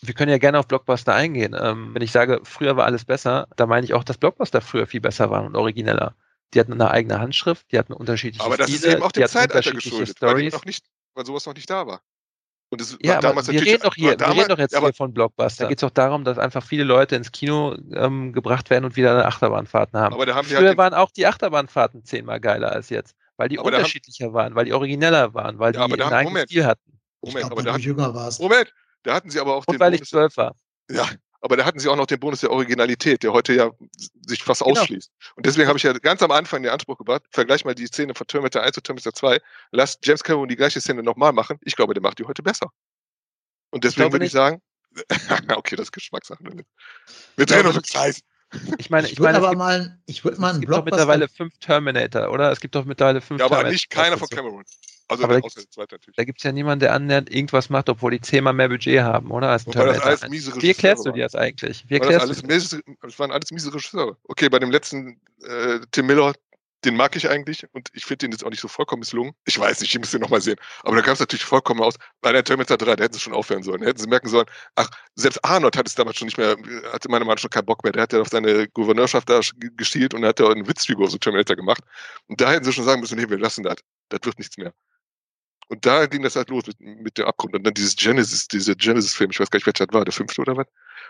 Wir 0.00 0.14
können 0.14 0.30
ja 0.30 0.38
gerne 0.38 0.60
auf 0.60 0.68
Blockbuster 0.68 1.12
eingehen. 1.12 1.56
Ähm, 1.58 1.92
wenn 1.92 2.02
ich 2.02 2.12
sage, 2.12 2.40
früher 2.44 2.76
war 2.76 2.84
alles 2.84 3.04
besser, 3.04 3.48
da 3.56 3.66
meine 3.66 3.84
ich 3.84 3.94
auch, 3.94 4.04
dass 4.04 4.16
Blockbuster 4.16 4.60
früher 4.60 4.86
viel 4.86 5.00
besser 5.00 5.30
waren 5.30 5.46
und 5.46 5.56
origineller. 5.56 6.14
Die 6.52 6.60
hatten 6.60 6.72
eine 6.72 6.88
eigene 6.92 7.18
Handschrift, 7.18 7.66
die 7.72 7.78
hatten 7.78 7.94
unterschiedliche 7.94 8.44
Aber 8.44 8.56
das 8.56 8.70
Stile, 8.70 8.86
ist 8.86 8.94
eben 8.94 9.02
auch 9.02 9.10
dem 9.10 9.26
Zeitalter 9.26 9.72
geschuldet, 9.72 10.18
weil, 10.20 10.50
noch 10.50 10.64
nicht, 10.64 10.84
weil 11.14 11.26
sowas 11.26 11.46
noch 11.46 11.54
nicht 11.54 11.68
da 11.68 11.84
war. 11.84 12.00
Und 12.74 12.80
das 12.80 12.98
ja, 13.00 13.18
aber 13.18 13.46
wir 13.46 13.62
reden 13.64 13.82
doch 13.84 13.94
hier, 13.94 14.16
damals, 14.16 14.34
wir 14.34 14.42
reden 14.42 14.48
doch 14.48 14.58
jetzt 14.58 14.74
ja, 14.74 14.80
hier 14.80 14.92
von 14.92 15.14
Blockbuster. 15.14 15.64
Da 15.64 15.68
geht 15.68 15.78
es 15.78 15.82
doch 15.82 15.90
darum, 15.90 16.24
dass 16.24 16.38
einfach 16.38 16.64
viele 16.64 16.82
Leute 16.82 17.14
ins 17.14 17.30
Kino 17.30 17.76
ähm, 17.92 18.32
gebracht 18.32 18.68
werden 18.68 18.84
und 18.84 18.96
wieder 18.96 19.12
eine 19.12 19.26
Achterbahnfahrten 19.26 19.96
haben. 19.96 20.12
Aber 20.12 20.26
da 20.26 20.34
haben 20.34 20.48
Früher 20.48 20.66
halt 20.66 20.78
waren 20.78 20.92
auch 20.92 21.12
die 21.12 21.24
Achterbahnfahrten 21.24 22.04
zehnmal 22.04 22.40
geiler 22.40 22.72
als 22.72 22.90
jetzt, 22.90 23.14
weil 23.36 23.48
die 23.48 23.58
unterschiedlicher 23.58 24.26
haben, 24.26 24.34
waren, 24.34 24.54
weil 24.56 24.64
die 24.64 24.72
origineller 24.72 25.34
waren, 25.34 25.60
weil 25.60 25.72
ja, 25.72 25.86
die 25.86 26.02
einen 26.02 26.12
eigenen 26.12 26.46
Stil 26.46 26.66
hatten. 26.66 26.98
Moment, 27.22 27.46
glaub, 27.46 27.52
aber 27.52 27.62
da 27.62 27.76
jünger 27.76 28.12
warst. 28.12 28.40
Moment, 28.40 28.74
da 29.04 29.14
hatten 29.14 29.30
sie 29.30 29.38
aber 29.38 29.54
auch 29.54 29.64
und 29.68 29.74
den 29.74 29.80
weil 29.80 29.94
ich 29.94 30.02
zwölf 30.02 30.36
war. 30.36 30.56
Ja, 30.90 31.06
aber 31.44 31.58
da 31.58 31.66
hatten 31.66 31.78
sie 31.78 31.90
auch 31.90 31.96
noch 31.96 32.06
den 32.06 32.18
Bonus 32.18 32.40
der 32.40 32.50
Originalität, 32.50 33.22
der 33.22 33.34
heute 33.34 33.52
ja 33.52 33.70
sich 34.26 34.42
fast 34.42 34.62
genau. 34.62 34.80
ausschließt. 34.80 35.10
Und 35.36 35.44
deswegen 35.44 35.68
habe 35.68 35.76
ich 35.76 35.82
ja 35.82 35.92
ganz 35.92 36.22
am 36.22 36.30
Anfang 36.30 36.62
den 36.62 36.72
Anspruch 36.72 36.96
gebracht, 36.96 37.20
vergleich 37.30 37.66
mal 37.66 37.74
die 37.74 37.86
Szene 37.86 38.14
von 38.14 38.26
Terminator 38.26 38.62
1 38.62 38.78
und 38.78 38.84
Terminator 38.84 39.12
2, 39.12 39.38
lass 39.70 39.98
James 40.02 40.24
Cameron 40.24 40.48
die 40.48 40.56
gleiche 40.56 40.80
Szene 40.80 41.02
nochmal 41.02 41.34
machen. 41.34 41.58
Ich 41.60 41.76
glaube, 41.76 41.92
der 41.92 42.02
macht 42.02 42.18
die 42.18 42.24
heute 42.24 42.42
besser. 42.42 42.70
Und 43.68 43.84
deswegen 43.84 44.10
würde 44.10 44.24
ich 44.24 44.32
sagen, 44.32 44.62
okay, 45.54 45.76
das 45.76 45.88
ist 45.88 45.92
Geschmackssache. 45.92 46.42
Wir 47.36 47.44
drehen 47.44 47.66
uns 47.66 47.76
im 47.76 47.82
Kreis. 47.82 48.22
Ich 48.78 48.88
meine, 48.88 49.06
ich, 49.06 49.14
ich 49.14 49.18
meine, 49.18 49.36
aber 49.36 49.50
gibt, 49.50 49.58
mal, 49.58 49.98
ich 50.06 50.24
würde 50.24 50.40
mal 50.40 50.48
einen 50.48 50.56
Es 50.56 50.60
gibt 50.60 50.72
doch 50.72 50.84
mittlerweile 50.86 51.28
fünf 51.28 51.58
Terminator, 51.58 52.30
oder? 52.30 52.52
Es 52.52 52.60
gibt 52.60 52.74
doch 52.74 52.86
mittlerweile 52.86 53.20
fünf 53.20 53.40
Ja, 53.40 53.46
aber 53.46 53.56
Terminator 53.56 53.72
nicht 53.72 53.90
keiner 53.90 54.16
von 54.16 54.28
Cameron. 54.28 54.64
Also 55.08 55.24
aber 55.24 55.40
da, 55.40 55.86
da 56.16 56.24
gibt 56.24 56.38
es 56.38 56.44
ja 56.44 56.52
niemanden, 56.52 56.80
der 56.80 56.94
annähernd 56.94 57.30
irgendwas 57.30 57.68
macht, 57.68 57.90
obwohl 57.90 58.12
die 58.12 58.20
zehnmal 58.20 58.54
mehr 58.54 58.68
Budget 58.68 59.00
haben, 59.00 59.30
oder? 59.30 59.50
Als 59.50 59.66
ein 59.66 59.72
Terminator. 59.72 60.30
Wie 60.30 60.68
erklärst 60.68 61.04
du 61.04 61.12
dir 61.12 61.24
das 61.24 61.34
eigentlich? 61.34 61.84
Wie 61.88 61.94
erklärst 61.94 62.22
das, 62.24 62.42
alles 62.44 62.70
du 62.70 62.80
das 63.02 63.18
waren 63.18 63.30
alles 63.30 63.50
miese 63.50 63.72
Regisseure. 63.72 64.16
Okay, 64.24 64.48
bei 64.48 64.58
dem 64.58 64.70
letzten 64.70 65.20
äh, 65.42 65.80
Tim 65.90 66.06
Miller, 66.06 66.32
den 66.84 66.96
mag 66.96 67.16
ich 67.16 67.28
eigentlich 67.28 67.66
und 67.72 67.88
ich 67.92 68.04
finde 68.04 68.26
den 68.26 68.32
jetzt 68.32 68.44
auch 68.44 68.50
nicht 68.50 68.60
so 68.60 68.68
vollkommen 68.68 69.00
misslungen. 69.00 69.34
Ich 69.44 69.58
weiß 69.58 69.80
nicht, 69.80 69.94
ich 69.94 69.98
muss 69.98 70.10
den 70.10 70.20
nochmal 70.20 70.40
sehen. 70.40 70.56
Aber 70.82 70.96
da 70.96 71.02
kam 71.02 71.14
es 71.14 71.20
natürlich 71.20 71.44
vollkommen 71.44 71.82
aus. 71.82 71.94
Bei 72.20 72.32
der 72.32 72.44
Terminator 72.44 72.76
3, 72.76 72.96
da 72.96 73.04
hätten 73.04 73.14
sie 73.14 73.20
schon 73.20 73.32
aufhören 73.32 73.62
sollen. 73.62 73.80
Da 73.80 73.88
hätten 73.88 74.00
sie 74.00 74.08
merken 74.08 74.28
sollen, 74.28 74.46
ach, 74.74 74.88
selbst 75.14 75.44
Arnold 75.44 75.76
hat 75.76 75.86
es 75.86 75.94
damals 75.94 76.16
schon 76.16 76.26
nicht 76.26 76.38
mehr, 76.38 76.56
hatte 76.92 77.08
meiner 77.08 77.24
Meinung 77.24 77.34
nach 77.34 77.38
schon 77.38 77.50
keinen 77.50 77.66
Bock 77.66 77.82
mehr. 77.84 77.92
Der 77.92 78.02
hat 78.02 78.12
ja 78.12 78.20
auf 78.20 78.28
seine 78.28 78.68
Gouverneurschaft 78.68 79.28
da 79.28 79.40
gestielt 79.76 80.14
und 80.14 80.24
hat 80.24 80.40
ja 80.40 80.48
eine 80.48 80.66
Witzfigur 80.66 81.08
so 81.08 81.18
Terminator 81.18 81.56
gemacht. 81.56 81.82
Und 82.26 82.40
da 82.40 82.50
hätten 82.50 82.64
sie 82.64 82.72
schon 82.72 82.84
sagen 82.84 83.00
müssen, 83.00 83.18
nee, 83.18 83.28
wir 83.28 83.38
lassen 83.38 83.64
das. 83.64 83.76
Das 84.10 84.20
wird 84.24 84.38
nichts 84.38 84.56
mehr. 84.58 84.72
Und 85.68 85.84
da 85.86 86.06
ging 86.06 86.22
das 86.22 86.36
halt 86.36 86.50
los 86.50 86.66
mit, 86.66 86.80
mit 86.80 87.18
dem 87.18 87.26
Abgrund. 87.26 87.54
Und 87.54 87.64
dann 87.64 87.74
dieses 87.74 87.96
Genesis, 87.96 88.48
dieser 88.48 88.74
Genesis-Film, 88.74 89.30
ich 89.30 89.40
weiß 89.40 89.50
gar 89.50 89.58
nicht, 89.58 89.66
welcher 89.66 89.86
das 89.86 89.94
war, 89.94 90.04
der 90.04 90.12
fünfte 90.12 90.40
oder 90.40 90.56
was? 90.56 90.66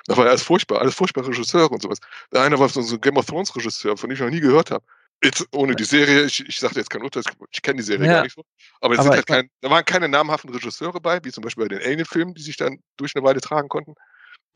Da 0.06 0.16
war 0.16 0.26
alles 0.26 0.42
furchtbar, 0.42 0.80
alles 0.80 0.94
furchtbar 0.94 1.26
Regisseure 1.26 1.70
und 1.70 1.82
sowas. 1.82 1.98
Der 2.32 2.42
eine 2.42 2.58
war 2.58 2.68
so 2.68 2.80
ein 2.80 3.00
Game 3.00 3.16
of 3.16 3.26
Thrones-Regisseur, 3.26 3.96
von 3.96 4.08
dem 4.08 4.14
ich 4.14 4.20
noch 4.20 4.30
nie 4.30 4.40
gehört 4.40 4.70
habe. 4.70 4.84
Jetzt 5.22 5.46
ohne 5.52 5.74
die 5.74 5.84
Serie, 5.84 6.24
ich, 6.24 6.46
ich 6.46 6.58
sagte 6.58 6.80
jetzt 6.80 6.90
kein 6.90 7.02
Urteil, 7.02 7.22
ich 7.50 7.62
kenne 7.62 7.78
die 7.78 7.84
Serie 7.84 8.06
ja. 8.06 8.12
gar 8.14 8.22
nicht 8.24 8.34
so. 8.34 8.44
Aber, 8.80 8.98
aber 8.98 9.10
halt 9.10 9.26
kein, 9.26 9.48
da 9.60 9.70
waren 9.70 9.84
keine 9.84 10.08
namhaften 10.08 10.50
Regisseure 10.50 11.00
bei, 11.00 11.24
wie 11.24 11.32
zum 11.32 11.42
Beispiel 11.42 11.64
bei 11.64 11.76
den 11.76 11.86
Alien-Filmen, 11.86 12.34
die 12.34 12.42
sich 12.42 12.56
dann 12.56 12.80
durch 12.96 13.14
eine 13.16 13.24
Weile 13.24 13.40
tragen 13.40 13.68
konnten. 13.68 13.94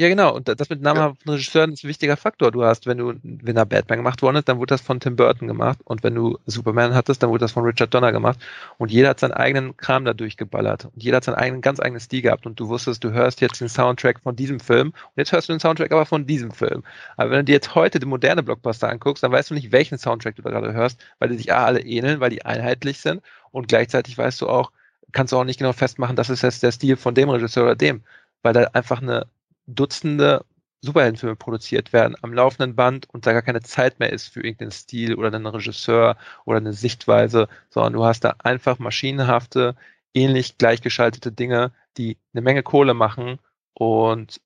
Ja, 0.01 0.09
genau. 0.09 0.33
Und 0.37 0.47
das 0.47 0.71
mit 0.71 0.81
namhaften 0.81 1.27
ja. 1.27 1.33
Regisseuren 1.33 1.73
ist 1.73 1.83
ein 1.83 1.89
wichtiger 1.89 2.17
Faktor. 2.17 2.53
Du 2.53 2.63
hast, 2.63 2.87
wenn 2.87 2.99
du, 2.99 3.15
wenn 3.25 3.57
da 3.57 3.65
Batman 3.65 3.99
gemacht 3.99 4.23
worden 4.23 4.37
ist, 4.37 4.49
dann 4.49 4.59
wurde 4.59 4.75
das 4.75 4.81
von 4.81 5.01
Tim 5.01 5.17
Burton 5.17 5.49
gemacht. 5.49 5.81
Und 5.85 6.05
wenn 6.05 6.15
du 6.15 6.39
Superman 6.47 6.95
hattest, 6.95 7.21
dann 7.21 7.31
wurde 7.31 7.41
das 7.41 7.51
von 7.51 7.65
Richard 7.65 7.93
Donner 7.93 8.13
gemacht. 8.13 8.39
Und 8.77 8.93
jeder 8.93 9.09
hat 9.09 9.19
seinen 9.19 9.33
eigenen 9.33 9.77
Kram 9.77 10.05
da 10.05 10.13
durchgeballert. 10.15 10.85
Und 10.85 11.03
jeder 11.03 11.17
hat 11.17 11.25
seinen 11.25 11.35
eigenen, 11.35 11.63
ganz 11.63 11.81
eigenen 11.81 11.99
Stil 11.99 12.23
gehabt. 12.23 12.47
Und 12.47 12.61
du 12.61 12.69
wusstest, 12.69 13.03
du 13.03 13.11
hörst 13.11 13.41
jetzt 13.41 13.61
den 13.61 13.69
Soundtrack 13.69 14.21
von 14.21 14.37
diesem 14.37 14.61
Film. 14.61 14.91
Und 14.91 15.13
jetzt 15.17 15.33
hörst 15.33 15.49
du 15.49 15.53
den 15.53 15.59
Soundtrack 15.59 15.91
aber 15.91 16.07
von 16.07 16.27
diesem 16.27 16.53
Film. 16.53 16.85
Aber 17.17 17.31
wenn 17.31 17.39
du 17.39 17.45
dir 17.47 17.55
jetzt 17.55 17.75
heute 17.75 17.99
den 17.99 18.09
moderne 18.09 18.45
Blockbuster 18.45 18.89
anguckst, 18.89 19.25
dann 19.25 19.33
weißt 19.33 19.51
du 19.51 19.55
nicht, 19.55 19.73
welchen 19.73 19.99
Soundtrack 19.99 20.37
du 20.37 20.43
da 20.43 20.51
gerade 20.51 20.73
hörst, 20.75 21.01
weil 21.19 21.31
die 21.31 21.39
sich 21.39 21.53
A, 21.53 21.65
alle 21.65 21.81
ähneln, 21.81 22.21
weil 22.21 22.31
die 22.31 22.45
einheitlich 22.45 23.01
sind. 23.01 23.21
Und 23.51 23.67
gleichzeitig 23.67 24.17
weißt 24.17 24.41
du 24.43 24.49
auch, 24.49 24.71
kannst 25.11 25.33
du 25.33 25.39
auch 25.39 25.45
nicht 25.45 25.59
genau 25.59 25.73
festmachen, 25.73 26.15
das 26.15 26.31
ist 26.31 26.43
jetzt 26.43 26.63
der 26.63 26.71
Stil 26.71 26.97
von 26.97 27.15
dem 27.17 27.31
Regisseur 27.31 27.65
oder 27.65 27.75
dem. 27.77 28.05
Weil 28.43 28.53
da 28.53 28.63
einfach 28.75 29.03
eine 29.03 29.27
Dutzende 29.69 30.45
Superheldenfilme 30.81 31.37
produziert 31.37 31.93
werden 31.93 32.17
am 32.23 32.33
laufenden 32.33 32.77
Band 32.77 33.09
und 33.11 33.27
da 33.27 33.33
gar 33.33 33.43
keine 33.43 33.63
Zeit 33.63 33.99
mehr 33.99 34.13
ist 34.13 34.29
für 34.29 34.43
irgendeinen 34.43 34.71
Stil 34.71 35.15
oder 35.15 35.33
einen 35.33 35.47
Regisseur 35.47 36.17
oder 36.45 36.59
eine 36.59 36.73
Sichtweise, 36.73 37.49
sondern 37.69 37.95
du 37.95 38.05
hast 38.05 38.25
da 38.25 38.37
einfach 38.39 38.79
maschinenhafte, 38.79 39.75
ähnlich 40.15 40.57
gleichgeschaltete 40.57 41.33
Dinge, 41.33 41.73
die 41.97 42.17
eine 42.33 42.43
Menge 42.43 42.63
Kohle 42.63 42.95
machen 42.95 43.39
und 43.75 44.41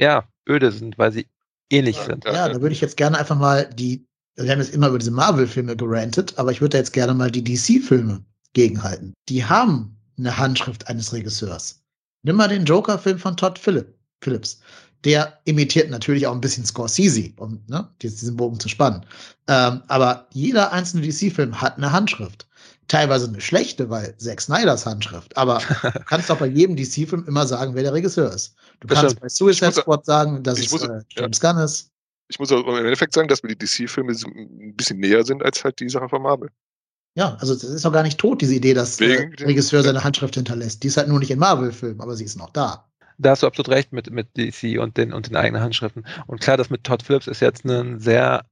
ja, 0.00 0.28
öde 0.48 0.70
sind, 0.70 0.98
weil 0.98 1.12
sie 1.12 1.26
ähnlich 1.70 1.96
sind. 1.96 2.24
Ja, 2.24 2.48
da 2.48 2.60
würde 2.60 2.72
ich 2.72 2.80
jetzt 2.80 2.96
gerne 2.96 3.18
einfach 3.18 3.36
mal 3.36 3.68
die, 3.74 4.06
wir 4.36 4.50
haben 4.50 4.60
jetzt 4.60 4.74
immer 4.74 4.88
über 4.88 4.98
diese 4.98 5.10
Marvel-Filme 5.10 5.76
gerantet, 5.76 6.34
aber 6.38 6.52
ich 6.52 6.60
würde 6.60 6.78
jetzt 6.78 6.92
gerne 6.92 7.14
mal 7.14 7.30
die 7.30 7.42
DC-Filme 7.42 8.24
gegenhalten. 8.52 9.14
Die 9.28 9.44
haben 9.44 9.96
eine 10.16 10.38
Handschrift 10.38 10.86
eines 10.88 11.12
Regisseurs. 11.12 11.82
Nimm 12.22 12.36
mal 12.36 12.48
den 12.48 12.64
Joker-Film 12.64 13.18
von 13.18 13.36
Todd 13.36 13.58
Phillips. 14.20 14.60
Der 15.04 15.38
imitiert 15.44 15.90
natürlich 15.90 16.26
auch 16.26 16.34
ein 16.34 16.40
bisschen 16.40 16.64
Scorsese, 16.64 17.32
um 17.36 17.62
ne, 17.68 17.88
diesen 18.02 18.36
Bogen 18.36 18.58
zu 18.58 18.68
spannen. 18.68 19.04
Ähm, 19.46 19.82
aber 19.88 20.26
jeder 20.32 20.72
einzelne 20.72 21.06
DC-Film 21.06 21.60
hat 21.60 21.76
eine 21.76 21.92
Handschrift. 21.92 22.48
Teilweise 22.88 23.28
eine 23.28 23.40
schlechte, 23.40 23.90
weil 23.90 24.16
Zack 24.16 24.40
Snyders 24.40 24.86
Handschrift. 24.86 25.36
Aber 25.36 25.60
du 25.82 25.90
kannst 26.06 26.30
doch 26.30 26.38
bei 26.38 26.46
jedem 26.46 26.76
DC-Film 26.76 27.24
immer 27.26 27.46
sagen, 27.46 27.74
wer 27.74 27.82
der 27.82 27.92
Regisseur 27.92 28.32
ist. 28.32 28.54
Du 28.80 28.88
das 28.88 29.00
kannst 29.00 29.20
bei 29.20 29.28
Suicide 29.28 29.72
Squad 29.72 30.04
sagen, 30.04 30.42
dass 30.42 30.58
es 30.58 30.72
äh, 30.72 31.00
James 31.10 31.40
ja. 31.40 31.52
Gunn 31.52 31.62
ist. 31.62 31.90
Ich 32.28 32.38
muss 32.40 32.50
auch 32.50 32.66
im 32.66 32.76
Endeffekt 32.76 33.14
sagen, 33.14 33.28
dass 33.28 33.42
mir 33.42 33.54
die 33.54 33.64
DC-Filme 33.64 34.12
ein 34.12 34.74
bisschen 34.74 34.98
näher 34.98 35.24
sind 35.24 35.44
als 35.44 35.62
halt 35.62 35.78
die 35.78 35.88
Sache 35.88 36.08
von 36.08 36.22
Marvel. 36.22 36.50
Ja, 37.16 37.36
also 37.36 37.54
es 37.54 37.62
ist 37.62 37.84
doch 37.84 37.92
gar 37.92 38.02
nicht 38.02 38.18
tot, 38.18 38.42
diese 38.42 38.54
Idee, 38.54 38.74
dass 38.74 38.96
der 38.96 39.30
Regisseur 39.40 39.82
seine 39.82 40.02
Handschrift 40.02 40.34
hinterlässt. 40.34 40.82
Die 40.82 40.88
ist 40.88 40.96
halt 40.96 41.08
nur 41.08 41.18
nicht 41.18 41.30
in 41.30 41.38
Marvel-Filmen, 41.38 42.00
aber 42.00 42.14
sie 42.14 42.24
ist 42.24 42.36
noch 42.36 42.50
da 42.50 42.85
da 43.18 43.30
hast 43.30 43.42
du 43.42 43.46
absolut 43.46 43.68
recht 43.68 43.92
mit, 43.92 44.10
mit 44.10 44.36
DC 44.36 44.78
und 44.80 44.96
den, 44.96 45.12
und 45.12 45.28
den 45.28 45.36
eigenen 45.36 45.62
Handschriften. 45.62 46.06
Und 46.26 46.40
klar, 46.40 46.56
das 46.56 46.70
mit 46.70 46.84
Todd 46.84 47.02
Phillips 47.02 47.26
ist 47.26 47.40
jetzt 47.40 47.64
ein 47.64 47.98
sehr 47.98 48.44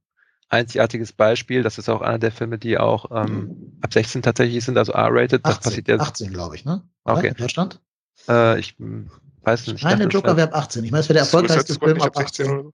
einzigartiges 0.49 1.13
Beispiel. 1.13 1.63
Das 1.63 1.77
ist 1.77 1.89
auch 1.89 2.01
einer 2.01 2.19
der 2.19 2.31
Filme, 2.31 2.57
die 2.57 2.77
auch 2.77 3.11
ähm, 3.11 3.77
ab 3.81 3.93
16 3.93 4.21
tatsächlich 4.21 4.63
sind, 4.63 4.77
also 4.77 4.93
R-rated. 4.93 5.45
Das 5.45 5.59
passiert 5.59 5.87
jetzt. 5.87 6.01
18, 6.01 6.31
glaube 6.31 6.55
ich, 6.55 6.65
ne? 6.65 6.83
Okay. 7.03 7.29
In 7.29 7.33
Deutschland? 7.35 7.81
Äh, 8.27 8.59
ich 8.59 8.75
weiß 8.77 9.67
nicht. 9.67 9.83
Nein, 9.83 9.99
der 9.99 10.07
Joker 10.07 10.37
wäre 10.37 10.49
ab 10.49 10.55
18. 10.55 10.83
Ich 10.83 10.91
meine, 10.91 11.01
es 11.01 11.09
wäre 11.09 11.15
der 11.15 11.23
erfolgreichste 11.23 11.75
Film 11.75 12.01
ab 12.01 12.17
18. 12.17 12.71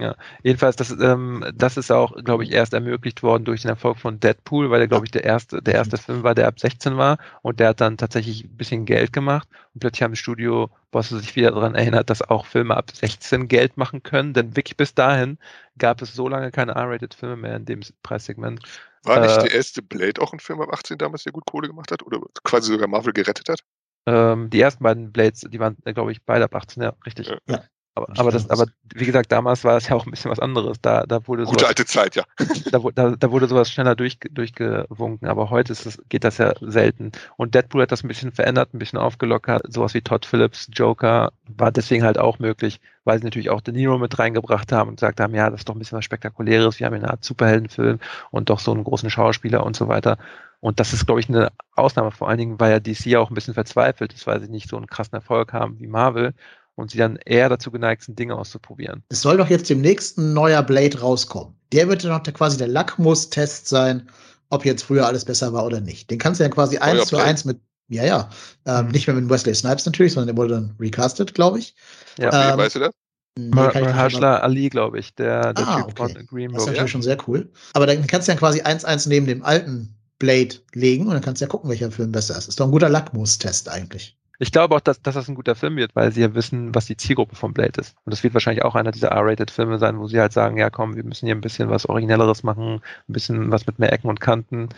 Ja, 0.00 0.16
jedenfalls, 0.42 0.74
das, 0.74 0.90
ähm, 0.90 1.44
das 1.54 1.76
ist 1.76 1.92
auch, 1.92 2.16
glaube 2.24 2.42
ich, 2.42 2.50
erst 2.50 2.74
ermöglicht 2.74 3.22
worden 3.22 3.44
durch 3.44 3.62
den 3.62 3.68
Erfolg 3.68 3.96
von 3.96 4.18
Deadpool, 4.18 4.68
weil 4.68 4.80
er, 4.80 4.88
glaube 4.88 5.06
ich, 5.06 5.12
der 5.12 5.22
erste, 5.22 5.62
der 5.62 5.74
erste 5.74 5.98
Film 5.98 6.24
war, 6.24 6.34
der 6.34 6.48
ab 6.48 6.58
16 6.58 6.96
war 6.96 7.18
und 7.42 7.60
der 7.60 7.68
hat 7.68 7.80
dann 7.80 7.96
tatsächlich 7.96 8.42
ein 8.42 8.56
bisschen 8.56 8.86
Geld 8.86 9.12
gemacht 9.12 9.48
und 9.72 9.80
plötzlich 9.80 10.02
haben 10.02 10.16
Studio-Bosse 10.16 11.20
sich 11.20 11.36
wieder 11.36 11.52
daran 11.52 11.76
erinnert, 11.76 12.10
dass 12.10 12.22
auch 12.22 12.46
Filme 12.46 12.76
ab 12.76 12.90
16 12.92 13.46
Geld 13.46 13.76
machen 13.76 14.02
können, 14.02 14.34
denn 14.34 14.56
wirklich 14.56 14.76
bis 14.76 14.94
dahin 14.94 15.38
gab 15.78 16.02
es 16.02 16.12
so 16.12 16.28
lange 16.28 16.50
keine 16.50 16.72
R-Rated-Filme 16.72 17.36
mehr 17.36 17.54
in 17.54 17.64
dem 17.64 17.80
Preissegment. 18.02 18.62
War 19.04 19.20
nicht 19.20 19.38
äh, 19.38 19.42
der 19.42 19.54
erste 19.54 19.80
Blade 19.80 20.20
auch 20.20 20.32
ein 20.32 20.40
Film 20.40 20.60
ab 20.60 20.72
18 20.72 20.98
damals, 20.98 21.22
der 21.22 21.32
gut 21.32 21.44
Kohle 21.46 21.68
gemacht 21.68 21.92
hat 21.92 22.02
oder 22.02 22.18
quasi 22.42 22.72
sogar 22.72 22.88
Marvel 22.88 23.12
gerettet 23.12 23.48
hat? 23.48 23.60
Ähm, 24.06 24.50
die 24.50 24.60
ersten 24.60 24.82
beiden 24.82 25.12
Blades, 25.12 25.46
die 25.48 25.60
waren, 25.60 25.76
glaube 25.84 26.10
ich, 26.10 26.24
beide 26.24 26.44
ab 26.44 26.54
18, 26.56 26.82
ja, 26.82 26.94
richtig. 27.06 27.32
Ja. 27.46 27.62
Aber, 27.96 28.08
aber, 28.16 28.32
das, 28.32 28.50
aber 28.50 28.66
wie 28.92 29.06
gesagt, 29.06 29.30
damals 29.30 29.62
war 29.62 29.76
es 29.76 29.88
ja 29.88 29.94
auch 29.94 30.04
ein 30.04 30.10
bisschen 30.10 30.30
was 30.30 30.40
anderes. 30.40 30.78
Da, 30.82 31.04
da 31.06 31.26
wurde 31.28 31.44
Gute 31.44 31.68
alte 31.68 31.84
Zeit, 31.84 32.16
ja. 32.16 32.24
Da, 32.72 32.80
da, 32.92 33.14
da 33.16 33.30
wurde 33.30 33.46
sowas 33.46 33.70
schneller 33.70 33.94
durch, 33.94 34.18
durchgewunken, 34.18 35.28
aber 35.28 35.50
heute 35.50 35.72
ist 35.72 35.86
es, 35.86 36.02
geht 36.08 36.24
das 36.24 36.38
ja 36.38 36.54
selten. 36.60 37.12
Und 37.36 37.54
Deadpool 37.54 37.82
hat 37.82 37.92
das 37.92 38.02
ein 38.02 38.08
bisschen 38.08 38.32
verändert, 38.32 38.74
ein 38.74 38.80
bisschen 38.80 38.98
aufgelockert. 38.98 39.72
Sowas 39.72 39.94
wie 39.94 40.00
Todd 40.00 40.26
Phillips, 40.26 40.68
Joker, 40.72 41.32
war 41.46 41.70
deswegen 41.70 42.02
halt 42.02 42.18
auch 42.18 42.40
möglich, 42.40 42.80
weil 43.04 43.18
sie 43.18 43.24
natürlich 43.24 43.50
auch 43.50 43.60
De 43.60 43.72
Niro 43.72 43.98
mit 43.98 44.18
reingebracht 44.18 44.72
haben 44.72 44.90
und 44.90 44.96
gesagt 44.96 45.20
haben, 45.20 45.34
ja, 45.34 45.48
das 45.48 45.60
ist 45.60 45.68
doch 45.68 45.76
ein 45.76 45.78
bisschen 45.78 45.98
was 45.98 46.04
Spektakuläres. 46.04 46.80
Wir 46.80 46.86
haben 46.86 46.94
eine 46.94 47.10
Art 47.10 47.22
Superheldenfilm 47.22 48.00
und 48.32 48.50
doch 48.50 48.58
so 48.58 48.72
einen 48.72 48.82
großen 48.82 49.10
Schauspieler 49.10 49.64
und 49.64 49.76
so 49.76 49.86
weiter. 49.86 50.18
Und 50.58 50.80
das 50.80 50.92
ist, 50.94 51.06
glaube 51.06 51.20
ich, 51.20 51.28
eine 51.28 51.52
Ausnahme, 51.76 52.10
vor 52.10 52.28
allen 52.28 52.38
Dingen, 52.38 52.58
weil 52.58 52.72
ja 52.72 52.80
DC 52.80 53.14
auch 53.16 53.30
ein 53.30 53.34
bisschen 53.34 53.54
verzweifelt 53.54 54.14
ist, 54.14 54.26
weil 54.26 54.40
sie 54.40 54.48
nicht 54.48 54.68
so 54.68 54.76
einen 54.76 54.86
krassen 54.86 55.14
Erfolg 55.14 55.52
haben 55.52 55.78
wie 55.78 55.86
Marvel 55.86 56.34
und 56.76 56.90
sie 56.90 56.98
dann 56.98 57.16
eher 57.24 57.48
dazu 57.48 57.70
geneigt 57.70 58.02
sind, 58.02 58.18
Dinge 58.18 58.36
auszuprobieren. 58.36 59.02
Es 59.08 59.22
soll 59.22 59.36
doch 59.36 59.48
jetzt 59.48 59.70
demnächst 59.70 60.18
ein 60.18 60.32
neuer 60.32 60.62
Blade 60.62 61.00
rauskommen. 61.00 61.54
Der 61.72 61.88
wird 61.88 62.04
dann 62.04 62.22
quasi 62.22 62.56
der 62.56 62.68
Lackmus-Test 62.68 63.68
sein, 63.68 64.08
ob 64.50 64.64
jetzt 64.64 64.82
früher 64.82 65.06
alles 65.06 65.24
besser 65.24 65.52
war 65.52 65.64
oder 65.64 65.80
nicht. 65.80 66.10
Den 66.10 66.18
kannst 66.18 66.40
du 66.40 66.44
ja 66.44 66.50
quasi 66.50 66.78
eins 66.78 67.02
oh, 67.02 67.04
zu 67.04 67.16
eins 67.16 67.44
mit, 67.44 67.60
ja, 67.88 68.04
ja, 68.04 68.30
ähm, 68.66 68.86
mhm. 68.86 68.92
nicht 68.92 69.06
mehr 69.06 69.16
mit 69.16 69.28
Wesley 69.28 69.54
Snipes 69.54 69.86
natürlich, 69.86 70.12
sondern 70.12 70.34
der 70.34 70.42
wurde 70.42 70.54
dann 70.54 70.76
recastet, 70.80 71.34
glaube 71.34 71.58
ich. 71.58 71.74
Ja, 72.18 72.52
ähm, 72.52 72.58
weißt 72.58 72.76
du 72.76 72.80
das? 72.80 72.92
Mahershala 73.36 74.38
Ali, 74.38 74.68
glaube 74.68 75.00
ich, 75.00 75.14
der, 75.16 75.54
der 75.54 75.66
ah, 75.66 75.76
Typ 75.76 76.00
okay. 76.00 76.14
von 76.14 76.26
Green 76.26 76.52
Book. 76.52 76.54
Das 76.54 76.62
ist 76.62 76.66
natürlich 76.66 76.78
ja. 76.78 76.88
schon 76.88 77.02
sehr 77.02 77.18
cool. 77.26 77.50
Aber 77.72 77.86
dann 77.86 78.06
kannst 78.06 78.28
du 78.28 78.32
ja 78.32 78.38
quasi 78.38 78.60
eins 78.60 78.84
eins 78.84 79.06
neben 79.06 79.26
dem 79.26 79.44
alten 79.44 79.92
Blade 80.20 80.54
legen 80.72 81.06
und 81.06 81.14
dann 81.14 81.22
kannst 81.22 81.40
du 81.40 81.44
ja 81.44 81.48
gucken, 81.48 81.68
welcher 81.68 81.90
Film 81.90 82.12
besser 82.12 82.38
ist. 82.38 82.48
Ist 82.48 82.60
doch 82.60 82.66
ein 82.66 82.70
guter 82.70 82.88
Lackmus-Test 82.88 83.68
eigentlich. 83.68 84.16
Ich 84.38 84.50
glaube 84.52 84.74
auch, 84.74 84.80
dass, 84.80 85.00
dass 85.00 85.14
das 85.14 85.28
ein 85.28 85.34
guter 85.34 85.54
Film 85.54 85.76
wird, 85.76 85.94
weil 85.94 86.12
sie 86.12 86.20
ja 86.20 86.34
wissen, 86.34 86.74
was 86.74 86.86
die 86.86 86.96
Zielgruppe 86.96 87.36
von 87.36 87.54
Blade 87.54 87.80
ist. 87.80 87.96
Und 88.04 88.12
das 88.12 88.22
wird 88.24 88.34
wahrscheinlich 88.34 88.64
auch 88.64 88.74
einer 88.74 88.90
dieser 88.90 89.08
R-Rated-Filme 89.08 89.78
sein, 89.78 89.98
wo 89.98 90.08
sie 90.08 90.20
halt 90.20 90.32
sagen, 90.32 90.56
ja 90.56 90.70
komm, 90.70 90.96
wir 90.96 91.04
müssen 91.04 91.26
hier 91.26 91.34
ein 91.34 91.40
bisschen 91.40 91.70
was 91.70 91.86
Originelleres 91.86 92.42
machen, 92.42 92.80
ein 93.08 93.12
bisschen 93.12 93.50
was 93.50 93.66
mit 93.66 93.78
mehr 93.78 93.92
Ecken 93.92 94.08
und 94.08 94.20
Kanten, 94.20 94.70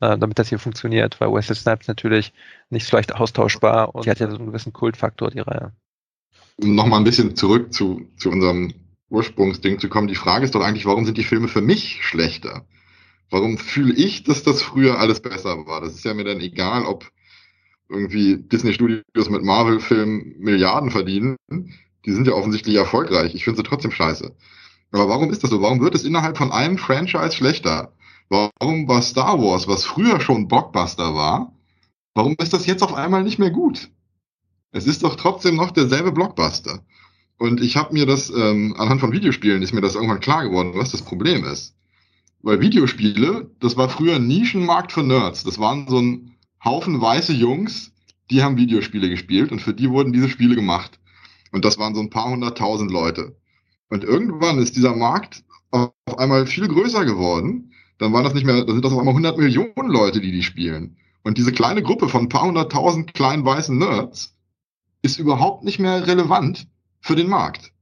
äh, 0.00 0.16
damit 0.16 0.38
das 0.38 0.48
hier 0.48 0.58
funktioniert, 0.58 1.20
weil 1.20 1.32
Wesley 1.32 1.56
Snipes 1.56 1.88
natürlich 1.88 2.32
nicht 2.70 2.86
so 2.86 2.96
leicht 2.96 3.14
austauschbar 3.14 3.94
und 3.94 4.06
die 4.06 4.10
hat 4.10 4.20
ja 4.20 4.30
so 4.30 4.36
einen 4.36 4.46
gewissen 4.46 4.72
Kultfaktor, 4.72 5.30
die 5.30 5.40
Reihe. 5.40 5.72
Um 6.56 6.74
nochmal 6.74 7.00
ein 7.00 7.04
bisschen 7.04 7.34
zurück 7.34 7.72
zu, 7.72 8.08
zu 8.16 8.30
unserem 8.30 8.74
Ursprungsding 9.08 9.80
zu 9.80 9.88
kommen, 9.88 10.08
die 10.08 10.14
Frage 10.14 10.44
ist 10.44 10.54
doch 10.54 10.62
eigentlich, 10.62 10.86
warum 10.86 11.04
sind 11.04 11.18
die 11.18 11.24
Filme 11.24 11.48
für 11.48 11.62
mich 11.62 11.98
schlechter? 12.02 12.64
Warum 13.28 13.58
fühle 13.58 13.94
ich, 13.94 14.24
dass 14.24 14.42
das 14.42 14.62
früher 14.62 14.98
alles 14.98 15.20
besser 15.20 15.66
war? 15.66 15.80
Das 15.80 15.94
ist 15.94 16.04
ja 16.04 16.14
mir 16.14 16.24
dann 16.24 16.40
egal, 16.40 16.84
ob 16.84 17.10
irgendwie 17.90 18.36
Disney 18.36 18.72
Studios 18.72 19.28
mit 19.28 19.42
Marvel-Filmen 19.42 20.36
Milliarden 20.38 20.90
verdienen, 20.90 21.36
die 22.06 22.12
sind 22.12 22.26
ja 22.26 22.32
offensichtlich 22.32 22.76
erfolgreich. 22.76 23.34
Ich 23.34 23.44
finde 23.44 23.58
sie 23.58 23.62
trotzdem 23.64 23.90
scheiße. 23.90 24.34
Aber 24.92 25.08
warum 25.08 25.30
ist 25.30 25.42
das 25.42 25.50
so? 25.50 25.60
Warum 25.60 25.80
wird 25.80 25.94
es 25.94 26.04
innerhalb 26.04 26.38
von 26.38 26.52
einem 26.52 26.78
Franchise 26.78 27.32
schlechter? 27.32 27.92
Warum 28.28 28.88
war 28.88 29.02
Star 29.02 29.40
Wars, 29.40 29.66
was 29.68 29.84
früher 29.84 30.20
schon 30.20 30.48
Blockbuster 30.48 31.14
war, 31.14 31.52
warum 32.14 32.36
ist 32.38 32.52
das 32.52 32.66
jetzt 32.66 32.82
auf 32.82 32.94
einmal 32.94 33.24
nicht 33.24 33.38
mehr 33.38 33.50
gut? 33.50 33.90
Es 34.72 34.86
ist 34.86 35.02
doch 35.02 35.16
trotzdem 35.16 35.56
noch 35.56 35.72
derselbe 35.72 36.12
Blockbuster. 36.12 36.84
Und 37.38 37.60
ich 37.60 37.76
habe 37.76 37.92
mir 37.92 38.06
das, 38.06 38.30
ähm, 38.30 38.76
anhand 38.78 39.00
von 39.00 39.12
Videospielen 39.12 39.62
ist 39.62 39.72
mir 39.72 39.80
das 39.80 39.94
irgendwann 39.94 40.20
klar 40.20 40.44
geworden, 40.44 40.72
was 40.74 40.92
das 40.92 41.02
Problem 41.02 41.44
ist. 41.44 41.74
Weil 42.42 42.60
Videospiele, 42.60 43.50
das 43.60 43.76
war 43.76 43.88
früher 43.88 44.16
ein 44.16 44.28
Nischenmarkt 44.28 44.92
für 44.92 45.02
Nerds. 45.02 45.42
Das 45.44 45.58
waren 45.58 45.88
so 45.88 45.98
ein 45.98 46.36
Haufen 46.64 47.00
weiße 47.00 47.32
Jungs, 47.32 47.92
die 48.30 48.42
haben 48.42 48.56
Videospiele 48.56 49.08
gespielt 49.08 49.52
und 49.52 49.60
für 49.60 49.74
die 49.74 49.90
wurden 49.90 50.12
diese 50.12 50.28
Spiele 50.28 50.54
gemacht. 50.54 50.98
Und 51.52 51.64
das 51.64 51.78
waren 51.78 51.94
so 51.94 52.00
ein 52.00 52.10
paar 52.10 52.30
hunderttausend 52.30 52.90
Leute. 52.90 53.36
Und 53.88 54.04
irgendwann 54.04 54.58
ist 54.58 54.76
dieser 54.76 54.94
Markt 54.94 55.42
auf 55.70 55.92
einmal 56.16 56.46
viel 56.46 56.68
größer 56.68 57.04
geworden. 57.04 57.72
Dann 57.98 58.12
waren 58.12 58.24
das 58.24 58.34
nicht 58.34 58.46
mehr, 58.46 58.64
dann 58.64 58.74
sind 58.74 58.84
das 58.84 58.92
auf 58.92 58.98
einmal 58.98 59.12
100 59.12 59.36
Millionen 59.36 59.90
Leute, 59.90 60.20
die 60.20 60.32
die 60.32 60.42
spielen. 60.42 60.96
Und 61.22 61.38
diese 61.38 61.52
kleine 61.52 61.82
Gruppe 61.82 62.08
von 62.08 62.22
ein 62.22 62.28
paar 62.28 62.42
hunderttausend 62.42 63.14
kleinen 63.14 63.44
weißen 63.44 63.76
Nerds 63.76 64.36
ist 65.02 65.18
überhaupt 65.18 65.64
nicht 65.64 65.78
mehr 65.78 66.06
relevant 66.06 66.68
für 67.00 67.16
den 67.16 67.28
Markt. 67.28 67.72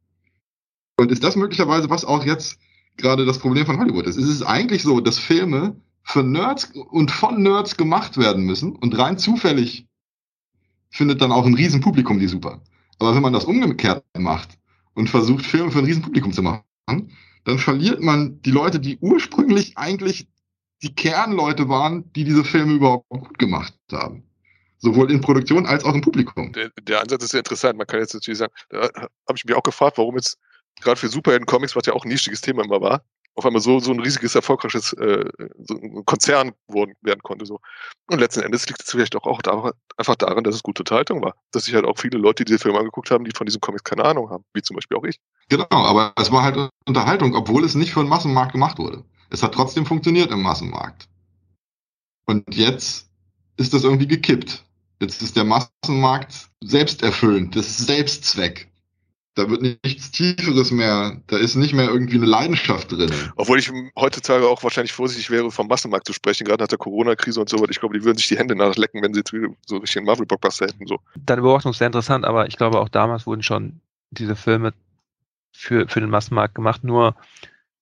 Und 0.96 1.12
ist 1.12 1.22
das 1.22 1.36
möglicherweise, 1.36 1.90
was 1.90 2.04
auch 2.04 2.24
jetzt 2.24 2.58
gerade 2.96 3.24
das 3.24 3.38
Problem 3.38 3.66
von 3.66 3.78
Hollywood 3.78 4.06
ist? 4.06 4.16
Es 4.16 4.28
ist 4.28 4.42
eigentlich 4.42 4.82
so, 4.82 5.00
dass 5.00 5.18
Filme 5.18 5.80
für 6.08 6.22
Nerds 6.22 6.72
und 6.90 7.10
von 7.10 7.42
Nerds 7.42 7.76
gemacht 7.76 8.16
werden 8.16 8.44
müssen 8.44 8.74
und 8.74 8.98
rein 8.98 9.18
zufällig 9.18 9.86
findet 10.88 11.20
dann 11.20 11.32
auch 11.32 11.44
ein 11.44 11.54
Riesenpublikum 11.54 12.18
die 12.18 12.28
super. 12.28 12.62
Aber 12.98 13.14
wenn 13.14 13.22
man 13.22 13.34
das 13.34 13.44
umgekehrt 13.44 14.02
macht 14.16 14.58
und 14.94 15.10
versucht, 15.10 15.44
Filme 15.44 15.70
für 15.70 15.80
ein 15.80 15.84
Riesenpublikum 15.84 16.32
zu 16.32 16.42
machen, 16.42 16.64
dann 17.44 17.58
verliert 17.58 18.00
man 18.00 18.40
die 18.40 18.50
Leute, 18.50 18.80
die 18.80 18.96
ursprünglich 19.00 19.76
eigentlich 19.76 20.26
die 20.82 20.94
Kernleute 20.94 21.68
waren, 21.68 22.10
die 22.14 22.24
diese 22.24 22.44
Filme 22.44 22.72
überhaupt 22.72 23.08
gut 23.10 23.38
gemacht 23.38 23.74
haben. 23.92 24.22
Sowohl 24.78 25.10
in 25.10 25.20
Produktion 25.20 25.66
als 25.66 25.84
auch 25.84 25.94
im 25.94 26.00
Publikum. 26.00 26.52
Der, 26.54 26.70
der 26.80 27.02
Ansatz 27.02 27.24
ist 27.24 27.30
sehr 27.32 27.40
interessant. 27.40 27.76
Man 27.76 27.86
kann 27.86 28.00
jetzt 28.00 28.14
natürlich 28.14 28.38
sagen, 28.38 28.52
da 28.70 28.88
habe 28.94 29.36
ich 29.36 29.44
mich 29.44 29.54
auch 29.54 29.62
gefragt, 29.62 29.98
warum 29.98 30.16
jetzt 30.16 30.38
gerade 30.80 30.98
für 30.98 31.08
Superhelden-Comics, 31.08 31.76
was 31.76 31.84
ja 31.84 31.92
auch 31.92 32.04
ein 32.04 32.08
nischiges 32.08 32.40
Thema 32.40 32.64
immer 32.64 32.80
war, 32.80 33.02
auf 33.38 33.46
einmal 33.46 33.62
so, 33.62 33.78
so 33.78 33.92
ein 33.92 34.00
riesiges, 34.00 34.34
erfolgreiches 34.34 34.92
äh, 34.94 35.24
so 35.64 35.76
ein 35.76 36.04
Konzern 36.04 36.52
worden, 36.66 36.94
werden 37.02 37.22
konnte. 37.22 37.46
So. 37.46 37.60
Und 38.10 38.18
letzten 38.18 38.40
Endes 38.40 38.66
liegt 38.66 38.82
es 38.82 38.90
vielleicht 38.90 39.14
auch, 39.14 39.26
auch 39.26 39.40
da, 39.42 39.70
einfach 39.96 40.16
daran, 40.16 40.42
dass 40.42 40.56
es 40.56 40.62
gute 40.64 40.82
Unterhaltung 40.82 41.22
war. 41.22 41.34
Dass 41.52 41.64
sich 41.64 41.74
halt 41.74 41.84
auch 41.84 41.98
viele 41.98 42.18
Leute, 42.18 42.44
die 42.44 42.50
diese 42.50 42.58
Filme 42.58 42.78
angeguckt 42.78 43.12
haben, 43.12 43.24
die 43.24 43.30
von 43.30 43.46
diesen 43.46 43.60
Comics 43.60 43.84
keine 43.84 44.04
Ahnung 44.04 44.28
haben, 44.28 44.44
wie 44.54 44.62
zum 44.62 44.74
Beispiel 44.74 44.98
auch 44.98 45.04
ich. 45.04 45.20
Genau, 45.48 45.66
aber 45.70 46.12
es 46.16 46.32
war 46.32 46.42
halt 46.42 46.68
Unterhaltung, 46.86 47.36
obwohl 47.36 47.64
es 47.64 47.76
nicht 47.76 47.92
für 47.92 48.00
den 48.00 48.08
Massenmarkt 48.08 48.52
gemacht 48.52 48.78
wurde. 48.78 49.04
Es 49.30 49.42
hat 49.42 49.54
trotzdem 49.54 49.86
funktioniert 49.86 50.32
im 50.32 50.42
Massenmarkt. 50.42 51.08
Und 52.26 52.56
jetzt 52.56 53.08
ist 53.56 53.72
das 53.72 53.84
irgendwie 53.84 54.08
gekippt. 54.08 54.64
Jetzt 55.00 55.22
ist 55.22 55.36
der 55.36 55.44
Massenmarkt 55.44 56.48
selbsterfüllend, 56.60 57.54
das 57.54 57.68
ist 57.68 57.86
Selbstzweck. 57.86 58.67
Da 59.38 59.48
wird 59.48 59.62
nichts 59.62 60.10
Tieferes 60.10 60.72
mehr. 60.72 61.16
Da 61.28 61.36
ist 61.36 61.54
nicht 61.54 61.72
mehr 61.72 61.88
irgendwie 61.88 62.16
eine 62.16 62.26
Leidenschaft 62.26 62.90
drin. 62.90 63.12
Obwohl 63.36 63.60
ich 63.60 63.70
heutzutage 63.96 64.48
auch 64.48 64.64
wahrscheinlich 64.64 64.92
vorsichtig 64.92 65.30
wäre, 65.30 65.52
vom 65.52 65.68
Massenmarkt 65.68 66.08
zu 66.08 66.12
sprechen, 66.12 66.44
gerade 66.44 66.64
nach 66.64 66.68
der 66.68 66.78
Corona-Krise 66.78 67.40
und 67.40 67.48
so 67.48 67.60
weiter. 67.60 67.70
Ich 67.70 67.78
glaube, 67.78 67.96
die 67.96 68.04
würden 68.04 68.18
sich 68.18 68.26
die 68.26 68.36
Hände 68.36 68.56
nachlecken, 68.56 69.00
wenn 69.00 69.14
sie 69.14 69.20
jetzt 69.20 69.32
so 69.66 69.76
richtig 69.76 69.98
einen 69.98 70.06
Marvel-Blockbuster 70.06 70.66
hätten. 70.66 70.88
So. 70.88 70.98
Deine 71.24 71.42
Beobachtung 71.42 71.70
ist 71.70 71.78
sehr 71.78 71.86
interessant, 71.86 72.24
aber 72.24 72.48
ich 72.48 72.56
glaube, 72.56 72.80
auch 72.80 72.88
damals 72.88 73.28
wurden 73.28 73.44
schon 73.44 73.80
diese 74.10 74.34
Filme 74.34 74.74
für, 75.52 75.86
für 75.86 76.00
den 76.00 76.10
Massenmarkt 76.10 76.56
gemacht. 76.56 76.82
Nur 76.82 77.14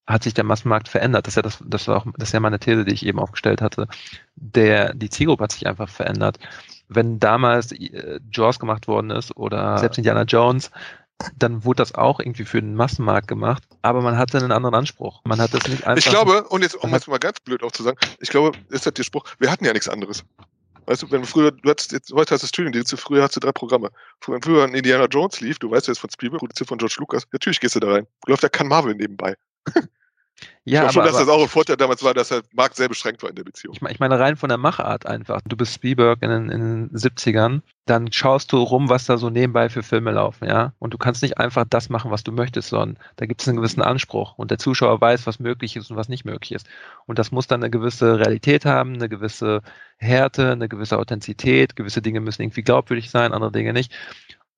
hat 0.06 0.24
sich 0.24 0.34
der 0.34 0.44
Massenmarkt 0.44 0.88
verändert. 0.88 1.26
Das 1.26 1.32
ist 1.32 1.36
ja 1.36 1.42
das, 1.42 1.64
das 1.66 1.88
war 1.88 1.96
auch, 1.96 2.06
das 2.18 2.28
ist 2.28 2.32
ja 2.34 2.40
meine 2.40 2.58
These, 2.58 2.84
die 2.84 2.92
ich 2.92 3.06
eben 3.06 3.18
aufgestellt 3.18 3.62
hatte. 3.62 3.88
Der, 4.34 4.92
die 4.92 5.08
Zielgruppe 5.08 5.44
hat 5.44 5.52
sich 5.52 5.66
einfach 5.66 5.88
verändert. 5.88 6.38
Wenn 6.88 7.18
damals 7.18 7.72
äh, 7.72 8.20
Jaws 8.30 8.58
gemacht 8.58 8.88
worden 8.88 9.10
ist 9.10 9.34
oder 9.38 9.78
selbst 9.78 9.96
Indiana 9.96 10.24
Jones, 10.24 10.70
dann 11.36 11.64
wurde 11.64 11.78
das 11.78 11.94
auch 11.94 12.20
irgendwie 12.20 12.44
für 12.44 12.60
den 12.60 12.74
Massenmarkt 12.74 13.28
gemacht, 13.28 13.62
aber 13.82 14.02
man 14.02 14.18
hatte 14.18 14.38
einen 14.38 14.52
anderen 14.52 14.74
Anspruch. 14.74 15.22
Man 15.24 15.40
hat 15.40 15.54
das 15.54 15.66
nicht 15.68 15.86
einfach. 15.86 15.98
Ich 15.98 16.10
glaube, 16.10 16.44
und 16.44 16.62
jetzt, 16.62 16.74
um 16.74 16.92
es 16.92 17.06
mal 17.06 17.18
ganz 17.18 17.40
blöd 17.40 17.62
auch 17.62 17.72
zu 17.72 17.82
sagen, 17.82 17.98
ich 18.20 18.28
glaube, 18.28 18.56
ist 18.68 18.86
halt 18.86 18.98
der 18.98 19.04
Spruch, 19.04 19.24
wir 19.38 19.50
hatten 19.50 19.64
ja 19.64 19.72
nichts 19.72 19.88
anderes. 19.88 20.24
Weißt 20.86 21.02
du, 21.02 21.10
wenn 21.10 21.24
früher, 21.24 21.50
du 21.50 21.68
hattest 21.68 21.92
jetzt, 21.92 22.12
heute 22.12 22.34
hast 22.34 22.42
du 22.42 22.46
Studiendienste, 22.46 22.96
früher 22.96 23.24
hast 23.24 23.34
du 23.34 23.40
drei 23.40 23.50
Programme. 23.50 23.90
Wenn 24.26 24.40
früher 24.40 24.64
ein 24.64 24.74
Indiana 24.74 25.06
Jones 25.06 25.40
lief, 25.40 25.58
du 25.58 25.70
weißt 25.70 25.88
ja 25.88 25.92
jetzt 25.92 25.98
von 25.98 26.10
Spielberg, 26.10 26.38
produziert 26.38 26.68
von 26.68 26.78
George 26.78 26.96
Lucas, 26.98 27.26
natürlich 27.32 27.58
gehst 27.58 27.74
du 27.74 27.80
da 27.80 27.90
rein. 27.90 28.06
Läuft 28.26 28.44
ja 28.44 28.48
kein 28.48 28.68
Marvel 28.68 28.94
nebenbei. 28.94 29.34
Ja, 30.64 30.86
ich 30.86 30.90
glaube 30.90 30.92
schon, 30.92 31.04
dass 31.04 31.24
das 31.24 31.28
auch 31.28 31.42
ein 31.42 31.48
Vorteil 31.48 31.76
damals 31.76 32.02
war, 32.02 32.12
dass 32.12 32.28
der 32.28 32.42
Markt 32.52 32.76
sehr 32.76 32.88
beschränkt 32.88 33.22
war 33.22 33.30
in 33.30 33.36
der 33.36 33.44
Beziehung. 33.44 33.72
Ich 33.74 33.80
meine, 33.80 33.94
ich 33.94 34.00
meine 34.00 34.18
rein 34.18 34.36
von 34.36 34.48
der 34.48 34.58
Machart 34.58 35.06
einfach. 35.06 35.40
Du 35.46 35.56
bist 35.56 35.72
Spielberg 35.72 36.22
in 36.22 36.30
den, 36.30 36.50
in 36.50 36.60
den 36.60 36.90
70ern, 36.90 37.62
dann 37.86 38.10
schaust 38.10 38.50
du 38.52 38.58
rum, 38.58 38.88
was 38.88 39.06
da 39.06 39.16
so 39.16 39.30
nebenbei 39.30 39.68
für 39.68 39.84
Filme 39.84 40.10
laufen, 40.10 40.48
ja. 40.48 40.72
Und 40.80 40.92
du 40.92 40.98
kannst 40.98 41.22
nicht 41.22 41.38
einfach 41.38 41.64
das 41.70 41.88
machen, 41.88 42.10
was 42.10 42.24
du 42.24 42.32
möchtest, 42.32 42.70
sondern 42.70 42.98
da 43.14 43.26
gibt 43.26 43.42
es 43.42 43.48
einen 43.48 43.56
gewissen 43.56 43.80
Anspruch 43.80 44.36
und 44.36 44.50
der 44.50 44.58
Zuschauer 44.58 45.00
weiß, 45.00 45.26
was 45.26 45.38
möglich 45.38 45.76
ist 45.76 45.90
und 45.90 45.96
was 45.96 46.08
nicht 46.08 46.24
möglich 46.24 46.52
ist. 46.52 46.66
Und 47.06 47.20
das 47.20 47.30
muss 47.30 47.46
dann 47.46 47.62
eine 47.62 47.70
gewisse 47.70 48.18
Realität 48.18 48.64
haben, 48.64 48.94
eine 48.94 49.08
gewisse 49.08 49.62
Härte, 49.98 50.50
eine 50.50 50.68
gewisse 50.68 50.98
Authentizität, 50.98 51.76
gewisse 51.76 52.02
Dinge 52.02 52.20
müssen 52.20 52.42
irgendwie 52.42 52.62
glaubwürdig 52.62 53.10
sein, 53.10 53.32
andere 53.32 53.52
Dinge 53.52 53.72
nicht. 53.72 53.92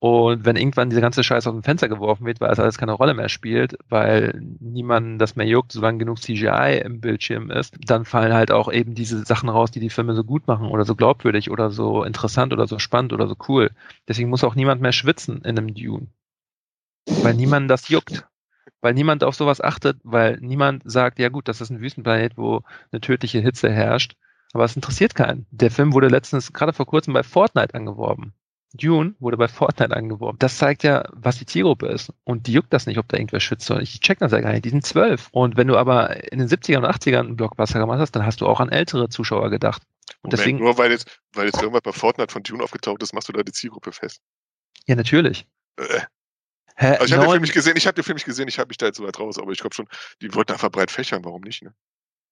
Und 0.01 0.44
wenn 0.44 0.57
irgendwann 0.57 0.90
diese 0.90 1.01
ganze 1.01 1.24
Scheiße 1.24 1.49
auf 1.49 1.57
dem 1.57 1.64
Fenster 1.64 1.88
geworfen 1.88 2.24
wird, 2.24 2.40
weil 2.40 2.53
es 2.53 2.61
alles 2.61 2.78
keine 2.78 2.92
Rolle 2.92 3.14
mehr 3.14 3.28
spielt, 3.28 3.76
weil 3.88 4.40
niemand 4.61 5.20
das 5.20 5.34
mehr 5.34 5.46
juckt, 5.46 5.72
solange 5.72 5.99
genug 5.99 6.20
CGI 6.20 6.80
im 6.84 7.01
Bildschirm 7.01 7.51
ist, 7.51 7.76
dann 7.84 8.05
fallen 8.05 8.32
halt 8.32 8.53
auch 8.53 8.72
eben 8.72 8.94
diese 8.94 9.24
Sachen 9.24 9.49
raus, 9.49 9.72
die 9.72 9.80
die 9.80 9.90
Filme 9.90 10.14
so 10.14 10.22
gut 10.22 10.46
machen 10.46 10.68
oder 10.68 10.84
so 10.84 10.94
glaubwürdig 10.94 11.51
oder 11.51 11.70
so 11.70 12.05
interessant 12.05 12.53
oder 12.53 12.68
so 12.68 12.78
spannend 12.78 13.12
oder 13.12 13.26
so 13.26 13.34
cool. 13.49 13.70
Deswegen 14.07 14.30
muss 14.30 14.44
auch 14.44 14.55
niemand 14.55 14.80
mehr 14.80 14.92
schwitzen 14.92 15.38
in 15.38 15.59
einem 15.59 15.74
Dune. 15.74 16.07
Weil 17.22 17.34
niemand 17.34 17.68
das 17.68 17.88
juckt. 17.88 18.24
Weil 18.80 18.94
niemand 18.94 19.24
auf 19.24 19.34
sowas 19.34 19.61
achtet, 19.61 19.99
weil 20.05 20.38
niemand 20.40 20.82
sagt, 20.84 21.18
ja 21.18 21.28
gut, 21.28 21.49
das 21.49 21.61
ist 21.61 21.70
ein 21.70 21.80
Wüstenplanet, 21.80 22.36
wo 22.36 22.62
eine 22.92 23.01
tödliche 23.01 23.40
Hitze 23.40 23.68
herrscht. 23.72 24.14
Aber 24.53 24.64
es 24.64 24.76
interessiert 24.76 25.16
keinen. 25.16 25.46
Der 25.51 25.72
Film 25.72 25.92
wurde 25.92 26.07
letztens 26.07 26.53
gerade 26.53 26.72
vor 26.72 26.86
kurzem 26.86 27.14
bei 27.14 27.24
Fortnite 27.24 27.74
angeworben. 27.74 28.32
Dune 28.75 29.14
wurde 29.19 29.37
bei 29.37 29.49
Fortnite 29.49 29.97
angeworben. 29.97 30.39
Das 30.39 30.59
zeigt 30.59 30.83
ja, 30.83 31.05
was 31.12 31.39
die 31.39 31.47
Zielgruppe 31.47 31.87
ist. 31.87 32.12
Und 32.25 32.47
die 32.47 32.53
juckt 32.53 32.73
das 32.73 32.87
nicht, 32.87 32.99
ob 32.99 33.09
da 33.09 33.16
irgendwer 33.16 33.41
schützt. 33.41 33.71
Ich 33.71 34.01
check 34.01 34.19
das 34.19 34.33
ja 34.33 34.41
gar 34.41 34.53
nicht. 34.53 34.64
Die 34.64 34.71
sind 34.71 34.85
zwölf. 34.85 35.29
Und 35.33 35.57
wenn 35.57 35.69
du 35.69 35.77
aber 35.77 36.31
in 36.33 36.39
den 36.39 36.49
70ern 36.49 36.79
und 36.79 36.85
80ern 36.85 37.21
einen 37.21 37.37
Blockbuster 37.37 37.79
gemacht 37.79 37.99
hast, 37.99 38.12
dann 38.12 38.27
hast 38.27 38.41
du 38.41 38.47
auch 38.47 38.61
an 38.61 38.69
ältere 38.69 39.09
Zuschauer 39.09 39.51
gedacht. 39.51 39.83
Und 40.23 40.33
Moment, 40.33 40.39
deswegen, 40.41 40.59
nur 40.59 40.79
weil 40.79 40.91
jetzt, 40.91 41.21
weil 41.33 41.47
jetzt 41.47 41.61
irgendwas 41.61 41.83
bei 41.83 41.93
Fortnite 41.93 42.33
von 42.33 42.43
Dune 42.43 42.62
aufgetaucht 42.62 43.03
ist, 43.03 43.14
machst 43.14 43.29
du 43.29 43.33
da 43.33 43.43
die 43.43 43.53
Zielgruppe 43.53 43.93
fest. 43.93 44.21
ja, 44.87 44.95
natürlich. 44.95 45.47
Äh, 45.77 46.01
Hä, 46.81 46.97
also 46.97 47.07
ich 47.07 47.12
habe 47.12 47.25
den 47.25 47.31
Film 47.31 47.43
nicht 47.43 47.55
gesehen, 47.55 47.77
ich 47.77 47.87
habe 47.89 47.95
den 47.97 48.05
Film 48.05 48.14
nicht 48.14 48.25
gesehen, 48.25 48.47
ich 48.47 48.61
habe 48.61 48.69
mich 48.69 48.77
da 48.77 48.87
jetzt 48.87 48.99
so 48.99 49.05
weit 49.05 49.19
raus, 49.19 49.37
aber 49.39 49.51
ich 49.51 49.59
glaube 49.59 49.75
schon, 49.75 49.89
die 50.23 50.33
wollten 50.35 50.53
einfach 50.53 50.71
breit 50.71 50.93
fächern, 50.93 51.25
warum 51.25 51.41
nicht, 51.41 51.62
ne? 51.62 51.75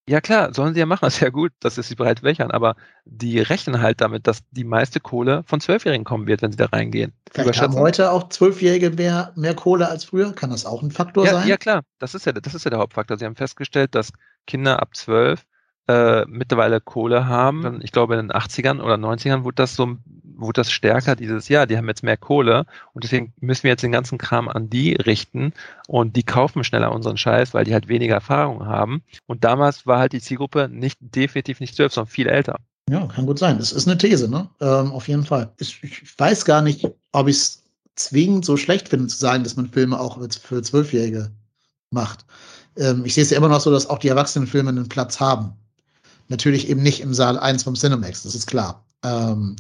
Ja 0.09 0.21
klar, 0.21 0.55
sollen 0.55 0.75
sie 0.75 0.81
ja 0.81 0.87
machen, 0.87 1.05
ist 1.07 1.21
ja 1.21 1.31
gut, 1.31 1.53
dass 1.61 1.79
es 1.79 1.89
sie 1.89 1.97
breit 1.97 2.23
wächern, 2.23 2.51
aber 2.51 2.77
die 3.05 3.41
rechnen 3.41 3.81
halt 3.83 4.01
damit, 4.01 4.27
dass 4.27 4.41
die 4.51 4.65
meiste 4.65 5.01
Kohle 5.01 5.43
von 5.47 5.61
Zwölfjährigen 5.61 6.05
kommen 6.05 6.27
wird, 6.27 6.43
wenn 6.43 6.53
sie 6.53 6.57
da 6.57 6.67
reingehen. 6.67 7.13
Vielleicht 7.33 7.61
haben 7.61 7.75
heute 7.75 8.13
auch 8.13 8.29
Zwölfjährige 8.29 8.91
mehr, 8.91 9.33
mehr 9.35 9.55
Kohle 9.55 9.89
als 9.89 10.05
früher. 10.05 10.33
Kann 10.33 10.51
das 10.51 10.65
auch 10.65 10.83
ein 10.83 10.91
Faktor 10.91 11.27
ja, 11.27 11.33
sein? 11.33 11.49
ja 11.49 11.57
klar, 11.57 11.83
das 11.99 12.15
ist 12.15 12.27
ja, 12.27 12.33
das 12.33 12.55
ist 12.55 12.65
ja 12.65 12.71
der 12.71 12.79
Hauptfaktor. 12.79 13.19
Sie 13.19 13.25
haben 13.25 13.37
festgestellt, 13.37 13.95
dass 13.95 14.13
Kinder 14.47 14.81
ab 14.81 14.95
zwölf 14.95 15.45
äh, 15.89 16.25
mittlerweile 16.27 16.81
Kohle 16.81 17.27
haben. 17.27 17.81
Ich 17.83 17.93
glaube, 17.93 18.15
in 18.17 18.29
den 18.29 18.33
80ern 18.33 18.81
oder 18.81 18.95
90ern 18.95 19.45
wurde 19.45 19.57
das 19.57 19.77
so, 19.77 19.97
wurde 20.25 20.61
das 20.61 20.73
stärker, 20.73 21.17
dieses 21.17 21.49
Jahr, 21.49 21.67
die 21.67 21.77
haben 21.77 21.89
jetzt 21.89 22.03
mehr 22.03 22.17
Kohle 22.17 22.67
und 22.93 23.05
deswegen 23.05 23.33
müssen 23.41 23.65
wir 23.65 23.71
jetzt 23.71 23.83
den 23.83 23.93
ganzen 23.93 24.19
Kram 24.19 24.49
an 24.49 24.69
die 24.69 24.95
richten 24.95 25.53
und 25.87 26.17
die 26.17 26.25
kaufen 26.25 26.65
schneller 26.65 26.93
unseren 26.93 27.17
Scheiß, 27.17 27.55
weil 27.55 27.65
die 27.65 27.73
halt 27.73 27.89
weniger 27.89 28.15
Erfahrung 28.15 28.67
haben. 28.67 29.03
Und 29.27 29.45
damals 29.45 29.87
war 29.87 29.99
halt 29.99 30.13
die 30.13 30.21
Zielgruppe 30.21 30.69
nicht 30.69 30.99
definitiv 31.01 31.61
nicht 31.61 31.77
zwölf, 31.77 31.93
sondern 31.93 32.11
viel 32.11 32.27
älter. 32.27 32.57
Ja, 32.89 33.07
kann 33.07 33.27
gut 33.27 33.39
sein. 33.39 33.59
Das 33.59 33.73
ist 33.73 33.89
eine 33.89 33.99
These, 33.99 34.29
ne? 34.29 34.49
Ähm, 34.61 34.93
auf 34.93 35.09
jeden 35.09 35.25
Fall. 35.25 35.53
Ich, 35.59 35.83
ich 35.83 36.19
weiß 36.19 36.45
gar 36.45 36.63
nicht, 36.63 36.89
ob 37.13 37.27
ich 37.27 37.37
es 37.37 37.65
zwingend 37.97 38.45
so 38.45 38.57
schlecht 38.57 38.89
finde, 38.89 39.09
zu 39.09 39.17
sagen, 39.17 39.43
dass 39.43 39.57
man 39.57 39.69
Filme 39.69 39.99
auch 39.99 40.21
für 40.31 40.63
Zwölfjährige 40.63 41.33
macht. 41.91 42.25
Ähm, 42.77 43.05
ich 43.05 43.15
sehe 43.15 43.25
es 43.25 43.31
ja 43.31 43.39
immer 43.39 43.49
noch 43.49 43.61
so, 43.61 43.73
dass 43.73 43.89
auch 43.89 43.99
die 43.99 44.09
Erwachsenenfilme 44.09 44.71
einen 44.71 44.89
Platz 44.89 45.19
haben. 45.19 45.55
Natürlich 46.29 46.69
eben 46.69 46.83
nicht 46.83 47.01
im 47.01 47.15
Saal 47.15 47.39
1 47.39 47.63
vom 47.63 47.75
Cinemax, 47.75 48.23
das 48.25 48.35
ist 48.35 48.47
klar. 48.47 48.85
Ähm, 49.05 49.57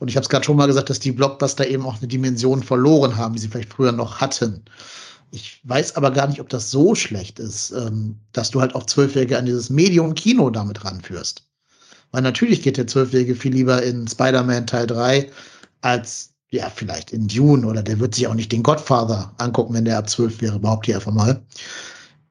und 0.00 0.08
ich 0.08 0.16
habe 0.16 0.22
es 0.22 0.28
gerade 0.28 0.44
schon 0.44 0.56
mal 0.56 0.66
gesagt, 0.66 0.90
dass 0.90 1.00
die 1.00 1.12
Blockbuster 1.12 1.66
eben 1.66 1.84
auch 1.84 1.98
eine 1.98 2.08
Dimension 2.08 2.62
verloren 2.62 3.16
haben, 3.16 3.34
die 3.34 3.40
sie 3.40 3.48
vielleicht 3.48 3.72
früher 3.72 3.92
noch 3.92 4.20
hatten. 4.20 4.64
Ich 5.30 5.60
weiß 5.64 5.96
aber 5.96 6.10
gar 6.10 6.26
nicht, 6.28 6.40
ob 6.40 6.48
das 6.48 6.70
so 6.70 6.94
schlecht 6.94 7.38
ist, 7.38 7.70
ähm, 7.72 8.16
dass 8.32 8.50
du 8.50 8.60
halt 8.60 8.74
auch 8.74 8.86
Zwölfjährige 8.86 9.38
an 9.38 9.46
dieses 9.46 9.70
Medium 9.70 10.14
Kino 10.14 10.50
damit 10.50 10.84
ranführst. 10.84 11.44
Weil 12.12 12.22
natürlich 12.22 12.62
geht 12.62 12.78
der 12.78 12.86
Zwölfjährige 12.86 13.34
viel 13.34 13.52
lieber 13.52 13.82
in 13.82 14.08
Spider-Man 14.08 14.66
Teil 14.66 14.86
3 14.86 15.30
als 15.82 16.30
ja, 16.50 16.70
vielleicht 16.74 17.12
in 17.12 17.28
Dune 17.28 17.66
oder 17.66 17.82
der 17.82 18.00
wird 18.00 18.14
sich 18.14 18.26
auch 18.26 18.34
nicht 18.34 18.52
den 18.52 18.62
Godfather 18.62 19.34
angucken, 19.36 19.74
wenn 19.74 19.84
der 19.84 19.98
ab 19.98 20.08
12 20.08 20.40
wäre, 20.40 20.58
behaupte 20.58 20.90
ich 20.90 20.94
einfach 20.94 21.12
mal. 21.12 21.42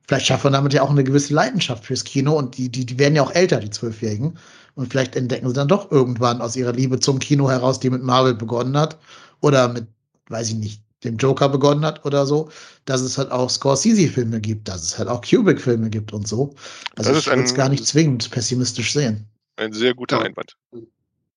Vielleicht 0.08 0.26
schafft 0.28 0.46
man 0.46 0.54
damit 0.54 0.74
ja 0.74 0.84
auch 0.84 0.90
eine 0.90 1.04
gewisse 1.04 1.34
Leidenschaft 1.34 1.86
fürs 1.86 2.04
Kino 2.06 2.34
und 2.38 2.58
die, 2.58 2.70
die, 2.70 2.86
die 2.86 2.98
werden 2.98 3.16
ja 3.16 3.24
auch 3.24 3.32
älter, 3.34 3.60
die 3.60 3.70
Zwölfjährigen. 3.70 4.38
Und 4.76 4.90
vielleicht 4.92 5.16
entdecken 5.16 5.48
sie 5.48 5.54
dann 5.54 5.68
doch 5.68 5.92
irgendwann 5.92 6.40
aus 6.42 6.56
ihrer 6.56 6.72
Liebe 6.72 7.00
zum 7.00 7.20
Kino 7.20 7.50
heraus, 7.50 7.80
die 7.80 7.90
mit 7.90 8.04
Marvel 8.04 8.34
begonnen 8.36 8.78
hat 8.78 8.98
oder 9.42 9.68
mit, 9.68 9.88
weiß 10.30 10.50
ich 10.50 10.56
nicht, 10.56 10.82
dem 11.04 11.18
Joker 11.18 11.50
begonnen 11.50 11.84
hat 11.86 12.06
oder 12.06 12.26
so, 12.26 12.50
dass 12.86 13.02
es 13.02 13.18
halt 13.18 13.32
auch 13.32 13.50
Scorsese-Filme 13.50 14.40
gibt, 14.40 14.68
dass 14.68 14.84
es 14.84 14.98
halt 14.98 15.10
auch 15.10 15.22
Kubrick-Filme 15.22 15.90
gibt 15.90 16.14
und 16.14 16.28
so. 16.28 16.56
Also 16.96 17.10
Das 17.12 17.12
ich 17.12 17.18
ist 17.18 17.28
würde 17.28 17.44
es 17.44 17.54
gar 17.54 17.70
nicht 17.70 17.86
zwingend 17.86 18.32
pessimistisch 18.32 18.94
sehen. 18.94 19.26
Ein 19.58 19.74
sehr 19.74 19.94
guter 19.94 20.18
Ja. 20.20 20.24
Einwand. 20.24 20.56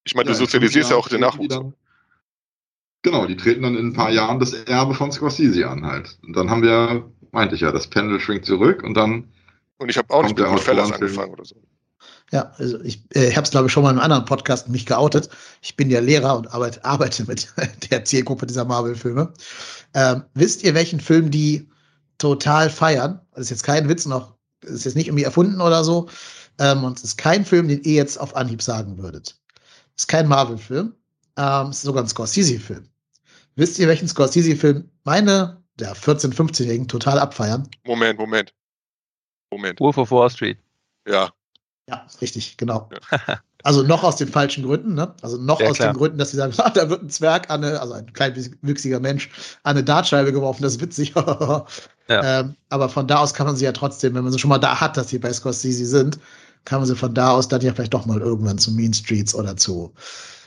Ich 0.05 0.15
meine, 0.15 0.31
Ja, 0.31 0.35
du 0.37 0.41
in 0.43 0.47
sozialisierst 0.47 0.91
ja 0.91 0.97
auch 0.97 1.09
den 1.09 1.21
Nachwuchs. 1.21 1.49
dann- 1.49 1.75
Genau, 3.03 3.27
die 3.27 3.37
treten 3.37 3.63
dann 3.63 3.77
in 3.77 3.89
ein 3.89 3.93
paar 3.95 4.11
Jahren 4.11 4.39
das 4.39 4.53
Erbe 4.53 4.95
von 4.95 5.11
Scorsese 5.11 5.69
an 5.69 5.85
halt. 5.87 6.19
Und 6.23 6.37
dann 6.37 6.51
haben 6.51 6.63
wir, 6.63 7.11
meinte 7.33 7.55
ich 7.55 7.61
ja, 7.61 7.73
das 7.73 7.87
Pendel 7.87 8.21
schwingt 8.21 8.45
zurück 8.45 8.83
und 8.83 8.95
dann, 8.95 9.29
Und 9.79 9.89
ich 9.89 9.99
habe 9.99 10.13
auch 10.13 10.23
nicht 10.23 10.37
mit 10.37 10.41
der 10.41 10.53
Goodfellas 10.53 10.93
angefangen 10.93 11.33
oder 11.33 11.45
so. 11.45 11.57
Ja, 12.33 12.53
also 12.59 12.81
ich 12.83 13.03
äh, 13.15 13.33
habe 13.33 13.43
es, 13.43 13.51
glaube 13.51 13.67
ich, 13.67 13.73
schon 13.73 13.83
mal 13.83 13.91
in 13.91 13.97
einem 13.97 14.05
anderen 14.05 14.25
Podcast 14.25 14.69
mich 14.69 14.87
geoutet. 14.87 15.29
Ich 15.63 15.77
bin 15.77 15.91
ja 15.91 16.01
Lehrer 16.01 16.37
und 16.37 16.53
arbeite, 16.53 16.85
arbeite 16.85 17.25
mit 17.25 17.49
der 17.91 18.05
Zielgruppe 18.05 18.47
dieser 18.47 18.65
Marvel-Filme. 18.65 19.33
Ähm, 19.95 20.23
wisst 20.35 20.63
ihr, 20.63 20.75
welchen 20.75 21.01
Film 21.01 21.31
die 21.31 21.69
total 22.19 22.71
feiern? 22.71 23.21
Das 23.33 23.43
ist 23.43 23.51
jetzt 23.51 23.65
kein 23.65 23.89
Witz 23.89 24.07
noch, 24.07 24.37
das 24.61 24.73
ist 24.73 24.85
jetzt 24.85 24.97
nicht 24.97 25.09
irgendwie 25.09 25.25
erfunden 25.25 25.61
oder 25.61 25.83
so. 25.83 26.09
Ähm, 26.59 26.85
und 26.85 26.99
es 26.99 27.05
ist 27.05 27.19
kein 27.19 27.45
Film, 27.45 27.67
den 27.69 27.83
ihr 27.83 27.95
jetzt 27.95 28.21
auf 28.21 28.37
Anhieb 28.37 28.63
sagen 28.63 28.99
würdet. 28.99 29.37
Es 29.97 30.05
ist 30.05 30.09
kein 30.09 30.29
Marvel-Film. 30.29 30.95
Ähm, 31.37 31.67
es 31.69 31.79
ist 31.79 31.83
sogar 31.83 32.05
ein 32.05 32.09
Scorsese-Film. 32.09 32.85
Wisst 33.57 33.79
ihr, 33.79 33.89
welchen 33.89 34.07
Scorsese-Film 34.07 34.89
meine, 35.05 35.60
der 35.81 35.95
14-, 35.97 36.35
15-Jährigen 36.35 36.89
total 36.89 37.19
abfeiern? 37.19 37.69
Moment, 37.85 38.19
Moment. 38.19 38.55
Moment. 39.53 39.81
Wolf 39.81 39.99
of 39.99 40.11
Wall 40.11 40.31
Street. 40.31 40.59
Ja. 41.07 41.31
Ja, 41.89 42.07
richtig, 42.21 42.57
genau. 42.57 42.89
Also 43.63 43.83
noch 43.83 44.05
aus 44.05 44.17
den 44.17 44.29
falschen 44.29 44.65
Gründen, 44.65 44.95
ne? 44.95 45.15
Also 45.21 45.37
noch 45.37 45.61
Ja, 45.61 45.69
aus 45.69 45.77
klar. 45.77 45.93
den 45.93 45.99
Gründen, 45.99 46.17
dass 46.17 46.31
sie 46.31 46.39
sagen, 46.39 46.55
ah, 46.59 46.71
da 46.71 46.89
wird 46.89 47.03
ein 47.03 47.11
Zwerg 47.11 47.51
an 47.51 47.63
eine, 47.63 47.79
also 47.79 47.93
ein 47.93 48.11
kleinwüchsiger 48.11 49.01
Mensch, 49.01 49.29
an 49.65 49.73
eine 49.77 49.85
Dartscheibe 49.85 50.33
geworfen, 50.33 50.63
das 50.63 50.77
ist 50.77 50.81
witzig. 50.81 51.13
ähm, 52.09 52.57
aber 52.71 52.89
von 52.89 53.07
da 53.07 53.19
aus 53.19 53.35
kann 53.35 53.47
man 53.47 53.57
sie 53.57 53.67
ja 53.67 53.73
trotzdem, 53.73 54.15
wenn 54.15 54.25
man 54.25 54.33
sie 54.33 54.39
schon 54.39 54.49
mal 54.49 54.57
da 54.59 54.81
hat, 54.81 54.97
dass 54.97 55.11
sie 55.11 55.19
bei 55.19 55.31
Scorsese 55.31 55.85
sind, 55.85 56.19
kann 56.65 56.81
man 56.81 56.87
sie 56.89 56.97
von 56.97 57.15
da 57.15 57.33
aus 57.33 57.49
dann 57.49 57.61
ja 57.61 57.75
vielleicht 57.75 57.93
doch 57.93 58.07
mal 58.07 58.21
irgendwann 58.21 58.57
zu 58.57 58.73
Mean 58.73 58.95
Streets 58.95 59.35
oder 59.35 59.55
zu, 59.59 59.93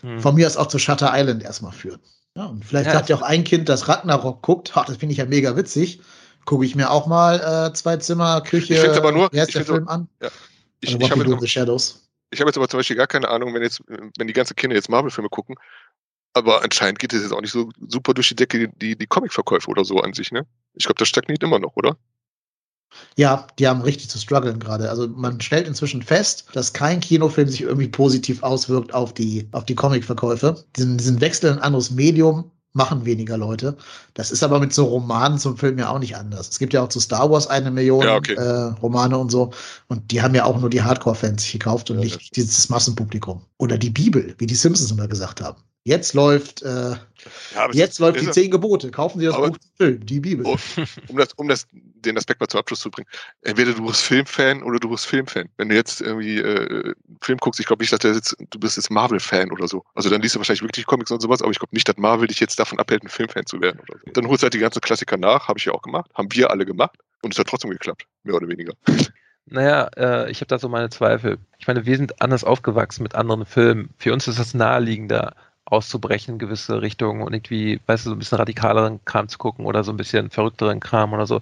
Hm. 0.02 0.20
von 0.20 0.34
mir 0.34 0.48
aus 0.48 0.58
auch 0.58 0.68
zu 0.68 0.80
Shutter 0.80 1.12
Island 1.14 1.44
erstmal 1.44 1.72
führen. 1.72 2.00
Ja, 2.36 2.46
und 2.48 2.66
vielleicht 2.66 2.88
Ja, 2.88 2.94
sagt 2.94 3.10
ja 3.10 3.16
auch 3.16 3.22
ein 3.22 3.44
Kind, 3.44 3.70
das 3.70 3.88
Ragnarok 3.88 4.42
guckt, 4.42 4.76
ha, 4.76 4.84
das 4.86 4.98
finde 4.98 5.14
ich 5.14 5.20
ja 5.20 5.26
mega 5.26 5.56
witzig. 5.56 6.02
Gucke 6.46 6.66
ich 6.66 6.76
mir 6.76 6.90
auch 6.92 7.06
mal 7.08 7.40
äh, 7.70 7.74
zwei 7.74 7.98
Zimmer, 7.98 8.42
Küche, 8.42 8.74
Ich 8.74 8.80
find's 8.80 8.98
aber 8.98 9.12
nur- 9.12 9.30
wie 9.32 9.40
heißt 9.40 9.50
ich 9.50 9.56
der 9.56 9.66
Film 9.66 9.88
an? 9.88 10.10
Ich, 10.20 10.90
Also 10.90 10.98
ich 10.98 11.04
What 11.12 11.12
habe 11.12 11.48
Shadows. 11.48 12.10
ich 12.32 12.40
jetzt 12.40 12.58
aber 12.58 12.68
zum 12.68 12.80
Beispiel 12.80 12.96
gar 12.98 13.08
keine 13.08 13.30
Ahnung, 13.30 13.54
wenn 13.54 13.62
jetzt, 13.62 13.82
wenn 13.88 14.28
die 14.28 14.34
ganzen 14.34 14.56
Kinder 14.56 14.76
jetzt 14.76 14.90
Marvel-Filme 14.90 15.30
gucken, 15.30 15.56
aber 16.34 16.64
anscheinend 16.64 16.98
geht 17.00 17.14
es 17.14 17.22
jetzt 17.22 17.32
auch 17.32 17.42
nicht 17.42 17.52
so 17.52 17.70
super 17.88 18.14
durch 18.16 18.30
die 18.30 18.36
Decke, 18.36 18.68
die, 18.68 18.98
die 18.98 19.06
Comic-Verkäufe 19.08 19.70
oder 19.70 19.86
so 19.86 20.00
an 20.00 20.14
sich, 20.14 20.32
ne? 20.32 20.46
Ich 20.74 20.86
glaube, 20.86 20.98
das 20.98 21.08
stagniert 21.08 21.44
immer 21.44 21.60
noch, 21.60 21.76
oder? 21.76 21.96
Ja, 23.16 23.48
die 23.60 23.68
haben 23.68 23.82
richtig 23.82 24.10
zu 24.10 24.18
strugglen 24.18 24.60
gerade. 24.60 24.89
Also 24.89 25.08
man 25.08 25.39
stellt 25.39 25.68
inzwischen 25.68 26.02
fest, 26.02 26.46
dass 26.54 26.74
kein 26.74 27.00
Kinofilm 27.00 27.48
sich 27.48 27.62
irgendwie 27.62 27.88
positiv 27.88 28.41
auswirkt 28.44 28.94
auf 28.94 29.14
die, 29.14 29.48
auf 29.52 29.66
die 29.66 29.76
Comicverkäufe. 29.76 30.64
Diesen, 30.76 30.98
diesen 30.98 31.22
Wechsel 31.22 31.52
in 31.52 31.58
ein 31.58 31.64
anderes 31.64 31.91
Medium 31.91 32.52
machen 32.74 33.06
weniger 33.06 33.38
Leute. 33.38 33.78
Das 34.16 34.32
ist 34.32 34.44
aber 34.44 34.60
mit 34.60 34.74
so 34.74 34.86
Romanen 34.86 35.38
zum 35.38 35.58
Film 35.58 35.78
ja 35.78 35.89
auch 35.89 36.00
nicht 36.00 36.16
anders. 36.16 36.50
Es 36.50 36.60
gibt 36.60 36.74
ja 36.74 36.82
auch 36.82 36.89
zu 36.89 37.00
Star 37.00 37.30
Wars 37.30 37.48
eine 37.48 37.70
Million 37.70 38.04
Ja, 38.04 38.16
okay. 38.16 38.34
äh, 38.34 38.74
Romane 38.82 39.18
und 39.18 39.30
so. 39.30 39.52
Und 39.88 40.12
die 40.12 40.22
haben 40.22 40.34
ja 40.34 40.46
auch 40.46 40.60
nur 40.60 40.70
die 40.70 40.82
Hardcore-Fans 40.82 41.44
sich 41.44 41.54
gekauft 41.54 41.91
und 41.91 42.00
Ja, 42.00 42.06
nicht 42.06 42.36
dieses 42.36 42.70
Massenpublikum. 42.70 43.41
Oder 43.58 43.78
die 43.78 43.91
Bibel, 43.91 44.34
wie 44.39 44.48
die 44.48 44.56
Simpsons 44.56 44.91
immer 44.91 45.08
gesagt 45.08 45.41
haben. 45.41 45.62
Jetzt 45.86 46.14
läuft, 46.14 46.62
äh, 46.62 46.92
Ja, 47.56 47.70
jetzt 47.74 48.00
läuft 48.00 48.22
die 48.22 48.32
zehn 48.32 48.50
Gebote. 48.50 48.90
Kaufen 48.90 49.20
Sie 49.20 49.26
das 49.26 49.36
Aber- 49.36 49.50
Buch 49.50 49.58
zum 49.58 49.72
Film, 49.78 50.06
die 50.06 50.20
Bibel. 50.22 50.46
Oh, 50.46 50.56
um 51.10 51.18
das, 51.18 51.34
um 51.34 51.48
das, 51.50 51.68
den 51.74 52.18
Aspekt 52.18 52.40
mal 52.40 52.48
zum 52.48 52.62
Abschluss 52.62 52.80
zu 52.80 52.90
bringen. 52.90 53.08
Entweder 53.42 53.74
du 53.74 53.86
bist 53.86 54.02
Filmfan 54.02 54.64
oder 54.64 54.80
du 54.80 54.90
bist 54.90 55.06
Filmfan. 55.06 55.50
Wenn 55.58 55.68
du 55.68 55.76
jetzt 55.76 56.00
irgendwie 56.00 56.38
äh, 56.40 56.84
einen 56.84 56.96
Film 57.22 57.38
guckst, 57.40 57.60
ich 57.60 57.66
glaube 57.66 57.84
nicht, 57.84 57.92
dass 57.92 58.00
der 58.00 58.14
jetzt, 58.14 58.36
du 58.50 58.60
bist 58.60 58.78
jetzt 58.78 58.92
Marvel-Fan 58.92 59.52
oder 59.52 59.68
so. 59.68 59.84
Also 59.94 60.10
dann 60.10 60.22
liest 60.22 60.36
du 60.36 60.40
wahrscheinlich 60.40 60.62
wirklich 60.62 60.86
Comics 60.86 61.12
und 61.12 61.22
sowas, 61.22 61.42
aber 61.42 61.52
ich 61.52 61.60
glaube 61.60 61.76
nicht, 61.76 61.88
dass 61.90 61.98
Marvel 61.98 62.28
dich 62.28 62.40
jetzt 62.40 62.58
davon 62.60 62.80
abhält, 62.80 63.04
ein 63.04 63.10
Filmfan 63.10 63.46
zu 63.46 63.60
werden 63.60 63.82
oder 63.82 64.00
so. 64.00 64.12
Dann 64.14 64.28
holst 64.28 64.42
du 64.42 64.46
halt 64.46 64.54
die 64.54 64.60
ganzen 64.60 64.80
Klassiker 64.80 65.18
nach, 65.18 65.50
habe 65.50 65.60
ich 65.60 65.66
ja 65.66 65.74
auch 65.74 65.82
gemacht, 65.82 66.10
haben 66.14 66.30
wir 66.32 66.50
alle 66.50 66.66
gemacht 66.66 66.98
und 67.22 67.34
es 67.34 67.40
hat 67.40 67.48
trotzdem 67.48 67.72
geklappt, 67.72 68.06
mehr 68.24 68.36
oder 68.36 68.48
weniger. 68.48 68.74
Naja, 69.46 69.90
äh, 69.98 70.32
ich 70.32 70.40
habe 70.40 70.48
da 70.48 70.58
so 70.60 70.70
meine 70.70 70.90
Zweifel. 70.90 71.38
Ich 71.60 71.68
meine, 71.68 71.86
wir 71.86 71.98
sind 71.98 72.22
anders 72.22 72.46
aufgewachsen 72.46 73.04
mit 73.04 73.16
anderen 73.16 73.46
Filmen. 73.46 73.90
Für 73.98 74.14
uns 74.14 74.28
ist 74.30 74.40
das 74.40 74.54
naheliegender, 74.54 75.36
auszubrechen 75.66 76.36
in 76.36 76.39
gewisse 76.39 76.82
Richtungen 76.82 77.22
und 77.22 77.34
irgendwie, 77.34 77.80
weißt 77.86 78.05
du, 78.05 78.09
so 78.09 78.16
ein 78.16 78.20
bisschen 78.20 78.38
radikaleren 78.38 78.99
Kram 79.05 79.28
zu 79.28 79.38
gucken 79.38 79.66
oder 79.66 79.84
so 79.84 79.91
ein 79.91 79.97
bisschen 79.97 80.30
verrückteren 80.30 80.80
Kram 80.80 81.14
oder 81.14 81.26
so. 81.26 81.41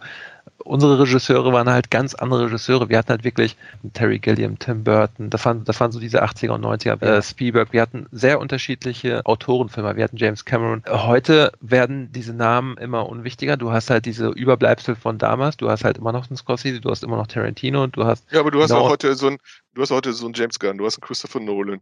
Unsere 0.64 1.00
Regisseure 1.00 1.52
waren 1.54 1.70
halt 1.70 1.90
ganz 1.90 2.14
andere 2.14 2.46
Regisseure. 2.46 2.88
Wir 2.88 3.00
hatten 3.00 3.10
halt 3.10 3.24
wirklich 3.24 3.58
Terry 3.94 4.20
Gilliam, 4.20 4.60
Tim 4.60 4.84
Burton, 4.84 5.32
das 5.32 5.44
waren, 5.44 5.64
das 5.66 5.80
waren 5.80 5.92
so 5.92 6.00
diese 6.00 6.24
80er 6.24 6.52
und 6.52 6.64
90er, 6.64 7.02
äh, 7.02 7.22
Spielberg. 7.24 7.74
Wir 7.74 7.82
hatten 7.82 8.06
sehr 8.12 8.40
unterschiedliche 8.40 9.26
Autorenfilme. 9.26 9.96
Wir 9.96 10.04
hatten 10.04 10.18
James 10.18 10.46
Cameron. 10.46 10.84
Heute 10.88 11.52
werden 11.62 12.12
diese 12.12 12.34
Namen 12.34 12.78
immer 12.78 13.10
unwichtiger. 13.10 13.58
Du 13.58 13.72
hast 13.72 13.90
halt 13.90 14.06
diese 14.06 14.30
Überbleibsel 14.30 14.96
von 14.96 15.18
damals. 15.18 15.58
Du 15.58 15.70
hast 15.70 15.84
halt 15.84 15.98
immer 15.98 16.12
noch 16.12 16.30
einen 16.30 16.38
Scorsese, 16.38 16.80
du 16.80 16.92
hast 16.92 17.04
immer 17.04 17.18
noch 17.18 17.28
Tarantino, 17.28 17.88
du 17.88 18.06
hast 18.06 18.32
Ja, 18.32 18.42
aber 18.42 18.52
du 18.52 18.62
hast 18.62 18.72
auch 18.72 18.90
heute 18.90 19.16
so 19.16 19.28
ein, 19.28 19.38
du 19.74 19.82
hast 19.82 19.90
heute 19.90 20.14
so 20.14 20.26
einen 20.26 20.36
James 20.36 20.60
Gunn, 20.60 20.78
du 20.78 20.86
hast 20.86 20.98
einen 20.98 21.08
Christopher 21.08 21.40
Nolan. 21.40 21.82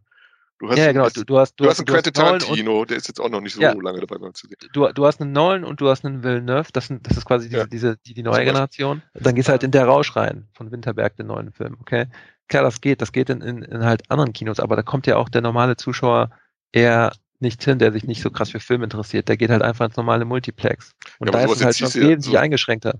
Du 0.59 0.69
hast, 0.69 0.77
ja, 0.77 0.85
einen- 0.85 0.93
genau. 0.95 1.09
Du, 1.09 1.23
du 1.23 1.39
hast, 1.39 1.55
du, 1.57 1.65
hast 1.67 1.79
einen 1.79 1.85
Quentin 1.87 2.09
und- 2.09 2.15
Tarantino, 2.15 2.83
der 2.85 2.97
ist 2.97 3.07
jetzt 3.07 3.19
auch 3.21 3.29
noch 3.29 3.39
nicht 3.41 3.53
so 3.55 3.61
Ja. 3.61 3.71
lange 3.73 4.01
dabei 4.01 4.17
beim 4.17 4.33
zu 4.33 4.45
sehen. 4.47 4.57
du, 4.73 4.87
du 4.91 5.05
hast 5.05 5.21
einen 5.21 5.31
Nolan 5.31 5.63
und 5.63 5.79
du 5.79 5.89
hast 5.89 6.03
einen 6.05 6.21
Villeneuve, 6.23 6.69
das, 6.73 6.87
sind, 6.87 7.09
das 7.09 7.17
ist 7.17 7.25
quasi 7.25 7.47
diese, 7.47 7.61
Ja. 7.61 7.65
diese, 7.65 7.97
die, 8.05 8.13
die 8.13 8.23
neue. 8.23 8.43
Generation. 8.43 9.01
Dann 9.13 9.35
gehst 9.35 9.47
du 9.47 9.51
halt 9.51 9.63
in 9.63 9.71
der 9.71 9.85
Rausch 9.85 10.15
rein 10.15 10.47
von 10.53 10.69
Winterberg, 10.71 11.15
den 11.15 11.27
neuen 11.27 11.51
Film, 11.53 11.77
okay? 11.79 12.07
Klar, 12.49 12.63
das 12.63 12.81
geht, 12.81 13.01
das 13.01 13.11
geht 13.13 13.29
in, 13.29 13.41
in, 13.41 13.61
in 13.63 13.85
halt 13.85 14.09
anderen 14.11 14.33
Kinos, 14.33 14.59
aber 14.59 14.75
da 14.75 14.81
kommt 14.81 15.07
ja 15.07 15.15
auch 15.17 15.29
der 15.29 15.41
normale 15.41 15.77
Zuschauer 15.77 16.29
eher 16.73 17.13
nicht 17.39 17.63
hin, 17.63 17.79
der 17.79 17.93
sich 17.93 18.03
nicht 18.03 18.21
so 18.21 18.29
krass 18.29 18.49
für 18.49 18.59
Film 18.59 18.83
interessiert. 18.83 19.29
Der 19.29 19.37
geht 19.37 19.49
halt 19.49 19.61
einfach 19.61 19.85
ins 19.85 19.95
normale 19.95 20.25
Multiplex. 20.25 20.91
Und 21.19 21.27
Ja, 21.27 21.31
da 21.31 21.43
ist 21.45 21.55
es 21.55 21.63
halt 21.63 21.77
schon 21.77 21.87
wesentlich 21.93 22.33
so- 22.33 22.37
eingeschränkter. 22.37 22.99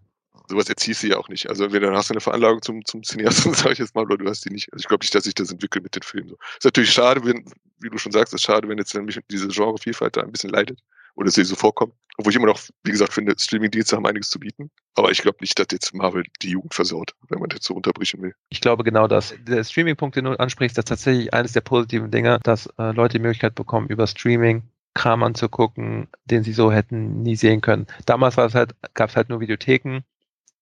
Sowas 0.49 0.67
erziehst 0.67 1.03
du 1.03 1.07
ja 1.07 1.17
auch 1.17 1.29
nicht. 1.29 1.47
Also 1.47 1.63
entweder 1.63 1.93
hast 1.93 2.09
du 2.09 2.15
eine 2.15 2.21
Veranlagung 2.21 2.63
zum, 2.63 2.83
zum 2.83 3.03
Cineasten, 3.03 3.53
sage 3.53 3.73
ich 3.73 3.79
jetzt 3.79 3.93
mal, 3.93 4.03
oder 4.03 4.17
du 4.17 4.27
hast 4.27 4.43
die 4.45 4.49
nicht. 4.49 4.73
Also 4.73 4.81
ich 4.81 4.87
glaube 4.87 5.03
nicht, 5.03 5.13
dass 5.13 5.25
sich 5.25 5.35
das 5.35 5.51
entwickelt 5.51 5.83
mit 5.83 5.93
den 5.93 6.01
Filmen. 6.01 6.35
Ist 6.57 6.65
natürlich 6.65 6.91
schade, 6.91 7.23
wenn, 7.23 7.45
wie 7.79 7.89
du 7.89 7.99
schon 7.99 8.11
sagst, 8.11 8.33
ist 8.33 8.41
schade, 8.41 8.67
wenn 8.67 8.79
jetzt 8.79 8.95
nämlich 8.95 9.19
diese 9.29 9.47
Genrevielfalt 9.47 10.17
da 10.17 10.21
ein 10.21 10.31
bisschen 10.31 10.49
leidet. 10.49 10.79
Oder 11.13 11.29
sie 11.29 11.43
so 11.43 11.55
vorkommt. 11.55 11.93
Obwohl 12.17 12.31
ich 12.31 12.37
immer 12.37 12.47
noch, 12.47 12.59
wie 12.83 12.91
gesagt, 12.91 13.13
finde, 13.13 13.35
Streaming-Dienste 13.37 13.95
haben 13.95 14.07
einiges 14.07 14.29
zu 14.31 14.39
bieten. 14.39 14.71
Aber 14.95 15.11
ich 15.11 15.21
glaube 15.21 15.37
nicht, 15.41 15.59
dass 15.59 15.67
jetzt 15.71 15.93
Marvel 15.93 16.23
die 16.41 16.49
Jugend 16.49 16.73
versaut, 16.73 17.13
wenn 17.29 17.39
man 17.39 17.49
das 17.49 17.59
so 17.61 17.75
unterbrechen 17.75 18.21
will. 18.23 18.33
Ich 18.49 18.61
glaube 18.61 18.83
genau 18.83 19.07
das. 19.07 19.35
Der 19.47 19.63
Streaming-Punkt, 19.63 20.15
den 20.15 20.25
du 20.25 20.31
ansprichst, 20.39 20.79
ist 20.79 20.87
tatsächlich 20.87 21.31
eines 21.31 21.53
der 21.53 21.61
positiven 21.61 22.09
Dinge, 22.09 22.39
dass 22.41 22.67
äh, 22.79 22.91
Leute 22.91 23.19
die 23.19 23.21
Möglichkeit 23.21 23.53
bekommen, 23.53 23.87
über 23.87 24.07
Streaming 24.07 24.63
Kram 24.95 25.23
anzugucken, 25.23 26.07
den 26.25 26.43
sie 26.43 26.53
so 26.53 26.71
hätten 26.71 27.21
nie 27.21 27.35
sehen 27.35 27.61
können. 27.61 27.87
Damals 28.05 28.37
war 28.37 28.47
es 28.47 28.55
halt, 28.55 28.75
gab 28.95 29.09
es 29.09 29.15
halt 29.15 29.29
nur 29.29 29.39
Videotheken. 29.39 30.01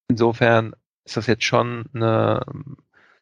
Insofern 0.08 0.74
ist 1.06 1.18
das 1.18 1.28
jetzt 1.28 1.44
schon 1.44 1.86
eine 1.94 2.46
ähm, 2.48 2.78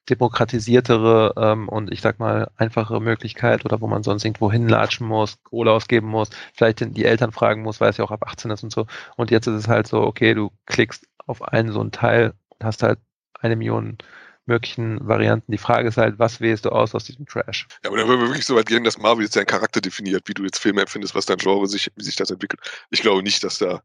demokratisiertere 0.09 1.33
ähm, 1.37 1.69
und 1.69 1.91
ich 1.91 2.01
sag 2.01 2.19
mal 2.19 2.51
einfachere 2.57 3.01
Möglichkeit 3.01 3.65
oder 3.65 3.81
wo 3.81 3.87
man 3.87 4.03
sonst 4.03 4.23
irgendwo 4.23 4.51
hinlatschen 4.51 5.07
muss, 5.07 5.41
Kohle 5.43 5.71
ausgeben 5.71 6.07
muss, 6.07 6.29
vielleicht 6.53 6.79
die 6.95 7.05
Eltern 7.05 7.31
fragen 7.31 7.63
muss, 7.63 7.81
weil 7.81 7.89
es 7.89 7.97
ja 7.97 8.05
auch 8.05 8.11
ab 8.11 8.25
18 8.27 8.51
ist 8.51 8.63
und 8.63 8.71
so. 8.71 8.85
Und 9.17 9.31
jetzt 9.31 9.47
ist 9.47 9.55
es 9.55 9.67
halt 9.67 9.87
so, 9.87 10.01
okay, 10.01 10.33
du 10.33 10.51
klickst 10.65 11.07
auf 11.25 11.41
einen 11.41 11.71
so 11.71 11.81
einen 11.81 11.91
Teil 11.91 12.33
und 12.49 12.63
hast 12.63 12.83
halt 12.83 12.99
eine 13.39 13.55
Million 13.55 13.97
möglichen 14.45 15.05
Varianten. 15.07 15.51
Die 15.51 15.57
Frage 15.57 15.87
ist 15.87 15.97
halt, 15.97 16.19
was 16.19 16.39
wählst 16.39 16.65
du 16.65 16.69
aus 16.69 16.93
aus 16.93 17.05
diesem 17.05 17.25
Trash? 17.25 17.67
Ja, 17.83 17.89
aber 17.89 17.97
dann 17.97 18.07
würden 18.07 18.21
wir 18.21 18.27
wirklich 18.27 18.45
so 18.45 18.55
weit 18.55 18.67
gehen, 18.67 18.83
dass 18.83 18.97
Marvel 18.99 19.23
jetzt 19.23 19.33
seinen 19.33 19.47
Charakter 19.47 19.81
definiert, 19.81 20.27
wie 20.27 20.33
du 20.33 20.43
jetzt 20.43 20.59
Filme 20.59 20.81
empfindest, 20.81 21.15
was 21.15 21.25
dein 21.25 21.37
Genre 21.37 21.67
sich, 21.67 21.91
wie 21.95 22.03
sich 22.03 22.15
das 22.15 22.29
entwickelt. 22.29 22.61
Ich 22.91 23.01
glaube 23.01 23.23
nicht, 23.23 23.43
dass 23.43 23.57
da, 23.57 23.81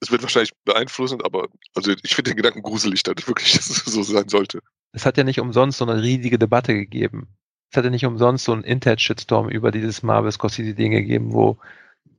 es 0.00 0.10
wird 0.10 0.22
wahrscheinlich 0.22 0.52
beeinflussend, 0.64 1.24
aber 1.24 1.48
also 1.74 1.92
ich 2.02 2.14
finde 2.14 2.30
den 2.30 2.36
Gedanken 2.36 2.62
gruselig, 2.62 3.02
dass 3.02 3.14
es 3.18 3.28
wirklich 3.28 3.52
dass 3.56 3.70
es 3.70 3.84
so 3.84 4.02
sein 4.02 4.28
sollte. 4.28 4.60
Es 4.92 5.06
hat 5.06 5.16
ja 5.16 5.24
nicht 5.24 5.40
umsonst 5.40 5.78
so 5.78 5.86
eine 5.86 6.02
riesige 6.02 6.38
Debatte 6.38 6.74
gegeben. 6.74 7.28
Es 7.70 7.76
hat 7.76 7.84
ja 7.84 7.90
nicht 7.90 8.06
umsonst 8.06 8.44
so 8.44 8.52
einen 8.52 8.64
Internet-Shitstorm 8.64 9.48
über 9.48 9.70
dieses 9.70 10.02
Marvel 10.02 10.30
Scorsese-Ding 10.30 10.92
gegeben, 10.92 11.32
wo 11.32 11.58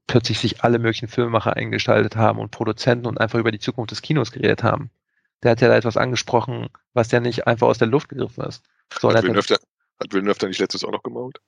plötzlich 0.07 0.39
sich 0.39 0.63
alle 0.63 0.79
möglichen 0.79 1.07
Filmemacher 1.07 1.55
eingeschaltet 1.55 2.15
haben 2.15 2.39
und 2.39 2.51
Produzenten 2.51 3.07
und 3.07 3.19
einfach 3.19 3.39
über 3.39 3.51
die 3.51 3.59
Zukunft 3.59 3.91
des 3.91 4.01
Kinos 4.01 4.31
geredet 4.31 4.63
haben. 4.63 4.89
Der 5.43 5.51
hat 5.51 5.61
ja 5.61 5.67
da 5.67 5.75
etwas 5.75 5.97
angesprochen, 5.97 6.67
was 6.93 7.11
ja 7.11 7.19
nicht 7.19 7.45
einfach 7.45 7.67
aus 7.67 7.77
der 7.77 7.87
Luft 7.87 8.09
gegriffen 8.09 8.43
ist. 8.43 8.63
So, 8.99 9.11
hat 9.13 9.23
Villeneuve, 9.23 9.47
da, 9.47 9.55
hat 9.55 10.13
Villeneuve 10.13 10.39
da 10.39 10.47
nicht 10.47 10.59
letztes 10.59 10.83
auch 10.83 10.91
noch 10.91 11.03
gemault? 11.03 11.39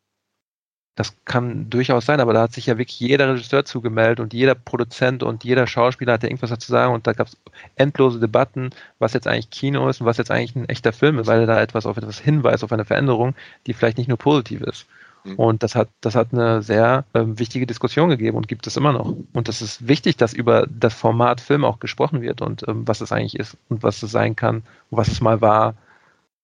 Das 1.00 1.16
kann 1.24 1.70
durchaus 1.70 2.06
sein, 2.06 2.20
aber 2.20 2.34
da 2.34 2.42
hat 2.42 2.52
sich 2.52 2.66
ja 2.66 2.78
wirklich 2.78 3.00
jeder 3.00 3.30
Regisseur 3.30 3.64
zugemeldet 3.64 4.20
und 4.20 4.34
jeder 4.34 4.54
Produzent 4.54 5.24
und 5.24 5.46
jeder 5.46 5.66
Schauspieler 5.66 6.12
hatte 6.12 6.28
irgendwas 6.28 6.50
dazu 6.50 6.74
sagen 6.74 6.94
und 6.94 7.08
da 7.08 7.14
gab 7.14 7.28
es 7.28 7.38
endlose 7.78 8.20
Debatten, 8.20 8.72
was 9.00 9.14
jetzt 9.14 9.26
eigentlich 9.26 9.50
Kino 9.50 9.88
ist 9.88 10.02
und 10.02 10.08
was 10.08 10.18
jetzt 10.18 10.30
eigentlich 10.30 10.58
ein 10.58 10.68
echter 10.68 10.92
Film 10.92 11.18
ist, 11.18 11.28
weil 11.28 11.40
er 11.40 11.48
da 11.48 11.62
etwas 11.62 11.86
auf 11.86 11.96
etwas 11.96 12.20
hinweist, 12.20 12.66
auf 12.66 12.74
eine 12.74 12.84
Veränderung, 12.84 13.34
die 13.66 13.72
vielleicht 13.72 13.98
nicht 13.98 14.10
nur 14.10 14.18
positiv 14.18 14.60
ist. 14.60 14.88
Mhm. 15.24 15.36
Und 15.36 15.64
das 15.64 15.74
hat, 15.74 15.88
das 16.02 16.16
hat 16.16 16.34
eine 16.34 16.62
sehr 16.62 17.06
ähm, 17.14 17.40
wichtige 17.40 17.66
Diskussion 17.66 18.10
gegeben 18.10 18.36
und 18.36 18.50
gibt 18.50 18.68
es 18.68 18.76
immer 18.76 18.92
noch. 18.92 19.16
Und 19.32 19.48
das 19.48 19.62
ist 19.62 19.88
wichtig, 19.88 20.18
dass 20.18 20.34
über 20.34 20.68
das 20.70 20.94
Format 20.94 21.40
Film 21.40 21.64
auch 21.64 21.80
gesprochen 21.80 22.22
wird 22.22 22.42
und 22.42 22.68
ähm, 22.68 22.86
was 22.86 23.00
es 23.00 23.14
eigentlich 23.14 23.40
ist 23.40 23.56
und 23.70 23.84
was 23.84 24.04
es 24.04 24.12
sein 24.12 24.36
kann 24.36 24.64
und 24.90 24.98
was 24.98 25.08
es 25.08 25.22
mal 25.22 25.40
war 25.40 25.76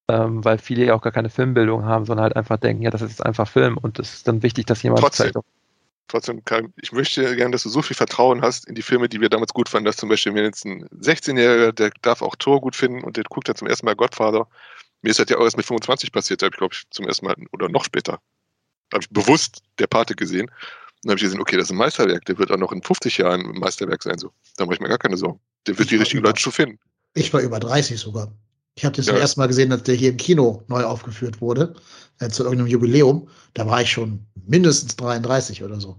ähm, 0.08 0.44
weil 0.46 0.58
viele 0.58 0.86
ja 0.86 0.94
auch 0.94 1.02
gar 1.02 1.12
keine 1.12 1.30
Filmbildung 1.30 1.86
haben, 1.86 2.06
sondern 2.06 2.24
halt 2.24 2.36
einfach 2.36 2.58
denken, 2.58 2.84
ja, 2.84 2.92
das 2.92 3.02
ist 3.02 3.12
jetzt 3.12 3.26
einfach 3.26 3.48
Film 3.48 3.78
und 3.78 4.00
es 4.00 4.14
ist 4.14 4.28
dann 4.28 4.44
wichtig, 4.44 4.66
dass 4.66 4.84
jemand 4.84 5.02
Trotzdem. 5.02 5.36
auch 5.36 5.44
Trotzdem, 6.08 6.46
kann, 6.46 6.72
ich 6.80 6.92
möchte 6.92 7.36
gerne, 7.36 7.52
dass 7.52 7.64
du 7.64 7.70
so 7.70 7.82
viel 7.82 7.96
Vertrauen 7.96 8.44
hast 8.44 8.68
in 8.68 8.76
die 8.76 8.84
Filme, 8.84 9.10
die 9.10 9.22
wir 9.22 9.30
damals 9.30 9.54
gut 9.54 9.70
fanden, 9.70 9.86
dass 9.86 9.98
zum 9.98 10.10
Beispiel, 10.10 10.36
wenn 10.36 10.44
jetzt 10.44 10.64
ein 10.64 10.88
16-Jähriger, 10.90 11.72
der 11.72 11.92
darf 12.02 12.22
auch 12.22 12.36
Tor 12.36 12.62
gut 12.62 12.76
finden 12.76 13.04
und 13.04 13.18
der 13.18 13.24
guckt 13.24 13.50
dann 13.50 13.56
zum 13.56 13.68
ersten 13.68 13.88
Mal 13.88 13.96
Godfather. 13.96 14.48
Mir 15.02 15.10
ist 15.10 15.20
das 15.20 15.30
ja 15.30 15.38
auch 15.38 15.44
erst 15.44 15.58
mit 15.58 15.66
25 15.66 16.12
passiert, 16.12 16.42
da 16.42 16.46
habe 16.46 16.54
ich, 16.54 16.58
glaube 16.60 16.76
ich, 16.76 16.84
zum 16.92 17.08
ersten 17.08 17.26
Mal, 17.26 17.36
oder 17.52 17.70
noch 17.70 17.86
später, 17.86 18.20
habe 18.94 19.02
ich 19.02 19.10
bewusst 19.10 19.64
der 19.80 19.88
Pate 19.88 20.16
gesehen. 20.16 20.46
Und 20.46 20.52
dann 21.04 21.12
habe 21.12 21.18
ich 21.18 21.24
gesehen, 21.24 21.42
okay, 21.42 21.58
das 21.58 21.66
ist 21.66 21.72
ein 21.72 21.78
Meisterwerk, 21.78 22.24
der 22.26 22.38
wird 22.38 22.52
auch 22.52 22.58
noch 22.58 22.72
in 22.72 22.84
50 22.84 23.18
Jahren 23.18 23.42
ein 23.42 23.60
Meisterwerk 23.60 24.04
sein. 24.04 24.20
So. 24.20 24.32
Da 24.58 24.66
mache 24.66 24.76
ich 24.76 24.82
mir 24.82 24.90
gar 24.90 25.00
keine 25.00 25.18
Sorgen. 25.18 25.40
Der 25.66 25.78
wird 25.80 25.90
die 25.90 25.96
richtigen 25.96 26.24
Leute 26.24 26.40
schon 26.40 26.54
finden. 26.54 26.80
Ich 27.16 27.34
war 27.34 27.42
über 27.42 27.60
30 27.60 28.00
sogar. 28.00 28.32
Ich 28.76 28.84
habe 28.84 28.96
das 28.96 29.06
Ja. 29.06 29.14
zum 29.14 29.22
ersten 29.22 29.40
Mal 29.40 29.48
gesehen, 29.48 29.70
dass 29.70 29.84
der 29.84 29.96
hier 29.96 30.10
im 30.10 30.18
Kino 30.18 30.64
neu 30.68 30.84
aufgeführt 30.84 31.40
wurde, 31.42 31.74
äh, 32.20 32.30
zu 32.30 32.44
irgendeinem 32.44 32.68
Jubiläum. 32.68 33.28
Da 33.54 33.66
war 33.68 33.82
ich 33.82 33.90
schon 33.92 34.26
mindestens 34.48 34.96
33 34.98 35.64
oder 35.64 35.80
so. 35.80 35.98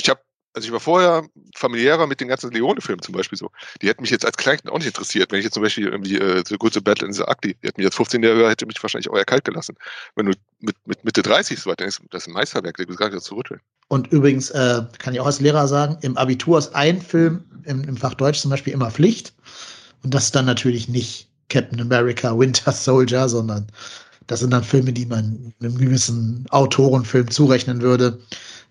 Ich 0.00 0.08
habe, 0.08 0.20
also 0.52 0.66
ich 0.66 0.72
war 0.72 0.80
vorher 0.80 1.28
familiärer 1.54 2.08
mit 2.08 2.20
den 2.20 2.26
ganzen 2.26 2.50
Leone-Filmen 2.50 3.02
zum 3.02 3.14
Beispiel 3.14 3.38
so. 3.38 3.50
Die 3.80 3.88
hätten 3.88 4.02
mich 4.02 4.10
jetzt 4.10 4.26
als 4.26 4.36
Kleinkind 4.36 4.72
auch 4.72 4.78
nicht 4.78 4.88
interessiert. 4.88 5.30
Wenn 5.30 5.38
ich 5.38 5.44
jetzt 5.44 5.54
zum 5.54 5.62
Beispiel 5.62 5.86
irgendwie 5.86 6.18
äh, 6.18 6.42
The 6.44 6.56
Good, 6.56 6.74
The 6.74 6.80
Battle 6.80 7.06
in 7.06 7.14
the 7.14 7.22
Ugly, 7.22 7.54
die 7.62 7.68
hätten 7.68 7.80
mich 7.80 7.86
als 7.86 7.96
15-Jähriger, 7.96 8.48
hätte 8.50 8.66
mich 8.66 8.82
wahrscheinlich 8.82 9.08
auch 9.08 9.16
eher 9.16 9.24
kalt 9.24 9.44
gelassen. 9.44 9.76
Wenn 10.16 10.26
du 10.26 10.32
mit, 10.58 10.74
mit 10.86 11.04
Mitte 11.04 11.22
30 11.22 11.60
so 11.60 11.70
weit 11.70 11.78
denkst, 11.78 12.00
das 12.10 12.22
ist 12.22 12.28
ein 12.28 12.34
Meisterwerk, 12.34 12.76
der 12.76 12.86
geht 12.86 12.96
gar 12.96 13.10
nicht 13.10 13.22
zu 13.22 13.36
rütteln. 13.36 13.60
Und 13.86 14.08
übrigens 14.08 14.50
äh, 14.50 14.82
kann 14.98 15.14
ich 15.14 15.20
auch 15.20 15.26
als 15.26 15.40
Lehrer 15.40 15.68
sagen, 15.68 15.98
im 16.02 16.16
Abitur 16.16 16.58
ist 16.58 16.74
ein 16.74 17.00
Film 17.00 17.44
im, 17.64 17.84
im 17.84 17.96
Fach 17.96 18.14
Deutsch 18.14 18.40
zum 18.40 18.50
Beispiel 18.50 18.72
immer 18.72 18.90
Pflicht. 18.90 19.34
Und 20.02 20.14
das 20.14 20.24
ist 20.24 20.34
dann 20.34 20.46
natürlich 20.46 20.88
nicht 20.88 21.27
Captain 21.48 21.80
America, 21.80 22.38
Winter 22.38 22.72
Soldier, 22.72 23.28
sondern 23.28 23.66
das 24.26 24.40
sind 24.40 24.50
dann 24.50 24.64
Filme, 24.64 24.92
die 24.92 25.06
man 25.06 25.54
einem 25.60 25.78
gewissen 25.78 26.44
Autorenfilm 26.50 27.30
zurechnen 27.30 27.80
würde. 27.80 28.18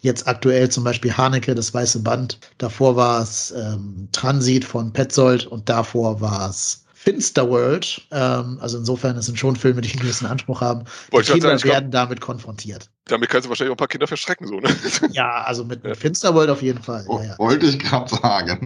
Jetzt 0.02 0.28
aktuell 0.28 0.70
zum 0.70 0.84
Beispiel 0.84 1.12
Haneke, 1.18 1.56
das 1.56 1.74
weiße 1.74 2.04
Band. 2.04 2.40
Davor 2.60 2.96
war 2.96 3.24
es 3.24 3.52
ähm, 3.58 4.08
Transit 4.12 4.64
von 4.64 4.94
Petzold 4.94 5.48
und 5.48 5.68
davor 5.68 6.22
war 6.22 6.50
es 6.50 6.84
Finsterworld. 6.94 8.06
Ähm, 8.12 8.60
also 8.62 8.78
insofern, 8.78 9.18
es 9.18 9.26
sind 9.26 9.40
schon 9.40 9.56
Filme, 9.56 9.82
die 9.82 9.90
einen 9.90 10.02
gewissen 10.02 10.28
Anspruch 10.28 10.62
haben. 10.62 10.84
Die 11.08 11.14
Wollte 11.14 11.30
ich 11.30 11.34
Kinder 11.34 11.48
sagen, 11.48 11.58
ich 11.58 11.64
glaub, 11.64 11.74
werden 11.74 11.92
damit 11.92 12.22
konfrontiert. 12.22 12.90
damit 13.06 13.30
kannst 13.30 13.46
du 13.46 13.50
wahrscheinlich 13.50 13.72
auch 13.72 13.76
ein 13.76 13.78
paar 13.78 13.88
Kinder 13.88 14.08
verschrecken, 14.08 14.46
so, 14.48 14.60
ne? 14.60 14.70
Ja, 15.12 15.42
also 15.44 15.66
mit, 15.66 15.84
mit 15.84 15.98
Finsterworld 15.98 16.52
auf 16.52 16.62
jeden 16.62 16.84
Fall. 16.84 17.06
Oh, 17.08 17.18
Ja, 17.20 17.30
ja. 17.30 17.40
Wollte 17.40 17.66
ich 17.66 17.80
gerade 17.80 18.14
sagen. 18.14 18.66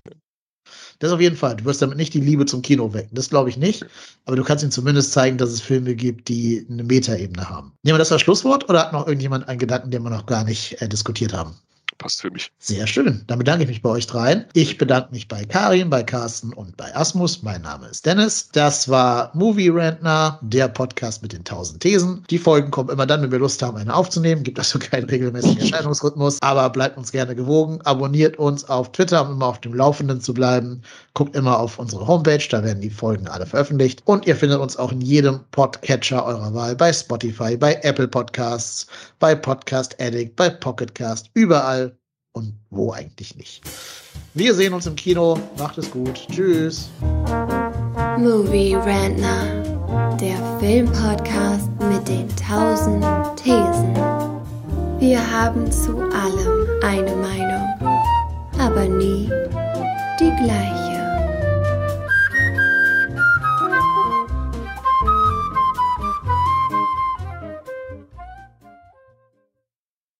Das 1.01 1.11
auf 1.11 1.19
jeden 1.19 1.35
Fall. 1.35 1.55
Du 1.55 1.65
wirst 1.65 1.81
damit 1.81 1.97
nicht 1.97 2.13
die 2.13 2.19
Liebe 2.19 2.45
zum 2.45 2.61
Kino 2.61 2.93
wecken. 2.93 3.15
Das 3.15 3.31
glaube 3.31 3.49
ich 3.49 3.57
nicht. 3.57 3.83
Aber 4.25 4.35
du 4.35 4.43
kannst 4.43 4.63
ihnen 4.63 4.71
zumindest 4.71 5.11
zeigen, 5.11 5.39
dass 5.39 5.49
es 5.49 5.59
Filme 5.59 5.95
gibt, 5.95 6.29
die 6.29 6.63
eine 6.69 6.83
Metaebene 6.83 7.49
haben. 7.49 7.73
Nehmen 7.81 7.95
wir 7.95 7.99
das 7.99 8.11
als 8.11 8.21
Schlusswort 8.21 8.69
oder 8.69 8.81
hat 8.81 8.93
noch 8.93 9.07
irgendjemand 9.07 9.49
einen 9.49 9.57
Gedanken, 9.57 9.89
den 9.89 10.03
wir 10.03 10.11
noch 10.11 10.27
gar 10.27 10.43
nicht 10.43 10.79
äh, 10.79 10.87
diskutiert 10.87 11.33
haben? 11.33 11.55
Passt 12.01 12.21
für 12.21 12.31
mich. 12.31 12.51
Sehr 12.57 12.87
schön. 12.87 13.23
Dann 13.27 13.37
bedanke 13.37 13.63
ich 13.63 13.69
mich 13.69 13.83
bei 13.83 13.91
euch 13.91 14.07
dreien. 14.07 14.45
Ich 14.53 14.79
bedanke 14.79 15.11
mich 15.11 15.27
bei 15.27 15.45
Karin, 15.45 15.91
bei 15.91 16.01
Carsten 16.01 16.51
und 16.51 16.75
bei 16.75 16.95
Asmus. 16.95 17.43
Mein 17.43 17.61
Name 17.61 17.85
ist 17.89 18.07
Dennis. 18.07 18.49
Das 18.53 18.89
war 18.89 19.29
Movie 19.35 19.69
Rantner, 19.69 20.39
der 20.41 20.67
Podcast 20.67 21.21
mit 21.21 21.31
den 21.31 21.41
1000 21.41 21.79
Thesen. 21.79 22.23
Die 22.31 22.39
Folgen 22.39 22.71
kommen 22.71 22.89
immer 22.89 23.05
dann, 23.05 23.21
wenn 23.21 23.31
wir 23.31 23.37
Lust 23.37 23.61
haben, 23.61 23.77
eine 23.77 23.93
aufzunehmen. 23.93 24.41
Gibt 24.41 24.57
also 24.57 24.79
keinen 24.79 25.07
regelmäßigen 25.11 25.59
Erscheinungsrhythmus. 25.59 26.39
Aber 26.41 26.67
bleibt 26.71 26.97
uns 26.97 27.11
gerne 27.11 27.35
gewogen. 27.35 27.79
Abonniert 27.83 28.39
uns 28.39 28.67
auf 28.67 28.91
Twitter, 28.93 29.23
um 29.23 29.33
immer 29.33 29.45
auf 29.45 29.61
dem 29.61 29.75
Laufenden 29.75 30.21
zu 30.21 30.33
bleiben. 30.33 30.81
Guckt 31.13 31.35
immer 31.35 31.59
auf 31.59 31.77
unsere 31.77 32.07
Homepage, 32.07 32.43
da 32.49 32.63
werden 32.63 32.81
die 32.81 32.89
Folgen 32.89 33.27
alle 33.27 33.45
veröffentlicht. 33.45 34.01
Und 34.05 34.25
ihr 34.25 34.35
findet 34.35 34.59
uns 34.59 34.75
auch 34.75 34.91
in 34.91 35.01
jedem 35.01 35.41
Podcatcher 35.51 36.25
eurer 36.25 36.51
Wahl, 36.55 36.75
bei 36.75 36.91
Spotify, 36.91 37.57
bei 37.57 37.75
Apple 37.83 38.07
Podcasts, 38.07 38.87
bei 39.19 39.35
Podcast 39.35 40.01
Addict, 40.01 40.35
bei 40.35 40.49
Pocketcast, 40.49 41.29
überall 41.35 41.90
und 42.33 42.53
wo 42.69 42.91
eigentlich 42.91 43.35
nicht. 43.35 43.63
Wir 44.33 44.53
sehen 44.53 44.73
uns 44.73 44.85
im 44.87 44.95
Kino. 44.95 45.39
Macht 45.57 45.77
es 45.77 45.91
gut. 45.91 46.27
Tschüss. 46.31 46.89
Movie 48.17 48.75
Rantner, 48.75 50.17
der 50.17 50.37
Filmpodcast 50.59 51.69
mit 51.89 52.07
den 52.07 52.27
tausend 52.35 53.03
Thesen. 53.35 53.95
Wir 54.99 55.19
haben 55.31 55.71
zu 55.71 55.97
allem 55.97 56.67
eine 56.83 57.15
Meinung, 57.15 57.99
aber 58.59 58.85
nie 58.85 59.29
die 60.19 60.31
gleiche. 60.43 60.90